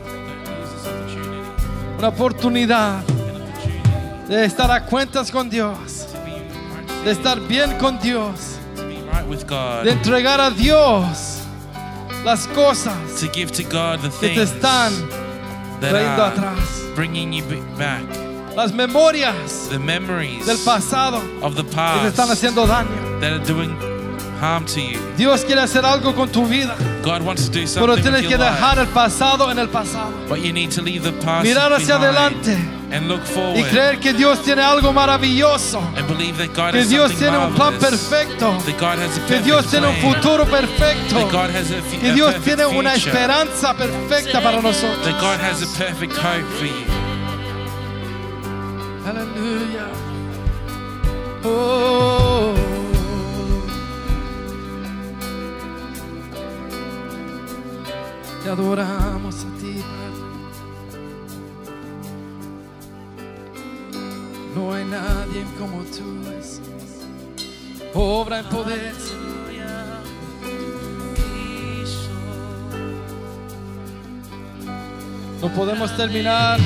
Una 1.99 2.09
oportunidad 2.09 3.03
de 4.27 4.45
estar 4.45 4.71
a 4.71 4.87
cuentas 4.87 5.31
con 5.31 5.51
Dios. 5.51 6.07
De 7.05 7.11
estar 7.11 7.39
bien 7.41 7.77
con 7.79 7.99
Dios. 8.01 8.57
De 9.85 9.91
entregar 9.91 10.41
a 10.41 10.51
Dios 10.51 11.41
las 12.25 12.47
cosas 12.49 12.95
que 13.33 13.47
te 14.21 14.43
están 14.43 14.93
trayendo 15.81 16.25
atrás. 16.25 16.80
Bringing 16.95 17.33
you 17.33 17.43
back, 17.79 18.03
Las 18.57 18.73
memorias 18.73 19.69
the 19.71 19.79
memories 19.79 20.45
del 20.47 20.57
pasado 20.65 21.21
of 21.43 21.55
the 21.55 21.63
que 21.63 21.71
te 21.71 22.09
están 22.09 22.29
past 22.29 22.33
haciendo 22.33 22.67
daño. 22.67 23.21
that 23.21 23.33
are 23.33 23.45
doing 23.45 23.71
harm 24.41 24.65
to 24.67 24.81
you. 24.81 24.99
Dios 25.17 25.45
quiere 25.45 25.61
hacer 25.61 25.85
algo 25.85 26.15
con 26.15 26.29
tu 26.31 26.47
vida, 26.47 26.75
God 27.03 27.23
wants 27.23 27.49
to 27.49 27.51
do 27.51 27.61
pero 27.75 27.95
something 27.95 28.03
tienes 28.03 28.23
with 28.23 28.29
que 28.31 28.37
life, 28.37 28.51
dejar 28.53 28.79
el 28.79 28.87
pasado 28.89 29.51
en 29.51 29.59
el 29.59 29.69
pasado 29.69 30.13
but 30.29 30.41
you 30.41 30.53
need 30.53 30.71
to 30.71 30.83
leave 30.83 31.03
the 31.03 31.13
past 31.25 31.45
Mirar 31.47 31.73
hacia 31.73 31.99
behind 31.99 32.17
adelante. 32.17 32.57
and 32.93 33.09
look 33.09 33.23
y 33.23 33.33
forward 33.33 33.71
creer 33.71 34.01
que 34.01 34.13
Dios 34.13 34.43
tiene 34.43 34.63
algo 34.63 34.93
maravilloso, 34.93 35.81
and 35.97 36.07
believe 36.09 36.37
that 36.39 36.49
God 36.55 36.73
que 36.73 36.81
has 36.81 36.89
Dios 36.89 37.13
tiene 37.17 37.39
un 37.39 37.55
plan 37.55 37.79
perfecto, 37.79 38.51
that 38.67 38.79
God 38.79 38.99
has 38.99 39.17
a 39.17 39.27
que 39.27 39.41
Dios 39.41 39.65
perfect 39.67 39.71
tiene 39.71 39.87
un 39.87 40.15
futuro 40.15 40.45
perfecto, 40.45 41.15
that 41.15 41.31
God 41.33 41.51
has 41.51 41.71
a, 41.71 41.81
que 42.01 42.11
a 42.11 42.15
Dios 42.15 42.33
perfect 42.35 42.57
tiene 42.57 42.67
una 42.79 42.95
esperanza 42.95 43.75
perfecta 43.75 44.41
para 44.43 44.61
nosotros. 44.61 45.05
that 45.05 45.21
God 45.21 45.39
has 45.41 45.63
a 45.63 45.67
perfect 45.79 46.13
hope 46.17 46.45
for 46.59 46.67
you. 46.67 46.87
Aleluya. 49.07 49.87
Oh. 51.45 52.60
Te 58.43 58.49
adoramos 58.49 59.45
a 59.45 59.59
ti, 59.59 59.83
Padre. 59.83 60.31
No 64.55 64.73
hay 64.73 64.85
nadie 64.85 65.45
como 65.59 65.83
tú. 65.83 66.23
Jesús. 66.25 66.61
Obra 67.95 68.41
en 68.41 68.47
poder. 68.47 68.95
No 75.41 75.49
podemos 75.55 75.97
terminar 75.97 76.61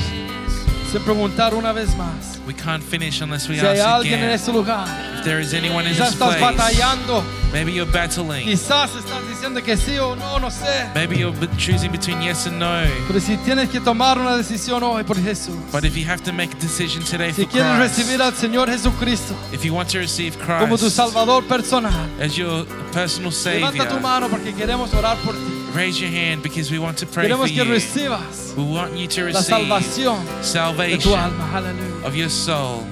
sin 0.91 1.01
preguntar 1.03 1.53
una 1.53 1.71
vez 1.71 1.95
más. 1.95 2.34
We 2.45 2.53
can't 2.53 2.83
finish 2.83 3.21
unless 3.21 3.47
we 3.49 3.55
Si 3.59 3.65
hay 3.65 3.79
ask 3.79 3.87
alguien 3.87 4.19
en 4.23 4.29
este 4.29 4.51
lugar, 4.51 4.87
If 5.17 5.23
there 5.23 5.39
is 5.41 5.53
anyone 5.53 5.87
in 5.87 5.95
quizás 5.95 6.11
this 6.11 6.13
estás 6.19 6.35
place, 6.35 6.41
batallando, 6.55 7.23
maybe 7.51 7.71
you're 7.73 7.91
battling. 7.91 8.45
quizás 8.45 8.91
estás 8.95 9.27
diciendo 9.27 9.63
que 9.63 9.75
sí 9.75 9.97
o 9.97 10.15
no, 10.15 10.37
no 10.39 10.51
sé. 10.51 10.87
Maybe 10.93 11.17
you're 11.17 11.35
b- 11.35 11.47
choosing 11.57 11.91
between 11.91 12.21
yes 12.21 12.45
and 12.45 12.59
no. 12.59 12.83
Pero 13.07 13.19
si 13.19 13.37
tienes 13.37 13.69
que 13.69 13.79
tomar 13.79 14.19
una 14.19 14.37
decisión 14.37 14.83
hoy 14.83 15.03
por 15.03 15.17
Jesús, 15.17 15.55
But 15.71 15.85
if 15.85 15.95
you 15.97 16.05
have 16.07 16.21
to 16.23 16.31
make 16.33 16.53
a 16.53 16.59
decision 16.59 17.03
today 17.03 17.31
si 17.33 17.45
for 17.45 17.51
quieres 17.51 17.77
Christ, 17.77 17.97
recibir 17.97 18.21
al 18.21 18.33
Señor 18.35 18.69
Jesucristo 18.69 19.33
if 19.51 19.63
you 19.65 19.73
want 19.73 19.89
to 19.89 19.97
receive 19.97 20.37
como 20.37 20.77
tu 20.77 20.83
Christ 20.85 20.95
Salvador 20.97 21.43
personal, 21.47 21.91
as 22.21 22.35
your 22.37 22.65
personal 22.93 23.31
levanta 23.31 23.85
tu 23.85 23.95
Savior, 23.95 24.01
mano 24.01 24.27
porque 24.29 24.53
queremos 24.53 24.93
orar 24.93 25.17
por 25.25 25.33
ti. 25.33 25.54
Raise 25.75 25.99
your 26.01 26.09
hand 26.09 26.41
because 26.41 26.71
we 26.71 26.79
want 26.79 26.97
to 26.97 27.05
pray 27.05 27.29
for 27.29 27.45
que 27.47 27.53
you. 27.55 27.65
recibas 27.65 28.55
We 28.55 28.63
want 28.63 28.95
you 28.95 29.07
to 29.07 29.21
la 29.21 29.27
receive 29.27 29.67
salvación 29.67 30.25
de 30.25 30.31
tu 30.41 30.43
salvation 30.43 31.19
alma. 31.19 31.51
Aleluya. 31.53 32.05
of 32.05 32.15
your 32.15 32.29
soul. 32.29 32.83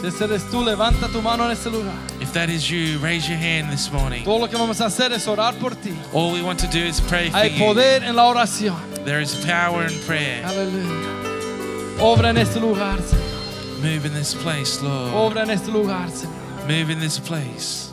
Si 0.00 0.08
ese 0.08 0.22
eres 0.24 0.42
tú, 0.50 0.64
levanta 0.64 1.06
tu 1.12 1.22
mano 1.22 1.44
en 1.44 1.52
este 1.52 1.70
lugar. 1.70 1.94
If 2.20 2.32
that 2.32 2.50
is 2.50 2.68
you, 2.68 2.98
raise 2.98 3.28
your 3.28 3.38
hand 3.38 3.70
this 3.70 3.90
morning. 3.92 4.24
Todo 4.24 4.38
lo 4.40 4.48
que 4.48 4.58
vamos 4.58 4.80
a 4.80 4.86
hacer 4.86 5.12
es 5.12 5.26
orar 5.28 5.54
por 5.60 5.70
ti. 5.76 5.94
All 6.12 6.32
we 6.32 6.42
want 6.42 6.58
to 6.58 6.66
do 6.66 6.80
is 6.80 7.00
pray 7.00 7.30
for 7.30 7.36
Hay 7.36 7.50
you. 7.50 7.58
poder 7.64 8.02
en 8.02 8.16
la 8.16 8.24
oración. 8.32 8.76
There 9.04 9.20
is 9.20 9.36
power 9.44 9.84
in 9.86 9.96
prayer. 10.06 10.42
Aleluya. 10.44 12.00
Obra 12.00 12.30
en 12.30 12.38
este 12.38 12.58
lugar, 12.58 12.98
Señor. 12.98 13.80
Move 13.80 14.06
in 14.06 14.14
this 14.14 14.34
place, 14.34 14.82
Lord. 14.82 15.12
Obra 15.14 15.42
en 15.42 15.50
este 15.50 15.68
lugar, 15.70 16.08
Señor. 16.10 16.66
Move 16.66 16.90
in 16.90 16.98
this 16.98 17.20
place. 17.20 17.91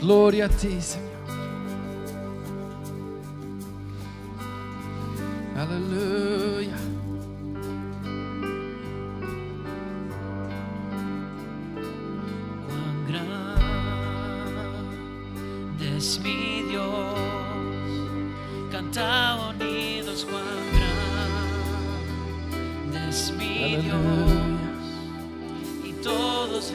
Gloria 0.00 0.46
a 0.46 0.48
ti, 0.48 0.80
Señor. 0.80 1.10
Aleluya. 5.58 6.76
Cuán 12.66 13.06
grande 13.08 14.16
es 15.98 16.18
mi 16.20 16.62
Dios, 16.70 17.14
canta 18.72 19.36
unidos, 19.50 20.24
cuán 20.30 20.62
grande 22.86 23.00
es 23.10 23.32
mi 23.36 23.76
Dios, 23.76 24.32
y 25.84 25.92
todos 26.02 26.72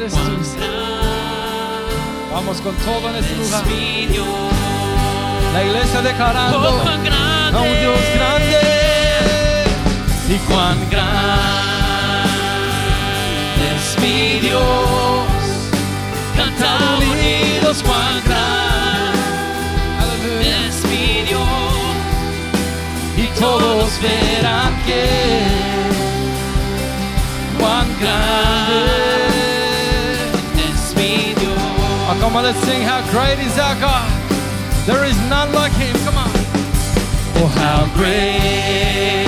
eres 0.00 0.12
tú. 0.14 0.18
Vamos 2.32 2.60
con 2.60 2.74
todo 2.76 3.08
en 3.10 3.16
este 3.16 3.36
lugar. 3.36 3.64
La 5.52 5.64
iglesia 5.64 6.00
declarando 6.02 6.58
Oh, 6.58 7.56
a 7.56 7.60
un 7.60 7.80
Dios 7.80 8.00
grande. 8.14 8.60
y 10.28 10.36
cuán 10.48 10.78
grande 10.90 12.30
es 13.72 13.98
mi 14.00 14.38
Dios. 14.40 15.26
Canta 16.36 16.78
unidos 16.98 17.82
cuán 17.82 18.22
grande 18.24 19.18
es 20.68 20.84
mi 20.84 21.22
Dios 21.28 21.48
Y 23.16 23.26
todos 23.38 23.90
verán 24.00 24.72
que 24.86 25.04
cuán 27.58 27.88
grande. 28.00 29.19
Come 32.30 32.36
on, 32.36 32.44
let's 32.44 32.58
sing 32.60 32.82
how 32.82 33.00
great 33.10 33.40
is 33.44 33.58
our 33.58 33.74
God. 33.80 34.06
There 34.86 35.04
is 35.04 35.18
none 35.28 35.52
like 35.52 35.72
him. 35.72 35.96
Come 36.06 36.16
on. 36.16 36.30
Oh, 37.42 37.50
how 37.58 37.86
great 37.98 39.26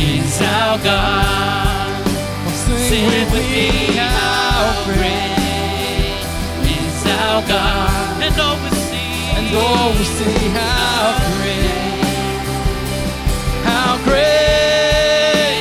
is 0.00 0.40
our 0.40 0.78
God. 0.78 2.02
Oh, 2.08 2.52
sing, 2.64 2.78
Sing 2.88 3.06
with 3.06 3.30
me 3.34 3.96
how 3.96 4.84
great. 4.86 6.16
is 6.64 7.06
our 7.20 7.42
God. 7.46 8.22
And 8.22 8.40
all 8.40 8.56
we 8.64 8.70
see. 8.88 9.36
And 9.36 9.46
oh, 9.52 9.92
we 9.98 10.04
sing 10.16 10.50
how 10.56 11.12
great. 11.36 12.40
How 13.68 13.98
great 14.08 15.60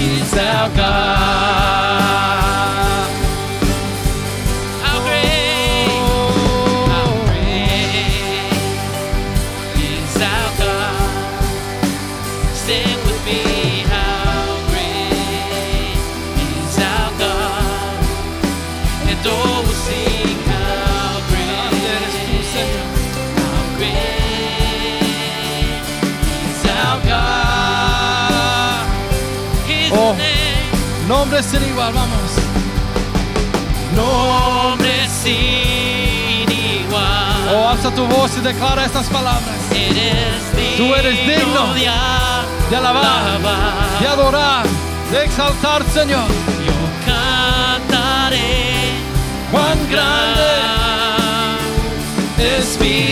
is 0.00 0.32
our 0.38 0.68
God. 0.74 1.91
Sin 31.50 31.62
igual, 31.68 31.92
vamos. 31.92 32.30
Nombre 33.96 35.08
sin 35.22 36.50
igual. 36.50 37.54
Oh, 37.54 37.68
alza 37.68 37.90
tu 37.90 38.06
voz 38.06 38.30
y 38.38 38.40
declara 38.40 38.84
estas 38.84 39.06
palabras. 39.08 39.42
Eres 39.70 40.56
digno, 40.56 40.76
Tú 40.76 40.94
eres 40.94 41.18
digno 41.26 41.74
de, 41.74 41.80
De 42.70 42.76
alabar, 42.76 43.04
alabar. 43.04 44.00
de 44.00 44.08
adorar, 44.08 44.64
de 45.10 45.24
exaltar, 45.24 45.82
Señor. 45.92 46.26
Yo 46.66 46.72
cantaré 47.06 48.72
Cuán 49.50 49.78
grande 49.90 50.42
es 52.38 52.78
mi 52.80 53.11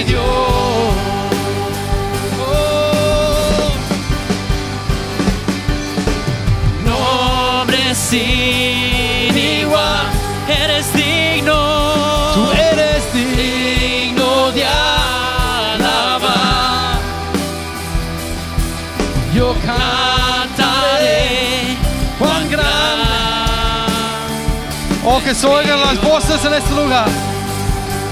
que 25.31 25.35
se 25.36 25.47
oigan 25.47 25.81
las 25.81 26.02
voces 26.02 26.44
en 26.44 26.55
este 26.55 26.74
lugar. 26.74 27.07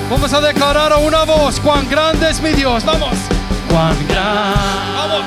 Vamos 0.09 0.33
a 0.33 0.41
declarar 0.41 0.93
a 0.93 0.99
una 0.99 1.25
voz 1.25 1.59
cuán 1.59 1.91
grande 1.91 2.31
es 2.31 2.41
mi 2.41 2.51
Dios. 2.51 2.85
Vamos. 2.85 3.17
Cuán 3.69 3.97
grande 4.07 4.57
Vamos. 4.95 5.25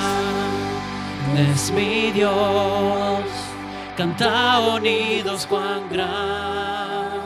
es 1.53 1.69
mi 1.71 2.11
Dios. 2.11 3.25
Canta 3.97 4.59
unidos 4.59 5.45
cuán 5.45 5.89
grande 5.89 7.19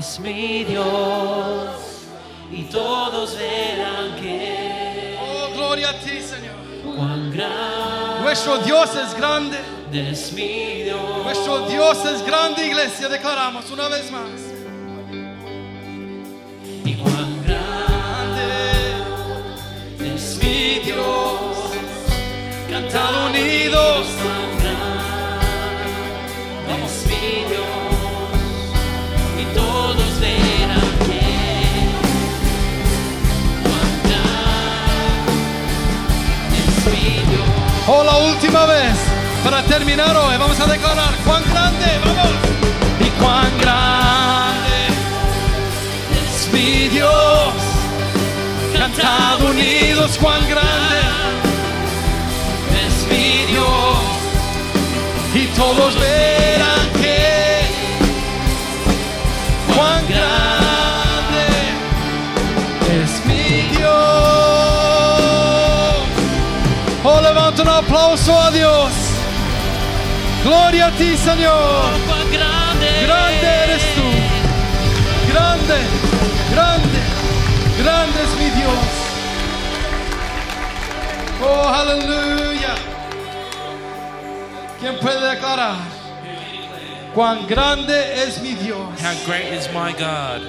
es 0.00 0.18
mi 0.18 0.64
Dios. 0.64 2.08
Y 2.50 2.64
todos 2.64 3.36
verán 3.36 4.16
que 4.20 5.16
Oh, 5.22 5.54
gloria 5.54 5.90
a 5.90 5.92
ti, 6.00 6.20
Señor. 6.20 6.56
cuán 6.96 7.30
grande 7.30 8.22
Nuestro 8.24 8.58
Dios 8.58 8.90
es 8.96 9.14
grande. 9.14 9.79
Es 9.92 10.32
mi 10.32 10.82
Dios. 10.84 11.24
Nuestro 11.24 11.66
Dios 11.68 12.04
es 12.04 12.24
grande, 12.24 12.66
iglesia. 12.66 13.08
Declaramos 13.08 13.70
una 13.70 13.88
vez 13.88 14.10
más. 14.10 14.30
Y 16.84 16.94
cuán 16.94 17.42
grande 17.44 19.04
es 20.14 20.38
mi 20.42 20.78
Dios. 20.84 21.56
Cantado 22.70 23.26
unidos. 23.26 24.06
es 26.86 27.06
mi 27.06 27.44
Dios. 27.48 27.66
Y 29.38 29.44
todos 29.54 30.20
verán 30.20 30.90
que 31.06 31.24
cuán 33.62 33.92
grande 34.04 34.98
es 36.58 36.86
mi 36.86 37.08
Dios. 37.28 37.48
Oh, 37.88 38.04
la 38.04 38.16
última 38.18 38.66
vez. 38.66 39.09
Para 39.44 39.62
terminar 39.62 40.14
hoy, 40.16 40.36
vamos 40.36 40.60
a 40.60 40.66
declarar 40.66 41.14
cuán 41.24 41.42
grande. 41.50 41.86
Vamos. 42.04 42.30
Y 43.00 43.08
cuán 43.20 43.58
grande 43.58 44.86
es 46.26 46.52
mi 46.52 46.88
Dios. 46.88 47.54
Cantado 48.76 49.50
unidos, 49.50 50.18
cuán 50.20 50.46
grande 50.48 51.00
es 52.84 53.06
mi 53.10 53.46
Dios. 53.52 53.98
Y 55.34 55.46
todos 55.56 55.94
verán 55.98 56.99
Gloria 70.50 70.86
a 70.86 70.90
ti, 70.90 71.16
Señor. 71.16 71.84
Grande 73.06 73.46
eres 73.46 73.82
tú. 73.94 74.02
Grande, 75.32 75.76
grande, 76.50 77.00
grande 77.78 78.18
es 78.20 78.32
mi 78.36 78.50
Dios. 78.60 78.84
Oh, 81.40 81.68
aleluya. 81.68 82.74
¿Quién 84.80 84.98
puede 84.98 85.36
declarar? 85.36 85.76
Cuán 87.14 87.46
grande 87.46 88.24
es 88.24 88.42
mi 88.42 88.54
Dios. 88.54 88.88
How 89.00 89.14
great 89.26 89.52
is 89.52 89.68
my 89.72 89.92
God? 89.92 90.42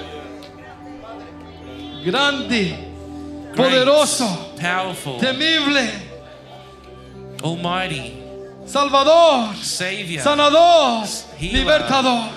Grande, 2.04 2.74
Great, 2.74 3.56
poderoso, 3.56 4.26
powerful, 4.60 5.20
temible, 5.20 5.88
almighty, 7.44 8.21
salvador, 8.72 9.54
Savior, 9.56 10.22
sanador, 10.22 11.06
Healer. 11.38 11.64
libertador. 11.64 12.30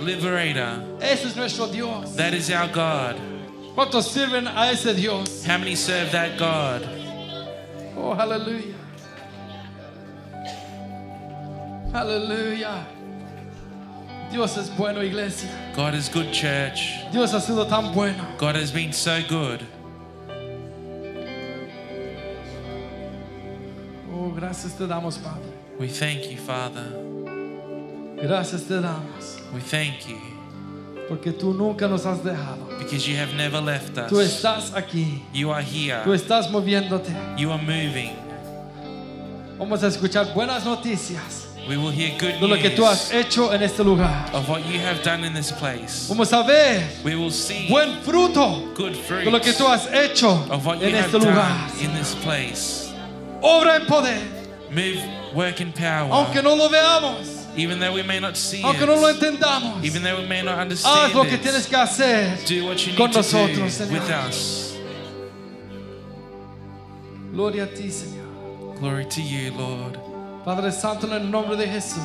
liberator. 0.00 0.84
Ese 1.00 1.26
es 1.26 1.36
nuestro 1.36 1.66
Dios. 1.66 2.14
That 2.16 2.32
is 2.32 2.48
our 2.50 2.68
God. 2.68 3.16
¿Cuántos 3.74 4.04
sirven 4.08 4.46
a 4.46 4.70
ese 4.70 4.94
Dios? 4.94 5.44
How 5.44 5.58
many 5.58 5.74
serve 5.74 6.12
that 6.12 6.38
God? 6.38 6.88
Oh, 7.96 8.14
hallelujah. 8.14 8.76
Hallelujah. 11.92 12.86
Dios 14.30 14.56
es 14.58 14.70
bueno, 14.70 15.00
iglesia. 15.00 15.50
God 15.74 15.94
is 15.94 16.08
good, 16.08 16.32
church. 16.32 17.00
Dios 17.10 17.32
ha 17.32 17.40
sido 17.40 17.68
tan 17.68 17.92
bueno. 17.92 18.24
God 18.38 18.54
has 18.54 18.70
been 18.70 18.92
so 18.92 19.20
good. 19.28 19.66
Oh, 24.12 24.30
gracias 24.30 24.72
te 24.78 24.86
damos, 24.86 25.18
Padre. 25.18 25.59
We 25.80 25.88
thank 25.88 26.30
you, 26.30 26.36
Father. 26.36 26.84
Gracias 28.20 28.64
te 28.68 28.74
damos. 28.74 29.40
We 29.54 29.60
thank 29.60 30.06
you 30.06 30.18
Porque 31.08 31.32
tú 31.32 31.54
nunca 31.56 31.88
nos 31.88 32.04
has 32.04 32.18
dejado. 32.22 32.78
because 32.78 33.08
you 33.08 33.16
have 33.16 33.34
never 33.34 33.60
left 33.62 33.94
Tú 34.08 34.18
us. 34.20 34.28
estás 34.42 34.72
aquí. 34.74 35.22
You 35.32 35.50
are 35.50 35.62
here. 35.62 36.02
Tú 36.04 36.12
estás 36.12 36.50
moviéndote. 36.50 37.10
You 37.38 37.50
are 37.50 37.58
moving. 37.62 38.14
Vamos 39.58 39.82
a 39.82 39.86
escuchar 39.88 40.32
buenas 40.34 40.64
noticias 40.64 41.46
We 41.68 41.76
will 41.76 41.90
hear 41.90 42.18
good 42.18 42.40
de 42.40 42.46
lo 42.46 42.56
que 42.56 42.70
tú 42.70 42.84
has 42.86 43.10
news 43.12 43.26
hecho 43.26 43.50
en 43.52 43.62
este 43.62 43.80
lugar. 43.82 44.30
of 44.34 44.48
what 44.50 44.64
you 44.66 44.78
have 44.80 45.02
done 45.02 45.24
in 45.24 45.32
this 45.34 45.50
place. 45.52 46.08
Vamos 46.08 46.30
a 46.32 46.42
ver 46.46 46.82
We 47.04 47.14
will 47.16 47.30
see 47.30 47.68
buen 47.70 48.00
fruto 48.02 48.74
good 48.74 48.94
fruit 48.96 49.24
de 49.24 49.30
lo 49.30 49.40
que 49.40 49.52
tú 49.54 49.66
has 49.66 49.86
hecho 49.86 50.28
of 50.50 50.64
what 50.66 50.78
you 50.80 50.88
en 50.88 50.94
have 50.94 51.06
este 51.06 51.18
lugar. 51.18 51.70
done 51.72 51.84
in 51.84 51.94
this 51.94 52.14
place. 52.16 52.92
Obra 53.42 53.76
en 53.80 53.86
poder. 53.86 54.20
Move, 54.70 55.02
work 55.34 55.60
in 55.60 55.72
power. 55.72 56.10
Aunque 56.12 56.42
no 56.42 56.54
lo 56.54 56.68
veamos, 56.68 57.38
Even 57.56 57.80
though 57.80 57.92
we 57.92 58.02
may 58.02 58.20
not 58.20 58.36
see 58.36 58.62
aunque 58.62 58.86
no 58.86 58.94
lo 58.94 59.08
it. 59.08 59.16
entendamos, 59.16 59.84
Even 59.84 60.02
though 60.02 60.18
we 60.20 60.26
may 60.26 60.40
not 60.42 60.54
haz 60.56 60.62
understand 60.62 61.14
lo 61.14 61.24
que 61.24 61.36
tienes 61.38 61.66
it. 61.66 61.70
que 61.70 61.76
hacer 61.78 62.36
Do 62.46 62.66
what 62.66 62.86
you 62.86 62.96
con 62.96 63.06
need 63.10 63.14
to 63.14 63.22
do 63.22 63.68
Señor. 63.68 63.92
with 63.92 64.10
us. 64.10 64.76
Gloria 67.32 67.64
a 67.64 67.66
ti, 67.66 67.88
Señor. 67.90 68.78
Glory 68.80 69.04
to 69.06 69.20
you, 69.22 69.52
Lord. 69.52 69.99
Padre 70.44 70.72
Santo, 70.72 71.06
en 71.06 71.12
el 71.12 71.30
nombre 71.30 71.54
de 71.56 71.66
Jesús, 71.66 72.00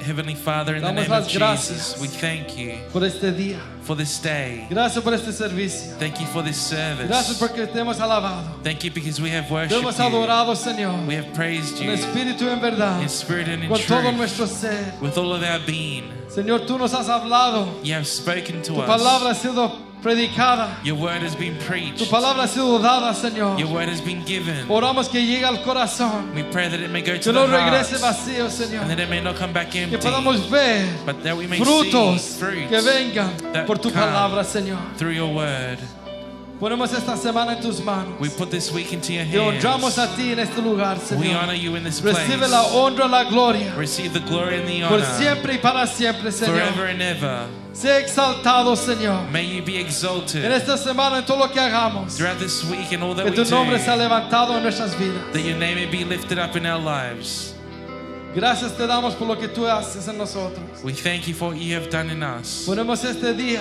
Heavenly 0.00 0.34
Father, 0.34 0.76
in 0.76 0.82
the 0.82 0.92
name 0.92 1.12
of. 1.12 1.28
Jesus, 1.28 2.00
we 2.00 2.08
thank 2.08 2.56
you 2.56 2.72
por 2.90 3.04
este 3.04 3.32
día. 3.32 3.58
for 3.82 3.94
this 3.94 4.18
day. 4.18 4.66
Gracias 4.70 5.04
por 5.04 5.12
este 5.12 5.30
servicio. 5.32 5.94
Thank 5.98 6.18
you 6.18 6.26
for 6.26 6.42
this 6.42 6.56
service. 6.56 7.06
Gracias 7.06 7.38
porque 7.38 7.66
te 7.66 7.78
hemos 7.78 8.00
alabado. 8.00 8.44
Thank 8.64 8.82
you 8.84 8.90
because 8.90 9.20
we 9.20 9.28
have 9.30 9.50
worshipped 9.50 9.78
hemos 9.82 9.98
you. 9.98 10.54
Señor. 10.56 11.06
We 11.06 11.14
have 11.16 11.32
praised 11.34 11.78
En 11.80 11.84
you 11.88 11.92
espíritu 11.92 12.48
en 12.50 12.60
verdad. 12.60 13.02
in 13.02 13.08
spirit 13.08 13.46
and 13.48 13.62
in 13.64 13.68
Con 13.68 13.78
todo 13.80 14.00
truth. 14.00 14.14
nuestro 14.16 14.46
ser. 14.46 14.94
With 15.02 15.18
all 15.18 15.32
of 15.34 15.42
our 15.42 15.60
being, 15.66 16.04
Señor, 16.28 16.66
tú 16.66 16.78
nos 16.78 16.92
has 16.94 17.08
hablado. 17.08 17.68
you 17.84 17.92
have 17.94 18.06
spoken 18.06 18.62
to 18.62 18.72
Tu 18.74 18.82
palabra 18.86 19.30
us. 19.32 19.36
ha 19.38 19.48
sido 19.48 19.85
predicada. 20.06 20.68
Your 20.84 20.96
word 20.96 21.22
has 21.22 21.34
been 21.34 21.56
Tu 21.58 21.64
preached. 21.64 22.10
palabra 22.10 22.42
ha 22.42 22.46
sido 22.46 22.78
dada, 22.80 23.12
Señor. 23.12 23.58
Your 23.58 23.68
word 23.72 23.88
has 23.88 24.00
been 24.00 24.24
given. 24.24 24.66
Oramos 24.68 25.08
que 25.08 25.20
llegue 25.20 25.44
al 25.44 25.58
corazón. 25.64 26.32
We 26.34 26.44
pray 26.44 26.68
that 26.68 26.80
it 26.80 26.90
may 26.90 27.02
go 27.02 27.12
Que 27.14 27.20
to 27.22 27.32
no 27.32 27.46
the 27.46 27.58
heart 27.58 27.72
regrese 27.72 28.00
vacío, 28.00 28.44
and 28.44 28.52
Señor. 28.52 28.86
that 28.88 29.00
it 29.00 29.10
may 29.10 29.20
not 29.20 29.36
come 29.36 29.52
back 29.52 29.70
Que 29.70 29.82
empty, 29.82 29.96
podamos 29.98 30.48
ver 30.48 30.86
but 31.04 31.22
that 31.24 31.36
we 31.36 31.46
may 31.46 31.58
frutos 31.58 32.20
see 32.20 32.38
fruits 32.40 32.68
que 32.70 32.80
vengan 32.80 33.66
por 33.66 33.78
tu 33.78 33.90
palabra, 33.90 34.44
Señor. 34.44 34.78
through 34.96 35.12
your 35.12 35.32
word. 35.34 35.78
Ponemos 36.58 36.90
esta 36.94 37.16
semana 37.18 37.52
en 37.52 37.60
tus 37.60 37.82
manos. 37.82 38.18
We 38.18 38.30
put 38.30 38.50
this 38.50 38.72
week 38.72 38.92
into 38.94 39.12
your 39.12 39.24
Te 39.26 39.38
honramos 39.38 39.98
hands. 39.98 39.98
a 39.98 40.16
ti 40.16 40.32
en 40.32 40.38
este 40.38 40.62
lugar, 40.62 40.96
We 41.18 41.34
honor 41.34 41.54
you 41.54 41.76
in 41.76 41.84
this 41.84 42.00
place. 42.00 42.16
Recibe 42.16 42.48
la 42.48 42.62
honra, 42.68 43.06
la 43.08 43.24
gloria. 43.24 43.74
Receive 43.76 44.14
the 44.14 44.20
glory 44.20 44.56
and 44.56 44.66
the 44.66 44.80
Por 44.88 45.00
siempre 45.02 45.54
y 45.54 45.58
para 45.58 45.86
siempre, 45.86 46.32
forever 46.32 46.86
and 46.86 47.02
ever. 47.02 47.46
Sea 47.74 47.98
exaltado, 47.98 48.74
Señor. 48.74 49.30
May 49.30 49.44
you 49.44 49.62
be 49.62 49.76
En 49.78 49.84
exalted 49.86 50.50
esta 50.50 50.78
semana, 50.78 51.18
en 51.18 51.26
todo 51.26 51.40
lo 51.40 51.48
que 51.52 51.60
hagamos. 51.60 52.16
throughout 52.16 52.38
this 52.38 52.64
week 52.64 52.90
and 52.92 53.02
all 53.02 53.14
that 53.14 53.24
Que 53.24 53.32
we 53.32 53.36
tu 53.36 53.44
do. 53.44 53.50
nombre 53.50 53.78
sea 53.78 53.94
levantado 53.94 54.56
en 54.56 54.62
nuestras 54.62 54.94
vidas. 54.98 55.30
That 55.34 55.42
your 55.42 55.58
name 55.58 55.74
may 55.74 55.84
be 55.84 56.04
lifted 56.04 56.38
up 56.38 56.56
in 56.56 56.64
our 56.64 56.80
lives. 56.80 57.52
Gracias 58.34 58.72
te 58.78 58.86
damos 58.86 59.14
por 59.14 59.26
lo 59.28 59.36
que 59.36 59.48
tú 59.48 59.66
haces 59.66 60.08
en 60.08 60.16
nosotros. 60.16 60.82
We 60.82 60.92
thank 60.94 61.26
you 61.28 61.34
for 61.34 61.50
what 61.50 61.58
you 61.58 61.74
have 61.74 61.90
done 61.90 62.08
in 62.10 62.22
us. 62.22 62.64
Ponemos 62.66 63.04
este 63.04 63.34
día, 63.34 63.60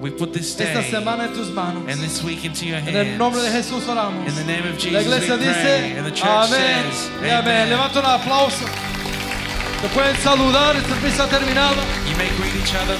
We 0.00 0.10
put 0.10 0.32
this 0.32 0.58
esta 0.60 0.82
semana 0.82 1.24
en 1.26 1.32
tus 1.34 1.50
manos. 1.50 1.82
and 1.88 2.00
this 2.00 2.22
week 2.22 2.44
into 2.44 2.64
your 2.66 2.78
En 2.78 2.94
el 2.94 3.18
nombre 3.18 3.40
de 3.42 3.50
hands. 3.50 3.66
Jesús 3.70 3.88
oramos. 3.88 4.26
In 4.28 4.34
the 4.36 4.44
name 4.44 4.64
of 4.66 4.74
La 4.74 4.78
Jesus 4.78 5.02
iglesia 5.02 5.34
we 5.36 5.44
pray. 5.44 5.48
dice, 5.48 5.98
And 5.98 6.06
the 6.06 6.10
church 6.12 6.28
amén 6.28 6.92
says, 6.92 7.10
y 7.22 7.28
amén. 7.30 7.38
Amen. 7.38 7.68
Levanta 7.70 7.98
un 8.00 8.06
aplauso. 8.06 8.64
Te 9.82 9.88
pueden 9.88 10.16
saludar, 10.16 10.76
este 10.76 10.88
servicio 10.90 11.24
ha 11.24 11.28
terminado. 11.28 11.76
You 12.08 12.16
may 12.16 12.28
greet 12.36 12.54
each 12.56 12.74
other. 12.74 12.98